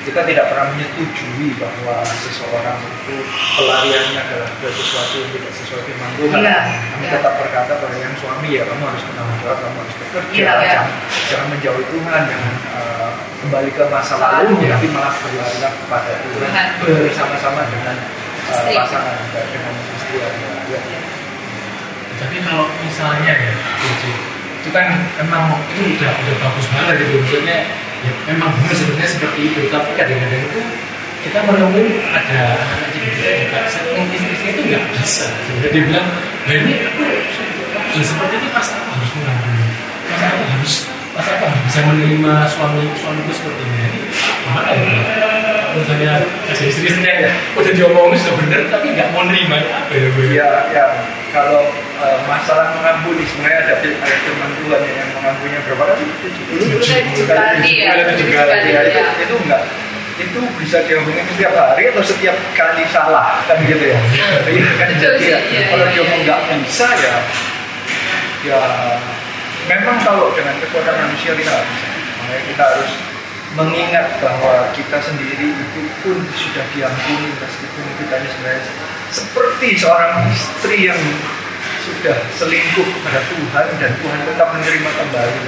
kita 0.06 0.22
tidak 0.22 0.45
pernah 0.53 0.69
menyetujui 0.77 1.57
bahwa 1.57 2.06
seseorang 2.06 2.77
itu 2.77 3.15
pelariannya 3.57 4.22
adalah 4.22 4.49
ke 4.61 4.68
sesuatu 4.69 5.14
yang 5.18 5.32
tidak 5.34 5.52
sesuai 5.57 5.82
firman 5.90 6.11
Tuhan. 6.22 6.40
Iya, 6.45 6.57
Kami 6.94 7.06
iya. 7.10 7.14
tetap 7.18 7.34
berkata 7.41 7.73
pada 7.82 7.98
yang 7.98 8.14
suami 8.22 8.49
ya 8.53 8.64
kamu 8.69 8.84
harus 8.86 9.02
bertanggung 9.02 9.40
jawab, 9.41 9.57
kamu 9.65 9.77
harus 9.82 9.95
bekerja, 9.98 10.30
Iya, 10.30 10.52
iya. 10.61 10.73
jangan, 10.77 10.90
jangan 11.26 11.48
menjauhi 11.57 11.86
Tuhan, 11.90 12.22
jangan 12.30 12.53
uh, 12.77 13.11
kembali 13.41 13.69
ke 13.73 13.84
masa 13.90 14.14
Lalu. 14.22 14.53
lalu, 14.53 14.69
tapi 14.69 14.88
malah 14.94 15.14
berlarilah 15.18 15.73
kepada 15.73 16.11
Tuhan 16.22 16.65
bersama-sama 16.86 17.61
dengan 17.65 17.95
uh, 18.53 18.65
pasangan 18.77 19.18
dengan 19.34 19.73
istri 19.98 20.18
Anda. 20.22 20.49
Ya. 20.69 20.80
Tapi 22.15 22.36
kalau 22.45 22.65
misalnya 22.80 23.34
ya, 23.34 23.53
itu 24.65 24.69
kan 24.69 24.86
emang 25.22 25.61
itu 25.73 25.98
udah 25.98 26.10
udah 26.14 26.36
bagus 26.41 26.65
banget 26.73 26.95
gitu 27.06 27.22
maksudnya 27.22 27.57
ya 28.06 28.14
memang 28.30 28.53
benar 28.53 28.73
sebenarnya 28.77 29.10
seperti 29.10 29.40
itu. 29.49 29.61
Tapi 29.73 29.90
kadang-kadang 29.98 30.41
itu 30.45 30.61
kita 31.26 31.40
menemukan 31.41 32.06
ada 32.14 32.40
anak-anak 32.53 32.90
didik 32.94 33.11
kita 33.18 33.30
juga 33.41 33.60
setting 33.65 34.06
istri 34.14 34.48
itu 34.53 34.61
nggak 34.69 34.84
bisa. 34.94 35.26
Sebenarnya 35.49 35.69
dia 35.73 35.84
bilang 35.90 36.07
nah 36.45 36.53
ini 36.53 36.73
aku 36.86 37.03
ya 37.98 38.03
seperti 38.06 38.36
ini 38.38 38.49
pas 38.53 38.68
aku 38.69 38.88
harus 38.94 39.11
mengampuni 39.18 39.65
pas 40.06 40.22
aku 40.22 40.44
harus 40.45 40.73
pas 41.18 41.26
aku 41.26 41.44
harus 41.49 41.61
bisa 41.65 41.80
menerima 41.90 42.34
suami 42.53 42.84
suamiku 43.02 43.32
seperti 43.34 43.64
ini? 43.65 43.88
Gimana 44.45 44.72
ya 44.77 45.35
misalnya 45.78 46.10
ada 46.24 46.64
istri-istri 46.64 47.04
yang 47.04 47.36
udah 47.56 47.72
diomongin 47.76 48.18
sudah 48.20 48.36
benar 48.44 48.62
tapi 48.72 48.88
nggak 48.96 49.08
mau 49.12 49.24
nerima 49.28 49.60
apa 49.60 49.94
ya 49.94 50.08
Bu? 50.16 50.22
Ya, 50.32 50.50
ya 50.72 50.86
kalau 51.36 51.68
uh, 52.00 52.20
masalah 52.26 52.72
mengampuni 52.80 53.28
sebenarnya 53.28 53.60
ada 53.68 53.74
firman 53.84 54.52
Tuhan 54.64 54.82
yang 54.88 55.10
mengampuninya 55.20 55.60
berapa 55.68 55.84
kali? 55.92 56.04
Tujuh 56.24 56.80
Tujuh 56.80 57.26
kali 57.28 57.74
ya, 57.84 57.92
Tujuh 58.16 58.28
kali. 58.32 58.72
Ya, 58.72 58.80
itu, 58.88 59.00
ya. 59.00 59.08
itu 59.20 59.36
enggak 59.44 59.64
itu 60.16 60.40
bisa 60.64 60.80
diomongin 60.88 61.28
setiap 61.28 61.52
hari 61.60 61.92
atau 61.92 62.00
setiap 62.00 62.36
kali 62.56 62.88
salah 62.88 63.44
kan 63.44 63.60
gitu 63.68 63.84
ya. 63.92 64.00
Iya 64.48 64.70
kan 64.80 64.90
jadi 64.96 65.26
ya, 65.28 65.40
kalau 65.76 65.86
diomong 65.92 66.24
iya. 66.24 66.36
nggak 66.40 66.60
bisa 66.64 66.88
ya 66.88 67.16
ya 68.48 68.60
memang 69.68 69.98
kalau 70.00 70.32
dengan 70.32 70.56
kekuatan 70.64 70.96
manusia 70.96 71.36
kita 71.36 71.52
nggak 71.52 71.68
bisa. 71.68 71.88
Makanya 72.16 72.44
kita 72.48 72.64
harus 72.64 72.92
mengingat 73.56 74.19
bahwa 74.19 74.68
kita 74.76 74.99
sendiri 74.99 75.56
itu 75.56 75.82
pun 76.03 76.19
sudah 76.36 76.65
diampuni 76.76 77.32
meskipun 77.40 77.84
kita 78.03 78.14
ini 78.19 78.27
sebenarnya 78.36 78.64
seperti 79.15 79.68
seorang 79.80 80.27
istri 80.27 80.91
yang 80.91 80.99
sudah 81.88 82.18
selingkuh 82.36 82.84
kepada 82.84 83.19
Tuhan 83.32 83.68
dan 83.80 83.91
Tuhan 84.03 84.19
tetap 84.27 84.48
menerima 84.52 84.91
kembali 84.91 85.40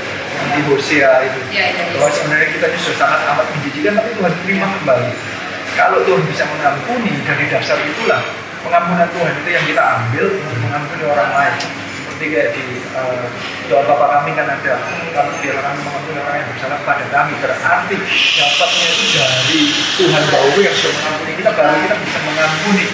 di 0.55 0.61
Hosea 0.71 1.11
itu. 1.27 1.39
Ya, 1.51 1.67
ya, 1.67 1.84
ya. 1.84 1.97
bahwa 1.99 2.09
sebenarnya 2.13 2.47
kita 2.55 2.65
ini 2.71 2.77
sudah 2.79 2.97
sangat 2.97 3.21
amat 3.35 3.45
menjijikan 3.57 3.93
tapi 3.99 4.09
Tuhan 4.15 4.34
terima 4.45 4.67
kembali. 4.79 5.11
Kalau 5.75 5.99
Tuhan 6.07 6.23
bisa 6.31 6.43
mengampuni 6.47 7.13
dari 7.27 7.45
dasar 7.51 7.77
itulah 7.84 8.21
pengampunan 8.63 9.09
Tuhan 9.11 9.34
itu 9.43 9.49
yang 9.51 9.65
kita 9.67 9.84
ambil 9.84 10.25
untuk 10.31 10.57
mengampuni 10.63 11.03
orang 11.05 11.31
lain 11.35 11.55
seperti 12.18 12.34
kayak 12.34 12.49
di 12.57 12.65
eh, 12.81 13.26
doa 13.69 13.85
Bapak 13.85 14.10
kami 14.10 14.34
kan 14.34 14.49
ada 14.49 14.73
kalau 15.14 15.31
biar 15.38 15.53
kami 15.61 15.80
mengampuni 15.85 16.18
orang 16.18 16.35
yang 16.41 16.49
bersalah 16.49 16.80
pada 16.81 17.06
kami 17.14 17.34
berarti 17.38 17.98
dapatnya 18.41 18.85
itu 18.89 19.03
dari 19.14 19.61
Tuhan 20.02 20.23
Bapa 20.34 20.60
yang 20.65 20.76
sudah 20.81 20.94
mengampuni 20.98 21.34
kita 21.38 21.52
baru 21.53 21.76
kita 21.77 21.95
bisa 22.02 22.19
mengampuni 22.26 22.85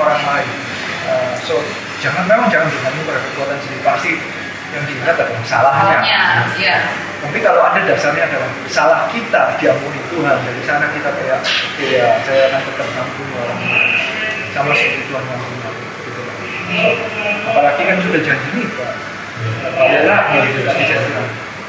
orang 0.00 0.22
lain 0.24 0.50
Eh, 1.00 1.32
so 1.48 1.56
jangan 2.04 2.28
memang 2.28 2.52
jangan 2.52 2.68
bergantung 2.68 3.08
pada 3.08 3.20
kekuatan 3.24 3.56
sendiri 3.64 3.82
pasti 3.82 4.12
yang 4.70 4.84
dilihat 4.84 5.16
adalah 5.16 5.42
salahnya 5.48 5.98
Salahnya, 5.98 6.20
ya. 6.60 6.76
tapi 7.24 7.38
kalau 7.40 7.64
ada 7.64 7.80
dasarnya 7.82 8.28
adalah 8.28 8.50
salah 8.68 9.00
kita 9.08 9.56
diampuni 9.58 9.98
Tuhan 10.12 10.36
dari 10.44 10.62
sana 10.68 10.86
kita 10.92 11.08
kayak 11.08 11.40
ya 11.80 12.20
saya 12.28 12.52
akan 12.52 12.60
tetap 12.68 12.86
mengampuni 12.94 13.32
orang 13.32 13.58
lain 13.64 13.90
sama 14.52 14.70
seperti 14.76 15.02
Tuhan 15.08 15.24
mengampuni. 15.24 15.79
Apalagi 17.50 17.82
kan 17.82 17.96
sudah 18.02 18.20
janji 18.22 18.48
nikah 18.54 18.94
Bagaimana 19.40 20.44
gitu 20.44 20.60
tadi 20.68 20.84
janji. 20.84 21.10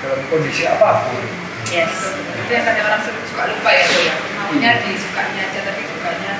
Dalam 0.01 0.19
kondisi 0.27 0.63
apa 0.67 1.07
pun. 1.07 1.23
Yes. 1.71 2.11
Itu 2.43 2.51
yang 2.51 2.65
kadang 2.67 2.85
orang 2.91 3.03
suka 3.05 3.43
lupa 3.47 3.69
ya, 3.71 3.85
ya. 3.87 4.13
Maunya 4.35 4.71
disukanya 4.83 5.41
aja, 5.47 5.59
tapi 5.63 5.81
dukanya 5.87 6.31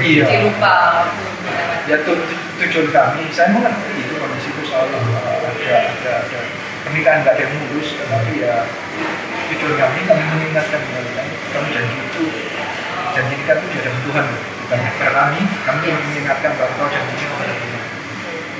iya. 0.00 0.24
dilupa. 0.24 0.76
ya 1.88 1.96
tu- 2.04 2.28
tujuan 2.60 2.88
kami 2.92 3.28
saya 3.32 3.56
mengerti 3.56 4.04
itu 4.04 4.14
kondisi 4.20 4.52
itu 4.52 4.62
soal 4.68 4.84
uh, 4.92 5.48
ada 5.48 5.88
ada 5.88 6.12
ada 6.20 6.38
pernikahan 6.84 7.24
nggak 7.24 7.32
ada 7.40 7.42
yang 7.48 7.52
mulus 7.56 7.96
tetapi 7.96 8.44
ya 8.44 8.68
tujuan 9.48 9.74
kami 9.80 9.98
kami 10.04 10.22
mengingatkan 10.28 10.80
kalian 10.84 11.28
kami 11.48 11.68
janji 11.72 11.96
itu 11.96 12.24
janji 13.16 13.34
kita 13.40 13.52
itu 13.56 13.66
di 13.72 13.76
hadapan 13.80 14.00
Tuhan 14.04 14.26
bukan 14.68 14.78
kepada 14.84 15.10
kami. 15.16 15.40
Kami 15.64 15.84
mengingatkan 15.88 16.52
bahwa 16.60 16.86
kepada 16.92 17.08
Tuhan 17.16 17.77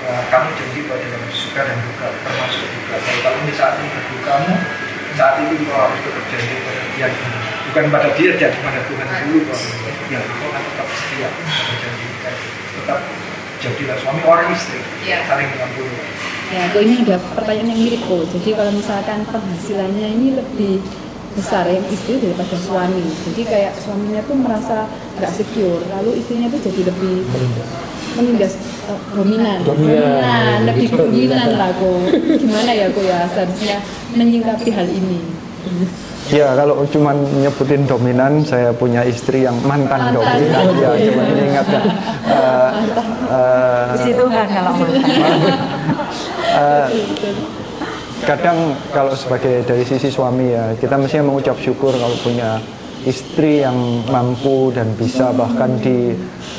Uh, 0.08 0.24
kamu 0.32 0.48
janji 0.56 0.88
bahwa 0.88 1.04
dalam 1.04 1.28
suka 1.28 1.60
dan 1.68 1.76
duka 1.84 2.08
termasuk 2.24 2.64
duka 2.64 2.96
kalau 2.96 3.20
kamu 3.28 3.40
di 3.44 3.54
saat 3.60 3.76
ini 3.76 3.88
berdukamu 3.92 4.52
saat 5.20 5.34
itu 5.44 5.54
kau 5.68 5.76
harus 5.76 6.00
tetap 6.00 6.24
janji 6.32 6.54
pada 6.64 6.82
dia 6.96 7.08
bukan 7.68 7.84
pada 7.92 8.08
dia 8.16 8.30
janji 8.40 8.58
pada 8.64 8.80
Tuhan 8.88 9.04
dulu 9.04 9.40
bahwa 9.52 9.68
ya 10.08 10.20
kau 10.24 10.48
akan 10.48 10.62
tetap 10.64 10.88
setia 10.96 11.28
pada 11.28 11.74
janji 11.76 12.04
kita 12.08 12.30
tetap 12.72 12.98
jadilah 13.60 13.96
suami 14.00 14.22
orang 14.24 14.48
istri 14.56 14.80
Iya. 15.04 15.18
saling 15.28 15.48
mengampuni 15.52 16.00
Ya, 16.48 16.64
kok 16.72 16.80
ini 16.80 17.04
ada 17.04 17.20
pertanyaan 17.36 17.76
yang 17.76 17.80
mirip 17.84 18.00
kok. 18.08 18.24
Jadi 18.32 18.56
kalau 18.56 18.72
misalkan 18.72 19.20
penghasilannya 19.28 20.08
ini 20.16 20.32
lebih 20.32 20.80
besar 21.36 21.68
yang 21.68 21.84
istri 21.92 22.16
daripada 22.24 22.56
suami. 22.56 23.04
Jadi 23.28 23.44
kayak 23.44 23.76
suaminya 23.76 24.24
tuh 24.24 24.32
merasa 24.40 24.88
nggak 25.20 25.28
secure, 25.28 25.84
lalu 25.92 26.16
istrinya 26.16 26.48
tuh 26.48 26.64
jadi 26.64 26.88
lebih 26.88 27.20
menindas 28.18 28.54
eh, 28.90 29.00
dominan. 29.14 29.58
Dominan. 29.62 30.58
lebih 30.66 30.88
dominan 30.90 31.48
lah 31.54 31.70
kok. 31.70 31.98
Gimana 32.42 32.70
ya 32.74 32.86
kok 32.90 33.04
ya 33.06 33.18
seharusnya 33.30 33.76
menyingkapi 34.18 34.68
hal 34.74 34.86
ini. 34.90 35.18
Ya 36.28 36.52
kalau 36.52 36.84
cuma 36.92 37.16
nyebutin 37.16 37.88
dominan, 37.88 38.44
saya 38.44 38.68
punya 38.76 39.00
istri 39.00 39.48
yang 39.48 39.56
mantan, 39.64 40.12
dominan. 40.12 40.66
Ya 40.76 40.90
cuma 41.08 41.22
mengingatkan. 41.24 41.82
Eh, 42.28 42.70
eh, 43.32 43.84
Puji 43.96 44.12
Tuhan 44.12 44.46
kalau 44.52 44.74
eh, 46.58 46.86
kadang 48.28 48.58
kalau 48.92 49.12
sebagai 49.16 49.64
dari 49.64 49.84
sisi 49.86 50.12
suami 50.12 50.52
ya 50.52 50.76
kita 50.76 51.00
mestinya 51.00 51.32
mengucap 51.32 51.56
syukur 51.56 51.96
kalau 51.96 52.12
punya 52.20 52.60
istri 53.08 53.64
yang 53.64 54.04
mampu 54.12 54.68
dan 54.76 54.92
bisa 55.00 55.32
bahkan 55.32 55.80
di 55.80 56.12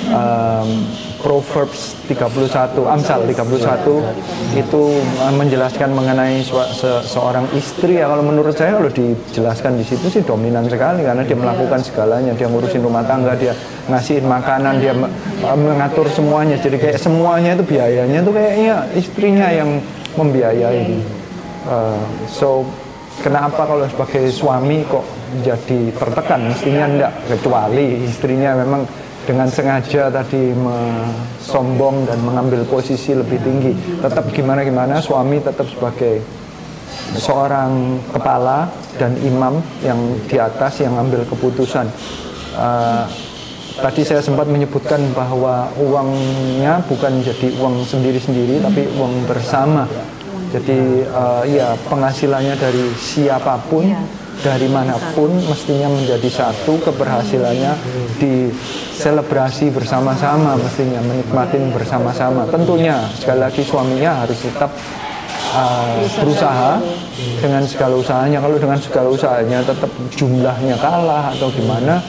um, 0.10 0.70
Proverbs 1.20 2.00
31 2.08 2.80
Amsal 2.88 3.28
31 3.28 4.58
itu 4.58 4.84
menjelaskan 5.36 5.92
mengenai 5.92 6.42
se- 6.48 7.04
seorang 7.06 7.46
istri. 7.54 8.00
Ya 8.00 8.08
kalau 8.08 8.24
menurut 8.24 8.56
saya 8.56 8.80
kalau 8.80 8.90
dijelaskan 8.90 9.78
di 9.78 9.86
situ 9.86 10.08
sih 10.10 10.24
dominan 10.26 10.66
sekali 10.72 11.04
karena 11.04 11.22
dia 11.28 11.38
melakukan 11.38 11.84
segalanya. 11.84 12.32
Dia 12.34 12.48
ngurusin 12.48 12.82
rumah 12.82 13.04
tangga 13.04 13.36
dia 13.36 13.52
ngasihin 13.92 14.26
makanan 14.26 14.80
dia 14.82 14.96
uh, 14.96 15.58
mengatur 15.60 16.08
semuanya. 16.10 16.58
Jadi 16.58 16.80
kayak 16.80 16.98
semuanya 16.98 17.54
itu 17.60 17.68
biayanya 17.68 18.18
itu 18.24 18.32
kayaknya 18.32 18.76
istrinya 18.96 19.48
yang 19.52 19.70
membiayai. 20.16 20.98
Uh, 21.68 22.00
so 22.32 22.64
kenapa 23.20 23.68
kalau 23.68 23.84
sebagai 23.92 24.32
suami 24.32 24.88
kok 24.88 25.19
jadi 25.46 25.80
tertekan. 25.94 26.50
Mestinya 26.52 26.86
enggak 26.90 27.14
kecuali 27.30 28.06
istrinya 28.06 28.58
memang 28.58 28.84
dengan 29.28 29.46
sengaja 29.46 30.10
tadi 30.10 30.58
sombong 31.44 32.10
dan 32.10 32.18
mengambil 32.26 32.66
posisi 32.66 33.14
lebih 33.14 33.38
tinggi. 33.46 33.74
Tetap 34.02 34.32
gimana 34.34 34.66
gimana 34.66 34.98
suami 34.98 35.38
tetap 35.38 35.70
sebagai 35.70 36.22
seorang 37.18 38.02
kepala 38.14 38.70
dan 38.98 39.14
imam 39.22 39.62
yang 39.86 39.98
di 40.26 40.38
atas 40.38 40.82
yang 40.82 40.98
ambil 40.98 41.26
keputusan. 41.26 41.86
Uh, 42.58 43.06
tadi 43.80 44.04
saya 44.04 44.20
sempat 44.20 44.50
menyebutkan 44.52 45.00
bahwa 45.16 45.72
uangnya 45.80 46.84
bukan 46.86 47.24
jadi 47.24 47.56
uang 47.62 47.88
sendiri-sendiri 47.88 48.60
tapi 48.60 48.86
uang 49.00 49.26
bersama. 49.26 49.88
Jadi 50.50 51.06
uh, 51.06 51.46
ya 51.46 51.78
penghasilannya 51.86 52.58
dari 52.58 52.90
siapa 52.98 53.62
pun, 53.70 53.86
dari 54.40 54.72
mana 54.72 54.96
pun 55.12 55.32
mestinya 55.48 55.92
menjadi 55.92 56.30
satu 56.32 56.80
keberhasilannya 56.80 57.76
diselebrasi 58.20 59.72
bersama-sama 59.76 60.56
mestinya 60.56 61.04
menikmatin 61.04 61.72
bersama-sama. 61.76 62.48
Tentunya 62.48 63.04
sekali 63.20 63.40
lagi 63.44 63.62
suaminya 63.68 64.24
harus 64.24 64.40
tetap 64.40 64.72
uh, 65.56 66.00
berusaha 66.24 66.80
dengan 67.44 67.64
segala 67.68 68.00
usahanya. 68.00 68.40
Kalau 68.40 68.58
dengan 68.58 68.80
segala 68.80 69.08
usahanya 69.12 69.60
tetap 69.64 69.92
jumlahnya 70.16 70.76
kalah 70.80 71.36
atau 71.36 71.52
gimana, 71.52 72.00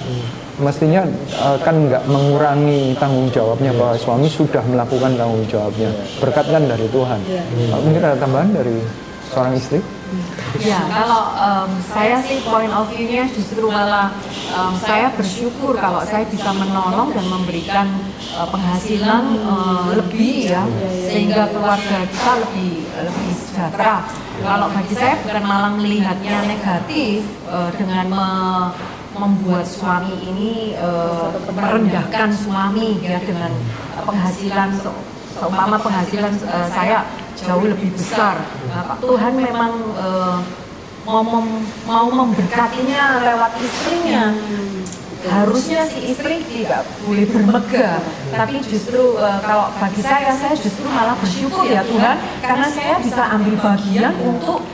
mestinya 0.63 1.03
uh, 1.43 1.59
kan 1.59 1.75
nggak 1.75 2.07
mengurangi 2.07 2.95
tanggung 2.95 3.27
jawabnya 3.35 3.75
bahwa 3.75 3.99
suami 3.99 4.31
sudah 4.31 4.63
melakukan 4.71 5.19
tanggung 5.19 5.43
jawabnya. 5.51 5.91
Berkat 6.23 6.47
kan 6.47 6.63
dari 6.63 6.87
Tuhan. 6.95 7.21
Uh, 7.75 7.81
mungkin 7.83 8.03
ada 8.07 8.17
tambahan 8.19 8.55
dari 8.55 8.79
seorang 9.35 9.59
istri? 9.59 9.83
Ya, 10.59 10.83
kalau 10.87 11.23
em, 11.33 11.71
saya 11.87 12.19
sih 12.21 12.43
point 12.43 12.71
of 12.71 12.91
view-nya 12.91 13.31
justru 13.31 13.65
malah 13.67 14.11
em, 14.51 14.75
saya 14.77 15.09
bersyukur 15.15 15.73
kalau 15.75 16.03
saya 16.03 16.27
bisa 16.27 16.51
menolong 16.53 17.15
dan 17.15 17.27
memberikan 17.27 17.87
eh, 18.35 18.47
penghasilan 18.47 19.25
eh, 19.37 19.89
lebih 19.97 20.51
ya, 20.51 20.63
sehingga 21.07 21.49
keluarga 21.49 21.99
kita 22.05 22.33
lebih 22.43 22.73
lebih 22.91 23.31
sejahtera. 23.33 23.97
Kalau 24.41 24.67
bagi 24.69 24.95
saya 24.95 25.15
bukan 25.21 25.45
malah 25.45 25.73
melihatnya 25.73 26.37
negatif 26.45 27.23
eh, 27.47 27.71
dengan 27.77 28.05
me- 28.09 28.71
membuat 29.13 29.67
suami 29.67 30.15
ini 30.25 30.53
eh, 30.73 31.29
merendahkan 31.51 32.31
suami 32.33 32.99
ya 33.01 33.19
dengan 33.21 33.53
penghasilan 34.01 34.71
se- 34.75 35.03
seumpama 35.35 35.77
penghasilan 35.77 36.33
eh, 36.41 36.69
saya 36.69 36.99
jauh 37.37 37.67
lebih 37.67 37.91
besar. 37.95 38.41
Nah, 38.67 38.97
Tuhan 38.99 39.33
memang 39.35 39.73
eh, 39.95 40.39
mau 41.05 41.23
mem- 41.23 41.67
mau 41.87 42.07
memberkatinya 42.09 43.23
lewat 43.23 43.53
istrinya. 43.59 44.25
Harusnya 45.21 45.85
si 45.85 46.17
istri 46.17 46.41
tidak 46.49 46.89
boleh 47.05 47.29
bermegah, 47.29 48.01
tapi 48.33 48.57
justru 48.65 49.21
eh, 49.21 49.39
kalau 49.45 49.69
bagi 49.77 50.01
saya 50.01 50.33
saya 50.33 50.57
justru 50.57 50.89
malah 50.89 51.13
bersyukur 51.21 51.69
ya 51.69 51.85
Tuhan 51.85 52.17
karena 52.41 52.67
saya 52.67 52.97
bisa 53.05 53.29
ambil 53.29 53.55
bagian 53.61 54.17
untuk 54.17 54.65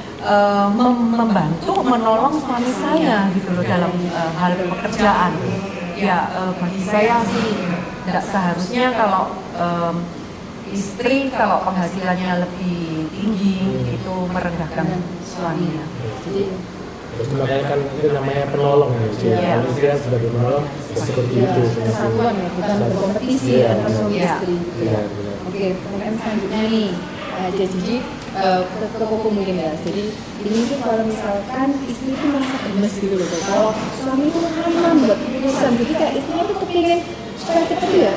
mem- 0.71 1.11
membantu 1.15 1.83
menolong 1.83 2.35
suami 2.39 2.71
saya 2.71 3.27
gitu 3.35 3.59
loh 3.59 3.65
dalam 3.67 3.91
eh, 4.07 4.31
hal 4.39 4.53
pekerjaan. 4.55 5.33
Ya 5.99 6.31
eh, 6.31 6.53
bagi 6.63 6.79
saya 6.79 7.19
sih 7.27 7.47
tidak 8.07 8.23
seharusnya 8.23 8.87
kalau 8.95 9.35
em, 9.59 9.97
istri 10.73 11.31
kalau 11.31 11.63
penghasilannya 11.63 12.43
lebih 12.43 13.07
tinggi 13.15 13.57
itu 13.95 14.15
merendahkan 14.33 14.87
suaminya. 15.23 15.85
Terus 17.17 17.33
makanya 17.33 17.65
kan 17.65 17.79
itu 17.81 18.09
namanya 18.13 18.45
penolong 18.53 18.93
ya. 18.93 19.09
Jadi 19.17 19.27
Iya. 19.33 19.53
Kalau 19.57 19.69
istri 19.73 19.85
kan 19.89 19.99
sebagai 20.05 20.29
penolong 20.37 20.65
ya 20.69 20.99
seperti 21.01 21.35
itu. 21.41 21.63
Kesatuan 21.81 22.35
ya, 22.37 22.49
bukan 22.53 22.77
berkompetisi 22.77 23.51
Iya. 23.57 23.65
ya 23.65 23.69
antara 23.73 23.91
suami 23.97 24.15
Iya. 24.17 24.27
istri. 24.37 24.55
Benar, 24.77 25.05
benar. 25.09 25.35
Oke, 25.47 25.65
pertanyaan 25.81 26.15
selanjutnya 26.21 26.63
nih. 26.69 26.91
Nah, 27.37 27.49
jadi 27.53 27.95
eh, 28.37 28.63
ke, 28.69 28.87
Koko 29.01 29.29
mungkin 29.33 29.57
ya. 29.57 29.73
Jadi 29.81 30.05
ini 30.45 30.61
tuh 30.69 30.79
kalau 30.85 31.05
misalkan 31.09 31.69
istri 31.89 32.13
itu 32.13 32.25
merasa 32.29 32.57
gemes 32.69 32.95
gitu 33.01 33.17
loh. 33.17 33.29
Kalau 33.49 33.71
suami 33.97 34.25
itu 34.29 34.39
lama 34.45 34.91
buat 35.09 35.19
keputusan, 35.25 35.73
jadi 35.81 35.93
kayak 35.97 36.13
istrinya 36.21 36.45
tuh 36.45 36.57
kepingin 36.65 37.01
supaya 37.41 37.63
cepet 37.65 37.91
ya. 37.97 38.13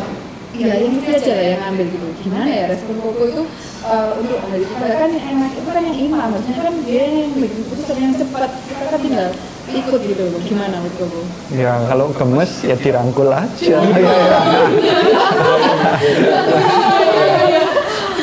Iya, 0.59 0.75
yang 0.75 0.91
itu 0.99 1.07
aja 1.07 1.31
lah 1.39 1.47
yang 1.55 1.63
ambil 1.71 1.87
gitu. 1.87 2.07
Gimana 2.19 2.51
ya 2.51 2.67
respon 2.67 2.99
Koko 2.99 3.23
itu 3.31 3.47
eh, 3.87 4.11
untuk 4.19 4.43
hal 4.43 4.59
itu? 4.59 4.73
Padahal 4.75 4.99
kan 5.07 5.11
yang 5.15 5.25
enak 5.39 5.55
itu 5.55 5.69
kan 5.71 5.83
yang 5.87 5.95
imam, 5.95 6.35
harusnya 6.35 6.55
kan 6.59 6.75
dia 6.83 7.03
yang 7.07 7.31
bikin 7.31 7.63
keputusan 7.63 7.95
yang 7.95 8.11
cepat. 8.19 8.51
Kita 8.67 8.91
kan 8.91 8.99
tinggal 8.99 9.31
ikut 9.71 10.01
gitu 10.03 10.23
loh. 10.27 10.39
Gimana 10.43 10.83
menurut 10.83 10.99
Koko? 10.99 11.23
Ya 11.55 11.79
kalau 11.87 12.11
gemes 12.11 12.51
ya 12.67 12.75
dirangkul 12.75 13.31
aja. 13.31 13.79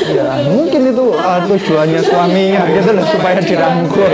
ya 0.06 0.38
mungkin 0.44 0.92
itu 0.92 1.06
uh, 1.16 1.40
tujuannya 1.48 2.00
suaminya 2.04 2.68
gitu 2.68 2.90
loh 2.92 3.04
supaya 3.16 3.40
dirangkul. 3.40 4.12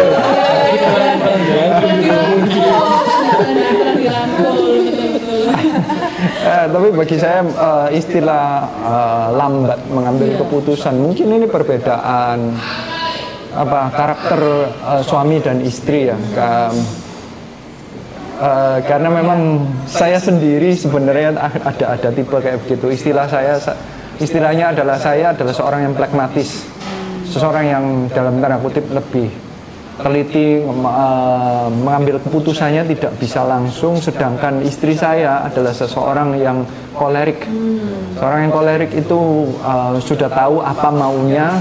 Eh, 6.43 6.67
tapi 6.67 6.89
bagi 6.91 7.17
saya 7.17 7.41
eh, 7.41 7.89
istilah 7.95 8.45
eh, 8.83 9.27
lambat 9.33 9.79
mengambil 9.89 10.35
keputusan 10.37 10.99
mungkin 10.99 11.31
ini 11.31 11.47
perbedaan 11.47 12.51
apa 13.53 13.81
karakter 13.91 14.41
eh, 14.67 15.03
suami 15.03 15.39
dan 15.39 15.63
istri 15.63 16.11
ya. 16.11 16.19
Ka- 16.35 16.75
Eh, 18.43 18.79
karena 18.91 19.07
memang 19.07 19.63
saya 19.87 20.19
sendiri 20.19 20.75
sebenarnya 20.75 21.31
ada 21.39 21.95
ada 21.95 22.09
tipe 22.11 22.35
kayak 22.35 22.59
begitu. 22.67 22.91
Istilah 22.91 23.31
saya 23.31 23.55
sa- 23.55 23.79
istilahnya 24.19 24.75
adalah 24.75 24.99
saya 24.99 25.31
adalah 25.31 25.55
seorang 25.55 25.87
yang 25.87 25.95
pragmatis, 25.95 26.67
seseorang 27.23 27.65
yang 27.71 27.85
dalam 28.11 28.43
tanda 28.43 28.59
kutip 28.59 28.83
lebih 28.91 29.31
teliti 30.01 30.65
eh, 30.65 31.69
mengambil 31.69 32.17
keputusannya 32.23 32.89
tidak 32.97 33.13
bisa 33.21 33.45
langsung 33.45 34.01
sedangkan 34.01 34.65
istri 34.65 34.97
saya 34.97 35.45
adalah 35.45 35.75
seseorang 35.77 36.39
yang 36.41 36.65
kolerik. 36.97 37.45
Seorang 38.17 38.49
yang 38.49 38.53
kolerik 38.55 38.91
itu 38.97 39.21
eh, 39.61 39.95
sudah 40.01 40.31
tahu 40.33 40.65
apa 40.65 40.89
maunya 40.89 41.61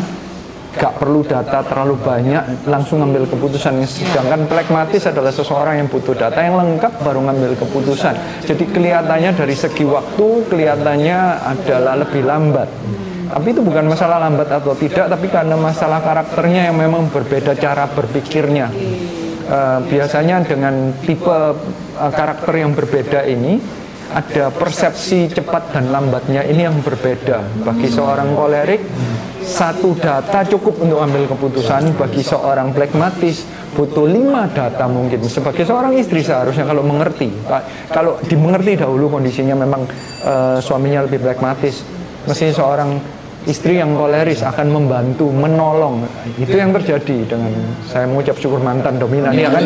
gak 0.71 1.03
perlu 1.03 1.19
data 1.27 1.59
terlalu 1.67 1.99
banyak 1.99 2.63
langsung 2.63 3.03
ngambil 3.03 3.27
keputusan 3.27 3.83
sedangkan 3.83 4.47
pragmatis 4.47 5.03
adalah 5.03 5.27
seseorang 5.27 5.83
yang 5.83 5.91
butuh 5.91 6.15
data 6.15 6.39
yang 6.39 6.55
lengkap 6.55 6.95
baru 7.03 7.19
ngambil 7.27 7.59
keputusan. 7.59 8.15
Jadi 8.47 8.63
kelihatannya 8.71 9.35
dari 9.35 9.51
segi 9.51 9.83
waktu 9.83 10.47
kelihatannya 10.47 11.19
adalah 11.43 11.99
lebih 11.99 12.23
lambat 12.23 12.71
tapi 13.31 13.55
itu 13.55 13.61
bukan 13.63 13.87
masalah 13.87 14.19
lambat 14.19 14.51
atau 14.51 14.75
tidak, 14.75 15.07
tapi 15.07 15.31
karena 15.31 15.55
masalah 15.55 16.03
karakternya 16.03 16.69
yang 16.71 16.77
memang 16.77 17.07
berbeda 17.07 17.55
cara 17.55 17.87
berpikirnya. 17.87 18.67
Eh, 19.51 19.79
biasanya 19.83 20.47
dengan 20.47 20.95
tipe 21.03 21.27
eh, 21.27 22.11
karakter 22.15 22.53
yang 22.55 22.71
berbeda 22.71 23.27
ini, 23.27 23.59
ada 24.11 24.51
persepsi 24.51 25.31
cepat 25.31 25.75
dan 25.75 25.91
lambatnya 25.91 26.43
ini 26.47 26.67
yang 26.67 26.79
berbeda. 26.79 27.63
Bagi 27.63 27.87
seorang 27.91 28.31
kolerik, 28.35 28.79
satu 29.43 29.95
data 29.99 30.43
cukup 30.47 30.83
untuk 30.83 30.99
ambil 31.03 31.27
keputusan. 31.31 31.95
Bagi 31.99 32.23
seorang 32.23 32.71
pragmatis, 32.75 33.43
butuh 33.75 34.07
lima 34.07 34.47
data 34.51 34.87
mungkin. 34.87 35.19
Sebagai 35.27 35.63
seorang 35.67 35.95
istri 35.99 36.23
seharusnya 36.23 36.63
kalau 36.63 36.83
mengerti, 36.83 37.31
kalau 37.91 38.19
dimengerti 38.23 38.79
dahulu 38.79 39.11
kondisinya 39.11 39.55
memang 39.55 39.83
eh, 40.23 40.57
suaminya 40.63 41.07
lebih 41.07 41.23
pragmatis, 41.23 41.83
mesti 42.23 42.55
seorang 42.55 43.20
istri 43.49 43.81
yang 43.81 43.97
koleris 43.97 44.45
akan 44.45 44.69
membantu, 44.69 45.34
menolong. 45.34 46.05
Itu 46.38 46.53
yang 46.53 46.76
terjadi 46.77 47.26
dengan 47.26 47.53
saya 47.89 48.05
mengucap 48.05 48.38
syukur 48.38 48.61
mantan 48.61 49.01
dominan 49.01 49.34
ya 49.34 49.49
kan. 49.49 49.65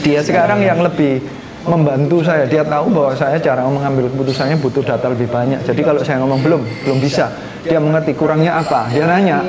Dia 0.00 0.20
sekarang 0.24 0.64
yang 0.64 0.80
lebih 0.80 1.20
membantu 1.68 2.24
saya. 2.24 2.48
Dia 2.48 2.64
tahu 2.64 2.92
bahwa 2.92 3.12
saya 3.16 3.36
cara 3.40 3.64
mengambil 3.68 4.08
keputusannya 4.12 4.56
butuh 4.60 4.84
data 4.84 5.12
lebih 5.12 5.28
banyak. 5.28 5.60
Jadi 5.64 5.80
kalau 5.84 6.00
saya 6.00 6.20
ngomong 6.24 6.40
belum, 6.40 6.62
belum 6.88 6.98
bisa. 7.00 7.28
Dia 7.64 7.80
mengerti 7.80 8.12
kurangnya 8.12 8.60
apa. 8.60 8.92
Dia 8.92 9.08
nanya, 9.08 9.40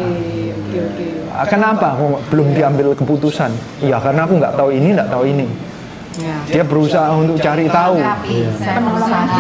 "Ah, 1.35 1.43
kenapa 1.47 1.99
belum 2.31 2.55
diambil 2.55 2.95
keputusan? 2.95 3.51
Iya 3.83 3.99
karena 3.99 4.23
aku 4.23 4.39
nggak 4.39 4.55
tahu 4.55 4.69
ini, 4.71 4.89
nggak 4.95 5.11
tahu 5.11 5.23
ini. 5.27 5.45
Dia 6.47 6.63
berusaha 6.63 7.11
untuk 7.11 7.35
cari 7.43 7.67
tahu 7.67 7.99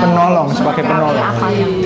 penolong 0.01 0.49
sebagai 0.51 0.83
penolong. 0.83 1.29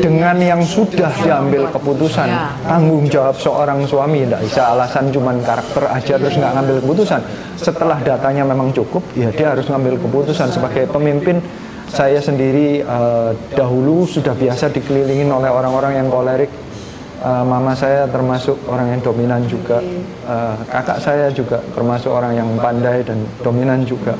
Dengan 0.01 0.37
yang 0.41 0.61
sudah 0.65 1.13
diambil 1.21 1.69
keputusan 1.69 2.29
tanggung 2.65 3.05
jawab 3.05 3.37
seorang 3.37 3.85
suami 3.85 4.25
tidak 4.25 4.41
bisa 4.45 4.61
alasan 4.73 5.13
cuman 5.13 5.37
karakter 5.45 5.83
aja 5.85 6.13
terus 6.17 6.35
nggak 6.37 6.53
ngambil 6.57 6.77
keputusan. 6.81 7.21
Setelah 7.59 7.99
datanya 8.01 8.43
memang 8.47 8.73
cukup 8.73 9.03
ya 9.13 9.29
dia 9.29 9.53
harus 9.53 9.69
ngambil 9.69 10.01
keputusan 10.01 10.49
sebagai 10.49 10.89
pemimpin. 10.89 11.41
Saya 11.89 12.21
sendiri 12.21 12.85
eh, 12.85 13.31
dahulu 13.57 14.05
sudah 14.05 14.37
biasa 14.37 14.69
dikelilingin 14.69 15.29
oleh 15.29 15.49
orang-orang 15.49 15.97
yang 15.97 16.07
kolerik. 16.09 16.49
Eh, 17.19 17.43
mama 17.43 17.73
saya 17.73 18.05
termasuk 18.05 18.61
orang 18.69 18.93
yang 18.93 19.01
dominan 19.01 19.41
juga. 19.49 19.81
Eh, 20.29 20.55
kakak 20.69 21.01
saya 21.01 21.33
juga 21.33 21.57
termasuk 21.73 22.13
orang 22.13 22.37
yang 22.37 22.49
pandai 22.61 23.01
dan 23.01 23.25
dominan 23.41 23.81
juga 23.89 24.13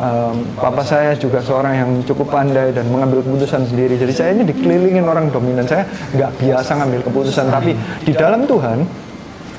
Um, 0.00 0.48
papa 0.56 0.80
saya 0.80 1.12
juga 1.12 1.44
seorang 1.44 1.76
yang 1.76 1.90
cukup 2.08 2.32
pandai 2.32 2.72
dan 2.72 2.88
mengambil 2.88 3.20
keputusan 3.20 3.68
sendiri. 3.68 4.00
Jadi 4.00 4.12
saya 4.16 4.32
ini 4.32 4.48
dikelilingin 4.48 5.04
orang 5.04 5.28
dominan. 5.28 5.68
Saya 5.68 5.84
nggak 6.16 6.40
biasa 6.40 6.70
ngambil 6.80 7.00
keputusan. 7.04 7.52
Tapi 7.52 7.76
di 8.08 8.16
dalam 8.16 8.48
Tuhan, 8.48 8.80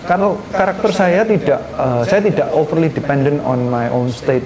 kalau 0.09 0.33
karakter 0.49 0.89
saya 0.89 1.21
tidak, 1.21 1.61
uh, 1.77 2.01
saya 2.01 2.25
tidak 2.25 2.49
overly 2.57 2.89
dependent 2.89 3.37
on 3.45 3.69
my 3.69 3.85
own 3.93 4.09
state. 4.09 4.41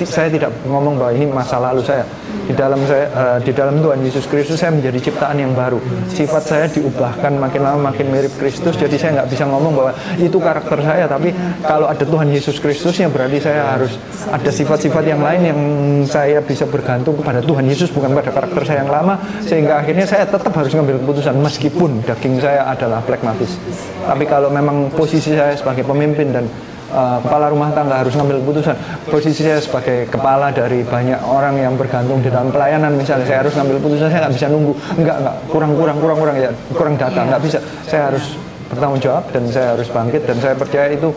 Saya 0.00 0.26
tidak 0.26 0.50
ngomong 0.66 0.98
bahwa 0.98 1.12
ini 1.14 1.28
masa 1.28 1.60
lalu 1.60 1.84
saya. 1.84 2.08
Di 2.44 2.52
dalam 2.56 2.80
saya, 2.88 3.06
uh, 3.14 3.38
di 3.40 3.52
dalam 3.54 3.78
Tuhan 3.84 4.00
Yesus 4.00 4.24
Kristus 4.26 4.58
saya 4.58 4.72
menjadi 4.72 4.98
ciptaan 5.00 5.38
yang 5.38 5.52
baru. 5.52 5.78
Sifat 6.08 6.42
saya 6.44 6.66
diubahkan 6.72 7.36
makin 7.36 7.62
lama 7.62 7.92
makin 7.92 8.10
mirip 8.10 8.32
Kristus. 8.40 8.74
Jadi 8.80 8.96
saya 8.96 9.22
nggak 9.22 9.28
bisa 9.30 9.44
ngomong 9.44 9.72
bahwa 9.76 9.92
itu 10.16 10.36
karakter 10.40 10.80
saya. 10.82 11.04
Tapi 11.04 11.30
kalau 11.62 11.86
ada 11.86 12.04
Tuhan 12.04 12.28
Yesus 12.32 12.56
Kristusnya 12.58 13.06
berarti 13.12 13.38
saya 13.44 13.76
harus 13.76 14.00
ada 14.28 14.50
sifat-sifat 14.50 15.04
yang 15.04 15.20
lain 15.20 15.40
yang 15.46 15.60
saya 16.08 16.40
bisa 16.40 16.64
bergantung 16.64 17.20
kepada 17.20 17.44
Tuhan 17.44 17.68
Yesus 17.68 17.92
bukan 17.92 18.12
pada 18.12 18.32
karakter 18.32 18.62
saya 18.66 18.82
yang 18.82 18.92
lama. 18.92 19.20
Sehingga 19.44 19.84
akhirnya 19.84 20.08
saya 20.08 20.24
tetap 20.26 20.50
harus 20.52 20.72
ngambil 20.72 20.96
keputusan 21.04 21.36
meskipun 21.38 22.02
daging 22.02 22.40
saya 22.40 22.66
adalah 22.66 23.04
pragmatis. 23.04 23.56
Tapi 24.04 24.24
kalau 24.28 24.52
memang 24.52 24.92
posisi 24.92 25.32
saya 25.32 25.56
sebagai 25.56 25.82
pemimpin 25.82 26.30
dan 26.30 26.44
uh, 26.92 27.18
kepala 27.24 27.50
rumah 27.50 27.72
tangga 27.72 28.04
harus 28.04 28.14
ngambil 28.14 28.44
keputusan. 28.44 28.76
Posisi 29.08 29.40
saya 29.42 29.58
sebagai 29.58 30.06
kepala 30.08 30.52
dari 30.52 30.84
banyak 30.84 31.20
orang 31.24 31.58
yang 31.58 31.74
bergantung 31.74 32.20
di 32.20 32.28
dalam 32.28 32.52
pelayanan 32.52 32.94
misalnya 32.94 33.26
saya 33.26 33.38
harus 33.42 33.54
ngambil 33.56 33.76
keputusan 33.80 34.08
saya 34.12 34.20
nggak 34.28 34.34
bisa 34.36 34.46
nunggu. 34.52 34.72
Enggak 35.00 35.16
enggak 35.24 35.36
kurang 35.48 35.72
kurang 35.74 35.96
kurang 35.98 36.18
kurang 36.20 36.36
ya 36.36 36.50
kurang 36.76 36.94
data 37.00 37.20
nggak 37.24 37.42
bisa. 37.42 37.58
Saya 37.88 38.12
harus 38.12 38.24
bertanggung 38.68 39.00
jawab 39.02 39.24
dan 39.32 39.42
saya 39.48 39.66
harus 39.76 39.88
bangkit 39.88 40.22
dan 40.24 40.36
saya 40.40 40.54
percaya 40.56 40.88
itu 40.92 41.08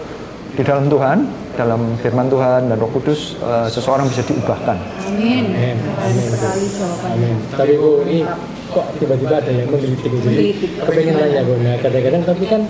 di 0.58 0.66
dalam 0.66 0.90
Tuhan, 0.90 1.18
dalam 1.54 1.82
firman 2.02 2.28
Tuhan 2.34 2.66
dan 2.66 2.78
Roh 2.82 2.90
Kudus 2.90 3.38
uh, 3.46 3.70
seseorang 3.70 4.10
bisa 4.10 4.26
diubahkan. 4.26 4.74
Amin. 5.06 5.54
Amin. 5.54 5.78
Amin. 7.14 7.36
Tapi 7.54 7.78
Bu, 7.78 8.02
ini 8.10 8.26
kok 8.78 8.86
tiba-tiba 9.02 9.36
ada 9.42 9.50
yang 9.50 9.68
menggelitik 9.74 10.12
jadi 10.22 10.46
kepengen 10.86 11.16
nanya 11.18 11.42
Bu. 11.42 11.54
Nah, 11.66 11.76
kadang-kadang 11.82 12.24
tapi 12.30 12.46
kan 12.46 12.62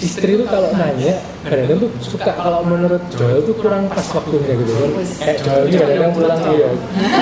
istri 0.00 0.32
itu 0.32 0.44
kalau 0.48 0.72
nanya 0.72 1.20
kadang-kadang 1.44 1.78
tuh 1.84 1.90
suka 2.00 2.32
kalau 2.32 2.64
menurut 2.64 3.02
Joel 3.12 3.44
tuh 3.44 3.54
kurang 3.60 3.84
pas 3.92 4.06
waktunya 4.16 4.56
gitu. 4.56 4.72
Kan 4.72 4.90
kayak 5.20 5.36
Joel 5.44 5.62
ini 5.68 5.76
kadang-kadang 5.76 6.12
pulang 6.16 6.40
iya. 6.48 6.68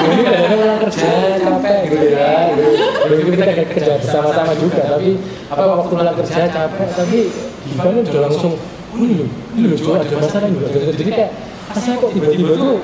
Ini 0.07 0.23
kadang-kadang 0.23 0.59
pulang 0.63 0.79
kerja 0.87 1.11
capek 1.43 1.81
gitu 1.91 2.07
ya. 2.15 2.31
Gitu. 2.55 3.31
Kita 3.35 3.43
kayak 3.43 3.69
kerja 3.75 3.93
bersama-sama 3.99 4.53
juga 4.55 4.83
tapi 4.87 5.11
apa 5.51 5.63
waktu 5.67 5.87
pulang 5.91 6.17
kerja 6.23 6.43
capek 6.47 6.89
tapi 6.95 7.19
gimana 7.67 7.99
udah 8.07 8.23
langsung 8.31 8.53
oh 8.89 8.99
ini 9.03 9.15
loh 9.19 9.29
ini 9.59 9.67
loh 9.67 9.79
Joel 9.83 10.01
ada 10.07 10.15
masalah 10.15 10.47
Ada- 10.47 10.95
jadi 10.95 11.11
kayak 11.11 11.31
rasanya 11.75 11.97
kok 12.01 12.11
tiba-tiba 12.15 12.53
tuh 12.55 12.75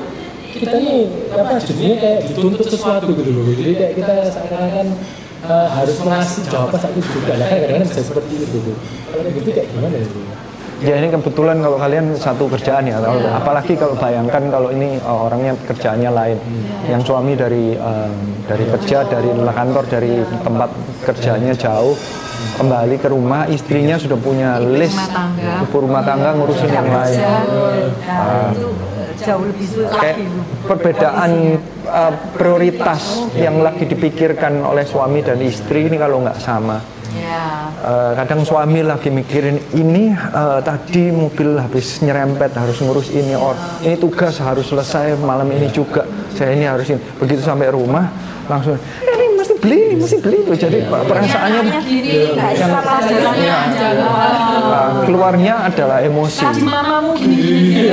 kita 0.55 0.77
nih 0.79 1.11
apa 1.35 1.59
jadinya 1.59 1.97
kayak 1.99 2.19
dituntut 2.31 2.67
sesuatu 2.71 3.11
gitu 3.11 3.31
loh. 3.35 3.43
Jadi 3.55 3.73
kayak 3.75 3.93
kita 3.99 4.15
seakan-akan 4.31 4.87
eh, 5.45 5.69
harus 5.71 5.97
ngasih 6.01 6.43
jawaban 6.49 6.79
saat 6.81 6.95
itu 6.97 7.09
juga 7.13 7.33
lah 7.37 7.47
kan 7.47 7.57
kadang-kadang 7.61 7.89
bisa 7.91 8.03
seperti 8.03 8.35
itu 8.41 8.57
tuh 8.65 8.77
kalau 9.13 9.31
gitu 9.31 9.49
kayak 9.53 9.67
gimana 9.73 9.97
ya 9.97 10.09
Bu? 10.09 10.21
Ya 10.83 11.01
ini 11.01 11.09
kebetulan 11.09 11.63
kalau 11.65 11.79
kalian 11.81 12.13
satu 12.19 12.45
kerjaan 12.51 12.85
ya, 12.85 12.99
kalau- 13.01 13.31
apalagi 13.31 13.73
kalau 13.79 13.95
bayangkan 13.97 14.43
kalau 14.53 14.69
ini 14.69 14.99
uh, 15.01 15.31
orangnya 15.31 15.55
kerjaannya 15.65 16.11
lain, 16.13 16.37
yang 16.91 17.01
suami 17.01 17.33
dari 17.39 17.79
um, 17.79 18.13
dari 18.45 18.69
kerja, 18.69 19.07
dari 19.07 19.33
kantor, 19.33 19.85
dari 19.89 20.21
tempat 20.45 20.69
kerjanya 21.09 21.55
jauh, 21.57 21.95
kembali 22.59 23.01
ke 23.01 23.09
rumah, 23.09 23.47
istrinya 23.49 23.97
sudah 23.97 24.19
punya 24.19 24.59
list. 24.61 24.99
ibu 25.63 25.77
rumah 25.79 26.03
tangga 26.05 26.37
ngurusin 26.37 26.69
yang 26.69 26.91
lain. 26.91 27.21
Ah, 28.11 28.51
jauh 29.15 29.47
lebih 29.47 29.67
sulit 29.71 29.89
perbedaan 30.69 31.31
uh, 31.95 32.13
prioritas 32.35 33.31
yang 33.39 33.63
lagi 33.63 33.87
dipikirkan 33.87 34.59
oleh 34.67 34.83
suami 34.83 35.23
dan 35.23 35.39
istri 35.39 35.87
ini 35.87 35.95
kalau 35.95 36.19
nggak 36.27 36.43
sama. 36.43 36.83
ya 37.15 37.65
Eh, 37.85 38.13
kadang 38.17 38.41
suami 38.49 38.81
lagi 38.81 39.13
mikirin 39.13 39.61
ini 39.77 40.09
eh, 40.17 40.61
tadi 40.65 41.13
mobil 41.13 41.61
habis 41.61 42.01
nyerempet 42.01 42.57
harus 42.57 42.81
ngurus 42.81 43.13
ini 43.13 43.37
or 43.37 43.53
ini 43.85 44.01
tugas 44.01 44.41
harus 44.41 44.73
selesai 44.73 45.21
malam 45.21 45.45
ini 45.53 45.69
juga 45.69 46.09
saya 46.33 46.57
ini 46.57 46.65
harus 46.65 46.89
ini 46.89 46.97
begitu 47.21 47.45
sampai 47.45 47.69
rumah 47.69 48.09
langsung 48.49 48.81
"Eh, 48.81 48.81
ini 48.81 49.05
mesti 49.05 49.14
beli 49.65 49.97
mesti 49.97 50.17
beli 50.21 50.39
tuh. 50.45 50.57
Jadi 50.61 50.79
perasaannya 50.85 51.61
gini 51.89 52.37
yang 52.37 52.71
jalannya 53.01 53.55
aja. 53.57 53.87
eh, 54.69 54.91
keluarnya 55.09 55.55
adalah 55.73 55.99
emosi. 56.05 56.45
Tadi 56.45 56.63
mamamu 56.63 57.17
gini. 57.17 57.37
Gini 57.41 57.89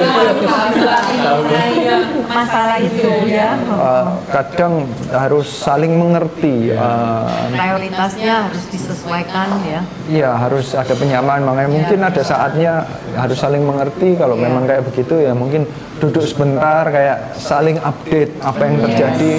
masalah 2.27 2.77
itu 2.84 3.11
ya. 3.31 3.56
Eh, 3.56 4.06
kadang 4.35 4.84
harus 5.15 5.48
saling 5.48 5.95
mengerti 5.95 6.76
eh, 6.76 7.26
prioritasnya 7.56 8.52
harus 8.52 8.64
disesuaikan 8.68 9.48
ya. 9.64 9.81
Iya 10.11 10.31
harus 10.35 10.76
ada 10.76 10.91
penyamaan. 10.91 11.48
Makanya 11.48 11.72
mungkin 11.72 11.99
ada 12.03 12.22
saatnya 12.22 12.84
harus 13.15 13.39
saling 13.39 13.64
mengerti. 13.64 14.19
Kalau 14.19 14.35
memang 14.35 14.68
kayak 14.68 14.84
begitu 14.91 15.23
ya 15.23 15.31
mungkin 15.31 15.64
duduk 16.02 16.26
sebentar 16.26 16.90
kayak 16.90 17.38
saling 17.38 17.78
update 17.78 18.34
apa 18.41 18.61
yang 18.65 18.78
terjadi 18.90 19.32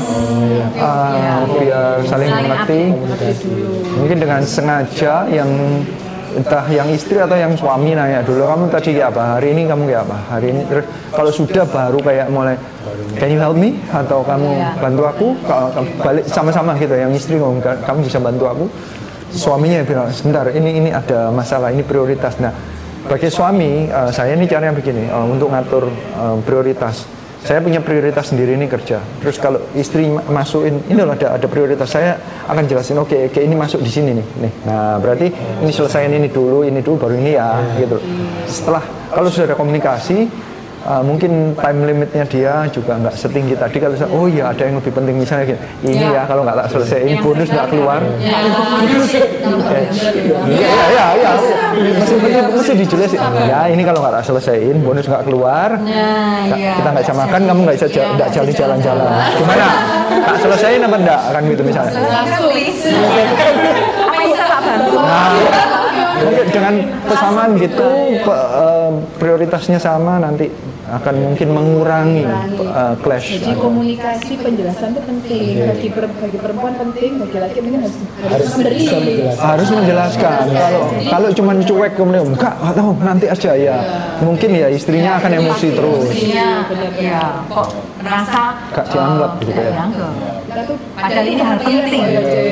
uh, 0.79 1.43
biar 1.59 1.99
saling 2.07 2.31
mengerti. 2.31 2.83
mungkin 3.99 4.19
dengan 4.23 4.41
sengaja 4.47 5.27
yang 5.27 5.51
entah 6.33 6.65
yang 6.73 6.89
istri 6.89 7.21
atau 7.21 7.37
yang 7.37 7.53
suami 7.53 7.93
nanya 7.93 8.25
dulu 8.25 8.49
kamu 8.49 8.65
tadi 8.73 8.97
kayak 8.97 9.13
apa 9.13 9.37
hari 9.37 9.53
ini 9.53 9.69
kamu 9.69 9.83
kayak 9.91 10.03
apa 10.09 10.19
hari 10.33 10.47
ini. 10.55 10.63
Terus 10.71 10.85
kalau 11.13 11.33
sudah 11.35 11.65
baru 11.69 11.99
kayak 12.01 12.27
mulai 12.33 12.57
can 13.19 13.29
you 13.29 13.41
help 13.43 13.59
me? 13.59 13.77
Atau 13.93 14.25
kamu 14.25 14.49
bantu 14.81 15.03
aku 15.05 15.29
kalau 15.45 15.69
balik 16.01 16.25
sama-sama 16.31 16.79
gitu 16.81 16.95
yang 16.97 17.13
istri 17.13 17.37
ngomong 17.37 17.61
kamu 17.61 17.99
bisa 18.07 18.23
bantu 18.23 18.45
aku. 18.49 18.65
Suaminya 19.33 19.81
bilang 19.85 20.09
sebentar 20.13 20.45
ini 20.53 20.79
ini 20.79 20.91
ada 20.93 21.29
masalah 21.33 21.73
ini 21.73 21.85
prioritas. 21.85 22.37
Nah 22.41 22.53
bagi 23.07 23.29
suami 23.31 23.91
uh, 23.91 24.11
saya 24.15 24.39
ini 24.39 24.47
caranya 24.47 24.75
begini 24.75 25.11
uh, 25.11 25.27
untuk 25.27 25.51
ngatur 25.51 25.91
uh, 26.19 26.39
prioritas. 26.47 27.07
Saya 27.43 27.59
punya 27.59 27.83
prioritas 27.83 28.31
sendiri 28.31 28.55
ini 28.55 28.71
kerja. 28.71 29.03
Terus 29.19 29.35
kalau 29.35 29.59
istri 29.75 30.07
masukin 30.07 30.79
ini 30.87 31.03
loh 31.03 31.11
ada 31.11 31.35
ada 31.35 31.47
prioritas 31.51 31.91
saya 31.91 32.15
akan 32.47 32.71
jelasin 32.71 33.03
oke 33.03 33.11
okay, 33.11 33.27
okay, 33.27 33.43
ini 33.43 33.59
masuk 33.59 33.83
di 33.83 33.91
sini 33.91 34.15
nih. 34.15 34.27
nih. 34.47 34.53
Nah 34.63 35.03
berarti 35.03 35.27
ini 35.35 35.73
selesaiin 35.75 36.15
ini 36.15 36.31
dulu 36.31 36.63
ini 36.63 36.79
dulu 36.79 37.03
baru 37.03 37.19
ini 37.19 37.35
ya 37.35 37.59
gitu. 37.83 37.99
Setelah 38.47 38.87
kalau 39.11 39.27
sudah 39.27 39.51
ada 39.51 39.57
komunikasi 39.59 40.31
uh, 40.87 41.03
mungkin 41.03 41.55
time 41.59 41.79
limitnya 41.87 42.25
dia 42.27 42.55
juga 42.71 42.99
nggak 42.99 43.15
setinggi 43.15 43.55
tadi. 43.59 43.77
Kalau 43.83 43.97
saya, 43.99 44.11
oh 44.11 44.27
iya 44.27 44.51
ada 44.51 44.63
yang 44.67 44.77
lebih 44.79 44.93
penting 44.95 45.17
misalnya 45.19 45.55
gini, 45.55 45.61
ini 45.87 46.05
ya, 46.09 46.23
ya 46.23 46.23
kalau 46.27 46.43
nggak 46.47 46.59
tak 46.59 46.69
selesai 46.75 46.99
ini 47.03 47.17
bonus 47.21 47.49
nggak 47.51 47.69
keluar. 47.71 48.01
ya. 50.53 50.71
Ya 50.93 51.07
ya 51.17 51.33
mesti 51.73 52.15
mesti 52.21 52.41
mesti 52.53 52.73
dijelasin 52.85 53.21
ya 53.49 53.61
ini 53.73 53.83
kalau 53.83 53.99
nggak 54.05 54.15
tak 54.21 54.25
selesaiin 54.29 54.77
bonus 54.85 55.07
nggak 55.09 55.25
keluar. 55.27 55.69
Kita 56.53 56.89
nggak 56.93 57.05
bisa 57.05 57.15
makan 57.17 57.41
kamu 57.49 57.61
nggak 57.67 57.77
bisa 57.81 57.87
nggak 57.89 58.29
jadi 58.31 58.53
jalan-jalan. 58.53 59.11
Gimana? 59.39 59.69
Tak 60.13 60.37
selesaiin 60.45 60.83
apa 60.85 60.97
enggak 61.01 61.21
kan 61.33 61.43
gitu 61.49 61.63
misalnya. 61.65 61.93
Nah 65.03 65.82
mungkin 66.23 66.47
dengan 66.51 66.75
kesamaan 67.07 67.51
gitu 67.59 67.89
prioritasnya 69.19 69.79
sama 69.79 70.23
nanti 70.23 70.51
akan 70.93 71.15
mungkin 71.33 71.49
mengurangi 71.57 72.27
uh, 72.69 72.93
clash. 73.01 73.41
Jadi 73.41 73.57
komunikasi 73.57 74.35
penjelasan 74.45 74.93
itu 74.93 75.03
penting 75.07 75.43
bagi, 75.65 75.89
per, 75.89 76.05
bagi 76.11 76.39
perempuan 76.43 76.75
penting, 76.77 77.11
bagi 77.17 77.39
laki 77.41 77.59
mungkin 77.65 77.81
harus 77.87 77.97
harus 78.29 78.49
memberi. 78.53 78.83
Harus 79.33 79.69
menjelaskan. 79.73 80.45
Kalau 80.53 80.83
kalau 81.09 81.29
cuma 81.33 81.53
cuek 81.57 81.93
kemudian 81.97 82.29
enggak 82.29 82.55
tahu 82.61 82.91
nanti 83.01 83.27
aja 83.31 83.51
ya. 83.57 83.73
ya. 83.73 83.77
Mungkin 84.21 84.51
ya 84.53 84.69
istrinya 84.69 85.17
akan 85.17 85.31
emosi 85.41 85.69
terus. 85.73 86.09
Iya, 86.13 86.67
ya. 87.01 87.41
Kok 87.49 87.92
merasa 88.03 88.41
gak 88.75 88.87
dianggap 88.91 89.31
gitu 89.41 89.61
ya. 89.63 89.85
Padahal 90.93 91.27
ini 91.27 91.43
hal 91.43 91.59
penting, 91.63 92.03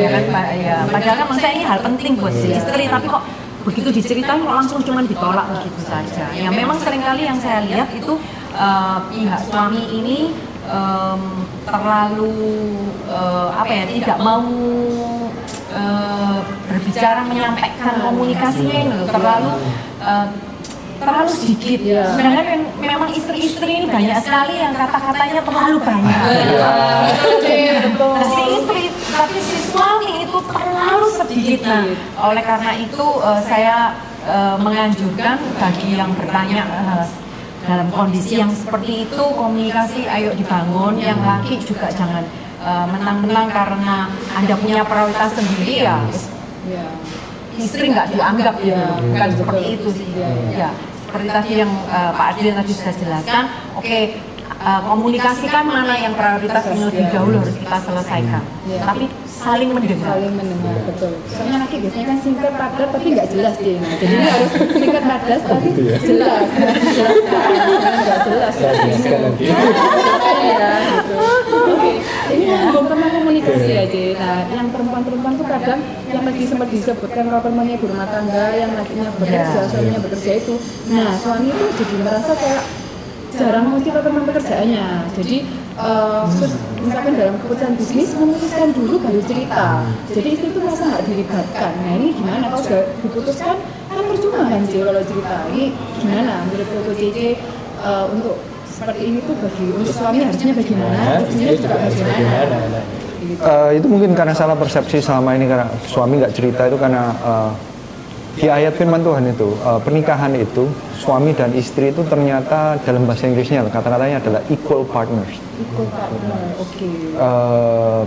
ya 0.01 0.09
kan? 0.09 0.25
Ya, 0.57 0.79
padahal 0.89 1.17
kan 1.21 1.27
maksudnya 1.29 1.53
ini 1.53 1.65
hal 1.69 1.79
penting 1.85 2.13
buat 2.17 2.33
si 2.33 2.49
istri, 2.57 2.85
tapi 2.89 3.07
kok 3.11 3.23
begitu 3.61 3.89
diceritain 3.93 4.41
kok 4.41 4.57
langsung 4.57 4.81
cuma 4.81 5.05
ditolak 5.05 5.47
begitu 5.61 5.81
saja. 5.85 6.25
Ya 6.33 6.49
memang 6.49 6.81
sering 6.81 7.05
kali 7.05 7.29
yang 7.29 7.37
saya 7.37 7.61
lihat 7.69 7.93
itu 7.93 8.17
uh, 8.57 9.05
pihak 9.13 9.41
suami 9.53 9.85
ini 10.01 10.33
um, 10.65 11.45
terlalu 11.69 12.33
uh, 13.11 13.53
apa 13.53 13.73
ya 13.73 13.85
tidak 13.85 14.19
mau 14.25 14.49
uh, 15.77 16.39
berbicara 16.73 17.21
menyampaikan 17.29 18.01
komunikasinya 18.01 18.77
ini 18.81 18.99
terlalu 19.13 19.53
uh, 20.01 20.27
terlalu 21.01 21.31
sedikit. 21.33 21.81
Ya. 21.81 22.05
Sedangkan 22.15 22.61
memang 22.79 23.11
istri-istri 23.17 23.71
ini 23.83 23.87
banyak 23.89 24.21
sekali 24.21 24.55
yang 24.61 24.77
kata-katanya 24.77 25.41
terlalu 25.41 25.77
banyak. 25.81 26.21
Ya. 26.53 26.71
Uh, 27.97 28.23
si 28.23 28.43
istri 28.61 28.83
tapi 29.17 29.39
si 29.41 29.57
suami 29.73 30.13
itu 30.29 30.39
terlalu 30.45 31.07
sedikit. 31.17 31.61
Nah, 31.67 31.85
oleh 32.31 32.43
karena 32.45 32.73
itu 32.77 33.07
uh, 33.21 33.41
saya 33.45 33.97
uh, 34.29 34.57
menganjurkan 34.61 35.41
bagi 35.57 35.97
yang 35.97 36.13
bertanya 36.15 36.63
uh, 36.69 37.05
dalam 37.65 37.89
kondisi 37.93 38.41
yang 38.41 38.53
seperti 38.53 39.05
itu 39.09 39.23
komunikasi 39.37 40.09
ayo 40.09 40.33
dibangun 40.33 40.97
yang 40.97 41.21
laki 41.21 41.61
juga 41.61 41.93
jangan 41.93 42.25
menang-menang 42.61 43.49
uh, 43.49 43.53
karena 43.53 43.97
anda 44.37 44.53
punya 44.61 44.85
prioritas 44.85 45.33
sendiri 45.33 45.81
ya, 45.85 45.97
ya. 46.69 46.85
istri 47.57 47.89
nggak 47.89 48.13
dianggap 48.13 48.57
ya, 48.61 49.01
bukan 49.01 49.31
seperti 49.33 49.81
itu 49.81 49.89
sih 49.97 50.09
ya. 50.57 50.73
Seperti 51.11 51.27
tadi 51.27 51.53
yang 51.59 51.73
uh, 51.91 52.15
Pak 52.15 52.39
Adil 52.39 52.55
tadi 52.55 52.71
sudah 52.71 52.95
jelaskan 52.95 53.43
oke 53.75 53.83
okay, 53.83 54.15
uh, 54.61 54.81
komunikasikan 54.85 55.65
mana 55.65 55.95
yang 55.97 56.13
prioritas 56.13 56.63
yang 56.69 56.81
lebih 56.93 57.05
dahulu 57.09 57.37
harus 57.41 57.57
kita 57.57 57.79
selesaikan. 57.81 58.43
Ya. 58.69 58.81
Tapi 58.85 59.05
saling 59.27 59.71
mendengar. 59.73 60.21
Saling 60.21 60.35
mendengar, 60.37 60.77
betul. 60.85 61.13
Soalnya 61.33 61.57
laki 61.65 61.77
biasanya 61.81 62.07
kan 62.13 62.19
singkat 62.21 62.53
padat 62.55 62.89
tapi 62.93 63.07
nggak 63.17 63.29
jelas 63.33 63.55
dia. 63.57 63.79
Nah, 63.81 63.95
jadi 63.97 64.15
ini 64.15 64.29
harus 64.29 64.51
singkat 64.77 65.05
padat 65.09 65.41
tapi 65.49 65.69
ya. 65.81 65.97
jelas. 66.05 66.47
jelas 66.61 67.95
nggak 68.05 68.19
jelas. 68.29 68.55
Ya, 68.61 69.17
nanti. 69.25 69.45
gitu. 69.49 71.15
Oke, 71.71 71.93
ini 72.37 72.45
belum 72.53 72.85
pernah 72.85 73.09
komunikasi 73.17 73.73
aja. 73.73 74.05
Nah, 74.21 74.39
yang 74.53 74.69
perempuan-perempuan 74.69 75.35
tuh 75.41 75.47
kadang 75.49 75.81
yang 76.13 76.25
lagi 76.27 76.45
sempat 76.45 76.69
disebutkan 76.69 77.25
kalau 77.33 77.41
perempuannya 77.41 77.75
ibu 77.81 77.87
rumah 77.89 78.09
tangga, 78.13 78.45
yang 78.53 78.71
lakinya 78.77 79.09
bekerja, 79.17 79.65
suaminya 79.73 80.01
bekerja 80.05 80.33
itu. 80.37 80.55
Nah, 80.93 81.17
suami 81.17 81.49
itu 81.49 81.65
jadi 81.81 81.95
merasa 82.05 82.33
kayak 82.37 82.90
jarang 83.35 83.67
motivasi 83.71 84.07
tentang 84.07 84.27
pekerjaannya. 84.27 84.87
Jadi 85.15 85.37
uh, 85.79 86.25
misalkan 86.83 87.13
dalam 87.15 87.35
keputusan 87.45 87.73
bisnis 87.79 88.11
memutuskan 88.17 88.71
dulu 88.75 88.95
baru 89.01 89.21
cerita. 89.25 89.85
Jadi 90.11 90.29
istri 90.35 90.49
itu 90.51 90.59
merasa 90.61 90.83
nggak 90.89 91.05
dilibatkan. 91.07 91.73
Nah 91.85 91.93
ini 91.99 92.09
gimana? 92.17 92.45
Kalau 92.51 92.63
sudah 92.63 92.83
diputuskan 93.05 93.57
kan 93.91 94.05
percuma 94.07 94.41
kan 94.49 94.61
sih 94.67 94.81
kalau 94.83 95.03
cerita. 95.05 95.37
Ini 95.55 95.65
gimana 96.01 96.35
menurut 96.49 96.69
Koko 96.71 96.93
Cici 96.99 97.29
uh, 97.85 98.07
untuk 98.11 98.37
seperti 98.71 99.03
ini 99.05 99.19
tuh 99.29 99.37
bagi 99.37 99.67
untuk 99.77 99.93
suami 99.93 100.19
harusnya 100.25 100.53
bagaimana? 100.57 101.01
Istrinya 101.21 101.53
juga 101.53 101.77
bagaimana? 101.85 102.57
Uh, 103.21 103.71
itu 103.77 103.87
mungkin 103.87 104.17
karena 104.17 104.33
salah 104.33 104.57
persepsi 104.57 104.99
selama 105.05 105.37
ini 105.37 105.45
karena 105.45 105.69
suami 105.85 106.25
nggak 106.25 106.33
cerita 106.33 106.65
itu 106.67 106.81
karena 106.81 107.13
uh, 107.21 107.53
di 108.39 108.47
ayat 108.47 108.79
firman 108.79 109.03
Tuhan 109.03 109.27
itu 109.27 109.59
uh, 109.67 109.83
pernikahan 109.83 110.31
itu 110.39 110.71
suami 110.95 111.35
dan 111.35 111.51
istri 111.57 111.91
itu 111.91 112.07
ternyata 112.07 112.79
dalam 112.87 113.09
bahasa 113.09 113.27
Inggrisnya 113.27 113.67
kata-katanya 113.67 114.23
adalah 114.23 114.41
equal 114.53 114.87
partners. 114.87 115.35
Equal 115.59 115.89
partner, 115.91 116.39
oke. 116.61 116.71
Okay. 116.71 116.95
Uh, 117.19 118.03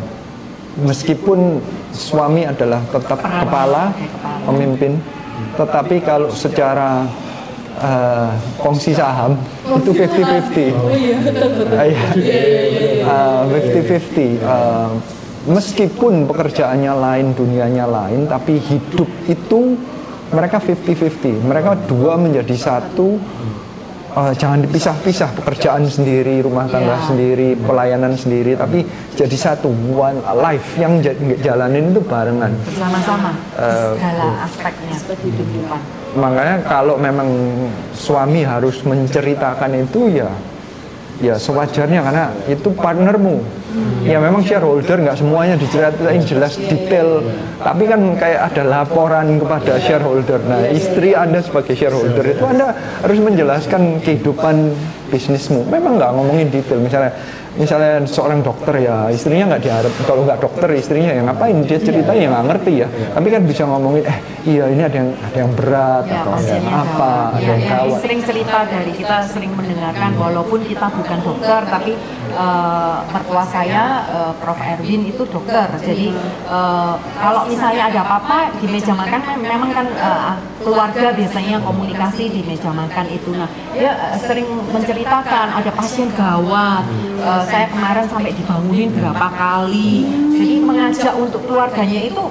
meskipun 0.87 1.59
suami 1.91 2.47
adalah 2.47 2.81
tetap 2.89 3.19
kepala, 3.19 3.93
pemimpin, 4.47 4.97
tetapi 5.59 6.01
kalau 6.01 6.31
secara 6.33 7.05
uh, 7.77 8.31
kongsi 8.57 8.95
saham 8.95 9.37
oh, 9.69 9.77
itu 9.77 9.91
50-50. 9.93 10.73
Oh 10.73 10.89
iya, 10.95 11.17
betul 11.21 11.49
betul. 11.61 11.77
Uh, 13.05 13.41
50-50. 13.51 14.41
Uh, 14.41 14.89
meskipun 15.43 16.23
pekerjaannya 16.25 16.93
lain, 16.95 17.25
dunianya 17.35 17.85
lain, 17.85 18.25
tapi 18.31 18.57
hidup 18.57 19.09
itu 19.27 19.75
mereka 20.33 20.57
50-50 20.59 21.45
mereka 21.45 21.77
dua 21.87 22.17
menjadi 22.17 22.55
satu. 22.57 23.21
Uh, 24.13 24.29
jangan 24.37 24.61
dipisah-pisah 24.61 25.33
pekerjaan 25.41 25.89
sendiri 25.89 26.45
rumah 26.45 26.69
tangga 26.69 27.01
yeah. 27.01 27.07
sendiri 27.09 27.57
pelayanan 27.57 28.13
sendiri 28.13 28.53
tapi 28.53 28.85
jadi 29.17 29.33
satu 29.33 29.73
one 29.89 30.21
life 30.37 30.77
yang 30.77 31.01
jalanin 31.41 31.89
itu 31.89 32.01
barengan. 32.05 32.53
Bersama-sama 32.61 33.33
uh, 33.57 33.97
segala 33.97 34.45
aspeknya. 34.45 34.93
Kehidupan. 35.01 35.81
Makanya 36.13 36.61
kalau 36.61 37.01
memang 37.01 37.25
suami 37.97 38.45
harus 38.45 38.85
menceritakan 38.85 39.81
itu 39.81 40.21
ya 40.21 40.29
ya 41.17 41.33
sewajarnya 41.33 42.05
karena 42.05 42.25
itu 42.45 42.69
partnermu 42.69 43.41
ya 44.03 44.17
memang 44.19 44.41
shareholder 44.43 44.97
nggak 45.01 45.17
semuanya 45.17 45.55
diceritain 45.57 46.23
jelas 46.23 46.55
detail. 46.57 47.23
Tapi 47.59 47.83
kan 47.87 48.01
kayak 48.19 48.41
ada 48.53 48.63
laporan 48.63 49.39
kepada 49.39 49.79
shareholder. 49.79 50.39
Nah 50.45 50.67
istri 50.69 51.15
anda 51.15 51.39
sebagai 51.39 51.73
shareholder 51.73 52.23
itu 52.23 52.43
anda 52.43 52.75
harus 53.01 53.19
menjelaskan 53.19 54.03
kehidupan 54.03 54.75
bisnismu. 55.09 55.65
Memang 55.69 56.01
nggak 56.01 56.11
ngomongin 56.13 56.47
detail. 56.49 56.81
Misalnya 56.81 57.13
misalnya 57.53 58.01
seorang 58.09 58.41
dokter 58.41 58.81
ya 58.81 59.13
istrinya 59.13 59.53
nggak 59.53 59.63
diharap. 59.63 59.93
Kalau 60.09 60.21
nggak 60.25 60.39
dokter 60.41 60.69
istrinya 60.73 61.11
yang 61.13 61.29
ngapain? 61.29 61.61
Dia 61.63 61.79
ceritanya 61.79 62.21
ya 62.21 62.29
nggak 62.33 62.45
ngerti 62.49 62.71
ya. 62.81 62.87
Tapi 62.89 63.27
kan 63.29 63.41
bisa 63.45 63.63
ngomongin 63.69 64.03
eh 64.03 64.17
iya 64.43 64.67
ini 64.67 64.83
ada 64.83 64.97
yang 64.99 65.09
ada 65.23 65.37
yang 65.39 65.51
berat 65.55 66.03
ya, 66.03 66.19
atau 66.19 66.31
ada 66.35 66.51
yang 66.51 66.67
apa 66.67 67.13
ya, 67.15 67.31
ada 67.31 67.47
yang 67.47 67.63
kawat 67.63 67.99
sering 68.03 68.21
cerita 68.27 68.57
dari 68.67 68.91
kita 68.91 69.17
sering 69.31 69.51
mendengarkan 69.55 70.11
walaupun 70.19 70.59
kita 70.67 70.85
bukan 70.91 71.19
dokter 71.23 71.61
tapi 71.71 71.91
uh, 72.35 72.99
mertua 73.07 73.43
saya 73.47 73.62
uh, 73.71 74.33
Prof. 74.41 74.59
Erwin 74.63 75.05
itu 75.11 75.23
dokter. 75.27 75.67
Jadi 75.83 76.15
uh, 76.47 76.95
kalau 77.19 77.45
misalnya 77.45 77.91
ada 77.91 77.99
apa-apa 78.01 78.55
di 78.63 78.67
meja 78.71 78.95
makan 78.95 79.19
memang 79.43 79.69
kan 79.75 79.87
uh, 79.99 80.33
keluarga 80.63 81.11
biasanya 81.11 81.59
komunikasi 81.59 82.31
di 82.31 82.41
meja 82.47 82.71
makan 82.71 83.05
itu. 83.11 83.35
Nah 83.35 83.49
dia 83.75 83.91
uh, 83.93 84.17
sering 84.17 84.47
menceritakan 84.71 85.59
ada 85.59 85.71
pasien 85.75 86.07
gawat. 86.15 86.83
Uh, 87.19 87.43
saya 87.45 87.67
kemarin 87.69 88.07
sampai 88.07 88.31
dibangunin 88.31 88.89
berapa 88.95 89.27
kali. 89.35 90.07
Jadi 90.33 90.55
mengajak 90.63 91.13
untuk 91.19 91.43
keluarganya 91.45 92.01
itu 92.07 92.21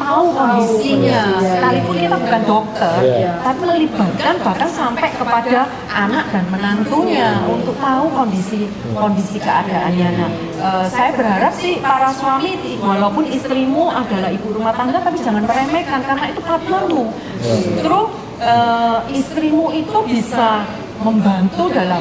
tahu 0.00 0.24
kondisinya. 0.32 1.22
Iya, 1.36 1.50
Sekalipun 1.52 1.94
iya, 1.94 2.02
kita 2.08 2.16
iya. 2.16 2.22
bukan 2.24 2.42
dokter, 2.48 2.96
Iya. 3.04 3.32
tapi 3.44 3.60
melibatkan 3.68 4.34
bahkan 4.40 4.70
sampai 4.72 5.08
kepada 5.12 5.58
anak 5.92 6.24
dan 6.32 6.44
menantunya 6.48 7.30
untuk 7.44 7.76
tahu 7.76 8.06
kondisi 8.08 8.60
kondisi 8.96 9.36
keadaannya. 9.36 10.08
Nah, 10.16 10.30
eh, 10.64 10.84
saya 10.88 11.10
berharap 11.12 11.52
sih 11.54 11.76
para 11.84 12.08
suami 12.16 12.56
walaupun 12.80 13.28
istrimu 13.28 13.92
adalah 13.92 14.32
ibu 14.32 14.48
rumah 14.56 14.72
tangga 14.72 14.98
tapi 15.04 15.20
jangan 15.20 15.44
meremehkan 15.44 16.00
karena 16.00 16.24
itu 16.32 16.40
partnermu. 16.40 17.02
Justru 17.44 17.98
eh, 18.40 18.98
istrimu 19.12 19.68
itu 19.76 19.98
bisa 20.08 20.64
membantu 21.04 21.68
dalam 21.72 22.00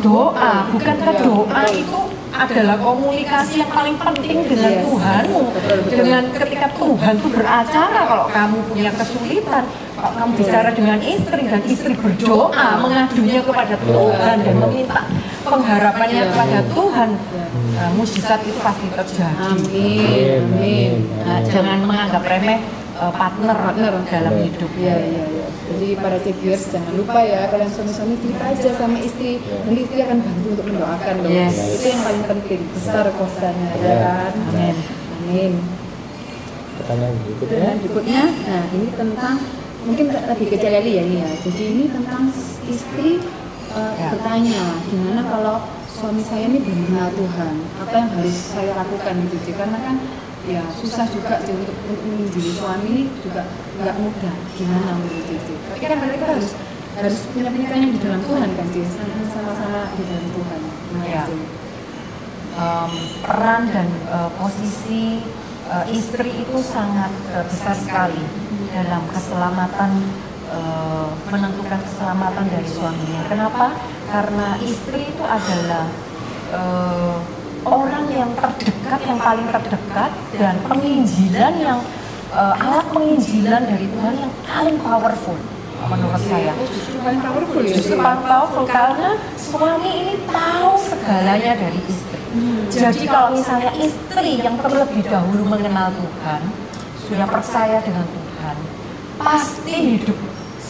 doa, 0.00 0.68
bukankah 0.72 1.14
doa 1.20 1.62
itu 1.68 2.00
adalah 2.32 2.76
komunikasi 2.78 3.64
yang 3.64 3.72
paling 3.72 3.96
penting 3.96 4.44
dengan 4.46 4.72
Yes. 4.78 4.84
Tuhanmu. 4.84 5.42
Dengan 5.88 6.22
ketika 6.32 6.66
Tuhan 6.76 7.12
itu 7.18 7.28
beracara 7.32 8.00
kalau 8.04 8.26
kamu 8.28 8.56
punya 8.68 8.90
kesulitan 8.94 9.64
kalau 9.98 10.12
kamu 10.14 10.30
bicara 10.38 10.70
dengan 10.70 10.98
istri 11.02 11.42
dan 11.50 11.62
istri 11.66 11.92
berdoa 11.98 12.78
mengadunya 12.78 13.40
kepada 13.42 13.74
Tuhan 13.82 14.36
dan 14.46 14.54
meminta 14.54 15.00
pengharapannya 15.42 16.22
kepada 16.30 16.58
Tuhan 16.70 17.08
nah, 17.74 17.90
mujizat 17.98 18.40
itu 18.46 18.60
pasti 18.62 18.86
terjadi. 18.94 19.42
Amin, 19.42 20.40
amin. 20.54 20.92
Nah, 21.26 21.40
jangan 21.50 21.78
menganggap 21.82 22.22
remeh 22.22 22.60
eh, 22.98 23.12
partner, 23.14 23.56
Partner. 23.56 23.92
dalam 24.10 24.34
hidup 24.42 24.70
Iya, 24.74 24.96
iya, 24.98 25.24
iya. 25.30 25.46
Jadi 25.68 25.88
para 26.00 26.18
cekers 26.18 26.72
jangan 26.72 26.92
lupa 26.96 27.20
ya 27.20 27.44
kalian 27.46 27.68
suami-suami 27.68 28.16
cerita 28.24 28.44
aja 28.48 28.70
sama 28.74 28.96
istri. 28.98 29.36
Nanti 29.38 29.80
istri 29.84 29.98
akan 30.00 30.18
bantu 30.24 30.46
untuk 30.56 30.66
mendoakan 30.66 31.14
loh. 31.22 31.30
Yes. 31.30 31.56
Itu 31.76 31.86
yang 31.92 32.02
paling 32.02 32.24
penting. 32.24 32.60
Besar 32.72 33.04
kuasanya 33.12 33.68
ya 33.76 33.94
kan. 34.00 34.32
Amin. 34.48 34.76
Amin. 35.22 35.52
Pertanyaan 36.80 37.14
berikutnya. 37.20 37.46
Pertanyaan 37.52 37.78
berikutnya, 37.84 38.22
nah 38.48 38.62
ini 38.72 38.88
tentang 38.96 39.34
mungkin 39.84 40.06
lebih 40.08 40.46
ke 40.48 40.56
Celeli 40.56 40.92
ya 40.96 41.02
ini 41.04 41.16
ya. 41.20 41.30
Jadi 41.44 41.62
ini 41.68 41.84
tentang 41.92 42.22
istri 42.64 43.20
uh, 43.74 43.92
Ya. 43.98 44.08
bertanya, 44.14 44.64
gimana 44.88 45.20
kalau 45.26 45.56
suami 45.90 46.22
saya 46.24 46.48
ini 46.48 46.62
belum 46.62 46.78
mengenal 46.88 47.10
Tuhan, 47.12 47.54
apa 47.82 47.92
yang 47.92 48.08
harus 48.16 48.36
saya 48.54 48.72
lakukan 48.72 49.14
gitu? 49.28 49.52
Karena 49.52 49.78
kan 49.82 49.94
ya 50.48 50.64
susah 50.72 51.04
juga 51.12 51.44
sih 51.44 51.52
untuk 51.52 51.76
untuk 51.84 52.08
menjadi 52.08 52.50
suami 52.56 52.86
ini 52.88 53.04
juga 53.20 53.44
nggak 53.76 53.96
mudah, 54.00 54.34
gimana 54.56 54.90
menurut 54.96 55.28
itu? 55.28 55.52
Tapi 55.68 55.78
kan 55.84 55.98
mereka 56.00 56.24
harus 56.32 56.48
harus 56.96 57.16
punya 57.30 57.52
pernikahan 57.52 57.80
yang 57.84 57.92
di 57.94 58.00
dalam 58.00 58.20
Tuhan 58.24 58.48
kan 58.56 58.66
sih, 58.72 58.84
sama-sama 59.28 59.80
di 59.94 60.02
dalam 60.08 60.26
Tuhan. 60.32 60.60
Nah, 60.88 61.04
Ya. 61.04 61.22
itu. 61.28 61.36
um, 62.58 62.92
peran 63.22 63.62
dan 63.70 63.86
uh, 64.10 64.30
posisi 64.34 65.22
uh, 65.70 65.84
istri 65.86 66.32
itu 66.42 66.56
sangat 66.58 67.12
uh, 67.30 67.44
besar 67.46 67.76
sekali 67.78 68.18
dalam 68.74 69.04
keselamatan 69.14 69.90
uh, 70.50 71.12
menentukan 71.30 71.78
keselamatan 71.86 72.44
dari 72.50 72.66
suaminya. 72.66 73.22
Kenapa? 73.30 73.78
Karena 74.10 74.56
istri 74.64 75.12
itu 75.12 75.22
adalah 75.22 75.86
uh, 76.50 77.20
orang 77.68 78.08
yang 78.10 78.30
terdekat, 78.34 79.00
yang 79.04 79.18
paling 79.20 79.46
terdekat 79.52 80.10
dan 80.40 80.54
penginjilan 80.64 81.52
yang 81.60 81.78
uh, 82.32 82.54
alat 82.56 82.86
penginjilan 82.92 83.62
dari 83.68 83.86
Tuhan 83.86 84.14
yang 84.16 84.32
paling 84.48 84.76
powerful 84.80 85.36
menurut 85.86 86.22
saya. 86.26 86.52
Justru 86.58 86.98
paling 86.98 87.20
powerful 87.22 87.62
ya. 87.62 87.74
Justru 87.78 87.94
paling 87.96 88.22
powerful 88.26 88.64
karena 88.66 89.10
suami 89.38 89.90
ini 90.02 90.14
tahu 90.26 90.70
segalanya 90.82 91.52
dari 91.54 91.80
istri. 91.86 92.20
Jadi 92.68 93.08
kalau 93.08 93.32
misalnya 93.32 93.72
istri 93.80 94.42
yang 94.42 94.58
terlebih 94.60 95.00
dahulu 95.06 95.48
mengenal 95.48 95.88
Tuhan, 95.96 96.42
sudah 97.08 97.24
percaya 97.24 97.80
dengan 97.80 98.04
Tuhan, 98.04 98.56
pasti 99.16 99.74
hidup 99.96 100.18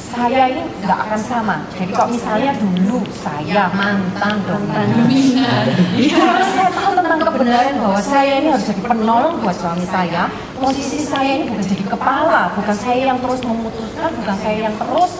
saya 0.09 0.43
ini 0.51 0.62
nggak 0.82 0.98
akan 1.05 1.20
sama. 1.20 1.56
Jadi 1.76 1.93
kalau 1.93 2.10
misalnya 2.16 2.52
dulu 2.56 2.98
saya 3.12 3.68
mantan 3.76 4.35
dominan, 4.48 5.64
karena 5.94 6.47
saya 6.48 6.70
tahu 6.72 6.93
tentang 6.97 7.20
kebenaran 7.20 7.74
bahwa 7.78 8.01
saya 8.01 8.32
ini 8.40 8.48
harus 8.51 8.66
jadi 8.66 8.82
penolong 8.89 9.35
buat 9.44 9.56
suami 9.56 9.86
saya. 9.86 10.32
Posisi 10.59 10.98
saya 11.05 11.30
ini 11.39 11.44
bukan 11.52 11.66
jadi 11.68 11.85
kepala, 11.86 12.43
bukan 12.56 12.76
saya 12.76 13.02
yang 13.14 13.18
terus 13.20 13.40
memutuskan, 13.44 14.10
bukan 14.18 14.36
saya 14.40 14.59
yang 14.68 14.74
terus 14.74 15.12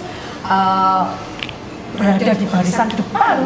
uh, 0.49 1.05
berada 1.95 2.33
di 2.35 2.47
barisan 2.49 2.89
depan 2.91 3.37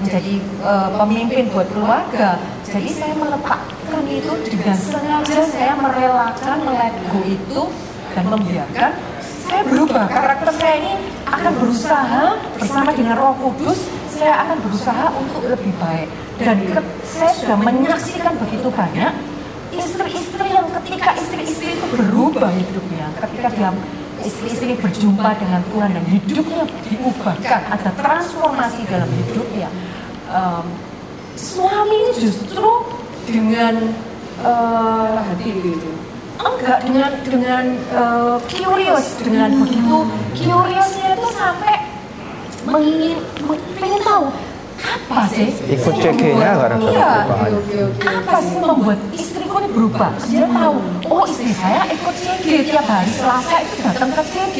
menjadi 0.00 0.34
uh, 0.64 0.88
pemimpin 1.00 1.48
buat 1.52 1.68
keluarga. 1.72 2.40
Jadi 2.64 2.88
saya 2.92 3.14
meletakkan 3.18 4.04
itu 4.06 4.32
dengan 4.46 4.78
sengaja 4.78 5.42
saya 5.48 5.74
merelakan 5.74 6.58
go 7.10 7.20
itu 7.26 7.60
dan 8.14 8.24
membiarkan 8.26 8.90
saya 9.50 9.62
berubah. 9.66 10.06
Karakter 10.06 10.50
saya 10.54 10.74
ini 10.78 10.94
akan 11.26 11.52
berusaha 11.58 12.24
bersama 12.54 12.90
dengan 12.94 13.14
Roh 13.18 13.34
Kudus 13.36 13.80
saya 14.08 14.46
akan 14.46 14.56
berusaha 14.62 15.06
untuk 15.12 15.42
lebih 15.44 15.72
baik 15.76 16.08
dan 16.38 16.56
ke- 16.62 16.86
saya 17.02 17.32
sudah 17.32 17.58
menyaksikan 17.58 18.36
begitu 18.38 18.68
banyak 18.70 19.12
istri-istri 19.70 20.46
yang 20.46 20.66
ketika 20.80 21.10
istri-istri 21.16 21.72
itu 21.72 21.86
berubah 21.88 22.50
hidupnya 22.50 23.06
ketika 23.18 23.48
dia 23.50 23.70
istri-istri 24.20 24.76
berjumpa 24.76 25.32
dengan 25.40 25.62
Tuhan 25.72 25.90
dan 25.96 26.04
hidupnya 26.04 26.62
diubahkan 26.84 27.60
ada 27.70 27.90
transformasi 27.96 28.86
dalam 28.86 29.10
hidupnya 29.10 29.68
Em, 30.30 30.62
suami 31.34 32.14
justru 32.14 32.62
dengan 33.26 33.74
eh, 34.38 35.18
hati 35.18 35.50
gitu. 35.58 35.90
Enggak 36.40 36.78
dengan 36.82 37.12
dengan 37.22 37.64
eh, 37.92 38.36
curious 38.46 39.06
dengan 39.20 39.50
begitu. 39.58 39.98
Curiousnya 40.34 41.08
itu 41.12 41.28
sampai 41.30 41.74
mengingin 42.62 43.16
meng- 43.42 43.68
pengen 43.74 44.00
tahu 44.00 44.26
apa 44.80 45.28
sih 45.28 45.48
Ikut 45.68 45.92
CG-nya 45.92 46.16
membuat- 46.56 46.56
gara-gara 46.56 46.88
iya, 46.88 47.12
apa 48.00 48.36
sih 48.40 48.58
membuat 48.58 48.98
istriku 49.12 49.60
ini 49.60 49.68
berubah? 49.70 50.10
Dia 50.24 50.46
tahu 50.46 50.74
oh 51.06 51.24
istri 51.26 51.52
saya 51.52 51.84
ikut 51.86 52.14
CG 52.14 52.46
tiap 52.64 52.86
hari 52.86 53.10
Selasa 53.10 53.56
itu 53.60 53.76
datang 53.80 54.10
ke 54.10 54.22
CG 54.24 54.56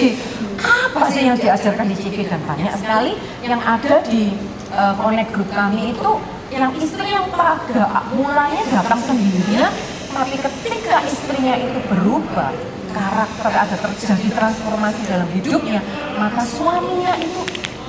apa 0.61 1.03
sih 1.09 1.23
yang 1.25 1.37
diajarkan 1.37 1.87
di 1.89 1.97
CG 1.97 2.17
dan 2.27 2.41
banyak 2.45 2.73
sekali 2.75 3.13
yang 3.41 3.61
ada 3.61 3.95
di 4.05 4.37
eh, 4.71 4.93
connect 4.97 5.31
group 5.33 5.49
kami 5.51 5.93
itu 5.93 6.11
yang 6.51 6.73
istri 6.77 7.07
yang 7.07 7.25
pada 7.31 7.85
mulanya 8.13 8.61
datang 8.71 9.01
sendirian 9.01 9.73
tapi 10.11 10.37
ketika 10.37 10.97
istrinya 11.07 11.55
itu 11.57 11.79
berubah 11.87 12.51
karakter 12.91 13.53
ada 13.55 13.77
terjadi 13.79 14.29
transformasi 14.35 15.01
dalam 15.07 15.29
hidupnya 15.31 15.81
maka 16.19 16.43
suaminya 16.43 17.15
itu 17.23 17.41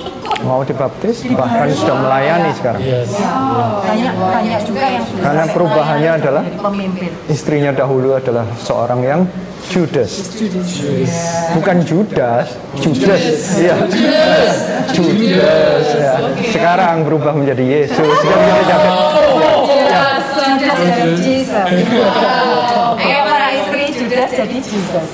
ikut 0.02 0.38
Mau 0.42 0.66
dibaptis, 0.66 1.22
bahkan 1.38 1.70
sudah 1.70 1.94
melayani 2.02 2.50
sekarang. 2.58 2.82
Yes. 2.82 3.14
banyak 3.86 4.14
banyak 4.18 4.60
juga 4.66 4.86
yang 4.90 5.04
sudah 5.06 5.22
Karena 5.22 5.44
perubahannya 5.46 6.10
adalah 6.18 6.42
pemimpin 6.42 7.10
Istrinya 7.30 7.70
dahulu 7.70 8.18
adalah 8.18 8.46
seorang 8.58 9.00
yang 9.06 9.20
Judas. 9.70 10.34
Bukan 11.54 11.86
Judas, 11.86 12.58
Judas. 12.82 13.22
Iya. 13.54 13.74
Judas. 14.90 15.86
ya. 15.94 16.14
Sekarang 16.50 17.06
berubah 17.06 17.38
menjadi 17.38 17.86
Yesus. 17.86 18.02
Judas 18.02 19.51
Jesus 21.16 21.50
ayo 23.02 23.20
para 23.26 23.48
istri 23.54 23.82
Judas 23.94 24.30
jadi 24.30 24.58
Jesus 24.58 25.08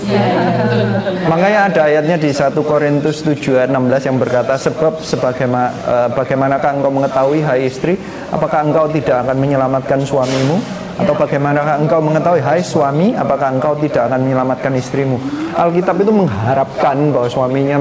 Makanya 1.28 1.61
ada 1.69 1.81
ayatnya 1.89 2.16
di 2.16 2.31
1 2.32 2.57
Korintus 2.65 3.20
7 3.20 3.61
ayat 3.61 3.70
16 3.70 4.09
yang 4.09 4.16
berkata 4.16 4.55
sebab 4.57 5.01
sebagaimana 5.05 5.69
eh, 5.85 6.09
bagaimanakah 6.16 6.70
engkau 6.81 6.93
mengetahui 6.93 7.40
hai 7.45 7.69
istri 7.69 8.01
apakah 8.32 8.65
engkau 8.65 8.89
tidak 8.89 9.28
akan 9.28 9.36
menyelamatkan 9.36 10.01
suamimu? 10.03 10.57
Atau 10.99 11.15
bagaimanakah 11.15 11.78
engkau 11.78 12.03
mengetahui 12.03 12.43
hai 12.43 12.59
suami 12.59 13.15
apakah 13.15 13.55
engkau 13.55 13.78
tidak 13.78 14.11
akan 14.11 14.19
menyelamatkan 14.27 14.73
istrimu? 14.74 15.15
Alkitab 15.55 15.95
itu 16.03 16.11
mengharapkan 16.11 16.97
bahwa 17.15 17.28
suaminya 17.31 17.77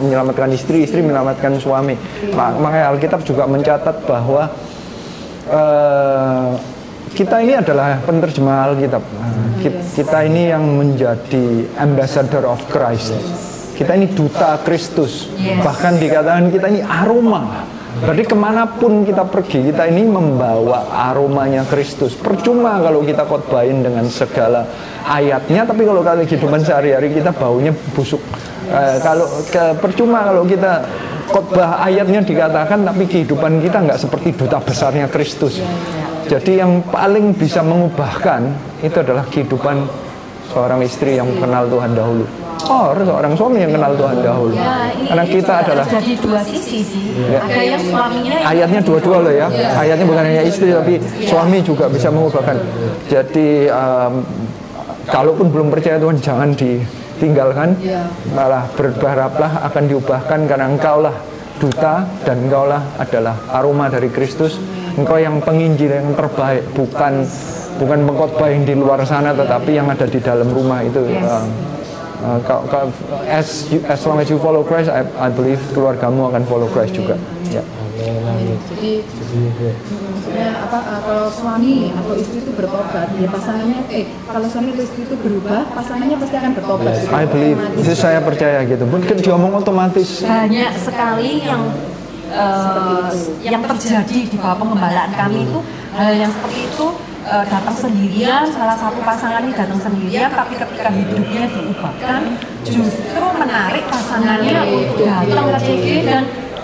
menyelamatkan 0.00 0.48
istri 0.56 0.88
istri 0.88 1.04
menyelamatkan 1.04 1.60
suami. 1.60 1.92
Ma- 2.32 2.56
makanya 2.56 2.96
Alkitab 2.96 3.28
juga 3.28 3.44
mencatat 3.44 4.08
bahwa 4.08 4.48
eh, 5.52 6.48
kita 7.12 7.36
ini 7.38 7.54
adalah 7.54 8.00
penerjemah 8.00 8.56
Alkitab. 8.68 9.02
Nah, 9.02 9.30
ki- 9.60 9.80
Kita 9.92 10.24
ini 10.24 10.48
yang 10.48 10.64
menjadi 10.64 11.44
ambassador 11.76 12.44
of 12.44 12.60
Christ. 12.66 13.12
Kita 13.72 13.92
ini 13.92 14.08
duta 14.08 14.56
Kristus. 14.60 15.28
Bahkan 15.60 15.98
dikatakan 15.98 16.48
kita 16.48 16.66
ini 16.68 16.80
aroma. 16.80 17.68
Berarti 17.92 18.24
ke 18.24 18.32
mana 18.32 18.64
pun 18.64 19.04
kita 19.04 19.20
pergi, 19.22 19.68
kita 19.68 19.84
ini 19.84 20.08
membawa 20.08 20.88
aromanya 20.88 21.60
Kristus. 21.62 22.16
Percuma 22.16 22.80
kalau 22.80 23.04
kita 23.04 23.28
khotbahin 23.28 23.84
dengan 23.84 24.08
segala 24.08 24.64
ayatnya, 25.04 25.68
tapi 25.68 25.84
kalau 25.84 26.00
kali 26.00 26.24
kehidupan 26.24 26.64
sehari-hari 26.64 27.12
kita 27.12 27.36
baunya 27.36 27.68
busuk. 27.92 28.24
Eh, 28.64 28.96
kalau 29.04 29.28
ke, 29.44 29.76
percuma 29.76 30.24
kalau 30.24 30.48
kita 30.48 30.88
khotbah 31.28 31.84
ayatnya 31.84 32.24
dikatakan, 32.24 32.80
tapi 32.80 33.04
kehidupan 33.04 33.60
kita 33.60 33.84
nggak 33.84 34.00
seperti 34.00 34.40
duta 34.40 34.56
besarnya 34.56 35.06
Kristus. 35.06 35.60
Jadi 36.28 36.52
yang 36.62 36.82
paling 36.90 37.34
bisa 37.34 37.60
mengubahkan 37.62 38.46
itu 38.82 38.96
adalah 38.98 39.24
kehidupan 39.30 39.86
seorang 40.52 40.80
istri 40.84 41.16
yang 41.16 41.28
kenal 41.40 41.64
Tuhan 41.66 41.96
dahulu. 41.96 42.24
Harus 42.62 43.04
seorang 43.04 43.32
suami 43.34 43.58
yang 43.58 43.72
kenal 43.74 43.92
Tuhan 43.98 44.16
dahulu. 44.22 44.54
Ya, 44.54 44.88
ini, 44.94 45.08
Karena 45.10 45.24
kita 45.26 45.52
adalah 45.66 45.84
jadi 45.88 46.14
dua 46.22 46.40
sisi 46.46 46.78
sih. 46.84 47.04
Ya. 47.26 47.40
Ada 47.42 47.62
yang 47.62 47.82
suaminya 47.82 48.34
yang 48.38 48.50
ayatnya 48.54 48.80
dua-dua 48.86 49.16
loh 49.18 49.34
ya. 49.34 49.46
Ayatnya 49.76 50.06
bukan 50.06 50.24
hanya 50.24 50.42
istri 50.46 50.70
tapi 50.70 50.94
suami 51.26 51.58
juga 51.66 51.90
bisa 51.90 52.08
mengubahkan. 52.14 52.56
Jadi 53.10 53.66
um, 53.66 54.22
kalaupun 55.10 55.50
belum 55.50 55.68
percaya 55.74 55.98
Tuhan 55.98 56.16
jangan 56.22 56.54
ditinggalkan. 56.54 57.74
Malah 58.32 58.70
berharaplah 58.78 59.66
akan 59.68 59.82
diubahkan 59.90 60.38
karena 60.46 60.66
engkaulah 60.70 61.16
duta 61.58 62.06
dan 62.22 62.46
engkaulah 62.46 62.82
adalah 62.98 63.36
aroma 63.58 63.90
dari 63.90 64.08
Kristus. 64.08 64.58
Engkau 64.92 65.16
yang 65.16 65.40
penginjil 65.40 65.88
yang 65.90 66.12
terbaik 66.12 66.62
bukan 66.72 67.24
bukan 67.76 67.98
pengkhotbah 68.04 68.48
yang 68.48 68.62
di 68.62 68.74
luar 68.76 69.00
sana 69.02 69.32
tetapi 69.32 69.72
yang 69.72 69.88
ada 69.88 70.04
di 70.04 70.20
dalam 70.20 70.48
rumah 70.48 70.84
itu. 70.84 71.00
um, 71.00 71.48
uh, 72.22 72.38
kau- 72.44 72.92
as 73.24 73.66
you- 73.68 73.82
as 73.86 73.98
long 74.04 74.16
as 74.16 74.28
you 74.28 74.36
follow 74.36 74.62
Christ, 74.62 74.86
I, 74.86 75.02
I 75.18 75.28
believe 75.28 75.58
keluargamu 75.72 76.28
akan 76.28 76.44
follow 76.44 76.68
Christ 76.68 76.94
juga. 76.94 77.16
Ya. 77.48 77.64
Amin. 78.02 78.56
Jadi 78.72 79.04
Jadi, 79.04 79.40
ya. 79.62 79.72
maksudnya 80.10 80.48
apa 80.58 80.78
uh, 80.80 81.00
kalau 81.02 81.26
suami 81.30 81.92
atau 81.92 82.14
istri 82.18 82.40
itu 82.40 82.50
bertobat 82.50 83.06
ya 83.14 83.28
pasangannya 83.30 83.80
eh 83.90 84.04
kalau 84.26 84.46
suami 84.48 84.74
atau 84.74 84.82
istri 84.82 85.06
itu 85.06 85.14
berubah 85.14 85.70
pasangannya 85.70 86.16
pasti 86.18 86.36
akan 86.36 86.52
bertobat 86.52 86.92
gitu. 86.98 87.12
I 87.14 87.24
believe, 87.28 87.58
itu 87.78 87.92
saya 87.94 88.18
percaya 88.18 88.58
gitu. 88.66 88.84
Mungkin 88.84 89.16
diomong 89.22 89.52
otomatis. 89.54 90.24
banyak 90.24 90.72
sekali 90.78 91.46
yang 91.46 91.62
eh, 92.32 93.08
yang 93.44 93.60
terjadi 93.60 94.18
di 94.26 94.36
bawah 94.40 94.56
pengembalaan 94.56 95.12
kami 95.12 95.44
itu 95.44 95.60
hal 95.92 96.12
yang 96.16 96.32
seperti 96.32 96.60
itu 96.64 96.86
eh, 97.28 97.44
datang 97.46 97.76
sendirian 97.76 98.44
salah 98.48 98.76
satu 98.76 98.98
pasangan 99.04 99.44
ini 99.44 99.52
datang 99.52 99.80
sendirian 99.80 100.32
tapi 100.32 100.56
ketika 100.56 100.88
hidupnya 100.88 101.44
diubahkan 101.52 102.20
justru 102.64 103.24
menarik 103.36 103.84
pasangannya 103.92 104.58
untuk 104.64 105.04
datang 105.04 105.46
ke 105.52 105.58
CG 105.60 105.86
dan 106.08 106.22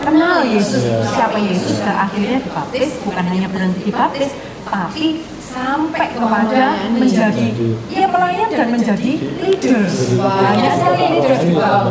kenal 0.08 0.40
Yesus. 0.46 0.82
Siapa 1.12 1.36
Yesus? 1.36 1.84
Dan 1.84 1.94
akhirnya 1.94 2.38
dibaptis 2.40 2.90
bukan 3.04 3.24
hanya 3.28 3.48
berhenti 3.52 3.80
dibaptis 3.84 4.30
tapi 4.68 5.24
sampai 5.48 6.12
kepada 6.12 6.76
menjadi 6.92 7.46
ya 7.88 8.06
pelayan 8.12 8.48
dan 8.52 8.68
menjadi 8.68 9.12
leaders 9.40 10.12
banyak 10.20 10.72
sekali 10.76 11.04
leaders 11.16 11.40
di 11.40 11.52
bawah 11.56 11.88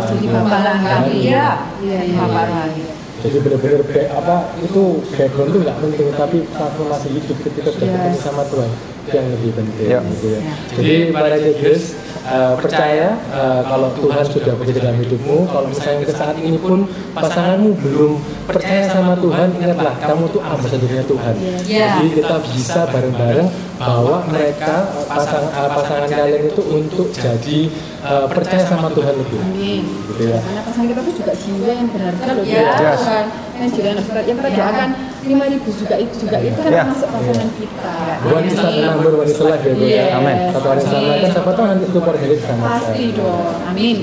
kami. 0.62 1.16
Ya 1.26 1.58
Bapak 1.82 2.44
Rohani 2.54 3.07
Jadi 3.18 3.38
benar-benar 3.42 3.82
back- 3.90 4.12
apa 4.14 4.36
itu 4.62 4.84
background 5.18 5.50
itu 5.50 5.60
nggak 5.66 5.78
penting 5.82 6.08
tapi 6.14 6.38
transformasi 6.54 7.08
hidup 7.18 7.38
ketika 7.50 7.70
sudah 7.74 7.88
ketemu 7.90 8.20
sama 8.22 8.44
Tuhan 8.46 8.70
yang 9.08 9.26
lebih 9.40 9.52
penting. 9.56 9.88
Ya. 9.88 10.00
Gitu 10.04 10.28
ya. 10.36 10.42
Jadi 10.76 10.94
para 11.16 11.28
Jegres 11.40 11.84
uh, 12.28 12.54
percaya 12.60 13.16
uh, 13.32 13.62
kalau 13.64 13.90
Tuhan 13.96 14.24
sudah 14.28 14.54
bekerja 14.60 14.80
dalam 14.84 15.00
hidupmu, 15.00 15.38
kalau 15.48 15.66
misalnya 15.72 16.04
ke 16.04 16.12
saat 16.14 16.36
ini 16.38 16.60
pun 16.60 16.84
pasanganmu 17.16 17.72
belum 17.80 18.20
percaya 18.46 18.84
sama 18.92 19.16
Tuhan, 19.18 19.48
ingatlah 19.58 19.96
kamu 19.98 20.24
tuh 20.30 20.42
ambasadornya 20.44 21.04
Tuhan. 21.08 21.36
Ya. 21.66 22.04
Jadi 22.04 22.08
kita 22.20 22.36
bisa 22.52 22.80
bareng-bareng 22.92 23.48
bawa 23.80 24.28
mereka 24.28 24.92
uh, 24.92 25.08
pasang 25.08 25.46
uh, 25.56 25.70
pasangan 25.72 26.10
kalian 26.12 26.44
itu 26.52 26.62
untuk 26.68 27.08
jadi 27.16 27.60
uh, 28.08 28.28
percaya 28.28 28.64
sama 28.64 28.88
Tuhan 28.92 29.14
lebih. 29.14 29.40
Amin. 29.40 29.82
Gitu 29.86 30.24
ya. 30.32 30.40
Karena 30.40 30.62
pasangan 30.64 30.88
kita 30.88 31.02
tuh 31.04 31.14
juga 31.14 31.32
jiwa 31.36 31.72
yang 31.72 31.90
berharga 31.92 32.24
loh 32.32 32.44
Ya. 32.48 32.64
Yes. 32.80 33.00
Tuhan. 33.04 33.26
Kan 33.58 33.68
jiwa 33.70 33.88
yang 33.88 33.98
berharga. 34.00 34.22
Yang 34.28 34.38
kita 34.38 34.50
doakan 34.56 34.90
lima 35.28 35.46
ribu 35.52 35.70
juga 35.76 35.96
itu 36.00 36.16
juga 36.24 36.38
itu 36.40 36.60
kan 36.64 36.72
Ya. 36.72 36.84
masuk 36.88 37.10
pasangan 37.12 37.50
kita. 37.60 37.92
One 38.28 38.46
is 38.48 38.56
not 38.56 38.72
a 38.72 38.82
number, 38.82 39.12
one 39.14 39.28
is 39.28 39.40
life 39.40 39.64
ya 39.64 39.74
Bu 39.76 39.84
ya. 39.84 39.92
Yes. 39.92 40.16
Amin. 40.16 40.38
Satu 40.56 40.68
hari 40.72 40.82
sama 40.82 41.14
kan 41.20 41.30
siapa 41.36 41.52
tahu 41.52 41.66
nanti 41.68 41.86
itu 41.86 42.00
keluarga 42.00 42.26
kita 42.26 42.44
sama. 42.48 42.64
Pasti 42.80 43.04
dong. 43.12 43.56
Amin. 43.68 43.98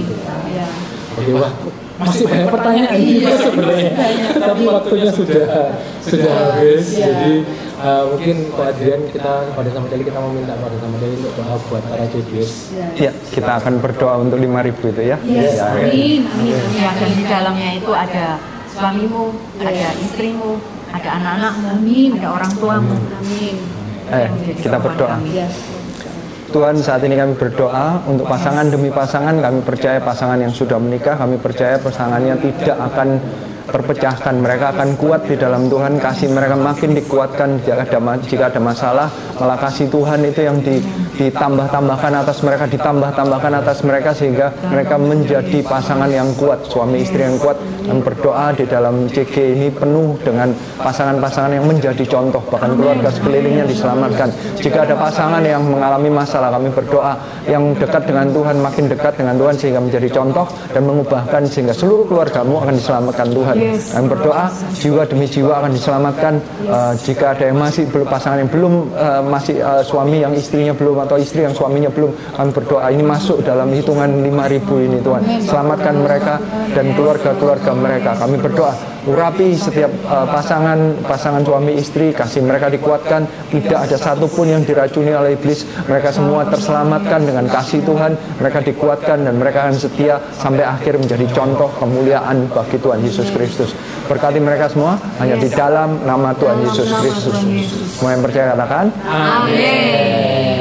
Ya. 0.53 0.67
Oke 1.15 1.33
wah 1.35 1.53
masih 1.95 2.27
banyak 2.27 2.51
pertanyaan 2.51 2.99
juga 2.99 3.33
sebenarnya. 3.39 3.93
Tapi 4.35 4.63
waktunya 4.67 5.11
sudah 5.15 5.47
sudah 6.03 6.33
habis. 6.35 6.85
Jadi 6.91 7.47
uh, 7.79 8.03
mungkin 8.11 8.37
Pak 8.51 8.67
Adrian 8.75 9.03
kita 9.15 9.33
pada 9.55 9.69
sama 9.71 9.87
kali 9.87 10.03
kita 10.03 10.19
mau 10.19 10.35
minta 10.35 10.59
pada 10.59 10.75
sama 10.83 10.97
kali 10.99 11.15
untuk 11.23 11.33
doa 11.39 11.55
buat 11.71 11.83
para 11.87 12.05
JBS. 12.11 12.53
Ya, 12.99 13.15
kita 13.31 13.63
akan 13.63 13.79
berdoa 13.79 14.15
untuk 14.27 14.43
5000 14.43 14.91
itu 14.91 15.03
ya. 15.07 15.17
Yes. 15.23 15.55
Ya, 15.55 15.71
ya. 15.71 15.87
Amin. 15.87 16.21
Amin. 16.27 16.59
Ya, 16.75 16.91
dan 16.99 17.11
di 17.15 17.25
dalamnya 17.31 17.71
itu 17.79 17.93
ada 17.95 18.27
suamimu, 18.75 19.25
ada 19.63 19.89
istrimu, 20.03 20.59
ada 20.91 21.09
anak-anakmu, 21.23 22.19
ada 22.19 22.29
orang 22.35 22.53
tuamu. 22.59 22.97
Amin. 23.23 23.57
Eh, 24.11 24.29
kita 24.59 24.83
berdoa. 24.83 25.23
Ya. 25.31 25.47
Tuhan 26.55 26.79
saat 26.79 27.03
ini 27.03 27.19
kami 27.19 27.35
berdoa 27.35 28.07
untuk 28.07 28.31
pasangan 28.31 28.71
demi 28.71 28.87
pasangan. 28.95 29.35
Kami 29.43 29.67
percaya 29.67 29.99
pasangan 29.99 30.39
yang 30.39 30.55
sudah 30.55 30.79
menikah 30.79 31.19
kami 31.19 31.35
percaya 31.43 31.83
pasangannya 31.83 32.39
tidak 32.39 32.79
akan 32.79 33.19
terpecahkan 33.65 34.35
mereka 34.37 34.77
akan 34.77 34.97
kuat 35.01 35.25
di 35.25 35.37
dalam 35.41 35.73
Tuhan 35.73 35.97
kasih 35.97 36.29
mereka 36.33 36.57
makin 36.57 36.93
dikuatkan 36.93 37.65
jika 37.65 37.85
ada 37.85 37.99
jika 38.25 38.45
ada 38.53 38.61
masalah 38.61 39.09
malah 39.41 39.59
kasih 39.59 39.89
Tuhan 39.89 40.21
itu 40.25 40.41
yang 40.45 40.59
di, 40.61 40.79
ditambah-tambahkan 41.17 42.13
atas 42.25 42.45
mereka 42.45 42.65
ditambah-tambahkan 42.69 43.53
atas 43.65 43.81
mereka 43.83 44.11
sehingga 44.13 44.53
mereka 44.69 45.01
menjadi 45.01 45.59
pasangan 45.65 46.11
yang 46.13 46.29
kuat 46.37 46.61
suami 46.69 47.03
istri 47.03 47.25
yang 47.25 47.41
kuat 47.41 47.57
dan 47.85 48.01
berdoa 48.01 48.53
di 48.57 48.65
dalam 48.65 49.07
CG 49.09 49.35
ini 49.57 49.69
penuh 49.69 50.17
dengan 50.25 50.51
pasangan-pasangan 50.81 51.53
yang 51.53 51.67
menjadi 51.69 52.05
contoh. 52.09 52.41
Bahkan 52.49 52.81
keluarga 52.81 53.09
sekelilingnya 53.13 53.69
diselamatkan. 53.69 54.33
Jika 54.57 54.89
ada 54.89 54.97
pasangan 54.97 55.45
yang 55.45 55.61
mengalami 55.61 56.09
masalah 56.09 56.49
kami 56.49 56.73
berdoa 56.73 57.13
yang 57.45 57.77
dekat 57.77 58.09
dengan 58.09 58.33
Tuhan 58.33 58.57
makin 58.65 58.85
dekat 58.89 59.21
dengan 59.21 59.37
Tuhan 59.37 59.55
sehingga 59.61 59.81
menjadi 59.85 60.09
contoh 60.09 60.47
dan 60.73 60.83
mengubahkan 60.89 61.43
sehingga 61.45 61.77
seluruh 61.77 62.09
keluargamu 62.09 62.65
akan 62.65 62.75
diselamatkan 62.81 63.29
Tuhan 63.29 63.54
kami 63.95 64.07
berdoa 64.11 64.47
jiwa 64.77 65.03
demi 65.07 65.27
jiwa 65.31 65.53
akan 65.63 65.71
diselamatkan 65.73 66.35
Eh, 66.65 66.93
jika 67.05 67.37
ada 67.37 67.45
yang 67.53 67.59
masih 67.61 67.85
belum 67.93 68.09
pasangan 68.09 68.41
yang 68.41 68.51
belum 68.51 68.75
eh, 68.97 69.23
masih 69.29 69.57
eh, 69.61 69.83
suami 69.85 70.25
yang 70.25 70.33
istrinya 70.33 70.73
belum 70.73 70.97
atau 71.05 71.21
istri 71.21 71.45
yang 71.45 71.53
suaminya 71.53 71.93
belum 71.93 72.11
kami 72.33 72.51
berdoa. 72.57 72.89
Ini 72.89 73.05
masuk 73.05 73.45
dalam 73.45 73.69
hitungan 73.69 74.09
5000 74.25 74.87
ini 74.89 74.99
Tuhan. 75.05 75.23
Selamatkan 75.45 75.95
mereka 76.01 76.35
dan 76.73 76.87
keluarga-keluarga 76.97 77.71
mereka. 77.77 78.11
Kami 78.17 78.37
berdoa 78.41 78.94
urapi 79.05 79.53
setiap 79.57 79.91
eh, 79.91 80.27
pasangan 80.29 80.79
pasangan 81.05 81.43
suami 81.45 81.77
istri 81.77 82.11
kasih 82.13 82.45
mereka 82.45 82.73
dikuatkan. 82.73 83.27
Tidak 83.53 83.79
ada 83.79 83.97
satupun 83.97 84.51
yang 84.51 84.63
diracuni 84.65 85.13
oleh 85.15 85.37
iblis. 85.39 85.65
Mereka 85.87 86.11
semua 86.11 86.49
terselamatkan 86.49 87.25
dengan 87.25 87.47
kasih 87.47 87.85
Tuhan. 87.85 88.17
Mereka 88.41 88.65
dikuatkan 88.65 89.25
dan 89.25 89.35
mereka 89.37 89.69
akan 89.69 89.77
setia 89.77 90.19
sampai 90.37 90.65
akhir 90.65 90.99
menjadi 90.99 91.27
contoh 91.31 91.71
kemuliaan 91.79 92.51
bagi 92.51 92.81
Tuhan 92.81 93.01
Yesus 93.05 93.31
Kristus. 93.31 93.77
Berkati 94.05 94.41
mereka 94.41 94.69
semua 94.69 95.01
hanya 95.21 95.37
di 95.41 95.49
dalam 95.49 96.03
nama 96.05 96.35
Tuhan 96.37 96.61
Yesus 96.65 96.89
Kristus. 97.01 97.37
Semua 97.97 98.11
yang 98.17 98.23
percaya 98.25 98.53
katakan 98.53 98.87
Thank 99.05 100.54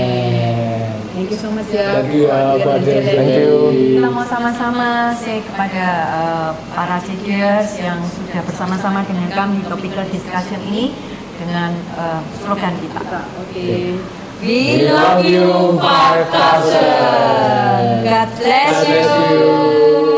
you 1.34 1.40
so 1.42 1.50
much 1.50 1.74
ya. 1.74 1.98
Thank 1.98 2.14
you, 2.14 2.30
uh, 2.30 2.62
Pak 2.62 2.86
Adrian. 2.86 3.02
Thank 3.02 3.42
you. 3.42 3.74
Kita 3.74 4.10
mau 4.14 4.22
sama-sama 4.26 5.14
say 5.18 5.42
kepada 5.42 5.86
eh, 6.06 6.52
para 6.78 7.02
CGers 7.02 7.82
yang 7.82 7.98
sudah 8.06 8.42
bersama-sama 8.46 9.02
dengan 9.10 9.30
kami 9.34 9.58
di 9.62 9.66
topical 9.66 10.06
discussion 10.14 10.62
ini 10.70 10.94
dengan 11.42 11.74
eh, 11.98 12.22
slogan 12.46 12.78
kita. 12.78 13.26
Oke. 13.42 13.98
We 14.44 14.92
love 14.92 15.24
you 15.24 15.80
5000. 15.80 18.04
God 18.04 18.28
bless 18.38 18.78
you. 18.92 20.13